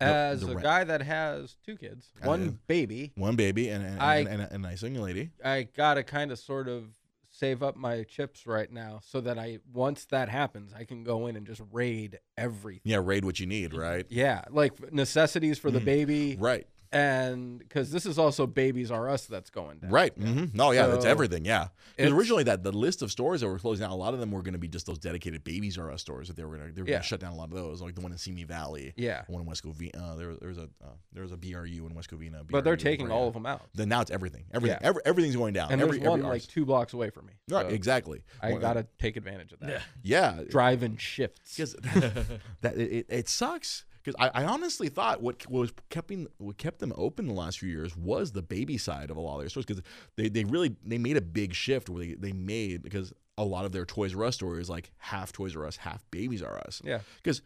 As 0.02 0.42
the 0.42 0.48
a 0.48 0.50
rent. 0.56 0.64
guy 0.64 0.84
that 0.84 1.02
has 1.02 1.56
two 1.66 1.78
kids, 1.78 2.12
Uh, 2.22 2.28
one 2.28 2.60
baby, 2.68 3.12
one 3.16 3.36
baby 3.36 3.70
and, 3.70 3.86
and, 3.86 4.02
I- 4.02 4.18
and, 4.18 4.28
and, 4.28 4.42
a, 4.42 4.54
and 4.54 4.66
a 4.66 4.68
nice 4.70 4.84
young 4.84 4.96
lady. 4.96 5.32
I 5.44 5.64
gotta 5.76 6.04
kind 6.04 6.32
of 6.32 6.40
sort 6.40 6.68
of 6.68 6.86
save 7.30 7.62
up 7.62 7.76
my 7.76 8.04
chips 8.04 8.48
right 8.48 8.72
now 8.72 9.00
so 9.04 9.20
that 9.22 9.38
I 9.38 9.60
once 9.74 10.06
that 10.06 10.30
happens, 10.30 10.74
I 10.74 10.86
can 10.86 11.04
go 11.04 11.28
in 11.28 11.36
and 11.36 11.46
just 11.46 11.62
raid 11.72 12.20
everything. 12.38 12.82
Yeah, 12.86 13.02
raid 13.04 13.26
what 13.26 13.40
you 13.40 13.46
need, 13.46 13.74
right? 13.74 14.06
Yeah, 14.10 14.44
like 14.50 14.92
necessities 14.94 15.60
for 15.60 15.70
the 15.72 15.80
Mhm. 15.82 15.86
baby, 15.86 16.38
Right, 16.40 16.66
and 16.96 17.60
because 17.60 17.92
this 17.92 18.06
is 18.06 18.18
also 18.18 18.48
Babies 18.48 18.90
R 18.92 19.10
Us 19.10 19.26
that's 19.26 19.50
going 19.50 19.80
down. 19.80 19.92
right. 19.92 20.14
hmm 20.14 20.46
No, 20.54 20.72
yeah, 20.72 20.88
that's 20.88 21.06
everything. 21.06 21.46
Yeah, 21.46 21.68
because 21.98 22.12
originally 22.14 22.44
that 22.44 22.64
the 22.64 22.72
list 22.72 23.02
of 23.02 23.12
stores 23.12 23.42
that 23.42 23.48
were 23.50 23.60
closing 23.60 23.84
down, 23.84 23.92
a 23.92 23.96
lot 23.96 24.14
of 24.14 24.20
them 24.20 24.32
were 24.32 24.42
going 24.42 24.54
to 24.54 24.60
be 24.60 24.68
just 24.68 24.86
those 24.86 24.98
dedicated 25.00 25.44
babies 25.44 25.78
R 25.78 25.92
Us 25.92 26.02
stores 26.02 26.28
that 26.30 26.38
they 26.38 26.46
were 26.46 26.56
going 26.58 26.70
to 26.70 26.74
they 26.74 26.82
were 26.82 26.88
Yeah. 26.88 26.94
going 26.96 27.02
to 27.04 27.08
shut 27.08 27.20
down 27.20 27.34
a 27.34 27.36
lot 27.36 27.50
of 27.50 27.56
those, 27.56 27.82
like 27.82 27.96
the 27.96 28.02
one 28.02 28.12
in 28.12 28.18
Simi 28.18 28.44
Valley, 28.46 28.94
Yeah, 28.96 29.24
one 29.28 29.42
in 29.42 29.48
West 29.48 29.64
Covina. 29.66 29.96
Uh, 29.96 30.16
there, 30.16 30.34
there 30.36 30.50
was 30.50 30.58
a 30.58 30.70
uh, 30.84 30.90
there 31.12 31.24
was 31.24 31.32
a 31.32 31.38
BRU 31.38 31.86
in 31.88 31.94
West 31.94 32.10
Covina. 32.10 32.42
but 32.50 32.64
they're 32.64 32.78
taking 32.78 33.12
all 33.12 33.28
of 33.28 33.34
them 33.34 33.46
out, 33.46 33.62
Then 33.74 33.90
now 33.90 34.02
it's 34.02 34.12
everything. 34.12 34.46
Everything. 34.54 34.78
Yeah. 34.82 34.88
Every, 34.88 35.02
everything's 35.06 35.36
going 35.36 35.54
down. 35.54 35.72
and 35.72 35.82
every, 35.82 35.98
there's 35.98 36.10
one 36.10 36.20
every 36.20 36.32
like 36.32 36.48
two 36.48 36.66
blocks 36.66 36.94
away 36.94 37.10
from 37.10 37.26
me. 37.28 37.34
right, 37.50 37.72
exactly. 37.72 38.22
I 38.42 38.52
Well, 38.52 38.60
gotta 38.62 38.88
take 39.00 39.18
advantage 39.18 39.52
of 39.52 39.60
that. 39.60 39.70
Yeah. 39.70 40.36
Yeah, 40.38 40.44
Driving 40.50 40.98
shifts. 40.98 41.56
because 41.58 41.74
that 42.62 42.78
it, 42.78 42.92
it, 42.92 43.06
it 43.10 43.30
sucks 43.30 43.86
because 44.06 44.16
I, 44.20 44.44
I 44.44 44.46
honestly 44.46 44.88
thought 44.88 45.22
what 45.24 45.50
was 45.50 45.74
keeping 45.90 46.28
what 46.38 46.58
kept 46.58 46.80
them 46.80 46.94
open 46.96 47.28
the 47.28 47.34
last 47.34 47.60
few 47.60 47.70
years 47.70 47.98
was 47.98 48.32
the 48.32 48.44
baby 48.44 48.78
side 48.78 49.10
of 49.10 49.18
a 49.18 49.20
lot 49.20 49.36
of 49.36 49.40
their 49.42 49.50
stores 49.50 49.66
because 49.66 49.82
they, 50.16 50.30
they 50.30 50.44
really 50.44 50.76
they 50.86 50.98
made 51.00 51.18
a 51.18 51.22
big 51.22 51.54
shift 51.56 51.90
where 51.90 52.06
they, 52.06 52.14
they 52.14 52.32
made 52.32 52.84
because 52.84 53.12
a 53.38 53.44
lot 53.44 53.66
of 53.66 53.72
their 53.72 53.84
Toys 53.86 54.16
R 54.16 54.26
Us 54.26 54.36
stores 54.36 54.70
like 54.70 54.92
half 55.00 55.32
Toys 55.34 55.56
R 55.56 55.66
Us 55.66 55.78
half 55.78 56.06
Babies 56.12 56.42
R 56.44 56.58
Us 56.68 56.82
Yeah. 56.86 57.00
because 57.24 57.42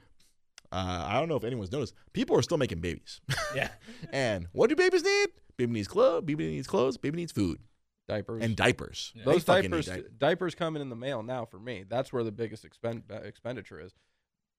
uh, 0.72 1.06
I 1.08 1.20
don't 1.20 1.30
know 1.30 1.36
if 1.38 1.44
anyone's 1.44 1.72
noticed 1.72 1.94
people 2.14 2.38
are 2.38 2.42
still 2.44 2.58
making 2.58 2.80
babies 2.82 3.22
Yeah. 3.56 3.70
and 4.12 4.48
what 4.52 4.70
do 4.70 4.76
babies 4.76 5.04
need 5.04 5.30
baby 5.58 5.72
needs 5.74 5.88
clothes 5.88 6.24
baby 6.26 6.48
needs 6.48 6.68
clothes 6.68 6.98
baby 6.98 7.16
needs 7.18 7.32
food 7.32 7.60
Diapers. 8.08 8.44
and 8.44 8.56
diapers 8.56 9.14
Yeah. 9.16 9.24
Those 9.26 9.44
fucking 9.44 9.70
diapers, 9.72 9.86
di- 9.86 10.04
diapers 10.18 10.56
coming 10.56 10.82
in 10.82 10.90
the 10.90 10.96
mail 10.96 11.22
now 11.22 11.46
for 11.46 11.60
me. 11.60 11.86
That's 11.88 12.12
where 12.12 12.24
the 12.24 12.32
biggest 12.32 12.66
expend, 12.66 13.04
expenditure 13.24 13.80
is. 13.80 13.94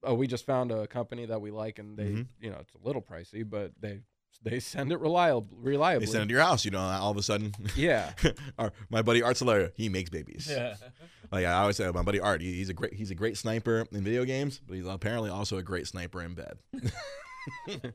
Oh, 0.03 0.15
we 0.15 0.27
just 0.27 0.47
found 0.47 0.73
a 0.73 0.87
company 0.87 1.27
that 1.27 1.41
we 1.41 1.51
like, 1.51 1.79
and 1.79 1.97
they, 1.97 2.05
Mhm. 2.11 2.27
you 2.41 2.51
know, 2.51 2.57
it's 2.61 2.75
a 2.75 2.87
little 2.87 3.03
pricey, 3.03 3.49
but 3.49 3.73
they 3.81 4.01
they 4.43 4.59
send 4.61 4.91
it 4.93 4.99
reliable, 5.01 5.47
reliably. 5.61 6.07
they 6.07 6.11
send 6.13 6.25
it 6.25 6.27
to 6.29 6.33
your 6.33 6.43
house 6.43 6.65
you 6.65 6.71
know 6.71 6.79
all 6.79 7.11
of 7.11 7.17
a 7.19 7.23
sudden 7.23 7.53
yeah, 7.77 8.13
our, 8.59 8.73
my 8.89 9.03
buddy 9.03 9.23
Art 9.23 9.37
Solaria, 9.37 9.71
he 9.75 9.91
makes 9.91 10.09
babies 10.09 10.47
Yeah. 10.51 10.77
Like 11.33 11.45
I 11.47 11.53
always 11.53 11.77
say, 11.77 11.89
my 11.91 12.03
buddy 12.03 12.19
Art, 12.21 12.41
he, 12.41 12.55
he's 12.55 12.71
a 12.71 12.75
great 12.75 12.95
he's 12.95 13.11
a 13.11 13.15
great 13.15 13.37
sniper 13.37 13.87
in 13.93 14.03
video 14.03 14.25
games, 14.25 14.61
but 14.67 14.77
he's 14.77 14.87
apparently 14.87 15.29
also 15.31 15.59
a 15.59 15.63
great 15.63 15.87
sniper 15.87 16.23
in 16.23 16.35
bed. 16.35 16.59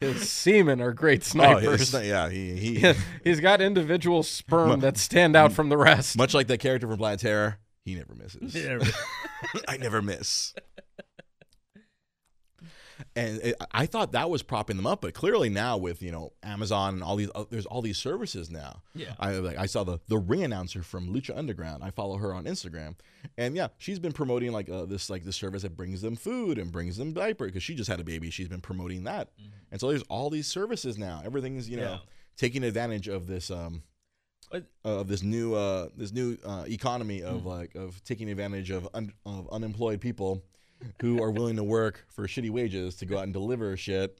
his 0.00 0.30
semen 0.30 0.80
are 0.80 0.92
great 0.92 1.20
Oh, 1.20 1.24
snipers. 1.24 1.90
his- 1.92 2.06
yeah, 2.06 2.28
he, 2.30 2.54
he 2.56 2.94
He's 3.24 3.40
got 3.40 3.60
individual 3.60 4.22
sperm 4.22 4.68
Mu- 4.68 4.76
that 4.76 4.96
stand 4.96 5.34
out 5.36 5.52
from 5.52 5.68
the 5.68 5.76
rest. 5.76 6.16
much 6.16 6.34
like 6.34 6.46
that 6.48 6.58
character 6.60 6.86
from 6.86 6.98
Planet 6.98 7.20
Terror, 7.20 7.58
he 7.84 7.94
never 7.94 8.14
misses. 8.14 8.54
Yeah. 8.54 8.78
I 9.66 9.76
never 9.76 10.00
miss. 10.00 10.54
And 13.14 13.40
it, 13.42 13.56
I 13.70 13.86
thought 13.86 14.12
that 14.12 14.28
was 14.30 14.42
propping 14.42 14.76
them 14.76 14.86
up, 14.86 15.00
but 15.02 15.14
clearly 15.14 15.48
now 15.48 15.76
with 15.76 16.02
you 16.02 16.10
know 16.10 16.32
Amazon 16.42 16.94
and 16.94 17.02
all 17.02 17.16
these, 17.16 17.30
uh, 17.34 17.44
there's 17.50 17.66
all 17.66 17.80
these 17.82 17.98
services 17.98 18.50
now. 18.50 18.82
Yeah. 18.94 19.14
I 19.18 19.32
like 19.34 19.56
I 19.56 19.66
saw 19.66 19.84
the 19.84 19.98
the 20.08 20.18
ring 20.18 20.42
announcer 20.42 20.82
from 20.82 21.12
Lucha 21.14 21.36
Underground. 21.36 21.84
I 21.84 21.90
follow 21.90 22.16
her 22.16 22.34
on 22.34 22.44
Instagram, 22.44 22.96
and 23.36 23.54
yeah, 23.54 23.68
she's 23.78 23.98
been 23.98 24.12
promoting 24.12 24.52
like 24.52 24.68
uh, 24.68 24.84
this 24.84 25.08
like 25.10 25.24
this 25.24 25.36
service 25.36 25.62
that 25.62 25.76
brings 25.76 26.02
them 26.02 26.16
food 26.16 26.58
and 26.58 26.72
brings 26.72 26.96
them 26.96 27.12
diaper 27.12 27.46
because 27.46 27.62
she 27.62 27.74
just 27.74 27.88
had 27.90 28.00
a 28.00 28.04
baby. 28.04 28.30
She's 28.30 28.48
been 28.48 28.60
promoting 28.60 29.04
that, 29.04 29.28
Mhm. 29.38 29.50
and 29.72 29.80
so 29.80 29.88
there's 29.90 30.02
all 30.08 30.28
these 30.30 30.46
services 30.48 30.98
now. 30.98 31.22
Everything's 31.24 31.68
you 31.68 31.76
know 31.76 31.82
Yeah. 31.92 31.98
taking 32.36 32.64
advantage 32.64 33.06
of 33.08 33.26
this 33.26 33.50
um 33.50 33.82
of 34.84 35.08
this 35.08 35.22
new 35.22 35.54
uh 35.54 35.88
this 35.96 36.10
new 36.12 36.38
uh, 36.44 36.64
economy 36.68 37.22
of 37.22 37.42
Mhm. 37.42 37.44
like 37.44 37.74
of 37.74 38.02
taking 38.04 38.30
advantage 38.30 38.70
of 38.70 38.88
un- 38.94 39.12
of 39.26 39.48
unemployed 39.52 40.00
people 40.00 40.42
who 41.00 41.22
are 41.22 41.30
willing 41.30 41.56
to 41.56 41.64
work 41.64 42.04
for 42.08 42.26
shitty 42.26 42.50
wages 42.50 42.96
to 42.96 43.06
go 43.06 43.18
out 43.18 43.24
and 43.24 43.32
deliver 43.32 43.76
shit. 43.76 44.18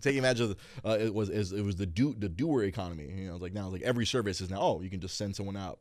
Taking 0.00 0.18
advantage 0.18 0.40
of 0.40 0.56
uh, 0.84 0.98
it 1.00 1.14
was 1.14 1.28
is 1.30 1.52
it 1.52 1.62
was 1.62 1.76
the 1.76 1.86
do 1.86 2.14
the 2.18 2.28
doer 2.28 2.64
economy. 2.64 3.04
You 3.16 3.28
know, 3.28 3.34
it's 3.34 3.42
like 3.42 3.52
now 3.52 3.68
like 3.68 3.82
every 3.82 4.04
service 4.04 4.40
is 4.40 4.50
now 4.50 4.58
oh 4.60 4.80
you 4.80 4.90
can 4.90 5.00
just 5.00 5.16
send 5.16 5.36
someone 5.36 5.56
out 5.56 5.78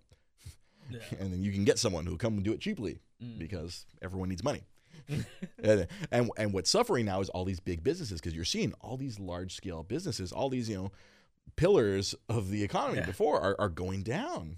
Yeah. 0.89 0.99
and 1.19 1.33
then 1.33 1.41
you 1.41 1.51
can 1.51 1.63
get 1.65 1.79
someone 1.79 2.05
who 2.05 2.11
will 2.11 2.17
come 2.19 2.33
and 2.35 2.43
do 2.43 2.53
it 2.53 2.59
cheaply 2.61 2.99
Mm. 3.21 3.37
because 3.37 3.85
everyone 4.01 4.29
needs 4.29 4.45
money. 4.45 4.61
and, 5.63 5.87
and 6.09 6.31
and 6.37 6.53
what's 6.53 6.69
suffering 6.69 7.05
now 7.05 7.19
is 7.19 7.27
all 7.29 7.43
these 7.43 7.59
big 7.59 7.83
businesses 7.83 8.21
because 8.21 8.33
you're 8.33 8.45
seeing 8.45 8.71
all 8.79 8.95
these 8.95 9.19
large 9.19 9.53
scale 9.55 9.83
businesses, 9.83 10.31
all 10.31 10.47
these 10.49 10.69
you 10.69 10.77
know 10.77 10.91
pillars 11.57 12.15
of 12.29 12.49
the 12.49 12.63
economy 12.63 12.99
Yeah. 12.99 13.05
before 13.07 13.41
are, 13.41 13.55
are 13.59 13.67
going 13.67 14.03
down. 14.03 14.57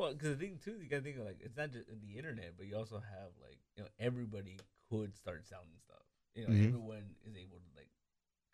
Well, 0.00 0.12
because 0.14 0.36
the 0.38 0.46
thing 0.46 0.58
too, 0.64 0.76
you 0.82 0.88
gotta 0.88 1.02
think 1.02 1.18
of 1.18 1.24
like 1.26 1.38
it's 1.40 1.56
not 1.56 1.70
just 1.72 1.86
the 1.88 2.16
internet, 2.18 2.54
but 2.56 2.66
you 2.66 2.76
also 2.76 2.96
have 2.96 3.30
like 3.42 3.58
you 3.76 3.82
know 3.82 3.88
everybody 3.98 4.58
could 4.90 5.14
start 5.16 5.46
selling 5.46 5.76
stuff. 5.84 6.02
You 6.34 6.44
know, 6.46 6.50
Mhm. 6.54 6.66
everyone 6.68 7.04
is 7.26 7.36
able 7.36 7.58
to 7.58 7.70
like 7.76 7.90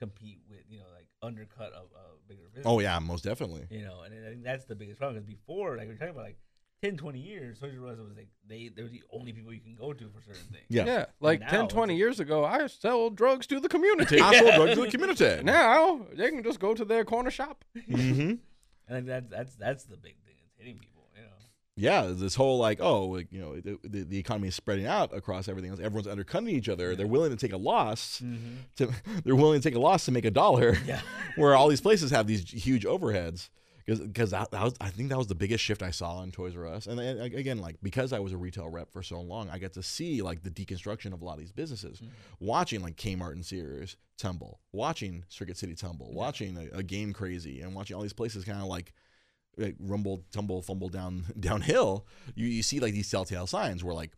compete 0.01 0.41
with 0.49 0.61
you 0.69 0.79
know 0.79 0.87
like 0.95 1.09
undercut 1.23 1.73
of 1.73 1.89
a 1.95 2.29
bigger 2.29 2.49
business. 2.49 2.67
Oh 2.67 2.81
yeah, 2.81 2.99
most 2.99 3.23
definitely. 3.25 3.67
You 3.71 3.85
know, 3.85 4.03
and 4.03 4.13
I 4.27 4.31
think 4.31 4.43
that's 4.45 4.65
the 4.65 4.75
biggest 4.75 4.99
problem. 4.99 5.23
Because 5.23 5.27
before, 5.37 5.77
like 5.77 5.87
we're 5.89 5.95
talking 5.95 6.11
about 6.11 6.25
like 6.25 6.39
10, 6.83 6.97
20 6.99 7.19
years, 7.21 7.59
Toys 7.61 7.75
R 7.81 7.87
Us 7.89 7.99
was 7.99 8.17
like 8.17 8.29
they 8.47 8.69
they're 8.69 8.89
the 8.89 9.03
only 9.13 9.33
people 9.33 9.53
you 9.53 9.61
can 9.61 9.75
go 9.77 9.93
to 9.93 10.05
for 10.11 10.21
certain 10.23 10.43
things. 10.53 10.67
Yeah. 10.69 10.85
Yeah, 10.85 11.05
like 11.21 11.41
Now 11.41 11.49
10, 11.49 11.69
20 11.69 11.93
like- 11.95 11.99
years 11.99 12.19
ago, 12.21 12.45
I 12.45 12.67
sell 12.67 13.09
drugs 13.11 13.47
to 13.47 13.61
the 13.61 13.69
community. 13.69 14.21
I 14.21 14.37
sold 14.39 14.55
drugs 14.57 14.75
to 14.75 14.81
the 14.83 14.91
community. 14.99 15.43
now 15.45 16.01
they 16.13 16.31
can 16.31 16.43
just 16.43 16.59
go 16.61 16.75
to 16.75 16.85
their 16.85 17.05
corner 17.05 17.31
shop. 17.31 17.65
hmm 17.87 18.33
And 18.89 19.07
like 19.07 19.07
that's 19.07 19.29
that's 19.31 19.57
that's 19.57 19.85
the 19.85 19.97
big 19.97 20.17
thing. 20.25 20.35
It's 20.45 20.55
hitting 20.59 20.79
people. 20.79 20.96
Yeah, 21.79 22.07
this 22.15 22.35
whole 22.35 22.59
like 22.59 22.79
oh 22.81 23.07
like, 23.07 23.29
you 23.31 23.41
know 23.41 23.61
the, 23.61 24.05
the, 24.05 24.19
economy 24.19 24.49
is 24.49 24.55
spreading 24.55 24.87
out 24.87 25.15
across 25.15 25.47
everything 25.47 25.71
else. 25.71 25.79
Everyone's 25.81 26.07
undercutting 26.07 26.49
each 26.49 26.69
other. 26.71 26.97
They're 26.97 27.07
willing 27.07 27.31
to 27.31 27.37
take 27.37 27.53
a 27.53 27.59
loss 27.59 28.21
Mm-hmm. 28.25 28.55
to 28.77 28.91
they're 29.25 29.37
willing 29.37 29.61
to 29.61 29.69
take 29.69 29.77
a 29.77 29.81
loss 29.81 30.07
to 30.07 30.13
make 30.13 30.25
a 30.25 30.31
dollar. 30.31 30.77
Yeah. 30.87 31.01
where 31.37 31.55
all 31.55 31.69
these 31.69 31.81
places 31.83 32.11
have 32.13 32.27
these 32.27 32.49
huge 32.51 32.85
overheads 32.87 33.51
because 33.87 34.31
that, 34.33 34.51
that 34.51 34.63
was 34.65 34.75
I 34.81 34.89
think 34.89 35.11
that 35.11 35.19
was 35.19 35.27
the 35.29 35.35
biggest 35.37 35.63
shift 35.63 35.83
I 35.83 35.91
saw 35.91 36.23
in 36.23 36.33
Toys 36.33 36.57
R 36.57 36.67
Us 36.67 36.87
and, 36.87 36.99
and 36.99 37.21
again 37.35 37.59
like 37.59 37.77
because 37.83 38.13
I 38.13 38.19
was 38.21 38.33
a 38.33 38.37
retail 38.37 38.69
rep 38.69 38.91
for 38.91 39.03
so 39.03 39.21
long 39.21 39.49
I 39.51 39.59
got 39.59 39.75
to 39.75 39.83
see 39.83 40.23
like 40.23 40.43
the 40.43 40.51
deconstruction 40.51 41.13
of 41.13 41.21
a 41.23 41.25
lot 41.25 41.35
of 41.35 41.41
these 41.41 41.53
businesses 41.53 42.01
Mhm. 42.01 42.09
watching 42.41 42.81
like 42.81 42.97
Kmart 42.97 43.33
and 43.33 43.45
Sears 43.45 43.97
tumble 44.19 44.61
watching 44.73 45.25
Circuit 45.29 45.57
City 45.57 45.75
tumble 45.75 46.09
Yeah. 46.11 46.17
watching 46.19 46.57
a, 46.57 46.79
a 46.79 46.83
Game 46.83 47.13
Crazy 47.13 47.61
and 47.61 47.75
watching 47.75 47.95
all 47.97 48.03
these 48.03 48.13
places 48.15 48.45
kind 48.45 48.59
of 48.61 48.67
like 48.67 48.93
like 49.59 49.75
rumble 49.81 50.23
tumble 50.33 50.61
fumble 50.63 50.89
down 50.89 51.25
downhill 51.41 52.07
you, 52.35 52.47
you 52.47 52.63
see 52.63 52.79
like 52.81 52.93
these 52.93 53.11
telltale 53.11 53.47
signs 53.47 53.83
where 53.83 53.95
like 53.95 54.11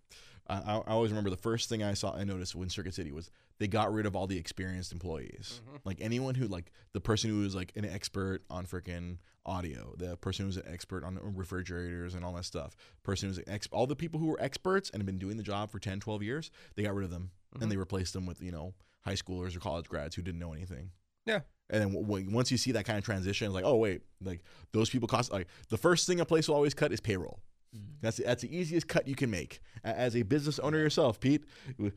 I, 0.51 0.57
I 0.87 0.93
always 0.93 1.11
remember 1.11 1.31
the 1.31 1.37
first 1.37 1.69
thing 1.69 1.83
I 1.83 1.93
saw 1.95 2.15
I 2.17 2.25
noticed 2.25 2.55
when 2.55 2.71
Circuit 2.71 2.95
City 2.95 3.13
was 3.13 3.31
they 3.59 3.69
got 3.69 3.93
rid 3.93 4.07
of 4.07 4.17
all 4.17 4.27
the 4.27 4.39
experienced 4.39 4.93
employees. 4.93 5.61
Mhm. 5.69 5.81
Like 5.85 5.99
anyone 6.01 6.35
who 6.35 6.47
like 6.47 6.73
the 6.95 7.01
person 7.03 7.29
who 7.29 7.41
was 7.41 7.55
like 7.55 7.73
an 7.77 7.85
expert 7.85 8.43
on 8.49 8.65
freaking 8.65 9.19
audio, 9.45 9.95
the 9.99 10.17
person 10.17 10.47
who's 10.47 10.57
an 10.57 10.63
expert 10.67 11.05
on 11.05 11.19
refrigerators 11.23 12.15
and 12.15 12.25
all 12.25 12.33
that 12.35 12.45
stuff, 12.47 12.77
person 13.03 13.29
who's 13.29 13.37
an 13.39 13.45
ex- 13.47 13.69
all 13.73 13.87
the 13.87 13.97
people 13.97 14.19
who 14.21 14.27
were 14.29 14.41
experts 14.41 14.89
and 14.91 15.03
have 15.03 15.07
been 15.07 15.19
doing 15.19 15.37
the 15.37 15.43
job 15.43 15.71
for 15.71 15.79
10, 15.79 16.01
12 16.01 16.23
years, 16.23 16.51
they 16.77 16.83
got 16.83 16.95
rid 16.95 17.05
of 17.05 17.11
them 17.11 17.31
Mhm. 17.57 17.63
and 17.63 17.71
they 17.73 17.77
replaced 17.77 18.13
them 18.15 18.25
with, 18.25 18.41
you 18.41 18.51
know, 18.53 18.73
high 19.03 19.15
schoolers 19.15 19.55
or 19.57 19.61
college 19.61 19.89
grads 19.89 20.15
who 20.17 20.23
didn't 20.23 20.41
know 20.41 20.53
anything. 20.55 20.91
Yeah. 21.29 21.41
And 21.71 21.83
then 21.83 21.89
w- 21.93 22.07
w- 22.07 22.31
once 22.35 22.51
you 22.51 22.57
see 22.57 22.73
that 22.73 22.85
kind 22.87 22.99
of 22.99 23.05
transition, 23.05 23.47
it's 23.47 23.55
like, 23.55 23.65
oh 23.65 23.77
wait, 23.77 24.01
like 24.23 24.43
those 24.73 24.89
people 24.91 25.07
cost 25.07 25.31
like 25.33 25.47
the 25.69 25.77
first 25.77 26.07
thing 26.07 26.19
a 26.21 26.25
place 26.25 26.49
will 26.49 26.55
always 26.57 26.75
cut 26.75 26.93
is 26.93 27.01
payroll. 27.01 27.41
Mhm. 27.77 27.81
That's 28.01 28.17
that's 28.17 28.41
the 28.41 28.57
easiest 28.57 28.89
cut 28.89 29.07
you 29.07 29.15
can 29.15 29.31
make 29.31 29.61
as 29.85 30.17
a 30.17 30.23
business 30.23 30.59
owner 30.59 30.79
yourself, 30.79 31.21
Pete. 31.21 31.45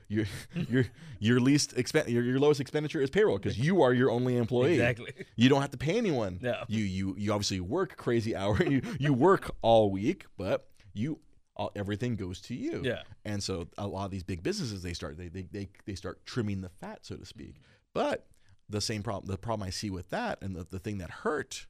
Your 0.09 0.25
your 0.69 0.85
your 1.19 1.39
least 1.39 1.73
expen- 1.77 2.09
your, 2.09 2.23
your 2.23 2.39
lowest 2.39 2.59
expenditure 2.59 2.99
is 3.01 3.09
payroll 3.09 3.37
because 3.37 3.57
you 3.57 3.81
are 3.81 3.93
your 3.93 4.11
only 4.11 4.35
employee. 4.35 4.73
Exactly. 4.73 5.13
You 5.37 5.47
don't 5.47 5.61
have 5.61 5.71
to 5.71 5.77
pay 5.77 5.97
anyone. 5.97 6.39
No. 6.41 6.65
You 6.67 6.83
you 6.83 7.15
you 7.17 7.31
obviously 7.31 7.61
work 7.61 7.95
crazy 7.95 8.35
hours. 8.35 8.59
you 8.69 8.81
you 8.99 9.13
work 9.13 9.55
all 9.61 9.89
week, 9.89 10.25
but 10.37 10.67
you 10.93 11.19
all, 11.55 11.71
everything 11.77 12.17
goes 12.17 12.41
to 12.41 12.55
you. 12.55 12.81
Yeah. 12.83 13.03
And 13.23 13.41
so 13.41 13.69
a 13.77 13.87
lot 13.87 14.03
of 14.03 14.11
these 14.11 14.23
big 14.23 14.43
businesses 14.43 14.83
they 14.83 14.91
start 14.93 15.17
they 15.17 15.29
they 15.29 15.43
they, 15.49 15.69
they 15.85 15.95
start 15.95 16.25
trimming 16.25 16.59
the 16.59 16.69
fat, 16.69 16.99
so 17.05 17.15
to 17.15 17.25
speak. 17.25 17.55
But 17.93 18.25
the 18.71 18.81
same 18.81 19.03
problem 19.03 19.29
the 19.29 19.37
problem 19.37 19.67
I 19.67 19.69
see 19.71 19.89
with 19.89 20.09
that 20.09 20.41
and 20.41 20.55
the, 20.55 20.65
the 20.69 20.79
thing 20.79 20.97
that 20.99 21.09
hurt 21.09 21.67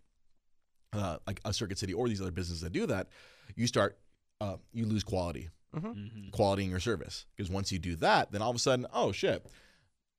uh, 0.94 1.18
like 1.26 1.40
a 1.46 1.54
Circuit 1.54 1.78
City 1.80 1.94
or 1.94 2.08
these 2.08 2.22
other 2.22 2.32
businesses 2.32 2.62
that 2.62 2.74
do 2.74 2.86
that, 2.88 3.08
you 3.56 3.68
start 3.68 3.98
uh, 4.40 4.58
you 4.74 4.86
lose 4.86 5.04
quality 5.04 5.50
hmm 5.78 5.94
quality 6.32 6.66
in 6.66 6.70
your 6.70 6.82
service 6.82 7.26
because 7.36 7.50
once 7.50 7.72
you 7.72 7.80
do 7.80 7.96
that, 7.98 8.32
then 8.32 8.42
all 8.42 8.50
of 8.50 8.56
a 8.56 8.60
sudden, 8.60 8.86
oh 8.94 9.12
shit, 9.12 9.46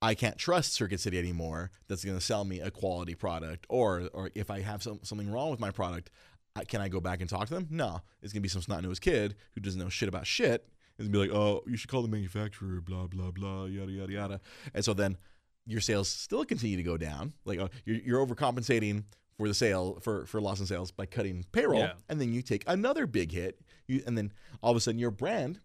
I 0.01 0.15
can't 0.15 0.37
trust 0.37 0.73
Circuit 0.73 0.99
City 0.99 1.17
anymore. 1.17 1.71
That's 1.87 2.03
going 2.03 2.17
to 2.17 2.23
sell 2.23 2.43
me 2.43 2.59
a 2.59 2.71
quality 2.71 3.15
product, 3.15 3.65
or 3.69 4.09
or 4.13 4.31
if 4.35 4.49
I 4.49 4.61
have 4.61 4.81
some, 4.81 4.99
something 5.03 5.31
wrong 5.31 5.51
with 5.51 5.59
my 5.59 5.71
product, 5.71 6.09
I, 6.55 6.63
can 6.65 6.81
I 6.81 6.87
go 6.87 6.99
back 6.99 7.21
and 7.21 7.29
talk 7.29 7.47
to 7.47 7.53
them? 7.53 7.67
No, 7.69 8.01
it's 8.21 8.33
going 8.33 8.41
to 8.41 8.43
be 8.43 8.49
some 8.49 8.61
snot 8.61 8.83
nosed 8.83 9.01
kid 9.01 9.35
who 9.53 9.61
doesn't 9.61 9.79
know 9.79 9.89
shit 9.89 10.09
about 10.09 10.25
shit. 10.25 10.67
It's 10.97 11.07
gonna 11.07 11.11
be 11.11 11.29
like, 11.29 11.35
oh, 11.35 11.63
you 11.65 11.75
should 11.75 11.89
call 11.89 12.03
the 12.03 12.07
manufacturer, 12.07 12.79
blah 12.81 13.07
blah 13.07 13.31
blah, 13.31 13.65
yada 13.65 13.91
yada 13.91 14.13
yada, 14.13 14.41
and 14.73 14.85
so 14.85 14.93
then 14.93 15.17
your 15.65 15.81
sales 15.81 16.09
still 16.09 16.43
continue 16.45 16.77
to 16.77 16.83
go 16.83 16.97
down. 16.97 17.33
Like 17.45 17.59
uh, 17.59 17.69
you're, 17.85 17.97
you're 17.97 18.25
overcompensating 18.25 19.03
for 19.37 19.47
the 19.47 19.53
sale 19.53 19.99
for 20.01 20.25
for 20.25 20.39
loss 20.41 20.59
in 20.59 20.65
sales 20.65 20.91
by 20.91 21.05
cutting 21.05 21.45
payroll, 21.51 21.79
Yeah. 21.79 21.93
and 22.09 22.19
then 22.21 22.33
you 22.33 22.41
take 22.41 22.63
another 22.67 23.07
big 23.07 23.31
hit. 23.31 23.59
You 23.87 24.03
and 24.05 24.17
then 24.17 24.31
all 24.61 24.71
of 24.71 24.77
a 24.77 24.79
sudden 24.79 24.99
your 24.99 25.11
brand 25.11 25.59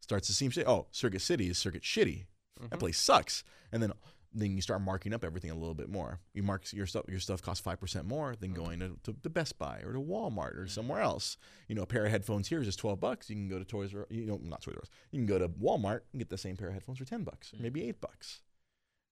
starts 0.00 0.26
to 0.28 0.32
seem 0.34 0.50
shit. 0.50 0.66
Oh, 0.66 0.86
Circuit 0.90 1.20
City 1.22 1.48
is 1.48 1.58
Circuit 1.58 1.82
Shitty. 1.82 2.24
That 2.60 2.70
Mhm. 2.70 2.78
place 2.80 2.98
sucks. 2.98 3.44
And 3.70 3.82
then 3.82 3.92
then 4.34 4.56
you 4.56 4.62
start 4.62 4.80
marking 4.80 5.12
up 5.12 5.24
everything 5.24 5.50
a 5.50 5.54
little 5.54 5.74
bit 5.74 5.90
more. 5.90 6.18
You 6.32 6.42
mark 6.42 6.72
your 6.72 6.86
stuff 6.86 7.04
your 7.08 7.20
stuff 7.20 7.42
costs 7.42 7.62
five 7.62 7.78
percent 7.78 8.06
more 8.06 8.34
than 8.34 8.52
going 8.54 8.80
to, 8.80 8.96
to, 9.04 9.12
to 9.22 9.28
Best 9.30 9.58
Buy 9.58 9.80
or 9.84 9.92
to 9.92 10.00
Walmart 10.00 10.56
or 10.58 10.66
somewhere 10.66 11.02
else. 11.02 11.36
You 11.68 11.74
know, 11.74 11.82
a 11.82 11.86
pair 11.86 12.06
of 12.06 12.10
headphones 12.10 12.48
here 12.48 12.60
is 12.60 12.66
just 12.66 12.78
twelve 12.78 12.98
bucks. 12.98 13.28
You 13.28 13.36
can 13.36 13.48
go 13.48 13.58
to 13.58 13.64
Toys 13.64 13.94
R 13.94 14.06
you 14.10 14.24
know 14.26 14.40
not 14.42 14.62
Toys 14.62 14.74
R 14.76 14.82
Us. 14.82 14.88
You 15.10 15.18
can 15.18 15.26
go 15.26 15.38
to 15.38 15.48
Walmart 15.48 16.00
and 16.12 16.18
get 16.18 16.30
the 16.30 16.38
same 16.38 16.56
pair 16.56 16.68
of 16.68 16.74
headphones 16.74 16.98
for 16.98 17.04
ten 17.04 17.24
bucks, 17.24 17.52
or 17.52 17.58
maybe 17.60 17.82
eight 17.86 18.00
bucks. 18.00 18.40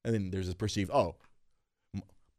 And 0.05 0.15
then 0.15 0.31
there's 0.31 0.47
this 0.47 0.55
perceived 0.55 0.91
oh 0.93 1.17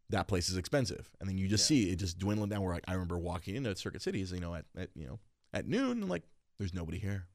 that 0.10 0.28
place 0.28 0.50
is 0.50 0.58
expensive, 0.58 1.10
and 1.20 1.30
then 1.30 1.38
you 1.38 1.48
just 1.48 1.64
Yeah. 1.64 1.84
see 1.86 1.90
it 1.92 1.96
just 1.96 2.20
dwindling 2.20 2.50
down. 2.50 2.62
Where 2.62 2.74
like 2.74 2.84
I 2.88 2.94
remember 2.94 3.18
walking 3.18 3.56
into 3.56 3.74
Circuit 3.76 4.02
Cities, 4.02 4.32
you 4.32 4.40
know, 4.40 4.56
at, 4.56 4.66
at 4.78 4.90
you 4.94 5.08
know 5.08 5.20
at 5.54 5.68
noon, 5.68 6.02
and 6.02 6.10
like 6.10 6.24
there's 6.60 6.74
nobody 6.74 7.00
here. 7.00 7.28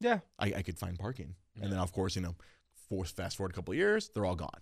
Yeah. 0.00 0.20
I, 0.38 0.54
I 0.56 0.62
could 0.62 0.78
find 0.78 0.98
parking. 0.98 1.34
Yeah. 1.56 1.64
And 1.64 1.72
then, 1.72 1.78
of 1.78 1.92
course, 1.92 2.16
you 2.16 2.22
know, 2.22 2.36
force 2.88 3.10
fast 3.10 3.36
forward 3.36 3.52
a 3.52 3.54
couple 3.54 3.72
of 3.72 3.78
years, 3.78 4.10
they're 4.14 4.24
all 4.24 4.36
gone. 4.36 4.60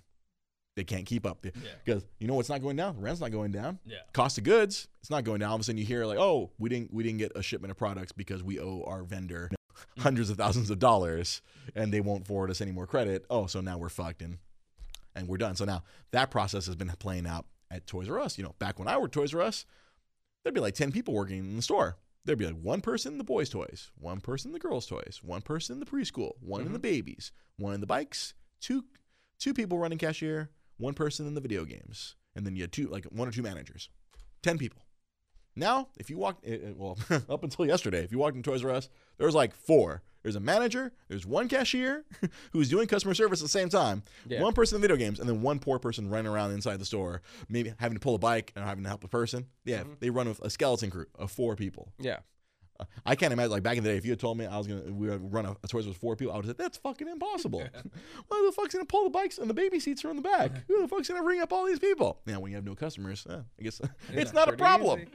They 0.77 0.85
can't 0.85 1.07
keep 1.07 1.27
up 1.27 1.45
Yeah. 1.45 1.51
because 1.85 2.05
you 2.19 2.27
know 2.29 2.35
what's 2.35 2.49
not 2.49 2.63
going 2.63 2.77
down? 2.77 3.01
Rent's 3.01 3.21
not 3.21 3.33
going 3.33 3.53
down. 3.53 3.81
Yeah. 3.85 3.99
Cost 4.13 4.39
of 4.39 4.45
goods, 4.45 4.89
it's 5.01 5.11
not 5.11 5.25
going 5.25 5.41
down. 5.41 5.51
All 5.51 5.57
of 5.57 5.61
a 5.61 5.65
sudden, 5.65 5.79
you 5.79 5.85
hear 5.85 6.07
like, 6.07 6.19
oh, 6.19 6.53
we 6.59 6.69
didn't 6.69 6.93
we 6.93 7.03
didn't 7.03 7.19
get 7.19 7.33
a 7.35 7.43
shipment 7.43 7.71
of 7.71 7.77
products 7.77 8.13
because 8.13 8.43
we 8.43 8.61
owe 8.61 8.85
our 8.87 9.03
vendor 9.03 9.51
hmm. 9.51 10.01
hundreds 10.03 10.31
of 10.31 10.37
thousands 10.37 10.71
of 10.71 10.79
dollars, 10.79 11.43
and 11.75 11.93
they 11.93 12.01
won't 12.01 12.27
forward 12.27 12.51
us 12.51 12.61
any 12.61 12.71
more 12.73 12.87
credit. 12.87 13.25
Oh, 13.29 13.47
so 13.47 13.61
now 13.61 13.79
we're 13.79 13.89
fucked 13.89 14.23
and 14.23 14.39
and 15.19 15.29
we're 15.29 15.37
done. 15.37 15.57
So 15.57 15.65
now 15.65 15.83
that 16.13 16.31
process 16.31 16.67
has 16.67 16.77
been 16.77 16.89
playing 16.99 17.27
out 17.27 17.47
at 17.71 17.87
Toys 17.87 18.09
R 18.09 18.19
Us. 18.21 18.39
You 18.39 18.45
know, 18.45 18.55
back 18.59 18.79
when 18.79 18.89
I 18.89 18.97
worked 18.97 19.15
Toys 19.15 19.35
R 19.35 19.43
Us, 19.43 19.65
there'd 20.43 20.55
be 20.55 20.61
like 20.61 20.75
ten 20.75 20.93
people 20.93 21.15
working 21.15 21.39
in 21.39 21.57
the 21.57 21.63
store. 21.63 21.97
There'd 22.25 22.39
be 22.39 22.47
like 22.47 22.61
one 22.61 22.81
person 22.81 23.13
in 23.13 23.19
the 23.19 23.25
boys' 23.25 23.49
toys, 23.49 23.91
one 23.99 24.21
person 24.21 24.51
in 24.51 24.53
the 24.53 24.59
girls' 24.59 24.87
toys, 24.87 25.21
one 25.23 25.41
person 25.41 25.75
in 25.75 25.81
the 25.81 25.87
preschool, 25.87 26.33
one 26.41 26.67
in 26.67 26.73
the 26.73 26.79
babies, 26.79 27.33
one 27.57 27.75
in 27.75 27.81
the 27.81 27.87
bikes, 27.87 28.35
two 28.61 28.85
two 29.39 29.55
people 29.55 29.79
running 29.79 29.99
cashier, 29.99 30.51
one 30.77 30.95
person 30.95 31.27
in 31.27 31.35
the 31.35 31.41
video 31.41 31.65
games, 31.65 32.17
and 32.35 32.45
then 32.47 32.55
you 32.57 32.63
had 32.63 32.73
two 32.73 32.89
like 32.89 33.05
one 33.07 33.29
or 33.29 33.33
two 33.33 33.43
managers, 33.43 33.89
ten 34.43 34.59
people. 34.59 34.83
Now, 35.57 35.89
if 35.97 36.09
you 36.09 36.19
walked, 36.19 36.47
eh, 36.47 36.59
eh, 36.67 36.73
well, 36.77 36.99
up 37.29 37.43
until 37.43 37.67
yesterday, 37.67 38.05
if 38.05 38.13
you 38.13 38.19
walked 38.19 38.37
in 38.37 38.43
Toys 38.43 38.65
R 38.65 38.71
Us, 38.71 38.89
there 39.17 39.27
was 39.27 39.35
like 39.35 39.55
four. 39.55 40.03
There's 40.29 40.37
a 40.37 40.41
manager, 40.41 40.93
there's 41.09 41.25
one 41.25 41.49
cashier 41.49 42.05
who's 42.53 42.69
doing 42.69 42.87
customer 42.87 43.15
service 43.15 43.41
at 43.41 43.45
the 43.45 43.49
same 43.49 43.71
time, 43.71 44.03
Yeah. 44.29 44.43
one 44.43 44.53
person 44.53 44.77
in 44.77 44.83
video 44.83 44.99
games, 44.99 45.21
and 45.21 45.27
then 45.27 45.41
one 45.41 45.59
poor 45.59 45.79
person 45.79 46.11
running 46.11 46.31
around 46.31 46.51
inside 46.53 46.79
the 46.79 46.85
store, 46.85 47.23
maybe 47.49 47.73
having 47.79 47.97
to 47.97 48.01
pull 48.01 48.15
a 48.15 48.19
bike 48.19 48.53
and 48.55 48.63
having 48.63 48.83
to 48.85 48.91
help 48.91 49.05
a 49.05 49.09
person. 49.09 49.47
Yeah, 49.65 49.85
Mhm. 49.85 50.01
they 50.01 50.11
run 50.11 50.29
with 50.29 50.39
a 50.41 50.51
skeleton 50.51 50.91
crew 50.91 51.07
of 51.15 51.31
four 51.31 51.57
people. 51.57 51.95
Yeah. 51.99 52.19
Uh, 52.79 52.85
I 53.07 53.15
can't 53.17 53.33
imagine 53.33 53.53
like 53.53 53.63
back 53.63 53.79
in 53.79 53.85
the 53.85 53.89
day 53.89 53.97
if 53.97 54.05
you 54.05 54.13
had 54.13 54.21
told 54.21 54.37
me 54.37 54.45
I 54.45 54.59
was 54.59 54.67
gonna 54.67 54.83
we 54.93 55.09
would 55.09 55.33
run 55.33 55.47
a, 55.47 55.57
a 55.65 55.67
Toys 55.67 55.87
with 55.87 55.97
four 55.97 56.15
people, 56.15 56.35
I 56.35 56.37
would 56.37 56.45
have 56.45 56.51
said 56.51 56.59
that's 56.59 56.77
fucking 56.77 57.09
impossible. 57.09 57.61
Why 58.29 58.43
the 58.47 58.53
fuck's 58.53 58.75
gonna 58.75 58.85
pull 58.85 59.05
the 59.05 59.11
bikes 59.11 59.39
and 59.39 59.49
the 59.49 59.55
baby 59.55 59.81
seats 59.81 60.05
are 60.05 60.11
in 60.11 60.17
the 60.17 60.23
back? 60.23 60.51
Who 60.69 60.83
the 60.83 60.89
fuck's 60.89 61.09
gonna 61.09 61.25
ring 61.25 61.41
up 61.41 61.55
all 61.55 61.65
these 61.65 61.79
people? 61.79 62.21
Now 62.27 62.39
when 62.41 62.51
you 62.51 62.57
have 62.59 62.67
no 62.67 62.75
customers, 62.75 63.27
eh, 63.31 63.39
I 63.59 63.63
guess 63.63 63.81
it's 64.13 64.35
not 64.35 64.51
a 64.51 64.53
problem. 64.53 65.07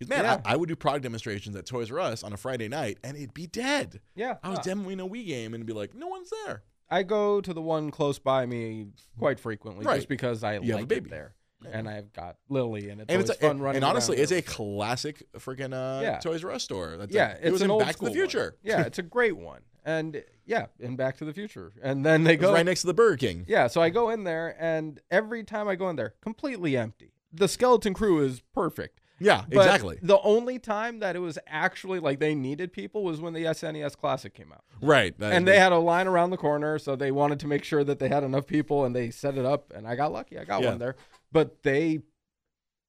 Because 0.00 0.08
man, 0.08 0.24
Yeah. 0.24 0.40
I, 0.44 0.54
I 0.54 0.56
would 0.56 0.68
do 0.68 0.74
product 0.74 1.04
demonstrations 1.04 1.54
at 1.54 1.66
Toys 1.66 1.92
R 1.92 2.00
Us 2.00 2.24
on 2.24 2.32
a 2.32 2.36
Friday 2.36 2.66
night 2.68 2.98
and 3.04 3.16
it'd 3.16 3.34
be 3.34 3.46
dead. 3.46 4.00
Yeah. 4.16 4.38
I 4.42 4.48
was 4.48 4.58
Uh, 4.58 4.62
demoing 4.62 4.94
a 5.04 5.08
Wii 5.08 5.26
game 5.26 5.54
and 5.54 5.60
it'd 5.62 5.66
be 5.66 5.72
like, 5.72 5.94
no 5.94 6.08
one's 6.08 6.32
there. 6.44 6.62
I 6.90 7.04
go 7.04 7.40
to 7.40 7.54
the 7.54 7.62
one 7.62 7.90
close 7.92 8.18
by 8.18 8.46
me 8.46 8.88
quite 9.18 9.38
frequently 9.38 9.84
Right. 9.84 9.96
just 9.96 10.08
because 10.08 10.42
I 10.42 10.54
You 10.58 10.74
like 10.74 10.88
baby. 10.88 11.06
it 11.06 11.10
there. 11.10 11.34
And 11.70 11.86
I've 11.86 12.10
got 12.14 12.36
Lily, 12.48 12.88
and 12.88 13.02
it's 13.02 13.12
And 13.12 13.20
it's 13.20 13.30
a, 13.30 13.34
fun 13.34 13.50
and, 13.50 13.60
running. 13.62 13.76
and 13.76 13.84
honestly, 13.84 14.16
it's 14.16 14.32
a 14.32 14.40
classic 14.40 15.22
freaking 15.36 15.74
uh, 15.74 16.00
Yeah. 16.02 16.18
Toys 16.18 16.42
R 16.42 16.52
Us 16.52 16.64
store. 16.64 16.96
That's 16.96 17.14
yeah, 17.14 17.28
like- 17.34 17.38
it 17.42 17.52
was 17.52 17.60
in 17.60 17.78
Back 17.78 17.96
to 17.96 18.06
the 18.06 18.10
Future. 18.12 18.56
One. 18.62 18.72
Yeah, 18.72 18.80
it's 18.86 18.98
a 18.98 19.02
great 19.02 19.36
one, 19.36 19.60
and 19.84 20.24
yeah, 20.46 20.66
in 20.78 20.96
Back 20.96 21.18
to 21.18 21.26
the 21.26 21.34
Future, 21.34 21.72
and 21.82 22.02
then 22.04 22.24
they 22.24 22.38
go 22.38 22.54
right 22.54 22.64
next 22.64 22.80
to 22.80 22.86
the 22.86 22.94
Burger 22.94 23.18
King. 23.18 23.44
Yeah, 23.46 23.66
so 23.66 23.82
I 23.82 23.90
go 23.90 24.08
in 24.08 24.24
there, 24.24 24.56
and 24.58 25.00
every 25.10 25.44
time 25.44 25.68
I 25.68 25.74
go 25.76 25.90
in 25.90 25.96
there, 25.96 26.14
completely 26.22 26.78
empty. 26.78 27.12
The 27.30 27.46
skeleton 27.46 27.92
crew 27.92 28.24
is 28.24 28.40
perfect. 28.54 28.98
Yeah, 29.20 29.44
But 29.48 29.58
exactly. 29.58 29.98
The 30.02 30.18
only 30.22 30.58
time 30.58 31.00
that 31.00 31.14
it 31.14 31.18
was 31.18 31.38
actually 31.46 32.00
like 32.00 32.18
they 32.18 32.34
needed 32.34 32.72
people 32.72 33.04
was 33.04 33.20
when 33.20 33.34
the 33.34 33.44
SNES 33.44 33.96
Classic 33.96 34.32
came 34.34 34.50
out. 34.50 34.64
Right. 34.80 35.14
and 35.20 35.46
they 35.46 35.58
had 35.58 35.72
a 35.72 35.78
line 35.78 36.06
around 36.06 36.30
the 36.30 36.38
corner, 36.38 36.78
so 36.78 36.96
they 36.96 37.10
wanted 37.10 37.38
to 37.40 37.46
make 37.46 37.62
sure 37.62 37.84
that 37.84 37.98
they 37.98 38.08
had 38.08 38.24
enough 38.24 38.46
people, 38.46 38.84
and 38.86 38.96
they 38.96 39.10
set 39.10 39.36
it 39.36 39.44
up, 39.44 39.72
and 39.74 39.86
I 39.86 39.94
got 39.94 40.10
lucky. 40.10 40.38
I 40.38 40.44
got 40.44 40.62
Yeah. 40.62 40.70
one 40.70 40.78
there, 40.78 40.96
but 41.30 41.62
they 41.62 42.00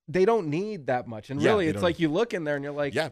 they 0.07 0.25
don't 0.25 0.47
need 0.47 0.87
that 0.87 1.07
much, 1.07 1.29
and 1.29 1.41
Yeah, 1.41 1.51
really, 1.51 1.67
it's 1.67 1.81
like 1.83 1.99
you 1.99 2.09
look 2.09 2.33
in 2.33 2.43
there 2.43 2.55
and 2.55 2.63
you're 2.63 2.73
like, 2.73 2.93
yeah, 2.93 3.09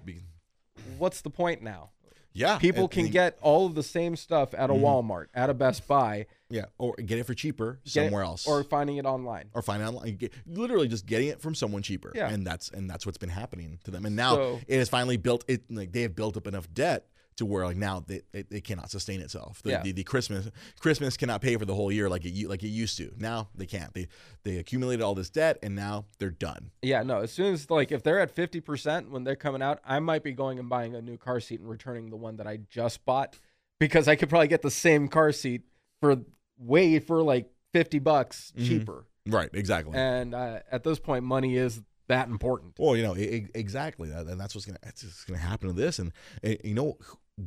what's 0.98 1.22
the 1.22 1.30
point 1.30 1.62
now? 1.62 1.92
Yeah. 2.40 2.58
People 2.58 2.88
can 2.88 3.04
and- 3.06 3.12
get 3.12 3.38
all 3.42 3.66
of 3.66 3.76
the 3.76 3.84
same 3.84 4.16
stuff 4.16 4.54
at 4.54 4.70
a 4.70 4.74
Mhm. 4.74 4.82
Walmart, 4.82 5.28
at 5.34 5.50
a 5.50 5.54
Best 5.54 5.88
Buy, 5.88 6.26
yeah, 6.50 6.66
or 6.78 6.96
get 6.96 7.20
it 7.20 7.26
for 7.26 7.34
cheaper 7.34 7.74
get 7.74 7.86
it- 7.86 8.06
somewhere 8.06 8.24
else, 8.24 8.48
or 8.48 8.64
finding 8.64 8.98
it 8.98 9.06
online. 9.06 9.50
or 9.54 9.62
find 9.62 9.82
it 9.82 9.86
online. 9.86 10.16
Get, 10.16 10.34
literally 10.48 10.88
just 10.88 11.06
getting 11.06 11.28
it 11.28 11.42
from 11.42 11.54
someone 11.56 11.82
cheaper. 11.82 12.12
Yeah. 12.16 12.30
and 12.30 12.46
that's 12.48 12.70
and 12.70 12.90
that's 12.90 13.06
what's 13.06 13.18
been 13.18 13.30
happening 13.30 13.80
to 13.84 13.92
them. 13.92 14.06
And 14.06 14.16
now 14.16 14.36
So- 14.36 14.60
it 14.68 14.78
has 14.78 14.90
finally 14.90 15.18
built 15.18 15.44
it. 15.48 15.70
Like 15.70 15.92
they 15.92 16.02
have 16.04 16.16
built 16.16 16.38
up 16.38 16.48
enough 16.48 16.74
debt 16.74 17.06
to 17.40 17.46
where 17.46 17.66
like 17.66 17.76
now 17.76 18.04
they 18.08 18.22
it, 18.32 18.48
it 18.52 18.64
cannot 18.64 18.90
sustain 18.92 19.20
itself. 19.20 19.62
The, 19.64 19.72
Yeah. 19.72 19.82
the, 19.84 19.92
the 19.92 20.04
Christmas 20.04 20.50
Christmas 20.80 21.18
cannot 21.18 21.42
pay 21.42 21.58
for 21.58 21.66
the 21.66 21.74
whole 21.76 21.92
year 21.92 22.08
like 22.10 22.24
it 22.26 22.48
like 22.48 22.64
it 22.64 22.68
used 22.70 22.96
to. 22.98 23.12
Now 23.18 23.50
they 23.56 23.66
can't. 23.66 23.94
They 23.94 24.08
they 24.44 24.58
accumulated 24.58 25.02
all 25.04 25.16
this 25.16 25.30
debt 25.30 25.58
and 25.64 25.76
now 25.76 26.06
they're 26.20 26.30
done. 26.30 26.72
Yeah, 26.82 27.04
no. 27.04 27.20
As 27.22 27.32
soon 27.34 27.54
as 27.54 27.70
like 27.70 27.92
if 27.92 28.04
they're 28.04 28.20
at 28.20 28.32
fifty 28.32 28.62
percent 28.62 29.10
when 29.12 29.24
they're 29.24 29.36
coming 29.36 29.62
out, 29.62 29.80
I 29.84 30.00
might 30.00 30.24
be 30.24 30.32
going 30.34 30.60
and 30.60 30.70
buying 30.70 30.96
a 30.96 31.02
new 31.02 31.18
car 31.18 31.40
seat 31.40 31.60
and 31.60 31.70
returning 31.70 32.10
the 32.10 32.18
one 32.18 32.38
that 32.38 32.48
I 32.48 32.60
just 32.70 33.04
bought 33.06 33.36
because 33.80 34.08
I 34.08 34.16
could 34.16 34.30
probably 34.30 34.48
get 34.48 34.62
the 34.62 34.72
same 34.72 35.08
car 35.08 35.32
seat 35.32 35.64
for 36.02 36.18
way 36.58 37.00
for 37.00 37.22
like 37.24 37.50
fifty 37.74 38.00
bucks 38.00 38.54
Mhm. 38.58 38.68
cheaper. 38.68 39.06
Right. 39.26 39.50
Exactly. 39.54 39.96
And 39.98 40.34
uh, 40.34 40.60
at 40.72 40.84
this 40.84 41.00
point, 41.00 41.24
money 41.24 41.56
is 41.58 41.82
that 42.08 42.28
important. 42.28 42.74
Well, 42.80 42.96
you 42.98 43.04
know, 43.04 43.16
e- 43.16 43.46
exactly, 43.54 44.10
that, 44.10 44.26
and 44.26 44.40
that's 44.42 44.56
what's 44.56 44.66
gonna 44.66 44.80
that's 44.82 45.24
gonna 45.26 45.38
happen 45.38 45.68
to 45.68 45.74
this. 45.76 46.00
And, 46.00 46.12
and 46.42 46.58
you 46.64 46.74
know 46.74 46.98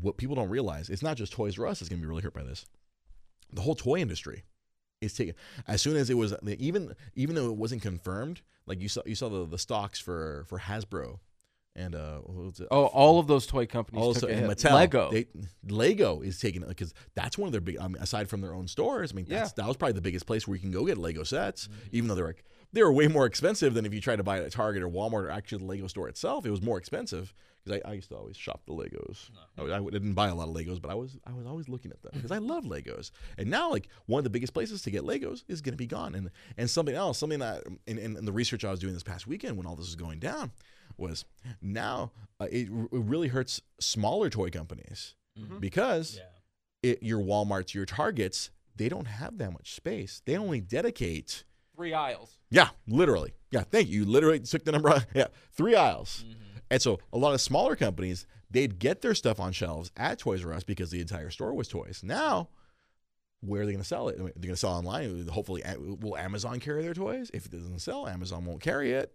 what 0.01 0.16
people 0.16 0.34
don't 0.34 0.49
realize? 0.49 0.88
It's 0.88 1.03
not 1.03 1.16
just 1.16 1.32
Toys 1.32 1.59
R 1.59 1.66
Us 1.66 1.80
that's 1.80 1.88
gonna 1.88 2.01
be 2.01 2.07
really 2.07 2.22
hurt 2.22 2.34
by 2.34 2.43
this. 2.43 2.66
The 3.53 3.62
whole 3.62 3.74
toy 3.74 3.97
industry 3.97 4.45
is 5.01 5.12
taking 5.14 5.34
as 5.66 5.82
soon 5.82 5.97
as 5.97 6.09
it 6.11 6.14
was 6.14 6.34
even 6.45 6.95
even 7.14 7.34
though 7.34 7.47
it 7.47 7.57
wasn't 7.57 7.82
confirmed. 7.82 8.43
Like 8.66 8.80
you 8.80 8.88
saw 8.88 9.03
you 9.05 9.14
saw 9.14 9.28
the, 9.28 9.47
the 9.47 9.59
stocks 9.59 9.99
for 9.99 10.45
for 10.49 10.59
Hasbro 10.59 11.18
and 11.74 11.95
uh, 11.95 12.18
what 12.18 12.47
was 12.47 12.61
it? 12.61 12.68
Oh, 12.70 12.86
all 12.86 13.18
of 13.18 13.26
those 13.26 13.47
toy 13.47 13.66
companies 13.66 14.03
also 14.03 14.26
and. 14.26 14.47
Mattel. 14.47 14.74
Lego. 14.74 15.11
They, 15.11 15.26
Lego 15.68 16.20
is 16.20 16.38
taking 16.38 16.62
because 16.62 16.93
that's 17.14 17.38
one 17.38 17.47
of 17.47 17.53
their 17.53 17.61
big. 17.61 17.78
I 17.78 17.88
mean, 17.88 17.97
aside 18.03 18.28
from 18.28 18.43
their 18.43 18.55
own 18.55 18.68
stores, 18.68 19.12
I 19.12 19.16
mean, 19.16 19.26
that's, 19.28 19.53
that 19.55 19.66
was 19.66 19.76
probably 19.76 19.95
the 19.95 20.03
biggest 20.03 20.26
place 20.26 20.47
where 20.47 20.55
you 20.55 20.61
can 20.61 20.70
go 20.70 20.84
get 20.84 20.99
Lego 20.99 21.22
sets, 21.22 21.68
even 21.90 22.09
though 22.09 22.14
they're 22.14 22.26
like 22.26 22.45
they 22.73 22.83
were 22.83 22.93
way 22.93 23.07
more 23.09 23.27
expensive 23.27 23.75
than 23.75 23.85
if 23.87 23.93
you 23.95 24.01
tried 24.01 24.16
to 24.16 24.23
buy 24.23 24.39
it 24.39 24.45
at 24.45 24.53
Target 24.53 24.83
or 24.83 24.89
Walmart 24.89 25.25
or 25.25 25.31
actually 25.31 25.59
the 25.59 25.64
Lego 25.66 25.87
store 25.87 26.09
itself. 26.09 26.47
It 26.47 26.51
was 26.51 26.62
more 26.62 26.79
expensive 26.79 27.35
because 27.64 27.81
I, 27.85 27.91
I 27.91 27.93
used 27.95 28.09
to 28.09 28.16
always 28.16 28.37
shop 28.37 28.62
the 28.66 28.73
Legos. 28.73 29.31
I, 29.59 29.62
I 29.77 29.81
didn't 29.91 30.14
buy 30.14 30.29
a 30.29 30.35
lot 30.35 30.49
of 30.49 30.55
Legos, 30.55 30.81
but 30.81 30.91
I 30.91 30.95
was 30.95 31.18
I 31.27 31.33
was 31.33 31.47
always 31.47 31.68
looking 31.68 31.91
at 31.91 32.03
them 32.03 32.12
because 32.14 32.31
I 32.33 32.39
love 32.53 32.64
Legos. 32.64 33.11
And 33.39 33.51
now, 33.51 33.70
like 33.70 33.89
one 34.07 34.18
of 34.18 34.25
the 34.25 34.31
biggest 34.31 34.55
places 34.55 34.83
to 34.83 34.91
get 34.91 35.03
Legos 35.05 35.45
is 35.49 35.61
going 35.61 35.75
to 35.75 35.77
be 35.79 35.87
gone. 35.87 36.14
And 36.14 36.31
and 36.57 36.68
something 36.70 36.95
else, 36.95 37.18
something 37.18 37.39
that 37.41 37.62
in, 37.87 37.99
in, 37.99 38.16
in 38.16 38.25
the 38.25 38.33
research 38.33 38.64
I 38.64 38.70
was 38.70 38.81
doing 38.81 38.95
this 38.95 39.03
past 39.03 39.27
weekend 39.27 39.57
when 39.57 39.66
all 39.66 39.77
this 39.77 39.87
was 39.87 39.97
going 39.97 40.18
down 40.18 40.53
was 40.97 41.25
now 41.61 42.11
uh, 42.41 42.47
it, 42.51 42.68
r- 42.70 42.85
it 42.85 42.89
really 43.05 43.29
hurts 43.29 43.61
smaller 43.81 44.29
toy 44.31 44.51
companies 44.51 45.14
because 45.61 46.16
Yeah. 46.16 46.91
it, 46.93 47.03
your 47.03 47.20
Walmarts, 47.20 47.73
your 47.75 47.87
Targets, 47.87 48.51
they 48.77 48.89
don't 48.89 49.07
have 49.07 49.39
that 49.39 49.53
much 49.53 49.75
space. 49.75 50.20
They 50.27 50.37
only 50.37 50.61
dedicate 50.61 51.45
Three 51.83 51.95
aisles. 51.95 52.39
yeah, 52.51 52.68
literally. 52.87 53.33
Yeah, 53.51 53.62
thank 53.62 53.89
you. 53.89 54.01
You 54.01 54.07
literally 54.07 54.41
took 54.41 54.64
the 54.64 54.72
number. 54.72 54.89
out. 54.91 55.05
Yeah, 55.14 55.26
three 55.53 55.74
aisles. 55.74 56.24
Mm-hmm. 56.26 56.39
And 56.70 56.80
so 56.83 57.01
a 57.12 57.18
lot 57.18 57.35
of 57.35 57.41
smaller 57.41 57.76
companies, 57.76 58.26
they'd 58.51 58.78
get 58.78 59.03
their 59.03 59.14
stuff 59.14 59.39
on 59.41 59.53
shelves 59.53 59.91
at 59.97 60.18
Toys 60.18 60.45
R 60.45 60.53
Us 60.55 60.64
because 60.64 60.91
the 60.91 61.01
entire 61.01 61.28
store 61.30 61.53
was 61.55 61.68
toys. 61.68 62.01
Now, 62.03 62.49
where 63.41 63.62
are 63.62 63.66
they 63.66 63.72
going 63.72 63.83
to 63.83 63.87
sell 63.89 64.09
it? 64.09 64.16
They're 64.16 64.28
going 64.28 64.55
to 64.55 64.57
sell 64.57 64.70
online. 64.72 65.26
Hopefully, 65.28 65.62
will 65.78 66.16
Amazon 66.16 66.61
carry 66.61 66.83
their 66.83 66.95
toys? 66.95 67.30
If 67.35 67.45
it 67.47 67.53
doesn't 67.53 67.80
sell, 67.80 68.07
Amazon 68.09 68.45
won't 68.45 68.62
carry 68.62 68.93
it. 68.93 69.12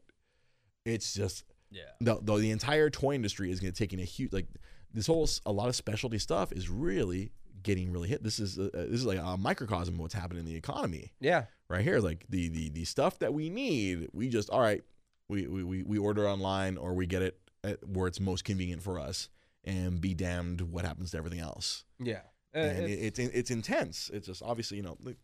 It's 0.86 1.14
just 1.14 1.46
Yeah. 1.72 1.84
the 2.02 2.20
the, 2.22 2.36
the 2.38 2.52
entire 2.52 2.90
toy 2.90 3.14
industry 3.16 3.50
is 3.52 3.60
going 3.60 3.74
to 3.74 3.78
taking 3.78 4.00
a 4.02 4.06
huge 4.06 4.34
like 4.34 4.48
this 4.94 5.08
whole 5.08 5.28
a 5.46 5.52
lot 5.52 5.68
of 5.70 5.76
specialty 5.76 6.18
stuff 6.20 6.52
is 6.52 6.70
really 6.70 7.32
getting 7.64 7.92
really 7.92 8.10
hit. 8.10 8.24
This 8.24 8.40
is 8.40 8.58
uh, 8.60 8.70
this 8.74 9.00
is 9.00 9.06
like 9.06 9.20
a 9.20 9.38
microcosm 9.38 9.96
of 9.96 10.00
what's 10.00 10.14
happening 10.14 10.42
in 10.42 10.46
the 10.46 10.56
economy 10.56 11.14
Yeah. 11.20 11.46
right 11.70 11.84
here. 11.84 12.00
Like 12.00 12.26
the 12.30 12.50
the 12.50 12.70
the 12.70 12.86
stuff 12.86 13.20
that 13.20 13.34
we 13.34 13.50
need, 13.50 14.10
we 14.14 14.30
just 14.30 14.50
all 14.50 14.62
right. 14.62 14.84
We 15.30 15.46
we 15.48 15.84
we, 15.84 15.98
order 15.98 16.28
online 16.28 16.78
or 16.78 16.94
we 16.94 17.06
get 17.06 17.22
it 17.22 17.38
at 17.64 17.86
where 17.88 18.08
it's 18.08 18.20
most 18.22 18.46
convenient 18.46 18.82
for 18.82 18.98
us, 18.98 19.28
and 19.66 20.00
be 20.00 20.14
damned 20.14 20.62
what 20.62 20.86
happens 20.86 21.12
to 21.12 21.18
everything 21.18 21.40
else. 21.42 21.84
Yeah. 22.00 22.22
Uh, 22.56 22.60
and 22.60 22.78
it's- 22.86 22.90
it, 22.90 23.04
it's 23.06 23.20
it's 23.20 23.52
intense. 23.52 24.10
It's 24.14 24.28
just 24.28 24.42
obviously 24.42 24.78
you 24.78 24.84
know. 24.84 24.98
Like, 25.04 25.18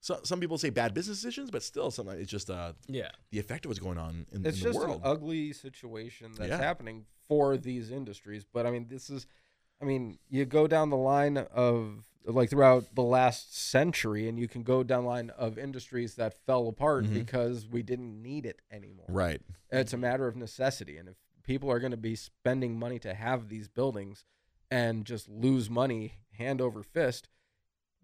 so, 0.00 0.20
some 0.22 0.38
people 0.38 0.56
say 0.58 0.70
bad 0.70 0.94
business 0.94 1.18
decisions, 1.20 1.50
but 1.50 1.64
still, 1.64 1.90
sometimes 1.90 2.20
it's 2.20 2.30
just 2.30 2.48
uh, 2.50 2.74
Yeah. 2.86 3.10
the 3.32 3.40
effect 3.40 3.64
of 3.64 3.70
what's 3.70 3.80
going 3.80 3.98
on 3.98 4.26
in, 4.30 4.46
it's 4.46 4.58
in 4.58 4.62
the 4.62 4.68
just 4.72 4.78
world. 4.78 4.96
an 4.96 5.00
ugly 5.02 5.52
situation 5.52 6.30
that's 6.38 6.50
Yeah. 6.50 6.56
happening 6.58 7.04
for 7.26 7.56
these 7.56 7.90
industries. 7.90 8.44
But 8.44 8.64
I 8.64 8.70
mean, 8.70 8.86
this 8.88 9.10
is, 9.10 9.26
I 9.80 9.84
mean, 9.84 10.18
you 10.28 10.44
go 10.44 10.66
down 10.66 10.90
the 10.90 10.96
line 10.96 11.36
of 11.38 12.04
like 12.24 12.50
throughout 12.50 12.94
the 12.94 13.02
last 13.02 13.56
century, 13.56 14.28
and 14.28 14.38
you 14.38 14.48
can 14.48 14.62
go 14.62 14.82
down 14.82 15.04
the 15.04 15.08
line 15.08 15.30
of 15.30 15.56
industries 15.58 16.16
that 16.16 16.34
fell 16.44 16.68
apart 16.68 17.04
Mhm. 17.06 17.14
because 17.14 17.66
we 17.66 17.82
didn't 17.82 18.20
need 18.22 18.44
it 18.44 18.60
anymore. 18.70 19.06
right. 19.08 19.40
It's 19.70 19.92
a 19.94 19.96
matter 19.98 20.26
of 20.26 20.36
necessity, 20.36 20.98
and 20.98 21.08
if 21.08 21.16
people 21.42 21.70
are 21.70 21.78
going 21.80 21.90
to 21.92 21.96
be 21.96 22.14
spending 22.16 22.78
money 22.78 22.98
to 22.98 23.14
have 23.14 23.48
these 23.48 23.68
buildings 23.68 24.24
and 24.70 25.06
just 25.06 25.28
lose 25.28 25.70
money 25.70 26.18
hand 26.32 26.60
over 26.60 26.82
fist, 26.82 27.28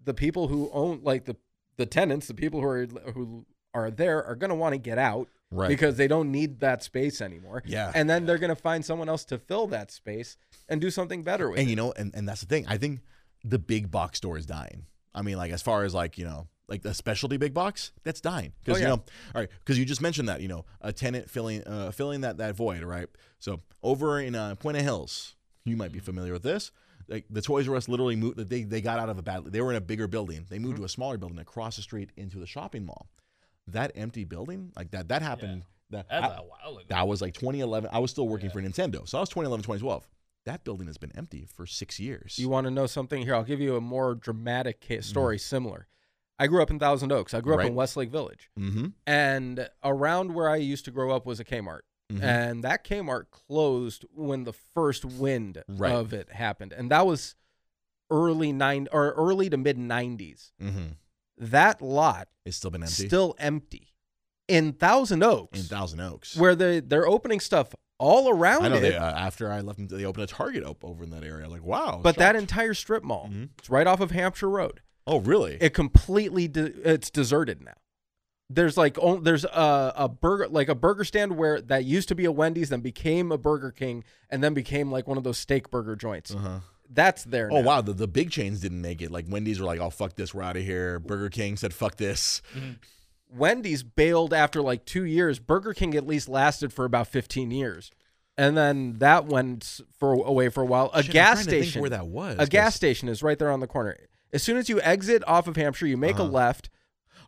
the 0.03 0.14
people 0.14 0.49
who 0.49 0.70
own 0.72 1.01
like 1.03 1.25
the 1.27 1.37
the 1.77 1.87
tenants, 1.87 2.29
the 2.29 2.35
people 2.35 2.61
who 2.61 2.66
are 2.68 2.87
who 3.12 3.45
are 3.75 3.91
there 3.91 4.25
are 4.25 4.37
going 4.37 4.49
to 4.51 4.55
want 4.55 4.72
to 4.72 4.79
get 4.79 4.97
out 4.97 5.29
Right. 5.51 5.68
because 5.68 5.97
they 5.97 6.09
don't 6.09 6.32
need 6.32 6.61
that 6.61 6.82
space 6.82 7.20
anymore. 7.20 7.62
Yeah. 7.64 7.92
And 7.95 8.11
then 8.11 8.26
they're 8.26 8.38
going 8.38 8.55
to 8.55 8.61
find 8.61 8.84
someone 8.84 9.09
else 9.09 9.24
to 9.26 9.38
fill 9.38 9.68
that 9.68 9.92
space 9.92 10.36
and 10.68 10.80
do 10.80 10.90
something 10.90 11.22
better 11.22 11.49
with 11.49 11.61
and 11.61 11.68
it. 11.68 11.70
you 11.70 11.76
know, 11.76 11.92
and, 11.92 12.12
and 12.14 12.28
that's 12.28 12.40
the 12.40 12.47
thing. 12.47 12.66
I 12.66 12.76
think 12.76 13.01
the 13.45 13.59
big 13.59 13.90
box 13.90 14.18
store 14.18 14.36
is 14.36 14.47
dying. 14.47 14.86
I 15.14 15.22
mean, 15.22 15.36
like 15.36 15.53
as 15.53 15.62
far 15.62 15.84
as 15.84 15.95
like 15.95 16.18
you 16.18 16.24
know, 16.24 16.49
like 16.66 16.82
the 16.82 16.92
specialty 16.95 17.36
big 17.36 17.55
box, 17.55 17.92
that's 18.03 18.20
dying 18.20 18.53
because 18.64 18.80
Oh, 18.80 18.82
you 18.82 18.88
know, 18.88 18.95
all 19.34 19.40
right, 19.42 19.49
because 19.61 19.78
you 19.78 19.84
just 19.84 20.01
mentioned 20.01 20.28
that 20.28 20.40
you 20.40 20.49
know, 20.49 20.64
a 20.80 20.92
tenant 20.92 21.30
filling 21.30 21.62
uh, 21.64 21.92
filling 21.92 22.22
that 22.22 22.38
that 22.38 22.57
void, 22.57 22.82
right? 22.82 23.07
So 23.38 23.61
over 23.82 24.18
in 24.18 24.34
uh, 24.34 24.57
Puente 24.57 24.80
Hills, 24.80 25.36
you 25.64 25.76
might 25.76 25.92
be 25.92 26.01
familiar 26.01 26.32
with 26.32 26.42
this. 26.42 26.72
Like 27.07 27.26
the 27.28 27.42
Toys 27.42 27.68
R 27.68 27.76
Us 27.76 27.86
literally 27.88 28.16
moved. 28.16 28.38
They 28.38 28.64
they 28.64 28.80
got 28.80 28.99
out 28.99 29.09
of 29.11 29.18
a 29.18 29.22
bad. 29.22 29.45
They 29.45 29.61
were 29.61 29.70
in 29.70 29.76
a 29.76 29.80
bigger 29.80 30.09
building. 30.09 30.47
They 30.49 30.59
moved 30.59 30.78
to 30.78 30.84
a 30.84 30.88
smaller 30.88 31.18
building 31.18 31.38
across 31.38 31.76
the 31.76 31.82
street 31.82 32.11
into 32.16 32.38
the 32.38 32.47
shopping 32.47 32.86
mall. 32.86 33.09
That 33.68 33.92
empty 33.94 34.24
building, 34.24 34.72
like 34.76 34.90
that, 34.90 35.08
that 35.08 35.22
happened. 35.22 35.62
That 35.90 36.06
That's 36.10 36.24
I- 36.34 36.36
a 36.36 36.42
while 36.42 36.76
ago. 36.78 36.86
that 36.88 37.06
was 37.08 37.20
like 37.22 37.34
2011. 37.34 37.88
I 37.92 37.98
was 37.98 38.10
still 38.10 38.28
working 38.28 38.50
for 38.50 38.60
Nintendo. 38.60 39.08
So 39.08 39.18
i 39.18 39.20
was 39.20 39.28
2011, 39.28 39.62
2012. 39.62 40.08
That 40.46 40.62
building 40.64 40.86
has 40.88 40.98
been 40.98 41.12
empty 41.16 41.46
for 41.46 41.66
six 41.66 41.98
years. 41.98 42.38
You 42.38 42.48
want 42.50 42.66
to 42.66 42.70
know 42.70 42.86
something 42.86 43.22
here? 43.22 43.34
I'll 43.34 43.44
give 43.44 43.60
you 43.60 43.76
a 43.76 43.80
more 43.80 44.14
dramatic 44.14 44.80
case 44.80 45.06
story 45.06 45.38
similar. 45.38 45.86
I 46.38 46.48
grew 46.48 46.60
up 46.62 46.70
in 46.70 46.78
Thousand 46.78 47.12
Oaks. 47.12 47.32
I 47.32 47.40
grew 47.40 47.54
up 47.54 47.58
Right. 47.60 47.68
in 47.68 47.74
Westlake 47.74 48.10
Village. 48.10 48.50
mm-hmm. 48.58 48.88
And 49.06 49.70
around 49.82 50.34
where 50.34 50.50
I 50.50 50.56
used 50.56 50.84
to 50.86 50.90
grow 50.90 51.14
up 51.14 51.24
was 51.24 51.40
a 51.40 51.44
Kmart. 51.44 51.80
Mhm. 52.12 52.22
And 52.22 52.64
that 52.64 52.84
Kmart 52.84 53.30
closed 53.30 54.04
when 54.14 54.44
the 54.44 54.52
first 54.52 55.04
wind 55.06 55.62
Right. 55.68 55.92
of 55.94 56.12
it 56.12 56.30
happened. 56.32 56.72
And 56.74 56.90
that 56.90 57.06
was 57.06 57.36
early 58.10 58.52
nine 58.52 58.88
or 58.92 59.12
early 59.12 59.48
to 59.48 59.56
mid 59.56 59.78
90s. 59.78 60.52
Mm-hmm. 60.60 60.86
That 61.39 61.82
lot 61.82 62.28
is 62.45 62.57
still 62.57 62.70
been 62.70 62.82
empty 62.82 63.07
still 63.09 63.35
empty 63.39 63.89
in 64.49 64.72
Thousand 64.72 65.22
Oaks, 65.22 65.59
in 65.59 65.64
Thousand 65.66 66.01
Oaks. 66.01 66.37
where 66.37 66.55
they 66.55 66.80
they're 66.80 67.07
opening 67.07 67.41
stuff 67.41 67.74
all 67.99 68.28
around 68.28 68.64
I 68.64 68.68
know 68.68 68.76
it. 68.76 68.80
they, 68.80 68.97
uh, 68.97 69.12
after 69.14 69.51
I 69.51 69.61
left, 69.61 69.78
them, 69.78 69.87
they 69.89 70.05
opened 70.05 70.24
a 70.24 70.26
Target 70.26 70.64
up 70.64 70.85
over 70.85 71.05
in 71.05 71.11
that 71.11 71.22
area. 71.24 71.49
Like, 71.49 71.62
wow. 71.64 72.01
but 72.03 72.16
that 72.16 72.35
entire 72.37 72.74
strip 72.74 73.03
mall, 73.05 73.30
Mhm. 73.32 73.51
it's 73.59 73.70
right 73.70 73.87
off 73.87 74.01
of 74.01 74.11
Hampshire 74.11 74.51
Road. 74.51 74.80
oh, 75.07 75.20
really? 75.20 75.59
It 75.61 75.74
completely 75.74 76.49
de- 76.49 76.72
it's 76.91 77.11
deserted 77.11 77.62
now. 77.62 77.74
There's 78.51 78.76
like 78.76 78.99
on- 78.99 79.22
there's 79.22 79.45
a, 79.45 79.93
a 79.97 80.09
burger 80.09 80.49
like 80.49 80.68
a 80.68 80.74
burger 80.74 81.05
stand 81.05 81.37
where 81.37 81.61
that 81.62 81.85
used 81.85 82.09
to 82.09 82.14
be 82.14 82.24
a 82.26 82.32
Wendy's, 82.32 82.68
then 82.68 82.80
became 82.80 83.32
a 83.32 83.39
Burger 83.39 83.70
King, 83.70 84.05
and 84.28 84.43
then 84.45 84.55
became 84.55 84.91
like 84.93 85.07
one 85.09 85.16
of 85.16 85.24
those 85.24 85.39
steak 85.39 85.70
burger 85.70 85.97
joints. 85.97 86.35
uh-huh. 86.35 86.61
That's 86.95 87.24
there. 87.24 87.49
Oh 87.53 87.61
now. 87.61 87.66
wow, 87.66 87.80
the, 87.80 87.92
the 87.92 88.07
big 88.09 88.30
chains 88.30 88.61
didn't 88.61 88.80
make 88.80 89.03
it. 89.03 89.11
Like 89.11 89.26
Wendy's 89.28 89.59
were 89.61 89.66
like, 89.66 89.80
"Oh 89.80 89.90
fuck 89.90 90.14
this, 90.16 90.32
we're 90.32 90.42
out 90.42 90.57
of 90.57 90.62
here." 90.62 90.99
Burger 91.01 91.28
King 91.28 91.57
said, 91.57 91.74
"Fuck 91.74 91.97
this." 91.97 92.40
Wendy's 93.30 93.82
bailed 93.82 94.32
after 94.32 94.62
like 94.62 94.84
two 94.84 95.05
years. 95.05 95.38
Burger 95.38 95.74
King 95.74 95.95
at 95.95 96.07
least 96.07 96.28
lasted 96.28 96.72
for 96.72 96.84
about 96.84 97.09
15 97.09 97.51
years. 97.51 97.90
And 98.36 98.57
then 98.57 98.95
that 98.99 99.26
went 99.26 99.80
for 99.99 100.12
away 100.14 100.49
for 100.49 100.62
a 100.62 100.66
while. 100.66 100.90
A 100.92 101.03
Shit, 101.03 101.12
gas 101.12 101.42
station. 101.42 101.80
where 101.80 101.90
that 101.90 102.07
was. 102.07 102.36
a 102.38 102.47
gas 102.47 102.74
station 102.74 103.09
is 103.09 103.22
right 103.22 103.38
there 103.38 103.51
on 103.51 103.61
the 103.61 103.66
corner. 103.66 103.97
As 104.32 104.42
soon 104.42 104.57
as 104.57 104.68
you 104.68 104.80
exit 104.80 105.22
off 105.26 105.47
of 105.47 105.55
Hampshire, 105.57 105.86
you 105.86 105.97
make 105.97 106.16
a 106.18 106.22
Uh-huh. 106.22 106.30
left. 106.32 106.68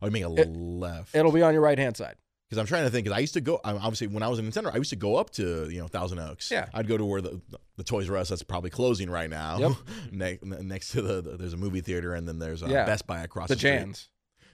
Oh, 0.03 0.07
you 0.07 0.11
make 0.13 0.25
a 0.25 0.33
It- 0.43 0.49
left. 0.57 1.15
It'll 1.15 1.33
be 1.33 1.43
on 1.43 1.55
your 1.55 1.63
right 1.63 1.79
hand 1.79 1.97
side. 1.97 2.17
Because 2.49 2.59
I'm 2.61 2.67
trying 2.67 2.85
to 2.85 2.91
think. 2.91 3.05
Because 3.05 3.17
I 3.17 3.21
used 3.21 3.35
to 3.35 3.41
go. 3.41 3.61
Obviously, 3.65 4.07
when 4.07 4.23
I 4.23 4.29
was 4.29 4.39
in 4.39 4.49
Nintendo, 4.49 4.73
I 4.73 4.77
used 4.77 4.91
to 4.91 4.97
go 4.97 5.17
up 5.17 5.31
to 5.31 5.69
you 5.69 5.81
know 5.81 5.89
Thousand 5.89 6.19
Oaks. 6.21 6.51
Yeah. 6.51 6.69
I'd 6.73 6.87
go 6.87 6.97
to 6.97 7.05
where 7.05 7.21
the 7.21 7.41
the 7.77 7.83
Toys 7.85 8.09
R 8.09 8.17
Us 8.17 8.29
that's 8.29 8.43
probably 8.45 8.71
closing 8.71 9.11
right 9.11 9.29
now. 9.29 9.59
Yep. 9.59 9.73
ne- 10.13 10.39
next 10.63 10.91
to 10.93 11.03
the, 11.03 11.21
the- 11.23 11.37
there's 11.37 11.53
a 11.55 11.57
movie 11.57 11.81
theater 11.81 12.15
and 12.15 12.27
then 12.29 12.39
there's 12.39 12.63
a 12.63 12.69
Yeah. 12.69 12.85
Best 12.87 13.07
Buy 13.07 13.23
across 13.25 13.49
The 13.49 13.55
the, 13.55 13.59
street. 13.59 13.71
Janss. 13.71 14.09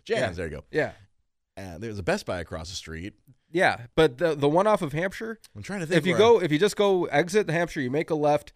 Janss. 0.05 0.21
Yeah. 0.21 0.31
There 0.33 0.47
you 0.47 0.57
go. 0.57 0.65
Yeah. 0.71 0.93
And 1.57 1.83
there's 1.83 1.99
a 1.99 2.03
Best 2.03 2.25
Buy 2.25 2.41
across 2.41 2.71
the 2.71 2.77
street. 2.77 3.13
Yeah. 3.51 3.77
But 3.95 4.17
the 4.17 4.35
the 4.35 4.49
one 4.49 4.67
off 4.67 4.81
of 4.81 4.95
Hampshire, 4.95 5.39
I'm 5.55 5.63
trying 5.63 5.81
to 5.81 5.87
think. 5.87 5.99
if 5.99 6.07
you 6.07 6.17
go 6.17 6.41
if 6.41 6.51
you 6.51 6.59
just 6.59 6.77
go 6.77 7.05
exit 7.07 7.47
the 7.47 7.53
Hampshire, 7.53 7.83
you 7.83 7.91
make 7.91 8.09
a 8.09 8.15
left 8.15 8.55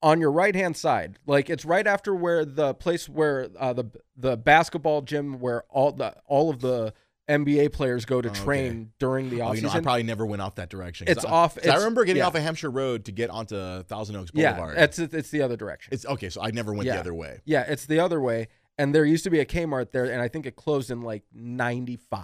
on 0.00 0.18
your 0.20 0.30
right 0.32 0.54
hand 0.54 0.76
side. 0.78 1.18
Like 1.26 1.50
it's 1.50 1.66
right 1.66 1.86
after 1.86 2.14
where 2.14 2.46
the 2.46 2.72
place 2.72 3.06
where 3.06 3.48
uh, 3.58 3.74
the 3.74 3.84
the 4.16 4.38
basketball 4.38 5.02
gym 5.02 5.40
where 5.40 5.64
all 5.68 5.92
the 5.92 6.14
all 6.24 6.48
of 6.48 6.60
the 6.60 6.94
NBA 7.28 7.72
players 7.72 8.04
go 8.04 8.20
to 8.22 8.28
Oh, 8.28 8.32
okay. 8.32 8.40
train 8.42 8.92
during 8.98 9.28
the 9.30 9.42
Oh, 9.42 9.48
off 9.48 9.56
you 9.56 9.62
know, 9.62 9.68
I 9.70 9.80
probably 9.80 10.02
never 10.02 10.24
went 10.24 10.40
off 10.42 10.54
that 10.56 10.70
direction. 10.70 11.08
It's 11.08 11.24
I, 11.24 11.30
off- 11.30 11.56
'cause 11.56 11.66
I 11.68 11.76
remember 11.76 12.04
getting 12.04 12.20
yeah. 12.20 12.26
off 12.26 12.34
of 12.34 12.42
Hampshire 12.42 12.70
Road 12.70 13.04
to 13.06 13.12
get 13.12 13.28
onto 13.30 13.82
Thousand 13.84 14.16
Oaks 14.16 14.30
Boulevard. 14.30 14.76
yeah, 14.76 14.84
it's 14.84 14.98
it's 14.98 15.30
the 15.30 15.42
other 15.42 15.56
direction. 15.56 15.92
it's 15.92 16.06
okay. 16.06 16.30
So 16.30 16.40
I 16.42 16.50
never 16.50 16.72
went 16.72 16.86
Yeah. 16.86 16.94
the 16.94 17.00
other 17.00 17.14
way. 17.14 17.40
Yeah, 17.44 17.64
it's 17.68 17.84
the 17.86 18.00
other 18.00 18.20
way. 18.20 18.48
And 18.78 18.94
there 18.94 19.04
used 19.04 19.24
to 19.24 19.30
be 19.30 19.40
a 19.40 19.44
Kmart 19.44 19.90
there, 19.90 20.04
and 20.04 20.22
I 20.22 20.28
think 20.28 20.46
it 20.46 20.54
closed 20.56 20.90
in 20.90 21.02
like 21.02 21.24
'95. 21.34 22.22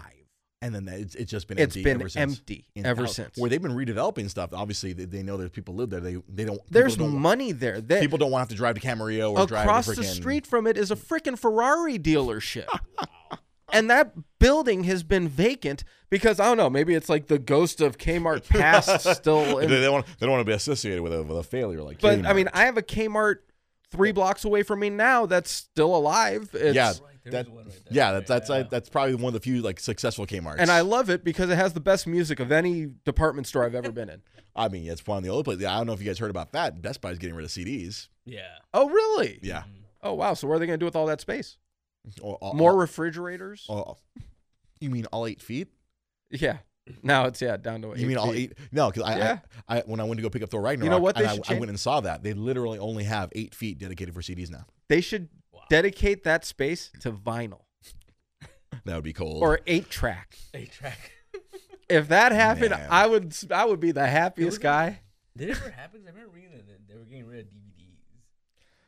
And 0.62 0.74
then 0.74 0.88
it's, 0.88 1.14
it's 1.14 1.30
just 1.30 1.46
been 1.46 1.58
It's 1.58 1.76
empty 1.76 1.82
been 1.84 2.00
ever 2.00 2.08
since. 2.08 2.38
empty 2.38 2.66
In 2.74 2.86
ever 2.86 3.06
since. 3.06 3.36
Where 3.36 3.50
they've 3.50 3.60
been 3.60 3.72
redeveloping 3.76 4.30
stuff. 4.30 4.54
Obviously, 4.54 4.94
they, 4.94 5.04
they 5.04 5.22
know 5.22 5.36
there's 5.36 5.50
people 5.50 5.74
live 5.74 5.90
there. 5.90 6.00
They 6.00 6.16
they 6.26 6.46
don't. 6.46 6.60
There's 6.70 6.96
don't, 6.96 7.12
money 7.14 7.52
there. 7.52 7.82
They, 7.82 8.00
people 8.00 8.16
don't 8.16 8.30
want 8.30 8.40
to 8.40 8.42
have 8.44 8.48
to 8.50 8.54
drive 8.54 8.76
to 8.76 8.80
Camarillo 8.80 9.36
or 9.38 9.46
drive 9.46 9.64
across 9.66 9.86
the 9.94 10.02
street 10.04 10.46
from 10.46 10.66
it 10.66 10.78
is 10.78 10.90
a 10.90 10.96
freaking 10.96 11.38
Ferrari 11.38 11.98
dealership. 11.98 12.66
and 13.74 13.90
that 13.90 14.14
building 14.38 14.84
has 14.84 15.02
been 15.02 15.28
vacant 15.28 15.84
because 16.10 16.40
I 16.40 16.44
don't 16.46 16.56
know, 16.56 16.70
maybe 16.70 16.94
it's 16.94 17.08
like 17.08 17.26
the 17.26 17.38
ghost 17.38 17.80
of 17.80 17.98
Kmart 17.98 18.48
past 18.48 19.06
still 19.16 19.56
They, 19.58 19.64
in 19.64 19.70
they 19.70 19.80
don't. 19.82 20.06
They 20.06 20.26
don't 20.26 20.30
want 20.30 20.40
to 20.40 20.50
be 20.50 20.52
associated 20.54 21.02
with 21.02 21.12
a 21.12 21.22
with 21.22 21.36
a 21.38 21.42
failure 21.42 21.82
like. 21.82 22.00
But 22.00 22.24
I 22.26 22.32
mean, 22.32 22.48
I 22.52 22.64
have 22.64 22.76
a 22.78 22.82
Kmart 22.82 23.36
three 23.90 24.12
blocks 24.12 24.44
away 24.44 24.62
from 24.62 24.80
me 24.80 24.90
now 24.90 25.26
that's 25.26 25.50
still 25.50 25.94
alive. 25.94 26.50
It's, 26.52 26.74
Yeah, 26.74 26.88
Right, 26.88 26.98
there 27.24 27.32
that- 27.44 27.46
is 27.46 27.52
right. 27.52 27.66
Yeah, 27.90 28.12
that's 28.12 28.28
that's 28.28 28.48
Yeah. 28.50 28.56
uh, 28.56 28.62
that's 28.70 28.88
probably 28.88 29.14
one 29.14 29.26
of 29.26 29.34
the 29.34 29.40
few 29.40 29.62
like 29.62 29.78
successful 29.80 30.26
Kmart's. 30.26 30.60
And 30.60 30.70
I 30.70 30.80
love 30.80 31.10
it 31.10 31.22
because 31.24 31.50
it 31.50 31.56
has 31.56 31.72
the 31.74 31.80
best 31.80 32.06
music 32.06 32.40
of 32.40 32.50
any 32.52 32.86
department 33.04 33.46
store 33.46 33.64
I've 33.64 33.74
ever 33.74 33.92
been 33.92 34.08
in. 34.08 34.22
I 34.56 34.68
mean, 34.68 34.88
it's 34.88 35.04
one 35.06 35.18
of 35.18 35.24
the 35.24 35.30
only 35.30 35.42
places. 35.42 35.64
I 35.64 35.76
don't 35.78 35.86
know 35.88 35.92
if 35.94 36.00
you 36.00 36.06
guys 36.06 36.18
heard 36.18 36.30
about 36.30 36.52
that. 36.52 36.80
Best 36.80 37.00
Buy's 37.00 37.18
getting 37.18 37.34
rid 37.34 37.44
of 37.44 37.50
CDs. 37.50 38.08
yeah. 38.24 38.42
Oh, 38.72 38.88
really? 38.88 39.38
Yeah. 39.42 39.62
Mhm. 39.62 39.82
Oh, 40.02 40.14
wow. 40.14 40.34
So 40.34 40.46
what 40.46 40.54
are 40.54 40.58
they 40.58 40.66
going 40.66 40.78
to 40.78 40.82
do 40.82 40.84
with 40.86 40.94
all 40.96 41.06
that 41.06 41.20
space? 41.20 41.56
Oh, 42.22 42.38
oh, 42.42 42.52
More 42.52 42.72
oh, 42.72 42.76
refrigerators? 42.76 43.66
oh, 43.68 43.96
you 44.80 44.90
mean 44.90 45.06
all 45.06 45.26
eight 45.26 45.40
feet? 45.40 45.68
Yeah. 46.30 46.58
Now 47.02 47.24
it's 47.24 47.40
yeah 47.40 47.56
down 47.56 47.80
to 47.82 47.94
eight 47.94 48.00
you 48.00 48.06
mean 48.06 48.18
all 48.18 48.32
eight? 48.32 48.52
No, 48.70 48.90
because 48.90 49.04
I, 49.04 49.16
Yeah. 49.16 49.38
I, 49.68 49.78
I 49.78 49.82
when 49.86 50.00
I 50.00 50.04
went 50.04 50.18
to 50.18 50.22
go 50.22 50.28
pick 50.28 50.42
up 50.42 50.50
Thor 50.50 50.60
Ragnarok, 50.60 50.84
You 50.84 50.90
know 50.90 50.98
what 50.98 51.16
they 51.16 51.24
and 51.24 51.40
I, 51.48 51.54
I 51.54 51.58
went 51.58 51.70
and 51.70 51.80
saw 51.80 52.00
that 52.00 52.22
they 52.22 52.34
literally 52.34 52.78
only 52.78 53.04
have 53.04 53.30
eight 53.32 53.54
feet 53.54 53.78
dedicated 53.78 54.12
for 54.14 54.20
CDs 54.20 54.50
now. 54.50 54.66
They 54.88 55.00
should 55.00 55.28
Wow. 55.52 55.60
dedicate 55.70 56.24
that 56.24 56.44
space 56.44 56.90
to 57.00 57.12
vinyl 57.12 57.62
That 58.84 58.96
would 58.96 59.04
be 59.04 59.12
cold. 59.14 59.42
or 59.42 59.60
eight 59.66 59.88
track. 59.88 60.36
Eight 60.52 60.72
track. 60.72 61.12
If 61.88 62.08
that 62.08 62.32
happened, 62.32 62.70
Man. 62.70 62.88
I 62.90 63.06
would 63.06 63.34
I 63.50 63.64
would 63.66 63.78
be 63.80 63.92
the 63.92 64.06
happiest 64.06 64.60
guy. 64.60 65.00
Did 65.36 65.50
it 65.50 65.56
ever 65.60 65.70
happen? 65.70 66.00
'Cause 66.00 66.08
I 66.08 66.12
remember 66.16 66.32
reading 66.34 66.50
that 66.52 66.88
they 66.88 66.96
were 66.96 67.04
getting 67.04 67.26
rid 67.26 67.40
of 67.40 67.46
DVDs. 67.46 68.00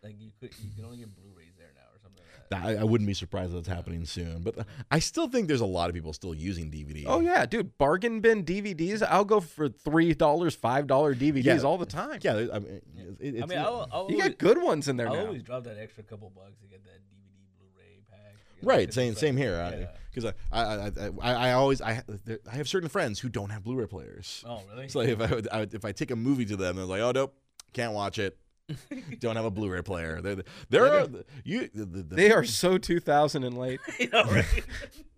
Like 0.03 0.15
you 0.19 0.31
could, 0.41 0.51
you 0.65 0.71
can 0.75 0.85
only 0.87 0.97
get 0.99 1.15
Blu-rays 1.15 1.53
there 1.59 1.73
now 1.75 1.83
or 1.95 1.99
something 2.03 2.23
like 2.23 2.33
that. 2.33 2.36
I, 2.53 2.77
I 2.77 2.85
wouldn't 2.85 3.07
be 3.09 3.15
surprised 3.15 3.51
if 3.51 3.57
that's 3.65 3.69
happening 3.69 4.05
soon. 4.05 4.43
But 4.43 4.67
I 4.91 4.99
still 4.99 5.29
think 5.29 5.49
there's 5.49 5.61
a 5.61 5.67
lot 5.67 5.89
of 5.89 5.95
people 5.95 6.13
still 6.13 6.35
using 6.35 6.71
DVD. 6.71 7.05
Oh 7.07 7.21
yeah, 7.21 7.47
dude, 7.47 7.77
bargain 7.79 8.21
bin 8.21 8.45
DVDs. 8.45 9.03
I'll 9.09 9.25
go 9.25 9.41
for 9.41 9.69
three 9.69 10.15
dollars, 10.15 10.55
five 10.55 10.87
dollar 10.87 11.15
DVDs 11.15 11.45
Yeah. 11.45 11.61
all 11.63 11.79
the 11.79 11.87
time. 11.87 12.19
yeah. 12.23 12.47
I 12.53 12.59
mean, 12.59 12.81
it, 13.21 13.35
it's, 13.35 13.43
I 13.43 13.47
mean, 13.47 13.59
I'll, 13.59 13.89
I'll 13.93 14.07
You 14.11 14.17
always, 14.19 14.29
got 14.31 14.39
good 14.39 14.63
ones 14.63 14.89
in 14.89 14.97
there 14.97 15.09
I'll 15.09 15.15
now. 15.15 15.27
always 15.27 15.43
drop 15.43 15.65
that 15.65 15.79
extra 15.79 16.03
couple 16.05 16.31
bucks 16.35 16.59
to 16.61 16.67
get 16.67 16.85
that 16.85 17.01
DVD 17.01 17.59
Blu-ray 17.59 18.01
pack. 18.11 18.35
you 18.61 18.67
know, 18.69 18.75
right. 18.75 18.89
'cause 18.89 18.95
Same 18.95 19.13
it's 19.13 19.21
same 19.21 19.37
here. 19.37 19.53
yeah. 19.55 19.87
Because 20.15 20.33
I, 20.51 20.63
I, 20.63 20.87
I, 20.87 20.91
I, 21.23 21.49
I 21.49 21.53
always 21.53 21.83
I, 21.83 22.03
I 22.51 22.55
have 22.57 22.69
certain 22.69 22.89
friends 22.89 23.21
who 23.21 23.29
don't 23.29 23.51
have 23.51 23.63
Blu-ray 23.65 23.87
players. 23.87 24.43
Oh 24.49 24.63
really? 24.73 24.89
So 24.89 25.01
if 25.01 25.21
I, 25.21 25.27
would, 25.27 25.49
I 25.53 25.59
would- 25.61 25.75
if 25.75 25.85
I 25.85 25.93
take 25.93 26.11
a 26.11 26.17
movie 26.17 26.47
to 26.47 26.57
them, 26.57 26.77
they're 26.77 26.85
like, 26.87 27.03
oh 27.03 27.13
nope, 27.13 27.35
can't 27.73 27.93
watch 27.93 28.19
it. 28.19 28.39
don't 29.21 29.37
have 29.37 29.45
a 29.45 29.51
Blu-ray 29.51 29.83
player. 29.83 30.21
They're 30.21 30.43
they're 30.71 30.87
uh, 30.87 31.09
you 31.45 31.71
the, 31.75 31.85
the, 31.85 32.03
the- 32.03 32.15
They 32.17 32.33
are 32.33 32.45
so 32.45 32.79
2000 32.79 33.45
and 33.45 33.59
late. 33.59 33.81
You 34.01 34.09
know, 34.11 34.25
right? 34.25 34.65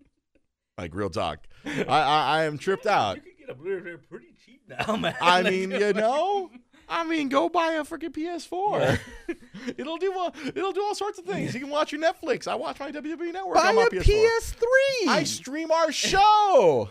like 0.77 0.93
real 0.93 1.09
talk. 1.09 1.39
I, 1.65 1.83
I 1.87 2.21
I 2.39 2.43
am 2.43 2.57
tripped 2.57 2.85
out. 2.85 3.17
You 3.17 3.21
can 3.21 3.31
get 3.39 3.49
a 3.49 3.53
Blu-ray 3.55 3.81
player 3.81 3.97
pretty 3.97 4.33
cheap 4.45 4.61
now, 4.67 4.95
man. 4.95 5.15
I 5.21 5.41
mean, 5.43 5.71
you 5.71 5.93
know, 5.93 6.51
I 6.87 7.03
mean, 7.03 7.29
go 7.29 7.49
buy 7.49 7.73
a 7.73 7.83
freaking 7.83 8.09
PS4. 8.11 8.99
it'll 9.77 9.97
do 9.97 10.13
all, 10.17 10.33
it'll 10.45 10.71
do 10.71 10.81
all 10.83 10.95
sorts 10.95 11.19
of 11.19 11.25
things. 11.25 11.53
You 11.53 11.59
can 11.59 11.69
watch 11.69 11.91
your 11.91 12.01
Netflix. 12.01 12.47
I 12.47 12.55
watch 12.55 12.79
my 12.79 12.91
WWE 12.91 13.33
Network 13.33 13.55
Buy 13.55 13.69
on 13.69 13.75
my 13.75 13.83
a 13.83 13.89
PS4. 13.89 14.03
PS3. 14.03 15.07
I 15.07 15.23
stream 15.23 15.71
our 15.71 15.91
show. 15.91 16.89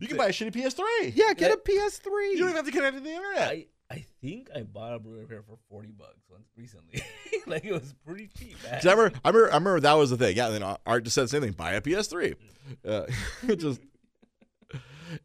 you 0.00 0.08
can 0.08 0.16
buy 0.16 0.26
a 0.26 0.30
shitty 0.30 0.52
PS3. 0.54 1.12
yeah, 1.14 1.32
get 1.34 1.50
a 1.52 1.56
PS3. 1.56 2.06
You 2.32 2.38
don't 2.38 2.48
even 2.50 2.56
have 2.56 2.66
to 2.66 2.72
connect 2.72 2.96
to 2.96 3.02
the 3.02 3.10
internet. 3.10 3.48
I 3.50 3.66
I 3.90 4.04
think 4.20 4.48
I 4.54 4.62
bought 4.62 4.94
a 4.94 4.98
Blu-ray 4.98 5.24
player 5.26 5.42
for 5.42 5.56
forty 5.70 5.92
bucks 5.92 6.24
once 6.28 6.48
recently. 6.56 7.02
like 7.46 7.64
it 7.64 7.72
was 7.72 7.94
pretty 8.04 8.28
cheap, 8.38 8.56
I 8.70 8.78
remember, 8.78 9.12
I 9.24 9.28
remember, 9.28 9.50
I 9.52 9.54
remember 9.54 9.80
that 9.80 9.92
was 9.92 10.10
the 10.10 10.16
thing. 10.16 10.36
Yeah, 10.36 10.48
then 10.50 10.62
Art 10.86 11.04
just 11.04 11.14
said 11.14 11.24
the 11.24 11.28
same 11.28 11.42
thing. 11.42 11.52
Buy 11.52 11.72
a 11.72 11.80
PS3. 11.80 12.34
Uh, 12.84 13.06
just, 13.56 13.80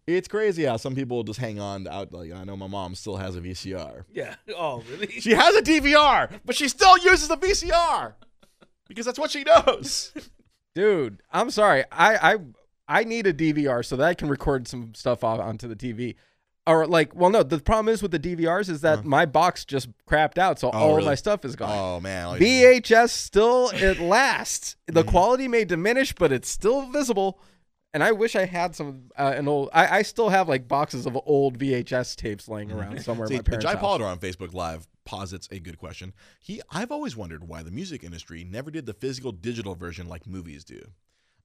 it's 0.06 0.28
crazy 0.28 0.64
how 0.64 0.78
some 0.78 0.94
people 0.94 1.24
just 1.24 1.40
hang 1.40 1.60
on 1.60 1.88
out. 1.88 2.14
Like 2.14 2.32
I 2.32 2.44
know 2.44 2.56
my 2.56 2.68
mom 2.68 2.94
still 2.94 3.18
has 3.18 3.36
a 3.36 3.42
VCR. 3.42 4.04
Yeah. 4.14 4.36
Oh, 4.56 4.84
really? 4.92 5.08
She 5.08 5.32
has 5.32 5.56
a 5.56 5.64
DVR, 5.64 6.30
but 6.46 6.56
she 6.56 6.68
still 6.68 7.00
uses 7.00 7.30
the 7.30 7.38
VCR 7.38 8.14
because 8.88 9.08
that's 9.08 9.18
what 9.18 9.32
she 9.32 9.44
knows. 9.44 10.14
Dude, 10.76 11.24
I'm 11.32 11.50
sorry. 11.50 11.84
I 11.92 12.34
I 12.34 12.38
I 12.88 13.04
need 13.06 13.26
a 13.26 13.34
DVR 13.34 13.84
so 13.84 13.96
that 13.96 14.08
I 14.08 14.14
can 14.14 14.30
record 14.30 14.68
some 14.68 14.94
stuff 14.94 15.24
off 15.24 15.40
onto 15.40 15.68
the 15.68 15.76
TV. 15.76 16.16
Or 16.68 16.86
like, 16.86 17.16
well, 17.16 17.32
no. 17.32 17.42
The 17.42 17.60
problem 17.60 17.92
is 17.92 18.04
with 18.04 18.12
the 18.12 18.20
DVRs 18.20 18.70
is 18.70 18.82
that 18.82 19.04
my 19.04 19.26
box 19.26 19.66
just 19.66 19.90
crapped 20.08 20.38
out, 20.38 20.60
so 20.60 20.70
all 20.70 20.74
of 20.74 20.84
Uh-huh. 20.84 20.96
really? 20.98 21.06
my 21.10 21.16
stuff 21.16 21.44
is 21.44 21.56
gone. 21.56 21.72
Oh 21.72 22.00
man, 22.00 22.26
all 22.28 22.36
VHS 22.36 23.10
still 23.10 23.70
it 23.74 24.00
lasts. 24.00 24.76
The 24.86 25.02
Mm-hmm. 25.02 25.10
quality 25.10 25.48
may 25.48 25.66
diminish, 25.66 26.14
but 26.14 26.32
it's 26.32 26.50
still 26.50 26.84
visible. 26.92 27.40
And 27.94 28.04
I 28.04 28.12
wish 28.14 28.36
I 28.38 28.46
had 28.46 28.74
some 28.76 29.10
uh, 29.18 29.34
an 29.36 29.48
old. 29.48 29.70
I, 29.74 29.98
I 29.98 30.02
still 30.04 30.30
have 30.30 30.48
like 30.48 30.68
boxes 30.68 31.06
of 31.08 31.18
old 31.26 31.58
VHS 31.58 32.16
tapes 32.16 32.48
laying 32.48 32.72
around 32.72 33.02
somewhere. 33.02 33.28
See, 33.28 33.34
in 33.34 33.40
my 33.40 33.44
parents' 33.44 33.66
Jai. 33.66 33.76
Polidor 33.76 34.06
on 34.06 34.20
Facebook 34.20 34.54
Live 34.54 34.88
posits 35.04 35.50
a 35.52 35.60
good 35.60 35.78
question. 35.80 36.14
He, 36.40 36.62
I've 36.70 36.92
always 36.92 37.18
wondered 37.18 37.48
why 37.48 37.64
the 37.64 37.72
music 37.72 38.04
industry 38.04 38.44
never 38.46 38.70
did 38.72 38.86
the 38.86 38.94
physical 38.94 39.32
digital 39.32 39.74
version 39.76 40.08
like 40.08 40.28
movies 40.28 40.64
do. 40.64 40.80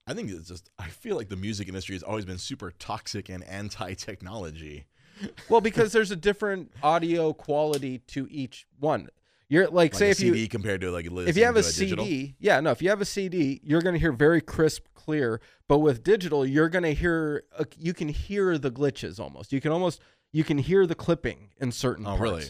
I 0.07 0.15
think 0.15 0.31
it's 0.31 0.47
just, 0.49 0.71
I 0.79 0.87
feel 0.89 1.17
like 1.17 1.31
the 1.31 1.37
music 1.37 1.67
industry 1.67 1.97
has 1.97 2.05
always 2.05 2.25
been 2.27 2.39
super 2.39 2.71
toxic 2.79 3.29
and 3.29 3.43
anti-technology. 3.43 4.87
Well, 5.49 5.61
because 5.61 5.93
there's 5.93 6.11
a 6.11 6.17
different 6.17 6.73
audio 6.83 7.33
quality 7.33 7.99
to 8.09 8.29
each 8.31 8.67
one. 8.79 9.09
You're 9.49 9.65
like, 9.67 9.93
Like 9.93 9.95
say 9.95 10.09
a 10.09 10.11
if 10.11 10.17
CD 10.17 10.41
you 10.41 10.49
compared 10.49 10.81
to 10.81 10.91
like 10.91 11.07
if 11.07 11.37
you 11.37 11.45
have 11.45 11.57
a, 11.57 11.63
to 11.63 11.69
CD, 11.69 12.35
yeah, 12.41 12.59
no, 12.61 12.73
if 12.73 12.83
you 12.83 12.89
have 12.91 13.01
a 13.01 13.05
CD, 13.05 13.61
you're 13.63 13.81
going 13.81 13.95
to 13.95 14.01
hear 14.01 14.11
very 14.13 14.41
crisp, 14.41 14.87
clear. 14.95 15.41
But 15.69 15.79
with 15.79 16.03
digital, 16.03 16.45
you're 16.45 16.69
going 16.69 16.83
to 16.83 16.95
hear 16.95 17.45
uh, 17.57 17.65
you 17.79 17.95
can 17.95 18.09
hear 18.09 18.59
the 18.59 18.73
glitches 18.73 19.21
almost. 19.21 19.53
You 19.53 19.61
can 19.61 19.71
almost 19.71 20.01
you 20.33 20.43
can 20.43 20.59
hear 20.59 20.85
the 20.87 20.97
clipping 20.97 21.51
in 21.61 21.71
certain 21.71 22.05
Oh, 22.07 22.17
parts. 22.17 22.21
really? 22.21 22.45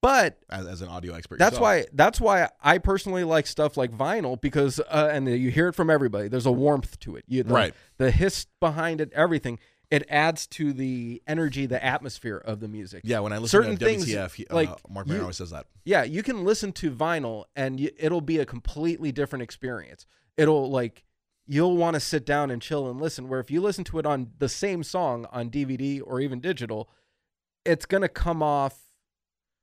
But 0.00 0.38
as, 0.48 0.66
as 0.66 0.80
an 0.80 0.88
audio 0.88 1.14
expert. 1.14 1.38
that's 1.38 1.58
yourself. 1.58 1.62
why 1.62 1.86
that's 1.92 2.20
why 2.20 2.48
I 2.62 2.78
personally 2.78 3.24
like 3.24 3.46
stuff 3.46 3.76
like 3.76 3.90
vinyl 3.90 4.40
because 4.40 4.80
uh, 4.80 5.10
and 5.12 5.28
you 5.28 5.50
hear 5.50 5.68
it 5.68 5.74
from 5.74 5.90
everybody. 5.90 6.28
There's 6.28 6.46
a 6.46 6.52
warmth 6.52 6.98
to 7.00 7.16
it. 7.16 7.24
You, 7.26 7.42
the, 7.42 7.52
Right. 7.52 7.74
The 7.98 8.10
hiss 8.10 8.46
behind 8.60 9.00
it, 9.00 9.12
everything. 9.12 9.58
It 9.90 10.04
adds 10.10 10.46
to 10.48 10.74
the 10.74 11.22
energy, 11.26 11.64
the 11.64 11.82
atmosphere 11.82 12.36
of 12.36 12.60
the 12.60 12.68
music. 12.68 13.02
Yeah, 13.04 13.20
when 13.20 13.32
I 13.32 13.38
listen 13.38 13.48
certain 13.62 13.78
to 13.78 13.84
things, 13.84 14.06
WTF, 14.06 14.34
he, 14.34 14.46
like, 14.50 14.68
uh, 14.68 14.76
Mark 14.88 15.06
you- 15.06 15.12
Maron 15.12 15.22
always 15.22 15.38
says 15.38 15.50
that. 15.50 15.66
Yeah, 15.84 16.02
you 16.02 16.22
can 16.22 16.44
listen 16.44 16.72
to 16.74 16.90
vinyl 16.90 17.44
and 17.56 17.80
it'll 17.96 18.20
be 18.20 18.38
a 18.38 18.44
completely 18.44 19.12
different 19.12 19.42
experience. 19.42 20.04
It'll 20.36 20.70
like 20.70 21.04
you'll 21.46 21.76
want 21.78 21.94
to 21.94 22.00
sit 22.00 22.26
down 22.26 22.50
and 22.50 22.60
chill 22.60 22.90
and 22.90 23.00
listen. 23.00 23.28
Where 23.28 23.40
if 23.40 23.50
you 23.50 23.62
listen 23.62 23.82
to 23.84 23.98
it 23.98 24.04
on 24.04 24.32
the 24.38 24.48
same 24.50 24.82
song 24.82 25.26
on 25.32 25.48
DVD 25.48 26.02
or 26.04 26.20
even 26.20 26.40
digital, 26.40 26.90
it's 27.64 27.86
gonna 27.86 28.10
come 28.10 28.42
off 28.42 28.78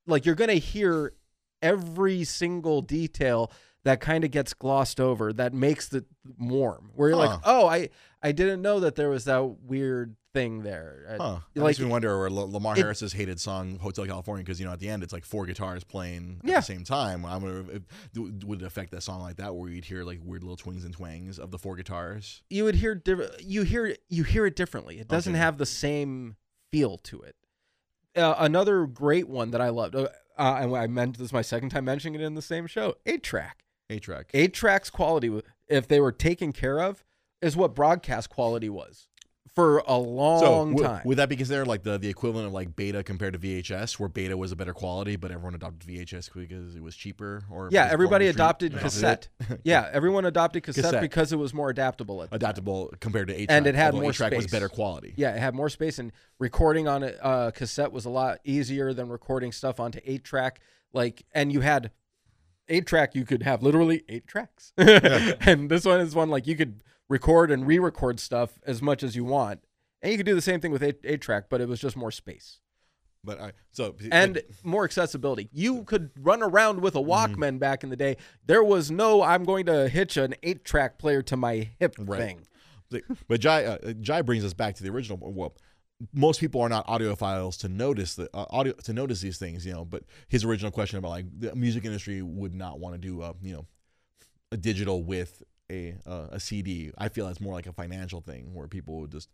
like 0.07 0.25
you're 0.25 0.33
gonna 0.33 0.53
hear 0.53 1.13
every 1.61 2.23
single 2.23 2.81
detail 2.81 3.51
that 3.85 4.01
kind 4.01 4.23
of 4.23 4.31
gets 4.31 4.53
glossed 4.53 4.99
over 4.99 5.31
that 5.33 5.53
makes 5.53 5.93
it 5.93 6.05
warm. 6.37 6.91
Where 6.95 7.09
you're 7.09 7.17
Huh. 7.19 7.27
like, 7.27 7.39
oh, 7.45 7.67
I 7.67 7.89
I 8.21 8.31
didn't 8.33 8.61
know 8.61 8.79
that 8.81 8.95
there 8.95 9.09
was 9.09 9.25
that 9.25 9.41
weird 9.61 10.15
thing 10.33 10.63
there. 10.63 11.05
Uh, 11.07 11.17
Huh. 11.35 11.39
It 11.53 11.59
Like 11.59 11.67
makes 11.69 11.79
me 11.79 11.85
wonder 11.85 12.17
where 12.17 12.27
L- 12.27 12.51
Lamar 12.51 12.73
it- 12.75 12.79
Harris's 12.81 13.13
hated 13.13 13.39
song 13.39 13.77
"Hotel 13.79 14.05
California" 14.05 14.43
because 14.43 14.59
you 14.59 14.65
know 14.65 14.73
at 14.73 14.79
the 14.79 14.89
end 14.89 15.01
it's 15.03 15.13
like 15.13 15.23
four 15.23 15.45
guitars 15.45 15.83
playing 15.83 16.41
at 16.43 16.49
Yeah. 16.49 16.55
the 16.57 16.61
same 16.65 16.83
time. 16.83 17.25
I'm 17.25 17.41
gonna 17.41 17.79
do- 18.11 18.33
would 18.45 18.61
it 18.61 18.65
affect 18.65 18.91
that 18.91 19.01
song 19.01 19.21
like 19.21 19.37
that 19.37 19.55
where 19.55 19.69
you'd 19.69 19.85
hear 19.85 20.03
like 20.03 20.19
weird 20.23 20.43
little 20.43 20.57
twings 20.57 20.83
and 20.83 20.93
twangs 20.93 21.37
of 21.39 21.51
the 21.51 21.59
four 21.59 21.75
guitars. 21.75 22.41
you 22.49 22.63
would 22.65 22.75
hear 22.75 22.95
diff- 22.95 23.39
you 23.41 23.61
hear 23.63 23.95
you 24.09 24.23
hear 24.23 24.45
it 24.45 24.55
differently. 24.55 24.99
It 24.99 25.07
doesn't 25.07 25.33
Okay. 25.33 25.39
have 25.39 25.57
the 25.57 25.65
same 25.65 26.35
feel 26.71 26.97
to 26.97 27.21
it. 27.21 27.35
Uh, 28.17 28.33
another 28.39 28.85
great 28.87 29.27
one 29.27 29.51
that 29.51 29.59
I 29.61 29.69
loved, 29.69 29.93
uh, 29.95 30.07
uh, 30.37 30.57
and 30.61 30.73
I 30.75 30.87
meant 30.87 31.17
this 31.17 31.25
is 31.25 31.33
my 31.33 31.41
second 31.41 31.69
time 31.69 31.83
mentioning 31.85 32.19
it 32.19 32.23
in 32.25 32.33
the 32.35 32.41
same 32.41 32.65
show. 32.65 32.95
Eight 33.05 33.23
track, 33.23 33.64
A 33.89 33.99
track. 33.99 34.31
eight 34.33 34.53
tracks 34.53 34.89
quality, 34.89 35.41
if 35.67 35.87
they 35.87 35.99
were 35.99 36.11
taken 36.11 36.51
care 36.51 36.79
of, 36.81 37.03
is 37.41 37.55
what 37.55 37.75
broadcast 37.75 38.29
quality 38.29 38.69
was 38.69 39.07
for 39.53 39.77
a 39.87 39.95
long 39.97 40.39
So 40.39 40.65
w- 40.65 40.83
time. 40.83 41.01
would 41.05 41.17
that 41.17 41.29
be 41.29 41.35
considered 41.37 41.65
like 41.67 41.83
the, 41.83 41.97
the 41.97 42.09
equivalent 42.09 42.47
of 42.47 42.53
like 42.53 42.75
beta 42.75 43.03
compared 43.03 43.33
to 43.33 43.39
VHS, 43.39 43.99
where 43.99 44.09
beta 44.09 44.35
was 44.35 44.51
a 44.51 44.55
better 44.55 44.73
quality, 44.73 45.15
but 45.15 45.31
everyone 45.31 45.53
adopted 45.55 45.87
VHS 45.87 46.29
because 46.33 46.75
it 46.75 46.81
was 46.83 46.95
cheaper? 46.95 47.43
Or 47.49 47.69
yeah, 47.71 47.87
everybody 47.91 48.27
adopted 48.27 48.71
stream- 48.71 48.83
cassette. 48.83 49.29
yeah, 49.63 49.87
everyone 49.93 50.25
adopted 50.25 50.63
cassette, 50.63 50.83
Cassette. 50.85 51.01
because 51.01 51.31
it 51.31 51.37
was 51.37 51.53
more 51.53 51.69
adaptable. 51.69 52.23
At 52.23 52.31
the 52.31 52.39
time. 52.39 52.43
adaptable 52.49 52.91
compared 52.99 53.27
to 53.29 53.39
eight. 53.39 53.49
And 53.51 53.67
it 53.67 53.75
had 53.75 53.93
more 53.93 54.11
track 54.11 54.33
was 54.33 54.47
better 54.47 54.67
quality. 54.67 55.13
Yeah, 55.15 55.35
it 55.35 55.39
had 55.39 55.53
more 55.53 55.69
space, 55.69 55.99
and 55.99 56.11
recording 56.39 56.87
on 56.87 57.03
a 57.03 57.07
uh, 57.21 57.51
cassette 57.51 57.91
was 57.91 58.03
a 58.05 58.09
lot 58.09 58.39
easier 58.43 58.93
than 58.93 59.07
recording 59.09 59.51
stuff 59.51 59.79
onto 59.79 59.99
eight 60.05 60.23
track. 60.23 60.59
Like, 60.91 61.23
and 61.33 61.53
you 61.53 61.61
had 61.61 61.91
eight 62.69 62.85
track, 62.85 63.15
you 63.15 63.25
could 63.25 63.43
have 63.43 63.61
literally 63.63 64.03
eight 64.09 64.27
tracks, 64.27 64.73
and 64.77 65.69
this 65.69 65.85
one 65.85 65.99
is 66.01 66.15
one 66.15 66.29
like 66.29 66.47
you 66.47 66.55
could 66.55 66.81
record 67.09 67.51
and 67.51 67.67
re-record 67.67 68.19
stuff 68.19 68.59
as 68.65 68.81
much 68.81 69.03
as 69.03 69.15
you 69.15 69.23
want, 69.23 69.61
and 70.01 70.11
you 70.11 70.17
could 70.17 70.25
do 70.25 70.35
the 70.35 70.41
same 70.41 70.59
thing 70.59 70.71
with 70.71 70.81
eight, 70.83 70.99
eight 71.03 71.21
track, 71.21 71.45
but 71.49 71.61
it 71.61 71.67
was 71.67 71.79
just 71.79 71.95
more 71.95 72.11
space 72.11 72.59
But 73.23 73.39
I 73.39 73.51
so 73.71 73.95
and 74.11 74.35
but- 74.35 74.45
more 74.63 74.83
accessibility. 74.85 75.49
You 75.51 75.83
could 75.83 76.09
run 76.19 76.41
around 76.41 76.81
with 76.81 76.95
a 76.95 76.99
Mm-hmm. 76.99 77.35
Walkman 77.43 77.59
back 77.59 77.83
in 77.83 77.89
the 77.89 77.95
day. 77.95 78.17
There 78.45 78.63
was 78.63 78.89
no 78.91 79.21
I'm 79.21 79.43
going 79.43 79.65
to 79.67 79.87
hitch 79.89 80.17
an 80.17 80.33
eight 80.43 80.63
track 80.65 80.97
player 80.97 81.21
to 81.23 81.37
my 81.37 81.69
hip 81.79 81.95
Right. 81.99 82.19
thing. 82.19 82.41
But- 82.89 83.01
But 83.27 83.39
Jai, 83.39 83.65
uh, 83.65 83.93
Jai 83.93 84.21
brings 84.21 84.43
us 84.45 84.53
back 84.53 84.75
to 84.75 84.83
the 84.83 84.89
original. 84.89 85.17
Well, 85.21 85.55
most 86.13 86.39
people 86.39 86.61
are 86.61 86.69
not 86.69 86.85
audiophiles 86.87 87.57
to 87.59 87.69
notice 87.69 88.15
the 88.15 88.29
uh, 88.33 88.45
audio 88.49 88.73
to 88.73 88.93
notice 88.93 89.21
these 89.21 89.37
things, 89.37 89.65
you 89.65 89.71
know. 89.73 89.85
But 89.85 90.03
his 90.27 90.43
original 90.43 90.71
question 90.71 90.99
about 90.99 91.09
like 91.09 91.25
the 91.39 91.55
music 91.55 91.85
industry 91.85 92.21
would 92.21 92.53
not 92.53 92.79
want 92.79 92.95
to 92.95 92.99
do 92.99 93.21
a 93.21 93.33
you 93.41 93.53
know 93.53 93.65
a 94.51 94.57
digital 94.57 95.03
with 95.03 95.41
a 95.71 95.95
uh, 96.05 96.27
a 96.31 96.39
CD. 96.39 96.91
I 96.97 97.09
feel 97.09 97.27
that's 97.27 97.39
more 97.41 97.53
like 97.53 97.65
a 97.67 97.73
financial 97.73 98.21
thing 98.21 98.53
where 98.53 98.67
people 98.67 98.99
would 98.99 99.11
just 99.11 99.29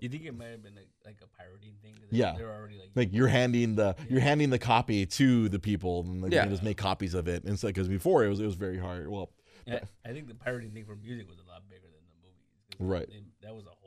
You 0.00 0.08
think 0.08 0.24
it 0.24 0.36
might 0.36 0.46
have 0.46 0.62
been 0.62 0.74
like, 0.74 0.88
like 1.04 1.18
a 1.22 1.26
pirating 1.36 1.74
thing? 1.82 1.94
Yeah. 2.10 2.34
They're 2.36 2.50
already 2.52 2.78
like. 2.78 2.90
like 2.94 3.10
you're 3.12 3.28
handing 3.28 3.74
the 3.76 3.96
you're 4.08 4.20
handing 4.20 4.48
the 4.50 4.58
copy 4.58 5.04
to 5.06 5.48
the 5.50 5.58
people 5.58 6.00
and 6.00 6.22
like, 6.22 6.30
they 6.30 6.36
Yeah. 6.36 6.42
can 6.44 6.50
just 6.52 6.62
make 6.62 6.78
copies 6.78 7.12
of 7.14 7.28
it. 7.28 7.44
And 7.44 7.58
so 7.58 7.68
because 7.68 7.86
before 7.88 8.24
it 8.24 8.28
was 8.28 8.40
it 8.40 8.46
was 8.46 8.54
very 8.54 8.78
hard. 8.78 9.08
Well, 9.10 9.30
Yeah, 9.66 9.80
I 10.06 10.12
think 10.12 10.26
the 10.28 10.34
pirating 10.34 10.70
thing 10.70 10.86
for 10.86 10.96
music 10.96 11.28
was 11.28 11.38
a 11.38 11.46
lot 11.48 11.68
bigger 11.68 11.82
than 11.82 12.00
the 12.08 12.16
movies. 12.26 12.98
Right. 12.98 13.08
they- 13.08 13.46
that 13.46 13.54
was 13.54 13.66
a 13.66 13.70
whole 13.82 13.83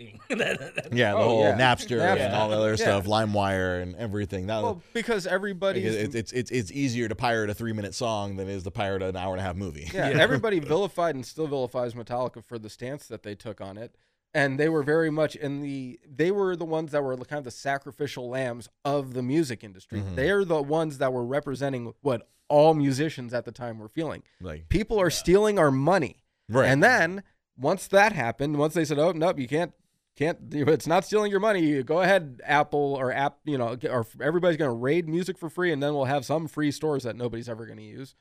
thing. 0.28 0.38
That- 0.38 0.74
that- 0.74 0.92
yeah, 0.92 1.12
the 1.12 1.18
Oh, 1.18 1.22
whole 1.22 1.40
yeah. 1.42 1.58
Napster, 1.58 2.00
and 2.00 2.34
all 2.34 2.48
the 2.48 2.56
other 2.56 2.70
Yeah. 2.70 2.76
stuff, 2.76 3.06
LimeWire 3.06 3.82
and 3.82 3.94
everything. 3.96 4.46
That 4.46 4.62
Well, 4.62 4.82
because 4.92 5.26
everybody, 5.26 5.88
Like, 5.88 5.98
it's, 5.98 6.14
it's 6.14 6.32
it's 6.32 6.50
it's 6.50 6.72
easier 6.72 7.08
to 7.08 7.14
pirate 7.14 7.50
a 7.50 7.54
three 7.54 7.72
minute 7.72 7.94
song 7.94 8.36
than 8.36 8.48
it 8.48 8.52
is 8.54 8.62
to 8.64 8.70
pirate 8.70 9.02
an 9.02 9.16
hour 9.16 9.32
and 9.32 9.40
a 9.40 9.44
half 9.44 9.56
movie. 9.56 9.88
yeah, 9.92 10.08
Yeah. 10.10 10.18
everybody 10.20 10.58
vilified 10.58 11.14
and 11.14 11.24
still 11.24 11.46
vilifies 11.46 11.94
Metallica 11.94 12.44
for 12.44 12.58
the 12.58 12.70
stance 12.70 13.06
that 13.08 13.22
they 13.22 13.34
took 13.34 13.60
on 13.60 13.76
it, 13.78 13.94
and 14.34 14.58
they 14.58 14.68
were 14.68 14.82
very 14.82 15.10
much 15.10 15.36
in 15.36 15.60
the. 15.60 15.98
They 16.08 16.30
were 16.30 16.56
the 16.56 16.64
ones 16.64 16.92
that 16.92 17.02
were 17.02 17.16
kind 17.16 17.38
of 17.38 17.44
the 17.44 17.50
sacrificial 17.50 18.28
lambs 18.28 18.68
of 18.84 19.14
the 19.14 19.22
music 19.22 19.62
industry. 19.64 20.00
Mhm. 20.00 20.16
They're 20.16 20.44
the 20.44 20.62
ones 20.62 20.98
that 20.98 21.12
were 21.12 21.24
representing 21.24 21.92
what 22.00 22.28
all 22.48 22.74
musicians 22.74 23.32
at 23.32 23.44
the 23.44 23.52
time 23.52 23.78
were 23.78 23.88
feeling. 23.88 24.22
Like 24.40 24.68
People 24.68 25.00
are 25.00 25.10
stealing 25.10 25.58
our 25.58 25.70
money, 25.70 26.24
right. 26.48 26.66
and 26.68 26.82
then 26.82 27.22
once 27.56 27.86
that 27.88 28.12
happened, 28.12 28.56
once 28.56 28.74
they 28.74 28.84
said, 28.84 28.98
"Oh 28.98 29.12
nope, 29.12 29.38
you 29.38 29.46
can't." 29.46 29.72
Can't 30.16 30.38
it's 30.52 30.86
not 30.86 31.04
stealing 31.04 31.30
your 31.30 31.40
money. 31.40 31.60
You 31.60 31.82
go 31.82 32.02
ahead, 32.02 32.40
Apple 32.44 32.94
or 32.98 33.12
app, 33.12 33.38
you 33.44 33.56
know, 33.56 33.76
or 33.88 34.06
everybody's 34.20 34.58
going 34.58 34.68
to 34.70 34.74
raid 34.76 35.08
music 35.08 35.38
for 35.38 35.48
free, 35.48 35.72
and 35.72 35.82
then 35.82 35.94
we'll 35.94 36.04
have 36.04 36.24
some 36.26 36.46
free 36.46 36.70
stores 36.70 37.04
that 37.04 37.16
nobody's 37.16 37.48
ever 37.48 37.64
going 37.64 37.78
to 37.78 37.84
use. 37.84 38.14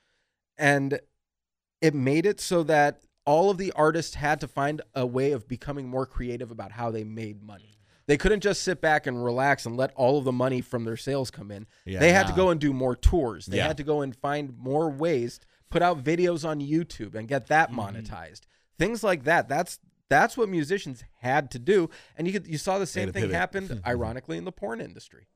And 0.58 1.00
it 1.82 1.94
made 1.94 2.26
it 2.26 2.40
so 2.40 2.64
that 2.64 3.02
all 3.26 3.50
of 3.50 3.58
the 3.58 3.72
artists 3.74 4.16
had 4.16 4.40
to 4.42 4.48
find 4.48 4.82
a 4.96 5.06
way 5.06 5.32
of 5.34 5.48
becoming 5.48 5.88
more 5.90 6.06
creative 6.06 6.52
about 6.52 6.72
how 6.74 6.90
they 6.92 7.04
made 7.04 7.44
money. 7.44 7.76
They 8.08 8.18
couldn't 8.18 8.42
just 8.42 8.64
sit 8.64 8.82
back 8.82 9.06
and 9.06 9.24
relax 9.24 9.66
and 9.66 9.78
let 9.78 9.92
all 9.96 10.18
of 10.18 10.24
the 10.26 10.32
money 10.32 10.62
from 10.62 10.84
their 10.84 10.98
sales 10.98 11.30
come 11.30 11.52
in. 11.52 11.68
Yeah, 11.86 12.00
they 12.00 12.12
had 12.12 12.28
to 12.28 12.34
go 12.34 12.50
and 12.50 12.60
do 12.60 12.74
more 12.74 12.96
tours. 12.96 13.46
They 13.46 13.58
Yeah. 13.58 13.68
had 13.68 13.78
to 13.78 13.84
go 13.84 14.02
and 14.02 14.16
find 14.16 14.58
more 14.58 14.90
ways, 14.90 15.40
put 15.70 15.82
out 15.82 16.04
videos 16.04 16.48
on 16.48 16.60
YouTube 16.60 17.14
and 17.14 17.28
get 17.28 17.48
that 17.48 17.72
Mm-hmm. 17.72 17.80
monetized. 17.98 18.42
Things 18.80 19.04
like 19.04 19.26
that. 19.26 19.48
That's 19.48 19.80
that's 20.10 20.36
what 20.38 20.49
musicians 20.49 21.03
had 21.20 21.51
to 21.51 21.60
do. 21.60 21.89
And 22.18 22.28
you 22.28 22.34
could 22.34 22.47
you 22.47 22.57
saw 22.57 22.80
the 22.80 22.86
same 22.88 23.12
thing 23.12 23.24
pivot. 23.24 23.36
happened 23.36 23.82
ironically 23.88 24.38
in 24.38 24.45
the 24.45 24.51
porn 24.51 24.82
industry. 24.82 25.28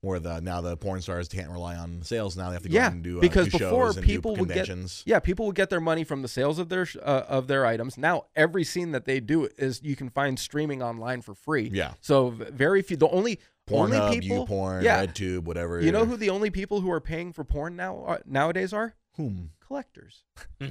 Where 0.00 0.20
the 0.20 0.40
now 0.40 0.60
the 0.60 0.76
porn 0.76 1.00
stars 1.02 1.26
can't 1.28 1.50
rely 1.50 1.74
on 1.74 2.02
sales. 2.02 2.36
Now 2.36 2.48
they 2.50 2.52
have 2.54 2.62
to 2.62 2.68
go 2.68 2.74
Yeah, 2.76 2.86
out 2.86 2.92
and 2.92 3.02
do 3.02 3.18
uh, 3.18 3.20
because 3.20 3.46
do 3.48 3.58
before 3.58 3.92
shows 3.92 4.04
people 4.04 4.36
would 4.36 4.48
get- 4.48 4.68
Yeah, 5.04 5.18
people 5.18 5.46
would 5.46 5.56
get 5.56 5.70
their 5.70 5.80
money 5.80 6.04
from 6.04 6.22
the 6.22 6.28
sales 6.28 6.60
of 6.60 6.68
their 6.68 6.86
uh, 7.02 7.24
of 7.28 7.48
their 7.48 7.66
items. 7.66 7.98
Now 7.98 8.26
every 8.36 8.62
scene 8.62 8.92
that 8.92 9.06
they 9.06 9.18
do 9.18 9.48
is 9.58 9.80
you 9.82 9.96
can 9.96 10.08
find 10.08 10.38
streaming 10.38 10.82
online 10.84 11.20
for 11.22 11.34
free. 11.34 11.68
Yeah, 11.72 11.94
So 12.00 12.30
very 12.30 12.80
few. 12.82 12.96
The 12.96 13.08
only 13.08 13.40
Pornhub, 13.68 14.00
only 14.00 14.20
people. 14.20 14.46
YouPorn, 14.46 14.82
yeah. 14.84 15.04
RedTube, 15.04 15.40
whatever. 15.42 15.80
You 15.80 15.90
know 15.90 16.04
who 16.06 16.16
the 16.16 16.30
only 16.30 16.50
people 16.50 16.80
who 16.80 16.90
are 16.92 17.00
paying 17.00 17.32
for 17.32 17.42
porn 17.44 17.74
now 17.74 17.98
are, 18.04 18.22
nowadays 18.24 18.72
are 18.72 18.94
Whom 19.16 19.50
collectors. 19.60 20.22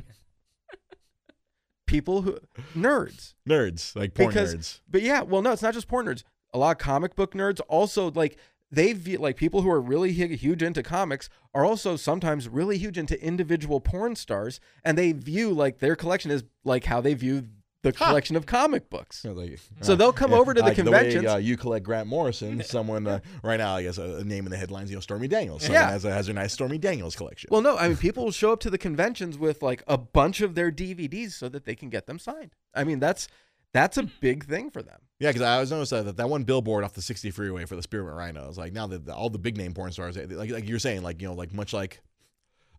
people 1.87 2.21
who 2.21 2.37
nerds. 2.75 3.33
nerds 3.47 3.95
like 3.95 4.13
porn 4.13 4.29
Because- 4.29 4.55
nerds. 4.55 4.79
But 4.89 5.01
yeah, 5.01 5.21
well, 5.21 5.41
no, 5.41 5.51
it's 5.51 5.61
not 5.63 5.73
just 5.73 5.87
porn 5.87 6.05
nerds. 6.05 6.23
A 6.53 6.57
lot 6.59 6.71
of 6.71 6.77
comic 6.77 7.15
book 7.15 7.33
nerds 7.33 7.59
also 7.67 8.11
like 8.11 8.37
they 8.71 8.93
view 8.93 9.17
like 9.17 9.37
people 9.37 9.61
who 9.61 9.69
are 9.69 9.79
really 9.81 10.11
huge 10.11 10.61
into 10.61 10.83
comics 10.83 11.29
are 11.55 11.63
also 11.65 11.95
sometimes 11.95 12.47
really 12.49 12.77
huge 12.77 12.97
into 12.97 13.21
individual 13.23 13.79
porn 13.79 14.15
stars, 14.15 14.59
and 14.83 14.97
they 14.97 15.11
view 15.13 15.51
like 15.51 15.79
their 15.79 15.95
collection 15.95 16.29
is 16.31 16.43
like 16.63 16.85
how 16.85 16.99
they 17.01 17.13
view 17.13 17.47
the 17.91 17.97
collection 17.97 18.35
of 18.35 18.45
comic 18.45 18.89
books. 18.89 19.23
Know, 19.23 19.33
like, 19.33 19.59
So 19.81 19.93
uh, 19.93 19.95
they'll 19.95 20.13
come 20.13 20.31
yeah, 20.31 20.37
over 20.37 20.53
to 20.53 20.61
the 20.61 20.67
like 20.67 20.75
conventions. 20.75 21.25
way, 21.25 21.31
uh, 21.31 21.37
you 21.37 21.57
collect 21.57 21.85
Grant 21.85 22.07
Morrison. 22.07 22.63
Someone 22.65 23.07
uh, 23.07 23.19
right 23.43 23.57
now, 23.57 23.75
I 23.75 23.83
guess, 23.83 23.97
a, 23.97 24.23
name 24.23 24.45
in 24.45 24.51
the 24.51 24.57
headlines. 24.57 24.89
You 24.89 24.97
know, 24.97 25.01
Stormy 25.01 25.27
Daniels. 25.27 25.63
Someone 25.63 25.81
Yeah. 25.81 25.89
has 25.89 26.05
a, 26.05 26.11
has 26.11 26.27
a 26.29 26.33
nice 26.33 26.53
Stormy 26.53 26.77
Daniels 26.77 27.15
collection. 27.15 27.49
Well, 27.51 27.61
no, 27.61 27.77
I 27.77 27.87
mean 27.87 27.97
people 27.97 28.25
will 28.25 28.31
show 28.31 28.51
up 28.51 28.59
to 28.61 28.69
the 28.69 28.77
conventions 28.77 29.37
with 29.37 29.61
like 29.61 29.83
a 29.87 29.97
bunch 29.97 30.41
of 30.41 30.55
their 30.55 30.71
DVDs 30.71 31.31
so 31.31 31.49
that 31.49 31.65
they 31.65 31.75
can 31.75 31.89
get 31.89 32.05
them 32.07 32.19
signed. 32.19 32.51
I 32.73 32.83
mean 32.83 32.99
that's 32.99 33.27
that's 33.73 33.97
a 33.97 34.03
big 34.03 34.45
thing 34.45 34.69
for 34.71 34.81
them. 34.81 34.99
Yeah, 35.19 35.29
because 35.29 35.41
I 35.41 35.55
always 35.55 35.71
noticed 35.71 35.91
that, 35.91 36.17
that 36.17 36.29
one 36.29 36.43
billboard 36.43 36.83
off 36.83 36.93
the 36.93 37.01
60 37.01 37.31
freeway 37.31 37.65
for 37.65 37.75
the 37.75 37.81
Spearmint 37.81 38.15
Rhinos, 38.15 38.57
like 38.57 38.71
now 38.73 38.87
that 38.87 39.05
the, 39.05 39.13
all 39.13 39.29
the 39.29 39.37
big 39.39 39.57
name 39.57 39.73
porn 39.73 39.91
stars, 39.91 40.15
like 40.17 40.49
like 40.51 40.67
you're 40.67 40.79
saying, 40.79 41.03
like 41.03 41.21
you 41.21 41.27
know, 41.27 41.33
like 41.33 41.53
much 41.53 41.73
like, 41.73 42.01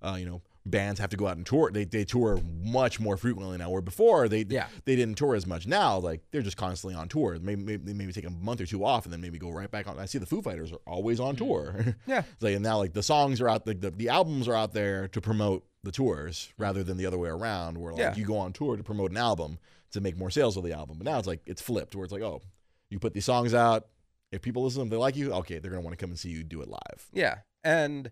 uh, 0.02 0.16
you 0.18 0.26
know, 0.26 0.42
bands 0.70 1.00
have 1.00 1.10
to 1.10 1.16
go 1.16 1.26
out 1.26 1.36
and 1.36 1.46
tour. 1.46 1.70
They 1.72 1.84
they 1.84 2.04
tour 2.04 2.40
much 2.62 3.00
more 3.00 3.16
frequently 3.16 3.58
now. 3.58 3.70
Where 3.70 3.80
before 3.82 4.28
they 4.28 4.44
Yeah. 4.48 4.68
they 4.84 4.96
didn't 4.96 5.16
tour 5.16 5.34
as 5.34 5.46
much. 5.46 5.66
Now 5.66 5.98
like 5.98 6.22
they're 6.30 6.42
just 6.42 6.56
constantly 6.56 6.94
on 6.98 7.08
tour. 7.08 7.38
Maybe 7.40 7.62
maybe 7.62 7.84
they 7.84 7.92
maybe 7.92 8.12
take 8.12 8.26
a 8.26 8.30
month 8.30 8.60
or 8.60 8.66
two 8.66 8.84
off 8.84 9.04
and 9.04 9.12
then 9.12 9.20
maybe 9.20 9.38
go 9.38 9.50
right 9.50 9.70
back 9.70 9.86
on. 9.88 9.98
I 9.98 10.06
see 10.06 10.18
the 10.18 10.26
Foo 10.26 10.42
Fighters 10.42 10.72
are 10.72 10.80
always 10.86 11.20
on 11.20 11.34
mm. 11.34 11.38
tour. 11.38 11.96
Yeah. 12.06 12.22
Like 12.40 12.54
and 12.54 12.62
now 12.62 12.78
like 12.78 12.92
the 12.92 13.02
songs 13.02 13.40
are 13.40 13.48
out, 13.48 13.66
like 13.66 13.80
the 13.80 13.90
the 13.90 14.08
albums 14.08 14.48
are 14.48 14.54
out 14.54 14.72
there 14.72 15.08
to 15.08 15.20
promote 15.20 15.64
the 15.82 15.92
tours 15.92 16.48
mm. 16.50 16.62
rather 16.62 16.82
than 16.82 16.96
the 16.96 17.06
other 17.06 17.18
way 17.18 17.28
around, 17.28 17.78
where 17.78 17.92
like 17.92 18.00
Yeah. 18.00 18.14
you 18.14 18.24
go 18.24 18.36
on 18.38 18.52
tour 18.52 18.76
to 18.76 18.82
promote 18.82 19.10
an 19.10 19.16
album 19.16 19.58
to 19.92 20.00
make 20.00 20.16
more 20.16 20.30
sales 20.30 20.56
of 20.56 20.64
the 20.64 20.72
album. 20.72 20.98
But 20.98 21.06
now 21.06 21.18
it's 21.18 21.26
like 21.26 21.40
it's 21.46 21.62
flipped, 21.62 21.94
where 21.94 22.04
it's 22.04 22.12
like, 22.12 22.22
oh, 22.22 22.42
you 22.90 22.98
put 22.98 23.14
these 23.14 23.24
songs 23.24 23.54
out. 23.54 23.86
If 24.30 24.42
people 24.42 24.62
listen, 24.64 24.80
to 24.80 24.82
them, 24.82 24.90
they 24.90 24.96
like 24.96 25.16
you. 25.16 25.32
Okay, 25.32 25.58
they're 25.58 25.70
gonna 25.70 25.82
want 25.82 25.98
to 25.98 26.02
come 26.02 26.10
and 26.10 26.18
see 26.18 26.28
you 26.28 26.44
do 26.44 26.60
it 26.60 26.68
live. 26.68 27.08
Yeah, 27.12 27.36
and 27.64 28.10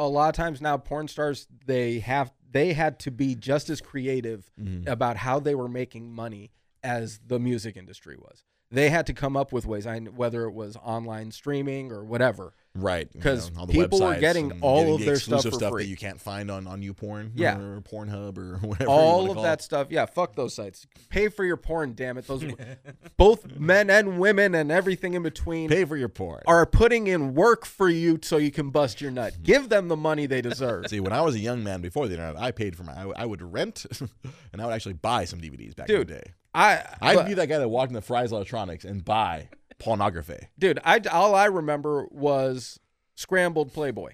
a 0.00 0.08
lot 0.08 0.28
of 0.30 0.34
times 0.34 0.60
now, 0.60 0.76
porn 0.76 1.06
stars 1.08 1.46
they 1.66 1.98
have 2.00 2.32
they 2.52 2.72
had 2.72 2.98
to 2.98 3.10
be 3.12 3.34
just 3.36 3.70
as 3.70 3.80
creative 3.80 4.50
Mhm. 4.58 4.88
about 4.88 5.16
how 5.16 5.38
they 5.38 5.54
were 5.54 5.68
making 5.68 6.12
money 6.12 6.50
as 6.82 7.20
the 7.24 7.38
music 7.38 7.76
industry 7.76 8.16
was. 8.16 8.42
They 8.72 8.88
had 8.90 9.06
to 9.06 9.12
come 9.12 9.36
up 9.36 9.52
with 9.52 9.66
ways, 9.66 9.84
I, 9.86 9.98
whether 9.98 10.44
it 10.44 10.52
was 10.52 10.76
online 10.76 11.32
streaming 11.32 11.90
or 11.90 12.04
whatever. 12.04 12.54
Right, 12.72 13.08
you 13.12 13.20
'Cause 13.20 13.50
know, 13.50 13.66
people 13.66 13.98
were 14.00 14.14
getting 14.20 14.52
all 14.62 14.78
getting 14.82 14.94
of 14.94 15.00
the 15.00 15.06
their 15.06 15.16
stuff 15.16 15.42
for 15.42 15.58
free. 15.58 15.82
that 15.82 15.88
you 15.88 15.96
can't 15.96 16.20
find 16.20 16.52
on 16.52 16.68
on 16.68 16.80
YouPorn, 16.80 17.32
Yeah. 17.34 17.58
or 17.58 17.80
Pornhub 17.80 18.38
or 18.38 18.58
whatever. 18.64 18.88
All 18.88 19.28
of 19.28 19.42
that 19.42 19.58
it. 19.58 19.62
stuff, 19.64 19.88
yeah. 19.90 20.06
Fuck 20.06 20.36
those 20.36 20.54
sites. 20.54 20.86
Pay 21.08 21.30
for 21.30 21.44
your 21.44 21.56
porn, 21.56 21.94
damn 21.96 22.16
it. 22.16 22.28
Those 22.28 22.44
both 23.16 23.58
men 23.58 23.90
and 23.90 24.20
women 24.20 24.54
and 24.54 24.70
everything 24.70 25.14
in 25.14 25.24
between 25.24 25.68
Pay 25.68 25.84
for 25.84 25.96
your 25.96 26.08
porn. 26.08 26.42
are 26.46 26.64
putting 26.64 27.08
in 27.08 27.34
work 27.34 27.66
for 27.66 27.88
you 27.88 28.20
so 28.22 28.36
you 28.36 28.52
can 28.52 28.70
bust 28.70 29.00
your 29.00 29.10
nut. 29.10 29.32
Mm-hmm. 29.32 29.42
Give 29.42 29.68
them 29.68 29.88
the 29.88 29.96
money 29.96 30.26
they 30.26 30.40
deserve. 30.40 30.86
See, 30.86 31.00
when 31.00 31.12
I 31.12 31.22
was 31.22 31.34
a 31.34 31.40
young 31.40 31.64
man 31.64 31.80
before 31.80 32.06
the 32.06 32.14
internet, 32.14 32.40
I 32.40 32.52
paid 32.52 32.76
for 32.76 32.84
my. 32.84 32.92
I, 32.92 33.22
I 33.22 33.26
would 33.26 33.42
rent, 33.42 33.84
and 34.52 34.62
I 34.62 34.66
would 34.66 34.74
actually 34.74 34.92
buy 34.94 35.24
some 35.24 35.40
DVDs 35.40 35.74
back 35.74 35.88
in 35.88 35.96
Dude, 35.96 36.06
the 36.06 36.14
day. 36.14 36.22
I 36.54 36.82
I'd 37.00 37.14
but- 37.16 37.26
be 37.26 37.34
that 37.34 37.46
guy 37.48 37.58
that 37.58 37.68
walked 37.68 37.90
into 37.90 38.00
Fry's 38.02 38.32
Electronics 38.32 38.84
and 38.84 39.04
buy 39.04 39.48
pornography. 39.78 40.48
dude. 40.58 40.78
I 40.84 41.00
all 41.10 41.34
I 41.34 41.46
remember 41.46 42.06
was 42.10 42.78
scrambled 43.14 43.72
Playboy. 43.72 44.12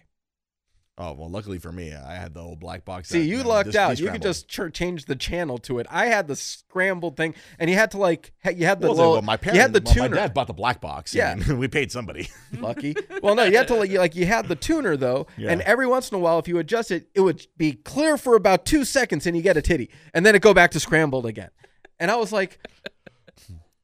Oh 0.99 1.13
well, 1.13 1.29
luckily 1.29 1.59
for 1.59 1.71
me, 1.71 1.93
I 1.93 2.15
had 2.15 2.33
the 2.33 2.41
old 2.41 2.59
black 2.59 2.87
box. 2.87 3.11
See, 3.11 3.21
you 3.21 3.43
lucked 3.43 3.75
out. 3.77 4.01
You 4.01 4.11
could 4.11 4.23
just 4.23 4.49
ch- 4.49 4.73
change 4.73 5.05
the 5.05 5.15
channel 5.15 5.59
to 5.59 5.79
it. 5.79 5.87
I 5.91 6.07
had 6.07 6.27
the 6.27 6.37
scrambled 6.37 7.19
thing, 7.19 7.35
and 7.59 7.69
you 7.69 7.77
had 7.77 7.91
to 7.91 7.99
like 7.99 8.33
you 8.55 8.65
had 8.65 8.81
the 8.81 8.87
Well, 8.87 8.97
little, 8.97 9.13
well, 9.13 9.21
my 9.23 9.37
parents, 9.37 9.57
you 9.57 9.61
had 9.61 9.75
the 9.75 9.83
well, 9.85 9.93
tuner. 9.95 10.09
my 10.09 10.17
dad 10.23 10.33
bought 10.33 10.47
the 10.47 10.55
black 10.55 10.81
box. 10.81 11.15
Yeah. 11.15 11.37
we 11.53 11.69
paid 11.69 11.93
somebody. 11.93 12.31
Lucky. 12.59 12.97
Well, 13.23 13.35
no, 13.35 13.43
you 13.43 13.59
had 13.59 13.69
to 13.69 13.75
like 13.75 13.91
you, 13.91 13.99
like 13.99 14.17
you 14.17 14.25
had 14.25 14.49
the 14.49 14.57
tuner 14.57 14.97
though, 14.97 15.27
Yeah. 15.37 15.51
and 15.53 15.61
every 15.63 15.87
once 15.87 16.11
in 16.11 16.17
a 16.17 16.19
while, 16.19 16.39
if 16.39 16.49
you 16.49 16.57
adjust 16.59 16.91
it, 16.91 17.09
it 17.15 17.21
would 17.21 17.47
be 17.59 17.75
clear 17.75 18.17
for 18.17 18.35
about 18.35 18.65
two 18.65 18.87
seconds, 18.87 19.27
and 19.27 19.37
you 19.37 19.43
get 19.43 19.59
a 19.59 19.63
titty, 19.63 19.91
and 20.15 20.25
then 20.25 20.35
it 20.35 20.41
go 20.41 20.55
back 20.55 20.71
to 20.71 20.81
scrambled 20.81 21.27
again. 21.27 21.51
And 21.99 22.11
I 22.11 22.17
was 22.17 22.33
like, 22.33 22.59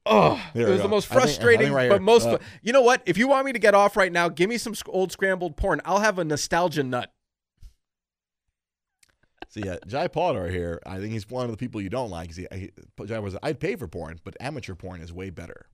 oh, 0.05 0.41
it 0.53 0.67
was 0.67 0.77
go. 0.77 0.83
the 0.83 0.87
most 0.89 1.11
I 1.11 1.15
think- 1.15 1.21
frustrating, 1.21 1.73
right 1.73 1.89
but 1.89 1.95
here, 1.95 2.01
most. 2.01 2.27
uh, 2.27 2.37
you 2.61 2.73
know 2.73 2.81
what? 2.81 3.01
If 3.05 3.17
you 3.17 3.27
want 3.27 3.45
me 3.45 3.53
to 3.53 3.59
get 3.59 3.73
off 3.73 3.97
right 3.97 4.11
now, 4.11 4.29
give 4.29 4.49
me 4.49 4.57
some 4.57 4.73
old 4.87 5.11
scrambled 5.11 5.57
porn. 5.57 5.81
I'll 5.85 5.99
have 5.99 6.19
a 6.19 6.23
nostalgia 6.23 6.83
nut. 6.83 7.11
See, 9.49 9.61
yeah, 9.63 9.75
Jai 9.85 10.07
Potter 10.07 10.49
here, 10.49 10.81
I 10.83 10.97
think 10.97 11.13
he's 11.13 11.29
one 11.29 11.45
of 11.45 11.51
the 11.51 11.57
people 11.57 11.79
you 11.79 11.89
don't 11.89 12.09
like. 12.09 12.33
See, 12.33 12.47
I, 12.51 12.71
Jai 13.05 13.19
was, 13.19 13.37
I'd 13.43 13.59
pay 13.59 13.75
for 13.75 13.87
porn, 13.87 14.19
but 14.23 14.35
amateur 14.39 14.73
porn 14.73 14.99
is 14.99 15.13
way 15.13 15.29
better. 15.29 15.67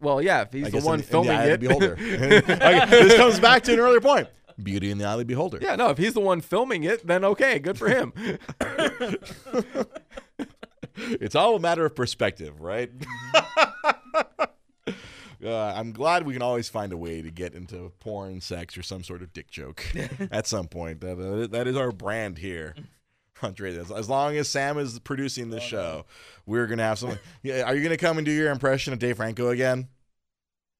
Well, 0.00 0.22
yeah, 0.22 0.42
if 0.42 0.52
he's 0.52 0.70
the 0.70 0.80
one 0.80 1.00
in, 1.00 1.00
in 1.00 1.06
filming 1.06 1.30
the 1.30 1.34
eye 1.34 1.44
of 1.46 1.52
it. 1.54 1.60
the 1.60 1.66
beholder. 1.66 1.92
okay, 1.98 2.86
this 2.90 3.16
comes 3.16 3.40
back 3.40 3.62
to 3.64 3.72
an 3.72 3.80
earlier 3.80 4.00
point: 4.00 4.28
beauty 4.62 4.90
in 4.90 4.98
the 4.98 5.04
eye 5.04 5.12
of 5.12 5.18
the 5.18 5.24
beholder. 5.24 5.58
Yeah, 5.60 5.76
no, 5.76 5.90
if 5.90 5.98
he's 5.98 6.14
the 6.14 6.20
one 6.20 6.40
filming 6.40 6.84
it, 6.84 7.06
then 7.06 7.24
okay, 7.24 7.58
good 7.58 7.78
for 7.78 7.88
him. 7.88 8.12
it's 10.96 11.34
all 11.34 11.56
a 11.56 11.60
matter 11.60 11.84
of 11.84 11.94
perspective, 11.94 12.60
right? 12.60 12.90
uh, 14.86 14.94
I'm 15.44 15.92
glad 15.92 16.26
we 16.26 16.32
can 16.32 16.42
always 16.42 16.68
find 16.68 16.92
a 16.92 16.96
way 16.96 17.22
to 17.22 17.30
get 17.30 17.54
into 17.54 17.92
porn, 18.00 18.40
sex, 18.40 18.76
or 18.76 18.82
some 18.82 19.02
sort 19.02 19.22
of 19.22 19.32
dick 19.32 19.50
joke 19.50 19.84
at 20.30 20.46
some 20.46 20.68
point. 20.68 21.00
That 21.00 21.18
uh, 21.18 21.46
that 21.48 21.66
is 21.66 21.76
our 21.76 21.92
brand 21.92 22.38
here. 22.38 22.74
Andre, 23.42 23.76
as, 23.76 23.92
as 23.92 24.08
long 24.08 24.34
as 24.38 24.48
Sam 24.48 24.78
is 24.78 24.98
producing 25.00 25.50
the 25.50 25.60
show, 25.60 26.06
we're 26.46 26.66
gonna 26.66 26.84
have 26.84 26.98
some. 26.98 27.18
Yeah, 27.42 27.64
are 27.64 27.74
you 27.74 27.82
gonna 27.82 27.98
come 27.98 28.16
and 28.16 28.24
do 28.24 28.32
your 28.32 28.50
impression 28.50 28.94
of 28.94 28.98
Dave 28.98 29.18
Franco 29.18 29.50
again? 29.50 29.88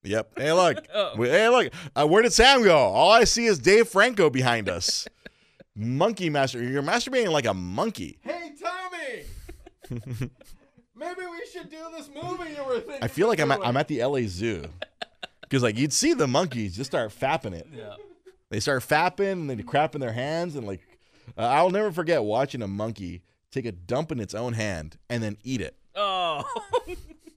Yep. 0.03 0.31
Hey, 0.37 0.53
look. 0.53 0.85
Oh. 0.93 1.13
We- 1.17 1.29
Hey, 1.29 1.49
look. 1.49 1.73
Uh, 1.95 2.05
where 2.07 2.21
did 2.23 2.33
Sam 2.33 2.63
go? 2.63 2.75
All 2.77 3.11
I 3.11 3.23
see 3.23 3.45
is 3.45 3.59
Dave 3.59 3.87
Franco 3.87 4.29
behind 4.29 4.69
us. 4.69 5.07
monkey 5.75 6.29
master. 6.29 6.61
You're 6.63 6.83
masturbating 6.83 7.31
like 7.31 7.45
a 7.45 7.53
monkey. 7.53 8.17
Hey, 8.21 8.51
Tommy! 8.61 10.01
Maybe 10.95 11.21
we 11.29 11.45
should 11.51 11.69
do 11.69 11.77
this 11.95 12.09
movie 12.09 12.51
you 12.55 12.63
were 12.63 12.79
thinking. 12.79 13.03
I 13.03 13.07
feel 13.07 13.27
like 13.27 13.39
I'm 13.39 13.51
at. 13.51 13.59
I'm 13.63 13.77
at 13.77 13.87
the 13.87 14.03
LA 14.03 14.21
Zoo. 14.25 14.65
Because 15.41 15.61
like 15.63 15.77
you'd 15.77 15.93
see 15.93 16.13
the 16.13 16.27
monkeys 16.27 16.75
just 16.75 16.89
start 16.89 17.11
fapping 17.11 17.53
it. 17.53 17.67
Yeah. 17.71 17.93
They 18.49 18.59
start 18.59 18.83
fapping 18.83 19.31
and 19.33 19.49
they 19.49 19.61
crap 19.61 19.93
in 19.95 20.01
their 20.01 20.11
hands 20.13 20.55
and 20.55 20.65
like 20.65 20.81
uh, 21.37 21.41
I'll 21.41 21.69
never 21.69 21.91
forget 21.91 22.23
watching 22.23 22.61
a 22.61 22.67
monkey 22.67 23.21
take 23.51 23.65
a 23.65 23.71
dump 23.71 24.11
in 24.11 24.19
its 24.19 24.33
own 24.33 24.53
hand 24.53 24.97
and 25.09 25.21
then 25.21 25.37
eat 25.43 25.61
it. 25.61 25.75
Oh, 25.95 26.43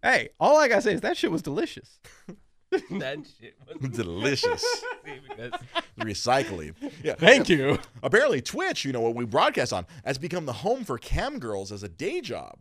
Hey, 0.02 0.30
all 0.40 0.56
I 0.58 0.66
gotta 0.68 0.80
say 0.82 0.94
is 0.94 1.02
that 1.02 1.16
shit 1.18 1.30
was 1.30 1.42
delicious. 1.42 1.98
that 2.90 3.18
shit 3.40 3.56
was 3.80 3.90
Delicious. 3.96 4.64
Recycling. 5.98 6.74
Yeah. 7.02 7.14
Thank 7.14 7.48
you. 7.48 7.78
Apparently 8.02 8.40
Twitch, 8.40 8.84
you 8.84 8.92
know 8.92 9.00
what 9.00 9.14
we 9.14 9.24
broadcast 9.24 9.72
on, 9.72 9.86
has 10.04 10.18
become 10.18 10.46
the 10.46 10.52
home 10.52 10.84
for 10.84 10.98
cam 10.98 11.38
girls 11.38 11.72
as 11.72 11.82
a 11.82 11.88
day 11.88 12.20
job. 12.20 12.58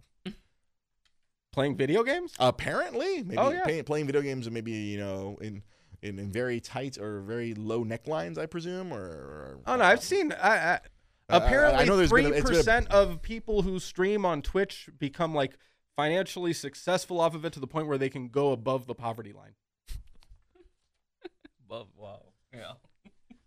Playing 1.52 1.78
video 1.78 2.04
games? 2.04 2.34
Apparently, 2.40 3.24
maybe 3.24 3.38
Oh, 3.38 3.52
yeah. 3.52 3.64
playing, 3.64 3.84
playing 3.84 4.06
video 4.06 4.22
games 4.22 4.46
and 4.46 4.54
maybe 4.54 4.72
you 4.72 5.00
know 5.00 5.38
in, 5.42 5.64
in 6.02 6.20
in 6.20 6.32
very 6.32 6.60
tight 6.60 6.98
or 6.98 7.22
very 7.22 7.54
low 7.56 7.84
necklines, 7.84 8.38
I 8.38 8.46
presume, 8.46 8.94
or. 8.94 9.00
or 9.00 9.60
Oh 9.66 9.76
no, 9.76 9.84
I've 9.84 10.04
seen. 10.04 10.32
I, 10.34 10.48
I, 10.58 10.74
Uh, 10.76 10.78
apparently, 11.44 11.86
know 11.86 11.98
there's 11.98 12.10
three 12.10 12.24
been 12.24 12.34
a- 12.34 12.36
it's 12.36 12.46
been 12.46 12.54
a- 12.54 12.58
percent 12.58 12.88
of 12.90 13.22
people 13.22 13.64
who 13.64 13.80
stream 13.80 14.26
on 14.26 14.42
Twitch 14.42 14.90
become 15.00 15.34
like 15.34 15.58
financially 15.96 16.54
successful 16.54 17.20
off 17.20 17.34
of 17.36 17.44
it 17.46 17.54
to 17.54 17.60
the 17.60 17.68
point 17.68 17.88
where 17.88 17.98
they 17.98 18.10
can 18.10 18.30
go 18.30 18.52
above 18.52 18.86
the 18.86 18.96
poverty 18.96 19.34
line. 19.34 19.54
Well, 21.70 21.88
wow, 21.96 22.22
yeah. 22.54 22.74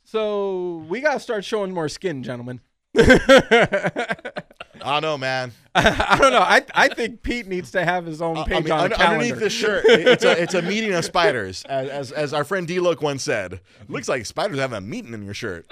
So 0.05 0.85
we 0.89 1.01
gotta 1.01 1.21
start 1.21 1.45
showing 1.45 1.73
more 1.73 1.89
skin, 1.89 2.23
gentlemen. 2.23 2.61
I 2.99 4.43
don't 4.85 5.03
know, 5.03 5.17
man. 5.17 5.53
I 5.75 6.19
don't 6.21 6.33
know. 6.33 6.41
I 6.41 6.63
I 6.75 6.89
think 6.89 7.23
Pete 7.23 7.47
needs 7.47 7.71
to 7.71 7.83
have 7.85 8.05
his 8.05 8.21
own 8.21 8.37
Uh, 8.37 8.45
I 8.47 8.61
mean, 8.61 8.71
on 8.73 8.81
un- 8.81 8.91
the 8.91 8.97
calendar. 8.97 9.05
underneath 9.25 9.39
this 9.39 9.53
shirt, 9.55 9.85
it's 9.87 10.25
a 10.25 10.43
it's 10.43 10.53
a 10.55 10.61
meeting 10.61 10.93
of 10.93 11.05
spiders, 11.05 11.65
as 11.65 11.89
as, 11.89 12.13
as 12.13 12.35
our 12.35 12.45
friend 12.45 12.67
D 12.69 12.79
Look 12.81 13.01
once 13.01 13.23
said. 13.23 13.61
Looks 13.89 14.09
like 14.09 14.27
spiders 14.27 14.59
having 14.59 14.77
a 14.77 14.81
meeting 14.83 15.15
in 15.15 15.25
your 15.25 15.35
shirt. 15.35 15.71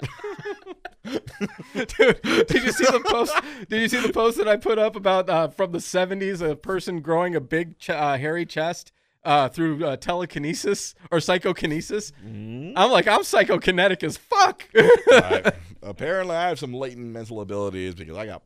Dude, 1.05 2.22
did 2.22 2.62
you 2.62 2.72
see 2.72 2.84
the 2.84 3.03
post? 3.07 3.34
Did 3.68 3.80
you 3.82 3.88
see 3.88 4.01
the 4.01 4.12
post 4.12 4.38
that 4.38 4.48
I 4.48 4.57
put 4.57 4.78
up 4.78 4.96
about 4.96 5.28
uh, 5.28 5.48
from 5.48 5.72
the 5.72 5.78
'70s? 5.78 6.40
A 6.40 6.55
person 6.57 7.01
growing 7.01 7.34
a 7.34 7.40
big, 7.40 7.78
ch- 7.78 7.90
uh, 7.90 8.16
hairy 8.16 8.46
chest 8.46 8.92
uh, 9.24 9.48
through 9.48 9.84
uh, 9.84 9.96
telekinesis 9.96 10.94
or 11.10 11.20
psychokinesis. 11.20 12.12
Mm-hmm. 12.24 12.76
I'm 12.76 12.90
like, 12.90 13.06
I'm 13.06 13.20
psychokinetic 13.20 14.02
as 14.02 14.16
fuck. 14.16 14.64
I- 14.76 15.52
apparently, 15.82 16.36
I 16.36 16.48
have 16.48 16.58
some 16.58 16.72
latent 16.74 17.08
mental 17.08 17.40
abilities 17.40 17.94
because 17.94 18.16
I 18.16 18.26
got 18.26 18.42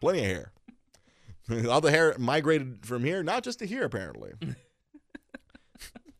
plenty 0.00 0.20
of 0.20 0.26
hair. 0.26 0.52
All 1.70 1.80
the 1.80 1.90
hair 1.90 2.14
migrated 2.18 2.84
from 2.84 3.04
here, 3.04 3.22
not 3.22 3.42
just 3.42 3.58
to 3.60 3.66
here, 3.66 3.84
apparently. 3.84 4.32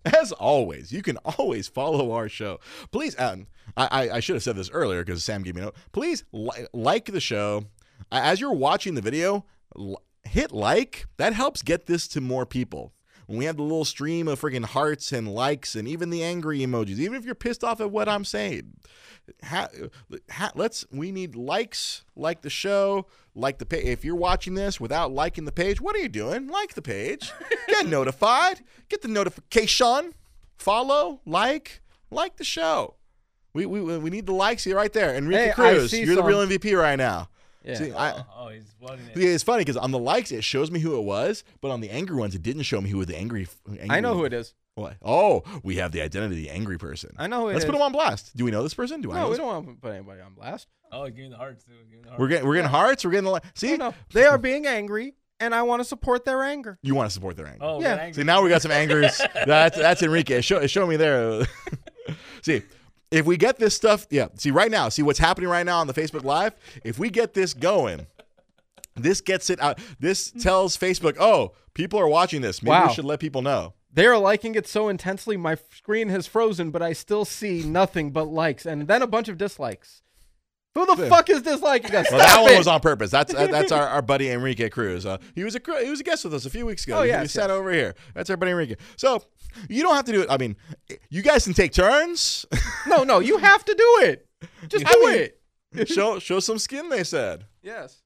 As 0.05 0.33
always, 0.33 0.91
you 0.91 1.03
can 1.03 1.19
always 1.19 1.69
follow 1.69 2.13
our 2.13 2.31
show. 2.31 2.61
Please, 2.93 3.19
um, 3.19 3.47
I, 3.77 3.87
I, 3.91 4.11
I 4.17 4.21
should 4.21 4.37
have 4.37 4.43
said 4.43 4.57
this 4.57 4.71
earlier 4.71 5.05
because 5.05 5.23
Sam 5.23 5.43
gave 5.43 5.55
me 5.55 5.61
a 5.61 5.65
note. 5.67 5.77
Please 5.93 6.25
li- 6.33 6.67
like 6.73 7.07
the 7.07 7.21
show. 7.21 7.65
As 8.11 8.41
you're 8.41 8.55
watching 8.55 8.95
the 8.95 9.03
video, 9.03 9.45
l- 9.77 10.03
hit 10.25 10.51
like. 10.51 11.05
That 11.19 11.35
helps 11.35 11.61
get 11.63 11.85
this 11.87 12.09
to 12.09 12.23
more 12.23 12.47
people. 12.47 12.95
When 13.29 13.37
we 13.39 13.45
have 13.45 13.59
the 13.59 13.63
little 13.63 13.85
stream 13.85 14.27
of 14.27 14.41
freaking 14.41 14.65
hearts 14.65 15.13
and 15.13 15.29
likes 15.29 15.77
and 15.77 15.87
even 15.87 16.09
the 16.09 16.23
angry 16.23 16.61
emojis, 16.61 16.99
even 16.99 17.15
if 17.15 17.27
you're 17.27 17.35
pissed 17.35 17.63
off 17.63 17.79
at 17.79 17.91
what 17.91 18.09
I'm 18.09 18.25
saying, 18.25 18.73
ha, 19.45 19.69
ha, 20.31 20.51
let's. 20.55 20.87
We 20.91 21.13
need 21.13 21.37
likes, 21.37 22.05
like 22.17 22.41
the 22.41 22.49
show, 22.49 23.07
like 23.35 23.59
the 23.59 23.67
page. 23.67 23.85
If 23.85 24.03
you're 24.03 24.17
watching 24.17 24.55
this 24.55 24.81
without 24.81 25.13
liking 25.13 25.45
the 25.45 25.53
page, 25.53 25.79
what 25.79 25.95
are 25.95 25.99
you 25.99 26.09
doing? 26.09 26.49
Like 26.49 26.73
the 26.73 26.81
page, 26.81 27.31
get 27.69 27.87
notified, 27.87 28.63
get 28.89 29.03
the 29.03 29.09
notification, 29.09 30.15
follow, 30.57 31.21
like, 31.27 31.83
like 32.11 32.39
the 32.39 32.45
show. 32.45 32.95
We 33.53 33.67
we, 33.67 33.99
we 33.99 34.09
need 34.09 34.25
the 34.25 34.33
likes 34.33 34.65
here 34.65 34.77
right 34.77 34.93
there. 34.93 35.15
Enrique 35.15 35.49
Hey, 35.49 35.53
Cruz, 35.53 35.93
you're 35.93 36.17
the 36.17 36.23
real. 36.23 36.47
MVP 36.47 36.81
right 36.81 36.97
now. 36.97 37.29
Yeah. 37.65 37.75
See, 37.75 37.93
I, 37.93 38.13
oh, 38.13 38.25
oh, 38.37 38.49
he's 38.49 38.65
flooding 38.79 39.07
it. 39.07 39.17
yeah, 39.17 39.29
it's 39.31 39.43
funny 39.43 39.63
because 39.63 39.77
on 39.77 39.91
the 39.91 39.99
likes 39.99 40.31
it 40.33 40.45
shows 40.45 40.71
me 40.71 40.81
who 40.81 40.97
it 40.99 41.03
was, 41.03 41.45
but 41.61 41.71
on 41.71 41.81
the 41.81 41.91
angry 41.91 42.17
ones 42.17 42.35
it 42.35 42.43
didn't 42.43 42.63
show 42.63 42.81
me 42.81 42.89
who 42.91 43.05
the 43.05 43.17
angry. 43.17 43.47
angry 43.69 43.87
I 43.91 44.01
know 44.01 44.15
who 44.15 44.25
it 44.25 44.33
is. 44.33 44.55
What? 44.77 44.95
Oh, 45.03 45.43
we 45.65 45.77
have 45.77 45.91
the 45.91 46.01
identity 46.03 46.37
of 46.37 46.43
the 46.43 46.51
angry 46.51 46.79
person. 46.79 47.11
I 47.19 47.27
know 47.27 47.41
who 47.43 47.49
it 47.49 47.55
Let's 47.55 47.65
is. 47.65 47.71
put 47.71 47.75
him 47.75 47.83
on 47.83 47.91
blast. 47.93 48.37
Do 48.37 48.45
we 48.45 48.53
know 48.53 48.63
this 48.63 48.75
person? 48.75 49.01
Do 49.01 49.11
I 49.11 49.15
know? 49.17 49.21
No, 49.23 49.27
we 49.27 49.31
this- 49.33 49.39
don't 49.39 49.47
want 49.49 49.67
to 49.69 49.75
put 49.75 49.93
anybody 49.93 50.21
on 50.21 50.35
blast. 50.35 50.69
Oh, 50.93 51.05
he's 51.05 51.15
giving 51.17 51.33
the 51.33 51.37
hearts 51.37 51.65
too. 51.65 51.73
Giving 51.91 52.03
the 52.03 52.09
hearts. 52.11 52.21
We're 52.21 52.29
getting 52.29 52.47
we're 52.47 52.55
getting 52.55 52.71
hearts. 52.71 53.05
We're 53.05 53.11
getting 53.11 53.25
the 53.25 53.33
li- 53.33 53.41
see. 53.55 53.77
No, 53.77 53.89
no, 53.89 53.95
they 54.15 54.25
are 54.25 54.39
being 54.39 54.67
angry, 54.67 55.15
and 55.41 55.53
I 55.55 55.63
want 55.63 55.81
to 55.81 55.85
support 55.85 56.25
their 56.25 56.43
anger. 56.45 56.79
You 56.81 56.95
want 56.95 57.11
to 57.11 57.13
support 57.15 57.37
their 57.37 57.47
anger. 57.49 57.59
Oh, 57.61 57.81
Yeah. 57.81 57.97
yeah. 57.97 58.03
Angry. 58.03 58.23
See 58.23 58.25
now 58.25 58.41
we 58.41 58.49
got 58.51 58.63
some 58.63 58.71
angers. 58.71 59.21
that's 59.47 59.77
that's 59.77 60.03
Enrique. 60.03 60.41
Show 60.41 60.65
show 60.69 60.87
me 60.87 60.97
there. 60.97 61.45
see. 62.43 62.63
If 63.11 63.25
we 63.27 63.37
get 63.37 63.59
this 63.59 63.75
stuff, 63.75 64.07
yeah. 64.11 64.29
See 64.37 64.51
right 64.51 64.71
now, 64.71 64.89
see 64.91 65.03
what's 65.03 65.19
happening 65.19 65.49
right 65.49 65.65
now 65.65 65.79
on 65.81 65.87
the 65.87 65.95
Facebook 65.95 66.25
Live. 66.25 66.55
If 66.85 66.99
we 66.99 67.09
get 67.11 67.33
this 67.35 67.55
going, 67.55 68.07
this 68.97 69.21
gets 69.21 69.49
it 69.51 69.61
out. 69.61 69.79
This 69.99 70.31
tells 70.31 70.77
Facebook, 70.77 71.17
oh, 71.19 71.53
people 71.75 71.99
are 71.99 72.09
watching 72.09 72.43
this. 72.43 72.63
Maybe 72.63 72.71
Wow. 72.73 72.89
we 72.89 72.95
should 72.95 73.05
let 73.07 73.21
people 73.21 73.43
know. 73.43 73.75
They 73.93 74.07
are 74.07 74.19
liking 74.19 74.55
it 74.55 74.67
so 74.69 74.89
intensely, 74.89 75.37
my 75.39 75.57
screen 75.75 76.09
has 76.11 76.27
frozen, 76.27 76.71
but 76.71 76.83
I 76.83 76.93
still 76.93 77.25
see 77.25 77.63
nothing 77.63 78.11
but 78.11 78.25
likes, 78.25 78.67
and 78.67 78.87
then 78.87 79.01
a 79.01 79.07
bunch 79.07 79.29
of 79.29 79.39
dislikes. 79.39 80.03
Who 80.75 80.85
the 80.87 81.09
fuck 81.09 81.29
is 81.31 81.43
disliking 81.43 81.93
us? 81.95 82.07
Well, 82.11 82.21
that 82.21 82.41
one 82.43 82.57
was 82.57 82.69
on 82.69 82.79
purpose. 82.81 83.11
That's 83.11 83.33
that- 83.33 83.51
that's 83.51 83.73
our, 83.73 83.89
our 83.89 84.03
buddy 84.03 84.31
Enrique 84.31 84.69
Cruz. 84.69 85.07
Uh, 85.07 85.17
he 85.35 85.43
was 85.43 85.57
a 85.57 85.61
he 85.83 85.91
was 85.91 85.99
a 86.01 86.05
guest 86.05 86.23
with 86.25 86.35
us 86.35 86.45
a 86.47 86.51
few 86.51 86.67
weeks 86.67 86.85
ago. 86.85 86.99
Oh, 86.99 87.03
he, 87.03 87.09
yes, 87.09 87.23
he 87.23 87.29
sat 87.29 87.49
yes. 87.49 87.51
over 87.51 87.73
here. 87.73 87.95
That's 88.15 88.31
our 88.31 88.37
buddy 88.37 88.53
Enrique. 88.53 88.77
So 88.97 89.25
you 89.69 89.83
don't 89.83 89.95
have 89.95 90.05
to 90.07 90.13
do 90.13 90.23
it. 90.23 90.31
I 90.31 90.37
mean, 90.37 90.57
you 91.11 91.23
guys 91.23 91.45
can 91.45 91.55
take 91.55 91.73
turns. 91.73 92.47
No, 92.87 93.05
no, 93.05 93.19
you 93.21 93.39
have 93.39 93.65
to 93.65 93.75
do 93.75 94.07
it. 94.09 94.27
Just 94.69 94.87
I 94.87 94.93
do 94.93 95.07
mean- 95.07 95.29
it. 95.75 95.89
show 95.89 96.19
show 96.19 96.41
some 96.41 96.59
skin. 96.59 96.89
They 96.89 97.05
said. 97.05 97.45
Yes. 97.63 98.03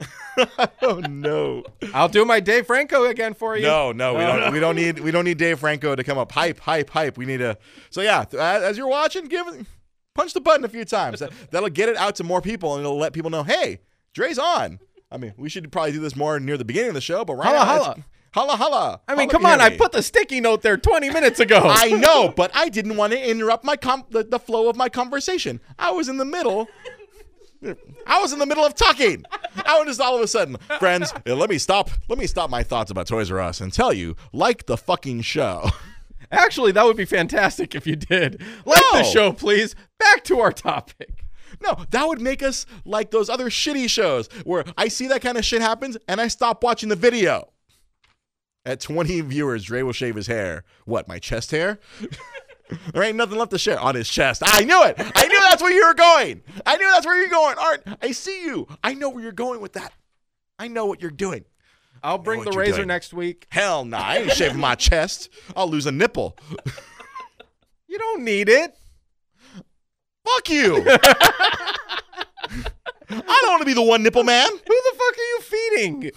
oh 0.82 1.00
no, 1.08 1.64
I'll 1.92 2.08
do 2.08 2.24
my 2.24 2.38
Dave 2.38 2.66
Franco 2.66 3.04
again 3.04 3.34
for 3.34 3.56
you. 3.56 3.64
no, 3.64 3.90
no. 3.92 4.14
We 4.14 4.20
don't. 4.20 4.52
We 4.52 4.60
don't 4.60 4.76
need. 4.76 4.98
We 5.00 5.10
don't 5.10 5.24
need 5.24 5.38
Dave 5.38 5.58
Franco 5.58 5.96
to 5.96 6.04
come 6.04 6.18
up. 6.18 6.30
Hype, 6.32 6.60
hype, 6.60 6.90
hype. 6.90 7.18
We 7.18 7.26
need 7.26 7.40
a. 7.40 7.56
So 7.90 8.00
yeah, 8.00 8.20
as 8.32 8.62
as 8.62 8.78
you're 8.78 8.86
watching, 8.88 9.26
give 9.26 9.46
punch 10.14 10.34
the 10.34 10.40
button 10.40 10.64
a 10.64 10.68
few 10.68 10.84
times. 10.84 11.20
That, 11.20 11.30
that'll 11.50 11.68
get 11.70 11.88
it 11.88 11.96
out 11.96 12.16
to 12.16 12.24
more 12.24 12.40
people, 12.40 12.74
and 12.74 12.84
it'll 12.84 12.98
let 12.98 13.12
people 13.12 13.30
know, 13.30 13.42
hey, 13.42 13.80
Dre's 14.14 14.38
on. 14.38 14.78
I 15.10 15.16
mean, 15.16 15.32
we 15.36 15.48
should 15.48 15.70
probably 15.72 15.92
do 15.92 16.00
this 16.00 16.14
more 16.14 16.38
near 16.38 16.56
the 16.56 16.64
beginning 16.64 16.90
of 16.90 16.94
the 16.94 17.00
show, 17.00 17.24
but 17.24 17.34
right 17.34 17.46
Holla, 17.46 17.58
now, 17.58 17.64
holla. 17.64 18.04
Holla, 18.32 18.56
holla. 18.56 19.00
I 19.08 19.12
mean, 19.14 19.28
Holla 19.28 19.32
come 19.32 19.46
on. 19.46 19.60
I 19.60 19.76
put 19.76 19.92
the 19.92 20.02
sticky 20.02 20.40
note 20.40 20.62
there 20.62 20.76
20 20.76 21.10
minutes 21.10 21.40
ago. 21.40 21.60
I 21.64 21.90
know, 21.90 22.28
but 22.36 22.50
I 22.54 22.68
didn't 22.68 22.96
want 22.96 23.12
to 23.12 23.30
interrupt 23.30 23.64
my 23.64 23.76
com- 23.76 24.04
the, 24.10 24.24
the 24.24 24.38
flow 24.38 24.68
of 24.68 24.76
my 24.76 24.88
conversation. 24.88 25.60
I 25.78 25.90
was 25.90 26.08
in 26.08 26.16
the 26.18 26.24
middle. 26.24 26.68
I 28.06 28.20
was 28.20 28.32
in 28.32 28.38
the 28.38 28.46
middle 28.46 28.64
of 28.64 28.74
talking. 28.74 29.24
I 29.66 29.78
was 29.78 29.88
just 29.88 30.00
all 30.00 30.14
of 30.16 30.22
a 30.22 30.28
sudden, 30.28 30.56
friends. 30.78 31.12
uh, 31.26 31.34
Let 31.34 31.50
me 31.50 31.58
stop. 31.58 31.90
Let 32.08 32.18
me 32.18 32.26
stop 32.28 32.50
my 32.50 32.62
thoughts 32.62 32.90
about 32.92 33.08
Toys 33.08 33.30
R 33.32 33.40
Us 33.40 33.60
and 33.60 33.72
tell 33.72 33.92
you, 33.92 34.14
like 34.32 34.66
the 34.66 34.76
fucking 34.76 35.22
show. 35.22 35.68
Actually, 36.30 36.72
that 36.72 36.84
would 36.84 36.96
be 36.96 37.04
fantastic 37.04 37.74
if 37.74 37.86
you 37.86 37.96
did. 37.96 38.40
Like 38.64 38.82
the 38.92 39.02
show, 39.02 39.32
please. 39.32 39.74
Back 39.98 40.22
to 40.24 40.38
our 40.40 40.52
topic. 40.52 41.24
No, 41.60 41.84
that 41.90 42.06
would 42.06 42.20
make 42.20 42.42
us 42.42 42.64
like 42.84 43.10
those 43.10 43.28
other 43.28 43.46
shitty 43.50 43.88
shows 43.88 44.28
where 44.44 44.64
I 44.76 44.86
see 44.88 45.08
that 45.08 45.22
kind 45.22 45.36
of 45.38 45.44
shit 45.44 45.60
happens 45.62 45.96
and 46.06 46.20
I 46.20 46.28
stop 46.28 46.62
watching 46.62 46.88
the 46.90 46.96
video. 46.96 47.48
At 48.68 48.80
20 48.80 49.22
viewers, 49.22 49.64
Dre 49.64 49.80
will 49.80 49.94
shave 49.94 50.14
his 50.14 50.26
hair. 50.26 50.62
What, 50.84 51.08
my 51.08 51.18
chest 51.18 51.52
hair? 51.52 51.78
there 52.92 53.02
ain't 53.02 53.16
nothing 53.16 53.38
left 53.38 53.50
to 53.52 53.58
share 53.58 53.80
on 53.80 53.94
his 53.94 54.10
chest. 54.10 54.42
I 54.44 54.62
knew 54.62 54.84
it. 54.84 54.94
I 54.98 55.26
knew 55.26 55.40
that's 55.48 55.62
where 55.62 55.72
you 55.72 55.86
were 55.86 55.94
going. 55.94 56.42
I 56.66 56.76
knew 56.76 56.86
that's 56.92 57.06
where 57.06 57.18
you're 57.18 57.30
going. 57.30 57.56
Art, 57.58 57.82
I 58.02 58.12
see 58.12 58.44
you. 58.44 58.68
I 58.84 58.92
know 58.92 59.08
where 59.08 59.22
you're 59.22 59.32
going 59.32 59.62
with 59.62 59.72
that. 59.72 59.94
I 60.58 60.68
know 60.68 60.84
what 60.84 61.00
you're 61.00 61.10
doing. 61.10 61.46
I'll 62.02 62.18
bring 62.18 62.44
the 62.44 62.50
razor 62.52 62.76
doing. 62.76 62.88
next 62.88 63.14
week. 63.14 63.46
Hell 63.48 63.86
no, 63.86 63.96
I 63.96 64.18
ain't 64.18 64.32
shaving 64.32 64.60
my 64.60 64.74
chest. 64.74 65.30
I'll 65.56 65.70
lose 65.70 65.86
a 65.86 65.92
nipple. 65.92 66.36
You 67.90 67.96
don't 67.96 68.22
need 68.22 68.50
it. 68.50 68.76
Fuck 70.22 70.50
you. 70.50 70.84
I 70.86 71.78
don't 73.08 73.48
want 73.48 73.62
to 73.62 73.66
be 73.66 73.72
the 73.72 73.80
one 73.80 74.02
nipple 74.02 74.24
man. 74.24 74.50
Who 74.50 74.58
the 74.58 74.92
fuck 74.92 75.16
are 75.16 75.28
you 75.30 75.40
feeding? 75.40 76.10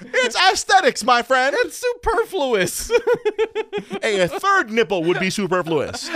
It's 0.00 0.36
aesthetics, 0.52 1.04
my 1.04 1.22
friend. 1.22 1.54
It's 1.60 1.76
superfluous. 1.76 2.90
Hey, 4.02 4.20
a 4.20 4.28
third 4.28 4.70
nipple 4.70 5.02
would 5.04 5.18
be 5.20 5.30
superfluous. 5.30 6.08
I 6.10 6.14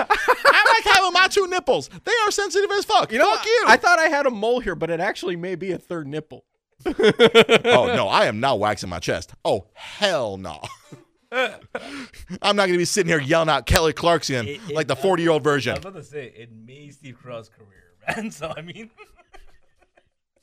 like 0.84 0.94
having 0.94 1.12
my 1.12 1.26
two 1.28 1.46
nipples. 1.48 1.88
They 2.04 2.12
are 2.26 2.30
sensitive 2.30 2.70
as 2.72 2.84
fuck. 2.84 3.10
You 3.12 3.18
know, 3.18 3.32
fuck 3.34 3.44
you. 3.44 3.64
I 3.66 3.76
thought 3.76 3.98
I 3.98 4.08
had 4.08 4.26
a 4.26 4.30
mole 4.30 4.60
here, 4.60 4.74
but 4.74 4.90
it 4.90 5.00
actually 5.00 5.36
may 5.36 5.54
be 5.54 5.72
a 5.72 5.78
third 5.78 6.06
nipple. 6.06 6.44
oh 6.86 7.92
no, 7.96 8.08
I 8.08 8.26
am 8.26 8.40
not 8.40 8.58
waxing 8.58 8.88
my 8.88 8.98
chest. 8.98 9.32
Oh 9.44 9.66
hell 9.74 10.36
no. 10.36 10.60
I'm 11.32 12.56
not 12.56 12.66
gonna 12.66 12.76
be 12.78 12.84
sitting 12.84 13.08
here 13.10 13.20
yelling 13.20 13.48
out 13.48 13.66
Kelly 13.66 13.92
Clarkson 13.92 14.46
It- 14.46 14.60
it- 14.68 14.74
like 14.74 14.86
the 14.88 14.96
40 14.96 15.22
year 15.22 15.32
old 15.32 15.42
version. 15.44 15.72
I 15.72 15.76
version. 15.76 15.92
was 15.94 16.02
about 16.04 16.04
to 16.04 16.26
say 16.28 16.32
it 16.36 16.50
made 16.52 16.94
Steve 16.94 17.16
Carell's 17.24 17.48
career, 17.48 17.94
man. 18.16 18.30
So 18.30 18.52
I 18.56 18.62
mean, 18.62 18.90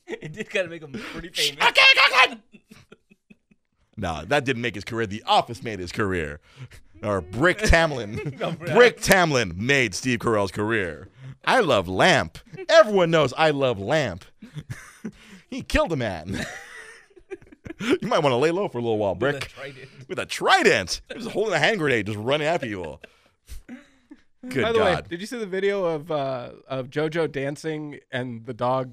it 0.06 0.32
did 0.32 0.50
kind 0.50 0.64
of 0.64 0.70
make 0.70 0.82
him 0.82 0.92
pretty 1.12 1.28
famous. 1.28 1.64
No, 4.00 4.24
that 4.24 4.44
didn't 4.46 4.62
make 4.62 4.74
his 4.74 4.84
career. 4.84 5.06
The 5.06 5.22
Office 5.26 5.62
made 5.62 5.78
his 5.78 5.92
career. 5.92 6.40
Or 7.02 7.22
Brick 7.22 7.56
Tamland. 7.60 8.38
No. 8.40 8.52
Brick 8.52 9.00
Tamland 9.00 9.56
made 9.56 9.94
Steve 9.94 10.18
Carell's 10.18 10.50
career. 10.50 11.08
I 11.46 11.60
love 11.60 11.88
Lamp. 11.88 12.36
Everyone 12.68 13.10
knows 13.10 13.32
I 13.38 13.52
love 13.52 13.78
Lamp. 13.78 14.26
he 15.48 15.62
killed 15.62 15.92
a 15.92 15.96
man. 15.96 16.44
you 17.80 17.96
might 18.02 18.18
want 18.18 18.32
to 18.34 18.36
lay 18.36 18.50
low 18.50 18.68
for 18.68 18.76
a 18.76 18.82
little 18.82 18.98
while, 18.98 19.14
Brick. 19.14 19.48
trident. 19.48 19.88
With 20.08 20.18
a 20.18 20.26
trident. 20.26 21.00
He 21.10 21.16
was 21.16 21.28
holding 21.28 21.54
a 21.54 21.58
hand 21.58 21.78
grenade, 21.78 22.04
just 22.04 22.18
running 22.18 22.46
after 22.46 22.66
you. 22.66 22.98
Good 24.46 24.62
By 24.62 24.72
the 24.72 24.78
way, 24.80 24.94
God. 24.96 25.08
did 25.08 25.22
you 25.22 25.26
see 25.26 25.38
the 25.38 25.46
video 25.46 25.86
of 25.86 26.10
uh, 26.10 26.50
of 26.68 26.90
JoJo 26.90 27.32
dancing 27.32 28.00
and 28.12 28.44
the 28.44 28.52
dog 28.52 28.92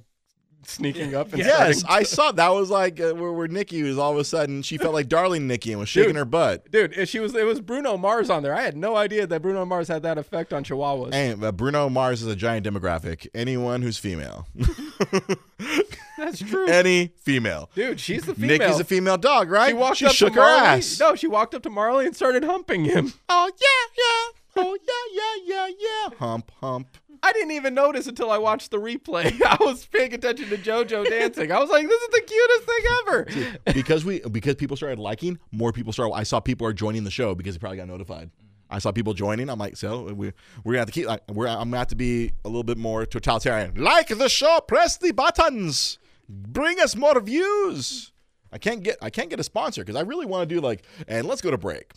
sneaking 0.66 1.16
up? 1.16 1.30
And 1.34 1.40
Yes, 1.40 1.80
starting 1.80 1.96
I 2.00 2.04
saw 2.04 2.32
that 2.34 2.50
was 2.50 2.70
like 2.70 3.00
uh, 3.00 3.14
where, 3.14 3.32
where 3.32 3.48
Nikki 3.48 3.84
was 3.84 3.98
all 3.98 4.12
of 4.12 4.18
a 4.18 4.24
sudden 4.24 4.62
she 4.62 4.78
felt 4.78 4.94
like 4.94 5.08
darling 5.08 5.48
Nikki 5.48 5.72
and 5.72 5.80
was 5.80 5.90
shaking 5.90 6.10
Dude. 6.10 6.16
her 6.18 6.26
butt. 6.26 6.70
Dude, 6.72 6.94
it- 6.98 7.08
she 7.10 7.20
was 7.20 7.34
it 7.36 7.46
was 7.46 7.62
Bruno 7.62 7.98
Mars 7.98 8.30
on 8.30 8.44
there. 8.44 8.54
I 8.54 8.62
had 8.62 8.76
no 8.76 8.96
idea 8.96 9.26
that 9.28 9.42
Bruno 9.42 9.66
Mars 9.66 9.88
had 9.88 10.04
that 10.04 10.18
effect 10.18 10.52
on 10.54 10.64
Chihuahuas. 10.64 11.14
And 11.14 11.44
uh, 11.44 11.52
Bruno 11.52 11.90
Mars 11.90 12.22
is 12.22 12.28
a 12.28 12.36
giant 12.36 12.66
demographic. 12.66 13.28
Anyone 13.34 13.82
who's 13.82 13.98
female, 13.98 14.48
That's 16.18 16.40
true. 16.40 16.68
any 16.68 17.12
female. 17.22 17.70
Dude, 17.76 18.00
she's 18.00 18.24
the 18.26 18.34
female. 18.34 18.58
Nikki's 18.58 18.80
a 18.80 18.84
female 18.84 19.18
dog, 19.18 19.50
right? 19.52 19.70
she 19.70 19.74
walked 19.74 19.98
she 19.98 20.06
up 20.08 20.14
shook 20.14 20.34
to 20.34 20.42
her 20.42 20.48
ass. 20.48 21.00
No, 21.00 21.16
she 21.16 21.28
walked 21.28 21.54
up 21.56 21.64
to 21.64 21.70
Marley 21.70 22.06
and 22.08 22.16
started 22.16 22.44
humping 22.44 22.86
him. 22.86 23.14
Oh 23.30 23.52
yeah, 23.62 24.04
yeah. 24.04 24.64
Oh 24.66 24.78
yeah, 24.88 25.36
yeah, 25.46 25.68
yeah, 25.68 25.74
yeah. 26.10 26.18
Hump, 26.18 26.52
hump. 26.60 26.88
I 27.28 27.34
didn't 27.34 27.52
even 27.52 27.74
notice 27.74 28.08
until 28.08 28.32
I 28.32 28.38
watched 28.38 28.72
the 28.72 28.78
replay. 28.78 29.42
I 29.46 29.58
was 29.60 29.86
paying 29.86 30.14
attention 30.14 30.48
to 30.48 30.58
JoJo 30.58 31.10
dancing. 31.10 31.52
I 31.52 31.60
was 31.60 31.70
like, 31.70 31.86
this 31.86 32.02
is 32.02 32.10
the 32.10 32.22
cutest 32.22 32.64
thing 32.64 32.86
ever. 33.02 33.74
because 33.74 34.06
we 34.06 34.22
because 34.22 34.56
people 34.56 34.78
started 34.78 34.98
liking, 34.98 35.38
more 35.52 35.74
people 35.74 35.92
started. 35.92 36.14
I 36.14 36.24
saw 36.24 36.40
people 36.40 36.66
are 36.66 36.72
joining 36.74 37.04
the 37.04 37.12
show 37.12 37.36
because 37.36 37.56
they 37.56 37.60
probably 37.60 37.80
got 37.80 37.90
notified. 37.90 38.28
Mm-hmm. 38.28 38.76
I 38.76 38.80
saw 38.80 38.94
people 38.94 39.14
joining. 39.14 39.50
I'm 39.50 39.60
like, 39.60 39.76
so 39.76 40.14
we 40.14 40.32
we're 40.64 40.74
gonna 40.74 40.80
have 40.80 40.88
to 40.88 40.94
keep. 40.94 41.08
Like, 41.08 41.24
we're 41.30 41.48
I'm 41.48 41.70
gonna 41.70 41.80
have 41.80 41.88
to 41.88 41.96
be 41.96 42.32
a 42.46 42.48
little 42.48 42.64
bit 42.64 42.78
more 42.78 43.06
totalitarian. 43.06 43.76
Like 43.76 44.08
the 44.08 44.30
show, 44.30 44.62
press 44.66 44.96
the 44.96 45.12
buttons, 45.12 46.00
bring 46.30 46.80
us 46.80 46.96
more 46.96 47.20
views. 47.20 48.14
I 48.54 48.58
can't 48.58 48.84
get 48.84 48.98
I 49.02 49.10
can't 49.10 49.30
get 49.30 49.42
a 49.42 49.44
sponsor 49.44 49.84
because 49.84 49.98
I 49.98 50.02
really 50.02 50.26
want 50.26 50.48
to 50.48 50.56
do 50.56 50.62
like 50.62 50.84
and 51.10 51.28
let's 51.28 51.42
go 51.42 51.52
to 51.52 51.58
break. 51.58 51.92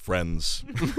Friends, 0.00 0.64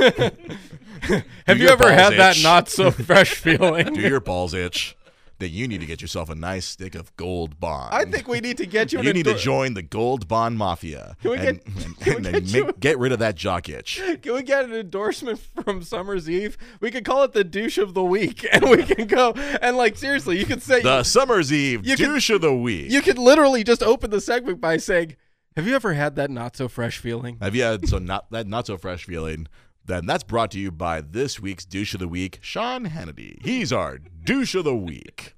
Have 1.48 1.58
you 1.60 1.68
ever 1.70 1.84
balls 1.84 1.92
had 1.92 2.14
that 2.18 2.38
itch? 2.38 2.44
not 2.44 2.70
so 2.70 2.92
fresh 2.92 3.34
feeling? 3.36 3.94
do 3.94 4.02
your 4.02 4.20
balls 4.20 4.54
itch? 4.54 4.96
That 5.40 5.50
you 5.50 5.68
need 5.68 5.80
to 5.80 5.88
get 5.88 6.04
yourself 6.04 6.30
a 6.30 6.36
nice 6.36 6.68
stick 6.68 6.94
of 6.94 7.16
gold 7.18 7.60
bond. 7.60 7.96
I 7.96 8.06
think 8.06 8.28
we 8.28 8.42
need 8.42 8.58
to 8.58 8.68
get 8.68 8.94
you. 8.94 9.00
an 9.00 9.06
you 9.06 9.12
need 9.12 9.26
to 9.26 9.34
join 9.36 9.74
the 9.74 9.82
Gold 9.82 10.28
Bond 10.28 10.56
Mafia 10.56 11.16
Can 11.24 11.32
we 11.32 11.38
and, 11.38 11.46
get- 11.66 11.66
and, 11.84 12.00
can 12.00 12.16
and 12.18 12.26
then 12.26 12.34
get 12.34 12.44
you- 12.54 12.66
make, 12.66 12.80
get 12.80 13.00
rid 13.00 13.12
of 13.12 13.18
that 13.18 13.34
jock 13.38 13.68
itch. 13.68 14.00
Can 14.22 14.36
we 14.36 14.44
get 14.44 14.66
an 14.66 14.74
endorsement 14.76 15.40
from 15.66 15.82
Summer's 15.82 16.30
Eve? 16.30 16.60
We 16.80 16.92
could 16.92 17.06
call 17.06 17.24
it 17.24 17.34
the 17.34 17.44
douche 17.44 17.80
of 17.80 17.96
the 17.96 18.04
week, 18.04 18.46
and 18.52 18.70
we 18.70 18.84
can 18.84 19.08
go 19.08 19.32
and 19.32 19.76
like 19.78 19.98
seriously, 19.98 20.38
you 20.38 20.46
could 20.46 20.62
say 20.62 20.84
The 20.84 21.02
Summer's 21.02 21.52
Eve 21.52 21.88
You 21.88 21.98
could- 21.98 22.06
douche 22.06 22.30
of 22.30 22.42
the 22.42 22.54
week. 22.54 22.92
you 22.92 23.02
could 23.02 23.18
literally 23.18 23.64
just 23.64 23.82
open 23.82 24.12
the 24.12 24.22
segment 24.22 24.62
by 24.62 24.78
saying, 24.78 25.16
"Have 25.56 25.68
you 25.68 25.76
ever 25.76 25.94
had 25.94 26.16
that 26.16 26.30
not 26.30 26.56
so 26.56 26.68
fresh 26.68 26.98
feeling?" 26.98 27.38
Have 27.42 27.56
you 27.56 27.64
had 27.64 27.88
so 27.88 28.00
not 28.00 28.32
that 28.32 28.48
not 28.48 28.68
so 28.68 28.78
fresh 28.78 29.06
feeling? 29.06 29.48
Then 29.84 30.06
that's 30.06 30.24
brought 30.24 30.52
to 30.52 30.60
you 30.60 30.72
by 30.72 31.02
this 31.02 31.40
week's 31.40 31.66
douche 31.66 31.94
of 31.94 32.00
the 32.00 32.08
week, 32.08 32.40
Sean 32.42 32.86
Hannity. 32.86 33.44
He's 33.44 33.74
our 33.74 33.98
douche 33.98 34.54
of 34.56 34.64
the 34.64 34.76
week. 34.76 35.36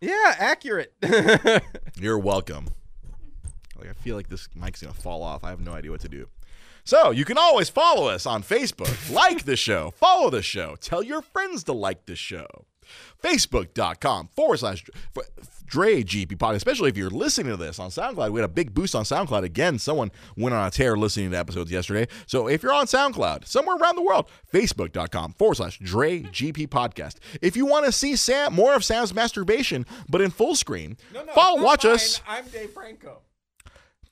Yeah, 0.00 0.34
accurate. 0.38 0.94
You're 2.00 2.18
welcome. 2.18 2.68
Like 3.78 3.88
I 3.88 3.92
feel 3.92 4.16
like 4.16 4.28
this 4.28 4.48
mic's 4.54 4.82
gonna 4.82 4.94
fall 4.94 5.22
off. 5.22 5.42
I 5.44 5.50
have 5.50 5.60
no 5.60 5.72
idea 5.72 5.90
what 5.90 6.00
to 6.02 6.08
do. 6.08 6.28
So 6.84 7.10
you 7.10 7.24
can 7.24 7.36
always 7.36 7.68
follow 7.68 8.08
us 8.08 8.26
on 8.26 8.44
Facebook, 8.44 9.12
like 9.12 9.44
the 9.44 9.56
show, 9.56 9.90
follow 9.90 10.30
the 10.30 10.42
show, 10.42 10.76
tell 10.80 11.02
your 11.02 11.20
friends 11.20 11.64
to 11.64 11.72
like 11.72 12.06
the 12.06 12.14
show. 12.14 12.46
Facebook.com 13.22 14.28
forward 14.34 14.58
slash 14.58 14.84
Dre 15.66 16.02
GP 16.02 16.38
Pod, 16.38 16.54
especially 16.54 16.88
if 16.88 16.96
you're 16.96 17.10
listening 17.10 17.50
to 17.50 17.56
this 17.56 17.78
on 17.78 17.90
SoundCloud. 17.90 18.30
We 18.30 18.40
had 18.40 18.48
a 18.48 18.52
big 18.52 18.72
boost 18.72 18.94
on 18.94 19.02
SoundCloud. 19.04 19.42
Again, 19.42 19.78
someone 19.78 20.12
went 20.36 20.54
on 20.54 20.66
a 20.66 20.70
tear 20.70 20.96
listening 20.96 21.32
to 21.32 21.36
episodes 21.38 21.70
yesterday. 21.72 22.06
So 22.26 22.48
if 22.48 22.62
you're 22.62 22.72
on 22.72 22.86
SoundCloud, 22.86 23.46
somewhere 23.46 23.76
around 23.76 23.96
the 23.96 24.02
world, 24.02 24.28
Facebook.com 24.52 25.32
forward 25.32 25.56
slash 25.56 25.78
Dre 25.80 26.20
GP 26.22 26.68
Podcast. 26.68 27.16
If 27.42 27.56
you 27.56 27.66
want 27.66 27.86
to 27.86 27.92
see 27.92 28.14
Sam 28.16 28.54
more 28.54 28.74
of 28.74 28.84
Sam's 28.84 29.12
masturbation, 29.12 29.86
but 30.08 30.20
in 30.20 30.30
full 30.30 30.54
screen, 30.54 30.96
follow 31.34 31.60
watch 31.62 31.84
us 31.84 32.20
I'm 32.28 32.46
Dave 32.48 32.70
Franco. 32.70 33.22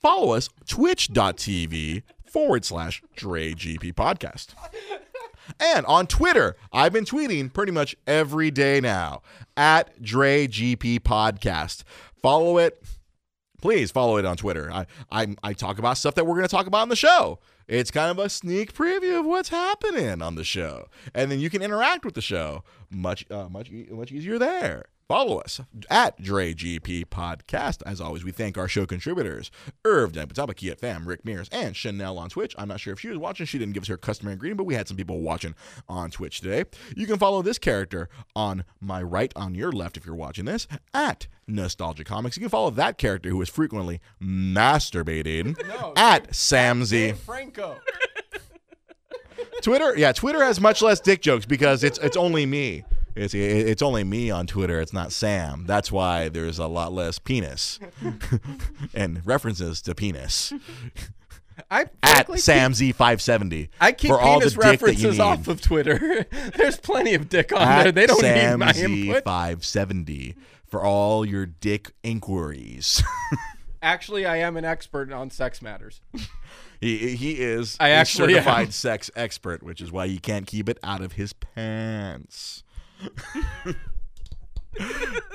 follow 0.03 0.33
us 0.33 0.49
twitch.tv 0.67 2.03
forward 2.27 2.65
slash 2.65 3.01
Dre 3.15 3.53
GP 3.53 3.95
podcast. 3.95 4.55
And 5.61 5.85
on 5.87 6.07
Twitter, 6.07 6.57
I've 6.73 6.93
been 6.93 7.05
tweeting 7.05 7.53
pretty 7.53 7.73
much 7.73 7.95
every 8.07 8.51
day 8.51 8.81
now 8.81 9.23
at 9.57 10.03
Dre 10.03 10.47
GP 10.47 11.01
podcast. 11.01 11.85
Follow 12.23 12.59
it. 12.59 12.83
Please 13.61 13.91
follow 13.91 14.17
it 14.19 14.25
on 14.25 14.37
Twitter. 14.37 14.71
I, 14.71 14.87
I, 15.11 15.35
I 15.43 15.53
talk 15.55 15.79
about 15.79 15.97
stuff 15.97 16.15
that 16.17 16.27
we're 16.27 16.35
going 16.35 16.47
to 16.47 16.55
talk 16.55 16.67
about 16.67 16.83
on 16.83 16.89
the 16.91 16.97
show. 16.97 17.39
It's 17.67 17.91
kind 17.91 18.11
of 18.11 18.19
a 18.19 18.29
sneak 18.29 18.75
preview 18.75 19.21
of 19.21 19.25
what's 19.25 19.49
happening 19.49 20.21
on 20.21 20.35
the 20.35 20.45
show, 20.45 20.89
and 21.15 21.31
then 21.31 21.41
you 21.41 21.49
can 21.49 21.63
interact 21.63 22.05
with 22.05 22.13
the 22.13 22.21
show 22.21 22.63
much 22.91 23.25
uh, 23.31 23.49
much 23.49 23.71
much 23.71 24.13
easier 24.13 24.39
there. 24.39 24.85
Follow 25.07 25.39
us 25.39 25.61
at 25.91 26.21
Dre 26.23 26.55
GP 26.55 27.05
Podcast. 27.07 27.83
As 27.85 28.01
always, 28.01 28.25
we 28.25 28.33
thank 28.33 28.57
our 28.57 28.67
show 28.67 28.87
contributors, 28.87 29.51
Irv 29.85 30.13
Dampatabaki 30.13 30.71
at 30.71 30.81
Fam, 30.81 31.07
Rick 31.07 31.27
Mears, 31.27 31.47
and 31.53 31.77
Chanel 31.77 32.17
on 32.17 32.31
Twitch. 32.31 32.55
I'm 32.57 32.69
not 32.69 32.81
sure 32.81 32.95
if 32.95 33.01
she 33.01 33.09
was 33.09 33.19
watching. 33.19 33.45
She 33.45 33.59
didn't 33.59 33.75
give 33.75 33.83
us 33.83 33.89
her 33.89 33.99
customary 33.99 34.37
greeting, 34.37 34.57
but 34.57 34.65
we 34.65 34.75
had 34.75 34.89
some 34.89 34.97
people 34.97 35.21
watching 35.21 35.55
on 35.91 36.11
Twitch 36.11 36.41
today. 36.41 36.65
You 36.97 37.07
can 37.07 37.19
follow 37.19 37.43
this 37.43 37.59
character 37.59 38.09
on 38.35 38.65
my 38.81 39.03
right, 39.03 39.31
on 39.37 39.55
your 39.55 39.73
left, 39.73 39.99
if 39.99 40.07
you're 40.07 40.15
watching 40.15 40.47
this, 40.47 40.67
at 40.95 41.27
Nostalgia 41.47 42.05
Comics. 42.05 42.39
You 42.39 42.41
can 42.41 42.49
follow 42.51 42.71
that 42.71 42.97
character 42.97 43.29
who 43.29 43.43
is 43.43 43.51
frequently 43.51 44.01
masturbating 44.23 45.55
No, 45.69 45.93
at 45.97 46.31
Samzy. 46.31 47.15
Franco. 47.15 47.77
Twitter, 49.61 49.99
yeah, 49.99 50.13
Twitter 50.13 50.43
has 50.43 50.61
much 50.61 50.81
less 50.81 50.99
dick 51.01 51.21
jokes 51.21 51.45
because 51.45 51.85
it's 51.85 51.99
it's 51.99 52.17
only 52.17 52.47
me. 52.47 52.85
It's 53.15 53.35
it's 53.35 53.83
only 53.83 54.03
me 54.05 54.31
on 54.31 54.47
Twitter. 54.47 54.81
It's 54.81 54.93
not 54.93 55.13
Sam. 55.13 55.65
That's 55.67 55.93
why 55.93 56.29
there's 56.29 56.59
a 56.59 56.67
lot 56.67 56.93
less 56.93 57.19
penis 57.19 57.79
and 58.95 59.25
references 59.25 59.81
to 59.83 59.95
penis 59.95 60.53
I 61.71 61.87
at 62.03 62.39
Sam 62.39 62.73
Z570. 62.73 63.69
I 63.81 63.93
keep 63.93 64.11
for 64.11 64.21
all 64.21 64.41
the 64.41 64.47
penis 64.47 64.53
dick 64.55 64.63
references 64.63 65.21
off 65.21 65.49
of 65.49 65.61
Twitter. 65.61 66.27
There's 66.57 66.77
plenty 66.77 67.15
of 67.15 67.29
dick 67.29 67.53
on 67.53 67.63
At 67.63 67.83
there. 67.85 67.93
They 67.93 68.07
don't 68.07 68.21
Sam 68.21 68.59
need 68.61 68.67
my 68.67 68.73
input. 68.73 69.25
Z570 69.25 70.35
for 70.67 70.83
all 70.83 71.25
your 71.25 71.47
dick 71.47 71.93
inquiries. 72.03 73.03
Actually, 73.83 74.25
I 74.27 74.39
am 74.39 74.57
an 74.57 74.65
expert 74.65 75.13
on 75.13 75.31
sex 75.31 75.61
matters. 75.61 76.01
he 76.81 77.15
he 77.15 77.33
is 77.41 77.77
I 77.79 77.89
a 77.89 77.93
actually 77.93 78.35
am. 78.35 78.43
certified 78.43 78.73
sex 78.73 79.11
expert, 79.15 79.63
which 79.63 79.81
is 79.81 79.93
why 79.93 80.09
he 80.09 80.19
can't 80.19 80.47
keep 80.47 80.69
it 80.69 80.79
out 80.83 81.03
of 81.03 81.13
his 81.13 81.35
pants. 81.35 82.64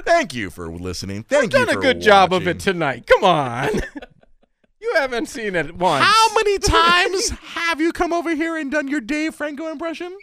Thank 0.03 0.33
you 0.33 0.49
for 0.49 0.69
listening. 0.69 1.23
Thank 1.23 1.53
You've 1.53 1.61
you. 1.61 1.65
Done 1.65 1.69
a 1.69 1.73
for 1.73 1.81
good 1.81 2.01
job 2.01 2.33
of 2.33 2.47
it 2.47 2.59
tonight. 2.59 3.07
Come 3.07 3.23
on. 3.23 3.69
you 4.81 4.93
haven't 4.95 5.27
seen 5.27 5.55
it 5.55 5.75
once. 5.75 6.03
How 6.03 6.33
many 6.35 6.57
times 6.59 7.29
have 7.29 7.79
you 7.79 7.91
come 7.91 8.11
over 8.13 8.35
here 8.35 8.57
and 8.57 8.71
done 8.71 8.87
your 8.87 9.01
Dave 9.01 9.35
Franco 9.35 9.67
impression? 9.67 10.17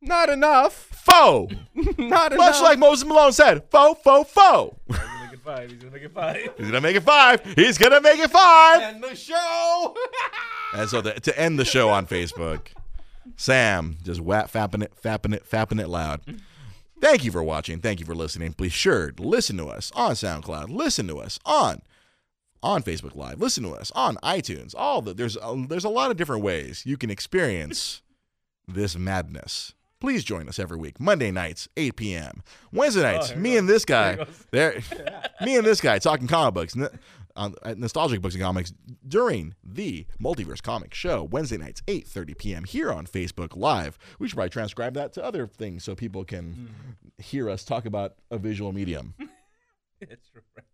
Not 0.00 0.28
enough. 0.28 0.74
Foe. 0.74 1.48
Not 1.98 2.32
enough. 2.32 2.38
Much 2.38 2.60
like 2.60 2.78
Moses 2.78 3.06
Malone 3.06 3.32
said, 3.32 3.64
foe, 3.70 3.94
foe, 3.94 4.24
foe. 4.24 4.78
He's 4.86 4.96
gonna 4.98 5.20
make 5.22 5.32
it 5.32 5.40
five. 5.44 5.70
He's 5.70 5.78
gonna 5.78 5.90
make 5.90 6.02
it 6.02 6.12
five. 6.12 6.50
He's 6.56 6.66
gonna 6.68 6.80
make 6.80 6.96
it 6.96 7.02
five. 7.02 7.54
He's 7.56 7.78
gonna 7.78 8.00
make 8.00 8.20
it 8.20 8.30
five. 8.30 8.82
end 8.82 9.02
the 9.02 9.14
show. 9.14 9.96
And 10.74 10.88
so 10.88 11.00
the, 11.00 11.12
to 11.14 11.38
end 11.38 11.58
the 11.58 11.64
show 11.64 11.88
on 11.88 12.06
Facebook, 12.06 12.68
Sam 13.36 13.96
just 14.02 14.20
whap, 14.20 14.50
fapping 14.50 14.82
it, 14.82 14.92
fapping 15.02 15.34
it, 15.34 15.48
fapping 15.48 15.80
it 15.80 15.88
loud. 15.88 16.20
Thank 17.00 17.24
you 17.24 17.30
for 17.30 17.42
watching. 17.42 17.80
Thank 17.80 18.00
you 18.00 18.06
for 18.06 18.14
listening. 18.14 18.52
Be 18.52 18.68
sure 18.68 19.10
to 19.12 19.22
listen 19.22 19.56
to 19.58 19.66
us 19.66 19.92
on 19.94 20.12
SoundCloud. 20.12 20.70
Listen 20.70 21.06
to 21.08 21.18
us 21.18 21.38
on 21.44 21.82
on 22.62 22.82
Facebook 22.82 23.14
Live. 23.14 23.40
Listen 23.40 23.62
to 23.64 23.72
us 23.72 23.92
on 23.94 24.16
iTunes. 24.22 24.74
All 24.76 25.02
the 25.02 25.12
there's 25.12 25.36
a, 25.36 25.66
there's 25.68 25.84
a 25.84 25.90
lot 25.90 26.10
of 26.10 26.16
different 26.16 26.42
ways 26.42 26.84
you 26.86 26.96
can 26.96 27.10
experience 27.10 28.00
this 28.66 28.96
madness. 28.96 29.74
Please 30.00 30.24
join 30.24 30.48
us 30.48 30.58
every 30.58 30.76
week. 30.76 31.00
Monday 31.00 31.30
nights, 31.30 31.68
8 31.76 31.96
p.m. 31.96 32.42
Wednesday 32.72 33.00
oh, 33.00 33.12
nights, 33.12 33.28
here 33.30 33.38
me 33.38 33.50
goes. 33.50 33.58
and 33.58 33.68
this 33.68 33.84
guy, 33.84 34.16
Here 34.16 34.24
goes. 34.24 34.46
there, 34.50 34.82
me 35.42 35.56
and 35.56 35.66
this 35.66 35.80
guy 35.80 35.98
talking 35.98 36.26
comic 36.26 36.54
books, 36.54 36.76
on, 37.36 37.54
at 37.62 37.78
nostalgic 37.78 38.20
books 38.20 38.34
and 38.34 38.42
comics 38.42 38.72
during 39.06 39.54
the 39.62 40.06
Multiverse 40.20 40.62
Comic 40.62 40.94
Show. 40.94 41.24
Wednesday 41.24 41.56
nights, 41.56 41.82
8:30 41.86 42.38
p.m. 42.38 42.64
here 42.64 42.92
on 42.92 43.06
Facebook 43.06 43.56
Live. 43.56 43.98
We 44.18 44.28
should 44.28 44.36
probably 44.36 44.50
transcribe 44.50 44.94
that 44.94 45.12
to 45.14 45.24
other 45.24 45.46
things 45.46 45.84
so 45.84 45.94
people 45.94 46.24
can 46.24 46.52
mm-hmm. 46.52 47.22
hear 47.22 47.50
us 47.50 47.64
talk 47.64 47.86
about 47.86 48.14
a 48.30 48.38
visual 48.38 48.72
medium. 48.72 49.14
That's 50.00 50.30
right. 50.34 50.64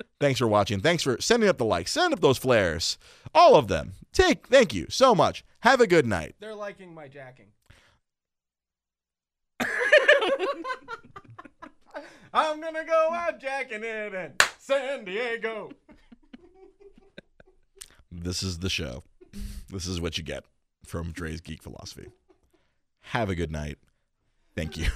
Thanks 0.20 0.38
for 0.38 0.48
watching. 0.48 0.80
Thanks 0.80 1.02
for 1.02 1.20
sending 1.20 1.48
up 1.48 1.58
the 1.58 1.64
likes. 1.64 1.92
Send 1.92 2.12
up 2.12 2.20
those 2.20 2.38
flares. 2.38 2.98
All 3.34 3.56
of 3.56 3.68
them. 3.68 3.92
Take. 4.12 4.46
Thank 4.46 4.74
you 4.74 4.86
so 4.88 5.14
much. 5.14 5.44
Have 5.60 5.80
a 5.80 5.86
good 5.86 6.06
night. 6.06 6.34
They're 6.40 6.54
liking 6.54 6.94
my 6.94 7.08
jacking. 7.08 7.48
I'm 12.32 12.60
gonna 12.60 12.84
go 12.84 13.08
out 13.12 13.40
jacking 13.40 13.82
it 13.82 14.12
in 14.14 14.32
San 14.58 15.04
Diego. 15.04 15.70
This 18.22 18.42
is 18.42 18.58
the 18.58 18.70
show. 18.70 19.02
This 19.70 19.86
is 19.86 20.00
what 20.00 20.16
you 20.18 20.24
get 20.24 20.44
from 20.84 21.12
Dre's 21.12 21.40
Geek 21.40 21.62
Philosophy. 21.62 22.08
Have 23.00 23.30
a 23.30 23.34
good 23.34 23.52
night. 23.52 23.78
Thank 24.54 24.76
you. 24.76 24.86